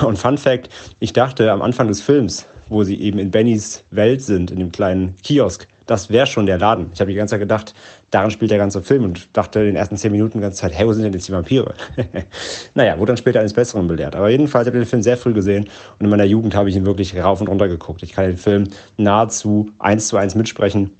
Und 0.03 0.18
Fun 0.18 0.40
Fact, 0.40 0.69
ich 0.99 1.14
dachte 1.14 1.52
am 1.52 1.61
Anfang 1.61 1.88
des 1.88 2.02
Films, 2.02 2.48
wo 2.68 2.84
sie 2.84 2.99
eben 2.99 3.19
in 3.19 3.30
Bennys 3.30 3.84
Welt 3.91 4.23
sind, 4.23 4.49
in 4.49 4.57
dem 4.57 4.72
kleinen 4.72 5.15
Kiosk, 5.18 5.68
das 5.86 6.10
wäre 6.10 6.26
schon 6.26 6.46
der 6.46 6.58
Laden. 6.58 6.92
Ich 6.94 7.00
habe 7.00 7.12
die 7.12 7.18
ganze 7.18 7.32
Zeit 7.32 7.42
gedacht, 7.42 7.74
daran 8.12 8.32
spielt 8.32 8.52
der 8.52 8.58
ganze 8.58 8.82
Film 8.82 9.04
und 9.04 9.36
dachte 9.36 9.60
in 9.60 9.66
den 9.68 9.76
ersten 9.76 9.98
zehn 9.98 10.12
Minuten 10.12 10.38
die 10.38 10.42
ganze 10.42 10.58
Zeit, 10.58 10.74
hey, 10.74 10.88
wo 10.88 10.94
sind 10.94 11.04
denn 11.04 11.14
jetzt 11.14 11.28
die 11.28 11.32
Vampire? 11.32 11.74
naja, 12.76 12.98
wurde 12.98 13.12
dann 13.12 13.18
später 13.18 13.40
eines 13.40 13.54
Besseren 13.54 13.88
belehrt. 13.88 14.16
Aber 14.16 14.30
jedenfalls 14.30 14.68
habe 14.68 14.78
ich 14.78 14.84
den 14.84 14.90
Film 14.90 15.02
sehr 15.02 15.18
früh 15.18 15.34
gesehen 15.34 15.66
und 16.00 16.06
in 16.06 16.10
meiner 16.10 16.24
Jugend 16.24 16.56
habe 16.56 16.70
ich 16.70 16.76
ihn 16.76 16.86
wirklich 16.86 17.16
rauf 17.18 17.42
und 17.42 17.48
runter 17.48 17.68
geguckt. 17.68 18.04
Ich 18.04 18.14
kann 18.14 18.26
den 18.26 18.38
Film 18.38 18.68
nahezu 18.98 19.72
eins 19.80 20.08
zu 20.08 20.18
eins 20.18 20.36
mitsprechen. 20.36 20.92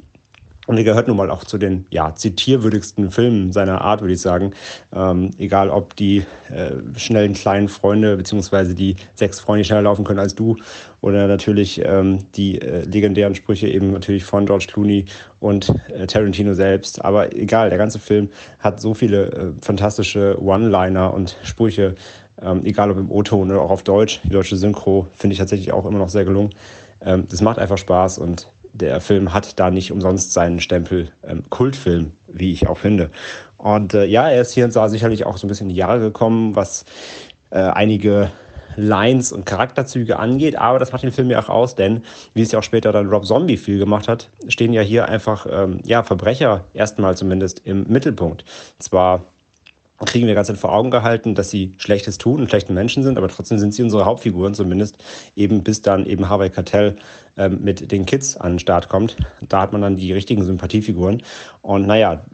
Und 0.66 0.78
er 0.78 0.84
gehört 0.84 1.08
nun 1.08 1.18
mal 1.18 1.30
auch 1.30 1.44
zu 1.44 1.58
den 1.58 1.86
ja, 1.90 2.16
zitierwürdigsten 2.16 3.12
Filmen 3.12 3.52
seiner 3.52 3.82
Art, 3.82 4.02
würde 4.02 4.14
ich 4.14 4.22
sagen. 4.22 4.52
Ähm, 4.94 5.32
egal 5.38 5.70
ob 5.70 5.96
die 5.96 6.24
äh, 6.50 6.72
schnellen 6.98 7.34
kleinen 7.34 7.68
Freunde, 7.68 8.16
beziehungsweise 8.16 8.74
die 8.74 8.96
sechs 9.16 9.40
Freunde, 9.40 9.64
die 9.64 9.68
schneller 9.68 9.82
laufen 9.82 10.06
können 10.06 10.20
als 10.20 10.36
du, 10.36 10.56
oder 11.02 11.28
natürlich 11.28 11.82
ähm, 11.84 12.20
die 12.36 12.62
äh, 12.62 12.84
legendären 12.86 13.36
Sprüche 13.36 13.68
eben 13.68 13.92
natürlich 13.92 14.24
von 14.24 14.46
George 14.46 14.68
Clooney 14.72 15.06
und 15.40 15.74
äh, 15.90 16.08
Tarantino 16.08 16.54
selbst. 16.54 17.04
Aber 17.04 17.36
egal, 17.36 17.68
der 17.70 17.78
ganze 17.78 18.00
Film 18.00 18.30
hat 18.60 18.80
so 18.80 18.94
viele 18.94 19.32
äh, 19.32 19.54
fantastische 19.62 20.42
One-Liner 20.42 21.14
und 21.14 21.36
Sprüche, 21.44 21.96
ähm, 22.42 22.62
egal 22.64 22.90
ob 22.90 22.98
im 22.98 23.12
O-Ton 23.12 23.52
oder 23.52 23.62
auch 23.62 23.72
auf 23.72 23.84
Deutsch. 23.84 24.22
Die 24.24 24.30
deutsche 24.30 24.56
Synchro 24.56 25.08
finde 25.14 25.34
ich 25.34 25.40
tatsächlich 25.40 25.74
auch 25.74 25.86
immer 25.86 26.00
noch 26.00 26.10
sehr 26.10 26.24
gelungen. 26.24 26.52
Ähm, 27.02 27.26
das 27.30 27.42
macht 27.42 27.60
einfach 27.60 27.78
Spaß 27.78 28.18
und 28.20 28.48
der 28.74 29.00
Film 29.00 29.34
hat 29.34 29.60
da 29.60 29.70
nicht 29.70 29.92
umsonst 29.92 30.34
seinen 30.34 30.60
Stempel 30.60 31.10
ähm, 31.24 31.44
Kultfilm, 31.50 32.12
wie 32.28 32.52
ich 32.52 32.68
auch 32.68 32.78
finde. 32.78 33.10
Und 33.58 33.94
äh, 33.94 34.06
ja, 34.06 34.30
er 34.30 34.42
ist 34.42 34.54
hier 34.54 34.66
und 34.66 34.76
da 34.76 34.90
sicherlich 34.90 35.26
auch 35.26 35.38
so 35.38 35.46
ein 35.46 35.50
bisschen 35.50 35.66
in 35.66 35.76
die 35.76 35.80
Jahre 35.80 36.00
gekommen, 36.00 36.56
was 36.56 36.86
äh, 37.52 37.60
einige 37.60 38.30
Lines 38.76 39.32
und 39.32 39.46
Charakterzüge 39.46 40.18
angeht, 40.18 40.56
aber 40.56 40.80
das 40.80 40.92
macht 40.92 41.04
den 41.04 41.12
Film 41.12 41.30
ja 41.30 41.40
auch 41.40 41.50
aus, 41.50 41.76
denn 41.76 42.04
wie 42.34 42.42
es 42.42 42.52
ja 42.52 42.60
auch 42.60 42.64
später 42.64 42.92
dann 42.92 43.08
Rob 43.08 43.26
Zombie 43.26 43.58
viel 43.58 43.78
gemacht 43.78 44.08
hat, 44.08 44.32
stehen 44.48 44.74
ja 44.74 44.82
hier 44.82 45.08
einfach 45.08 45.46
ähm, 45.50 45.80
ja 45.86 46.02
Verbrecher 46.02 46.66
erstmal 46.74 47.16
zumindest 47.16 47.62
im 47.66 47.84
Mittelpunkt. 47.88 48.46
Zwar 48.80 49.22
kriegen 50.00 50.28
wir 50.28 50.36
ganz 50.36 50.52
vor 50.52 50.74
Augen 50.74 50.92
gehalten, 50.92 51.36
dass 51.36 51.50
sie 51.50 51.74
Schlechtes 51.78 52.18
tun 52.18 52.42
und 52.42 52.50
schlechte 52.50 52.74
Menschen 52.74 53.04
sind, 53.04 53.18
aber 53.18 53.28
trotzdem 53.28 53.60
sind 53.60 53.74
sie 53.74 53.84
unsere 53.84 54.06
Hauptfiguren 54.06 54.54
zumindest, 54.54 55.04
eben 55.36 55.64
bis 55.64 55.82
dann 55.82 56.06
eben 56.06 56.28
Harvey 56.28 56.50
Cartell 56.50 56.96
ähm, 57.38 57.60
mit 57.64 57.92
den 57.92 58.06
Kids 58.06 58.36
an 58.38 58.54
den 58.54 58.60
Start 58.60 58.90
kommt. 58.90 59.16
Da 59.48 59.62
hat 59.62 59.72
man 59.72 59.82
dann 59.82 59.96
die 59.96 60.12
richtigen 60.12 60.44
Sympathiefiguren. 60.44 61.24
Und 61.62 61.86
naja, 61.86 62.26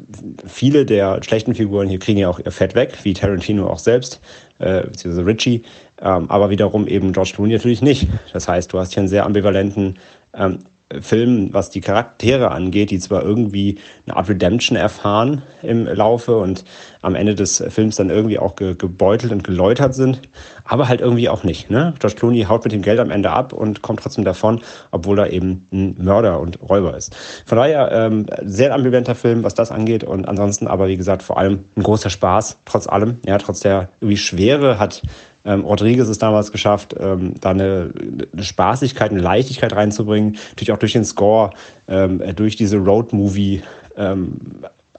viele 0.45 0.86
der 0.86 1.22
schlechten 1.23 1.53
Figuren 1.53 1.90
hier 1.90 1.99
kriegen 1.99 2.19
ja 2.19 2.30
auch 2.30 2.40
ihr 2.40 2.52
Fett 2.52 2.76
weg, 2.76 2.98
wie 3.03 3.14
Tarantino 3.14 3.68
auch 3.68 3.80
selbst, 3.80 4.19
äh, 4.60 4.84
beziehungsweise 4.84 5.27
Richie, 5.27 5.64
ähm, 6.02 6.30
aber 6.30 6.49
wiederum 6.49 6.88
eben 6.88 7.14
George 7.14 7.31
Clooney 7.36 7.53
natürlich 7.53 7.81
nicht. 7.81 8.07
Das 8.34 8.48
heißt, 8.48 8.72
du 8.72 8.80
hast 8.80 8.94
hier 8.94 9.02
einen 9.02 9.10
sehr 9.10 9.26
ambivalenten 9.26 9.98
ähm, 10.34 10.60
Film, 11.02 11.53
was 11.53 11.70
die 11.70 11.82
Charaktere 11.82 12.52
angeht, 12.52 12.90
die 12.90 12.99
zwar 12.99 13.24
irgendwie 13.24 13.78
eine 14.07 14.18
Art 14.18 14.30
Redemption 14.30 14.76
erfahren 14.78 15.44
im 15.61 15.86
Laufe 15.86 16.38
und 16.38 16.64
am 17.02 17.16
Ende 17.16 17.36
des 17.36 17.64
Films 17.70 17.95
dann 17.98 18.10
irgendwie 18.10 18.40
auch 18.40 18.56
ge 18.56 18.76
gebeutelt 18.76 19.32
und 19.32 19.44
geläutert 19.44 19.94
sind, 19.94 20.22
aber 20.66 20.88
halt 20.88 21.02
irgendwie 21.02 21.30
auch 21.30 21.44
nicht. 21.44 21.70
Ne? 21.70 21.94
George 21.99 22.16
Clooney 22.18 22.44
haut 22.44 22.64
mit 22.64 22.74
dem 22.74 22.82
Geld 22.82 22.99
am 22.99 23.11
Ende 23.11 23.30
ab 23.30 23.53
und 23.53 23.82
kommt 23.82 24.02
trotzdem 24.02 24.26
davon, 24.26 24.61
obwohl 24.91 25.20
er 25.20 25.32
eben 25.32 25.68
ein 25.72 25.95
Mörder 25.99 26.40
und 26.40 26.60
Räuber 26.68 26.98
ist. 26.98 27.16
Von 27.45 27.57
daher 27.57 27.91
ähm, 27.91 28.26
sehr 28.44 28.74
ambivalenter 28.74 29.16
Film, 29.16 29.44
was 29.44 29.53
das 29.53 29.72
angeht 29.72 30.03
und 30.03 30.28
ansonsten 30.28 30.68
aber 30.68 30.88
wie 30.88 30.98
gesagt 30.98 31.22
vor 31.24 31.38
allem 31.38 31.66
ein 31.76 31.84
großer 31.84 32.10
Spaß, 32.10 32.60
trotz 32.66 32.88
allem, 32.88 33.20
ja, 33.26 33.38
trotz 33.38 33.60
der 33.60 33.90
irgendwie 34.02 34.18
Schwere 34.18 34.80
hat 34.80 35.03
ähm, 35.50 35.66
Rodriguez 35.66 36.08
es 36.08 36.20
damals 36.20 36.52
geschafft, 36.52 36.96
ähm, 37.00 37.34
da 37.42 37.50
eine, 37.50 37.92
eine, 38.32 38.44
Spaßigkeit, 38.44 39.10
eine 39.12 39.22
Leichtigkeit 39.22 39.76
reinzubringen. 39.76 40.38
Natürlich 40.50 40.72
auch 40.72 40.78
durch 40.78 40.94
den 40.94 41.06
Score, 41.06 41.50
ähm, 41.88 42.22
durch 42.36 42.56
diese 42.56 42.78
Road-Movie. 42.78 43.64
Ähm, 43.98 44.34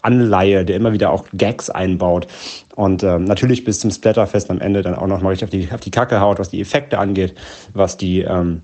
Anleihe, 0.03 0.65
der 0.65 0.77
immer 0.77 0.95
wieder 0.95 1.11
auch 1.11 1.27
Gags 1.35 1.69
einbaut 1.69 2.27
und 2.75 3.03
ähm, 3.03 3.25
natürlich 3.25 3.65
bis 3.65 3.81
zum 3.81 3.91
Splatterfest 3.91 4.51
am 4.51 4.59
Ende 4.59 4.81
dann 4.81 4.95
auch 4.95 5.07
noch 5.07 5.21
mal 5.21 5.29
richtig 5.29 5.45
auf 5.45 5.51
die, 5.51 5.69
auf 5.71 5.81
die 5.81 5.91
Kacke 5.91 6.23
haut, 6.23 6.39
was 6.39 6.49
die 6.49 6.63
Effekte 6.63 6.99
angeht, 6.99 7.35
was 7.75 7.99
die 7.99 8.23
ähm, 8.23 8.63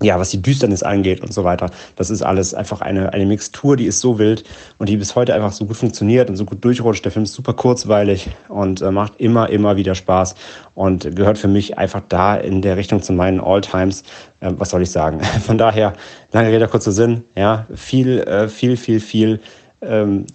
ja, 0.00 0.18
was 0.18 0.30
die 0.30 0.40
Düsternis 0.40 0.82
angeht 0.82 1.22
und 1.22 1.32
so 1.32 1.42
weiter. 1.42 1.70
Das 1.96 2.08
ist 2.10 2.22
alles 2.22 2.54
einfach 2.54 2.80
eine, 2.80 3.12
eine 3.12 3.26
Mixtur, 3.26 3.76
die 3.76 3.86
ist 3.86 4.00
so 4.00 4.18
wild 4.18 4.44
und 4.78 4.88
die 4.88 4.96
bis 4.96 5.16
heute 5.16 5.34
einfach 5.34 5.52
so 5.52 5.66
gut 5.66 5.76
funktioniert 5.76 6.30
und 6.30 6.36
so 6.36 6.44
gut 6.44 6.64
durchrutscht. 6.64 7.04
Der 7.04 7.10
Film 7.10 7.24
ist 7.24 7.34
super 7.34 7.52
kurzweilig 7.52 8.30
und 8.48 8.80
äh, 8.80 8.92
macht 8.92 9.14
immer, 9.18 9.50
immer 9.50 9.76
wieder 9.76 9.96
Spaß 9.96 10.36
und 10.74 11.16
gehört 11.16 11.38
für 11.38 11.48
mich 11.48 11.78
einfach 11.78 12.02
da 12.08 12.36
in 12.36 12.62
der 12.62 12.76
Richtung 12.76 13.02
zu 13.02 13.12
meinen 13.12 13.40
Alltimes. 13.40 14.02
Äh, 14.40 14.52
was 14.56 14.70
soll 14.70 14.82
ich 14.82 14.90
sagen? 14.90 15.20
Von 15.46 15.58
daher, 15.58 15.94
lange 16.32 16.52
Rede, 16.52 16.68
kurzer 16.68 16.92
Sinn, 16.92 17.24
ja, 17.34 17.66
viel, 17.74 18.20
äh, 18.20 18.48
viel, 18.48 18.76
viel, 18.76 19.00
viel, 19.00 19.40
ähm, 19.82 20.26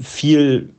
viel 0.00 0.70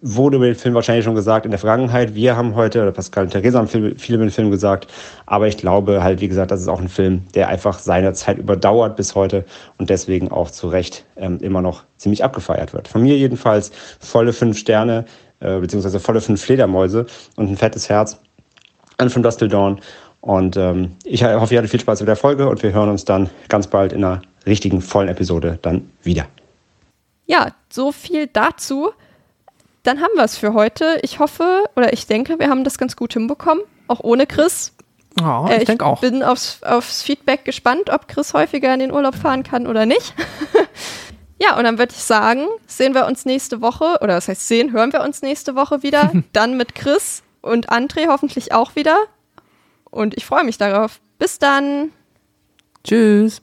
wurde 0.00 0.36
über 0.36 0.46
den 0.46 0.54
Film 0.54 0.74
wahrscheinlich 0.74 1.04
schon 1.04 1.14
gesagt 1.14 1.44
in 1.44 1.50
der 1.50 1.58
Vergangenheit. 1.58 2.14
Wir 2.14 2.36
haben 2.36 2.54
heute, 2.54 2.82
oder 2.82 2.92
Pascal 2.92 3.24
und 3.24 3.30
Theresa 3.30 3.58
haben 3.58 3.68
viel, 3.68 4.14
über 4.14 4.24
den 4.24 4.30
Film 4.30 4.50
gesagt. 4.50 4.86
Aber 5.26 5.48
ich 5.48 5.56
glaube 5.56 6.02
halt, 6.02 6.20
wie 6.20 6.28
gesagt, 6.28 6.50
das 6.50 6.60
ist 6.60 6.68
auch 6.68 6.80
ein 6.80 6.88
Film, 6.88 7.24
der 7.34 7.48
einfach 7.48 7.78
seine 7.78 8.12
Zeit 8.12 8.38
überdauert 8.38 8.96
bis 8.96 9.14
heute 9.14 9.44
und 9.78 9.90
deswegen 9.90 10.30
auch 10.30 10.50
zu 10.50 10.68
Recht 10.68 11.04
ähm, 11.16 11.38
immer 11.40 11.62
noch 11.62 11.84
ziemlich 11.96 12.22
abgefeiert 12.22 12.72
wird. 12.72 12.88
Von 12.88 13.02
mir 13.02 13.16
jedenfalls 13.16 13.72
volle 13.98 14.32
fünf 14.32 14.58
Sterne, 14.58 15.04
äh, 15.40 15.58
beziehungsweise 15.58 16.00
volle 16.00 16.20
fünf 16.20 16.42
Fledermäuse 16.42 17.06
und 17.36 17.50
ein 17.50 17.56
fettes 17.56 17.88
Herz 17.88 18.18
an 18.98 19.10
From 19.10 19.22
Dust 19.22 19.38
Till 19.38 19.48
Dawn. 19.48 19.80
Und 20.20 20.56
ähm, 20.56 20.96
ich 21.04 21.24
hoffe, 21.24 21.54
ihr 21.54 21.58
hattet 21.58 21.70
viel 21.70 21.80
Spaß 21.80 22.00
mit 22.00 22.08
der 22.08 22.16
Folge 22.16 22.48
und 22.48 22.62
wir 22.62 22.72
hören 22.72 22.88
uns 22.88 23.04
dann 23.04 23.30
ganz 23.48 23.66
bald 23.66 23.92
in 23.92 24.04
einer 24.04 24.22
richtigen, 24.46 24.80
vollen 24.80 25.08
Episode 25.08 25.58
dann 25.62 25.90
wieder. 26.02 26.26
Ja, 27.26 27.52
so 27.70 27.92
viel 27.92 28.26
dazu 28.26 28.90
dann 29.88 30.02
haben 30.02 30.14
wir 30.14 30.24
es 30.24 30.36
für 30.36 30.52
heute. 30.52 30.98
Ich 31.02 31.18
hoffe 31.18 31.64
oder 31.74 31.94
ich 31.94 32.06
denke, 32.06 32.38
wir 32.38 32.50
haben 32.50 32.62
das 32.62 32.76
ganz 32.76 32.94
gut 32.94 33.14
hinbekommen, 33.14 33.64
auch 33.88 34.00
ohne 34.00 34.26
Chris. 34.26 34.74
Ja, 35.18 35.46
ich, 35.46 35.50
äh, 35.50 35.58
ich 35.60 35.64
denke 35.64 35.86
auch. 35.86 36.00
bin 36.00 36.22
aufs, 36.22 36.62
aufs 36.62 37.02
Feedback 37.02 37.46
gespannt, 37.46 37.90
ob 37.90 38.06
Chris 38.06 38.34
häufiger 38.34 38.72
in 38.74 38.80
den 38.80 38.92
Urlaub 38.92 39.14
fahren 39.14 39.42
kann 39.42 39.66
oder 39.66 39.86
nicht. 39.86 40.14
ja, 41.42 41.56
und 41.56 41.64
dann 41.64 41.78
würde 41.78 41.94
ich 41.96 42.04
sagen, 42.04 42.46
sehen 42.66 42.94
wir 42.94 43.06
uns 43.06 43.24
nächste 43.24 43.62
Woche, 43.62 43.96
oder 44.02 44.14
das 44.14 44.28
heißt 44.28 44.46
sehen, 44.46 44.72
hören 44.72 44.92
wir 44.92 45.00
uns 45.00 45.22
nächste 45.22 45.54
Woche 45.54 45.82
wieder. 45.82 46.12
dann 46.34 46.58
mit 46.58 46.74
Chris 46.74 47.22
und 47.40 47.70
André 47.70 48.08
hoffentlich 48.08 48.52
auch 48.52 48.76
wieder. 48.76 48.98
Und 49.84 50.18
ich 50.18 50.26
freue 50.26 50.44
mich 50.44 50.58
darauf. 50.58 51.00
Bis 51.18 51.38
dann. 51.38 51.92
Tschüss. 52.84 53.40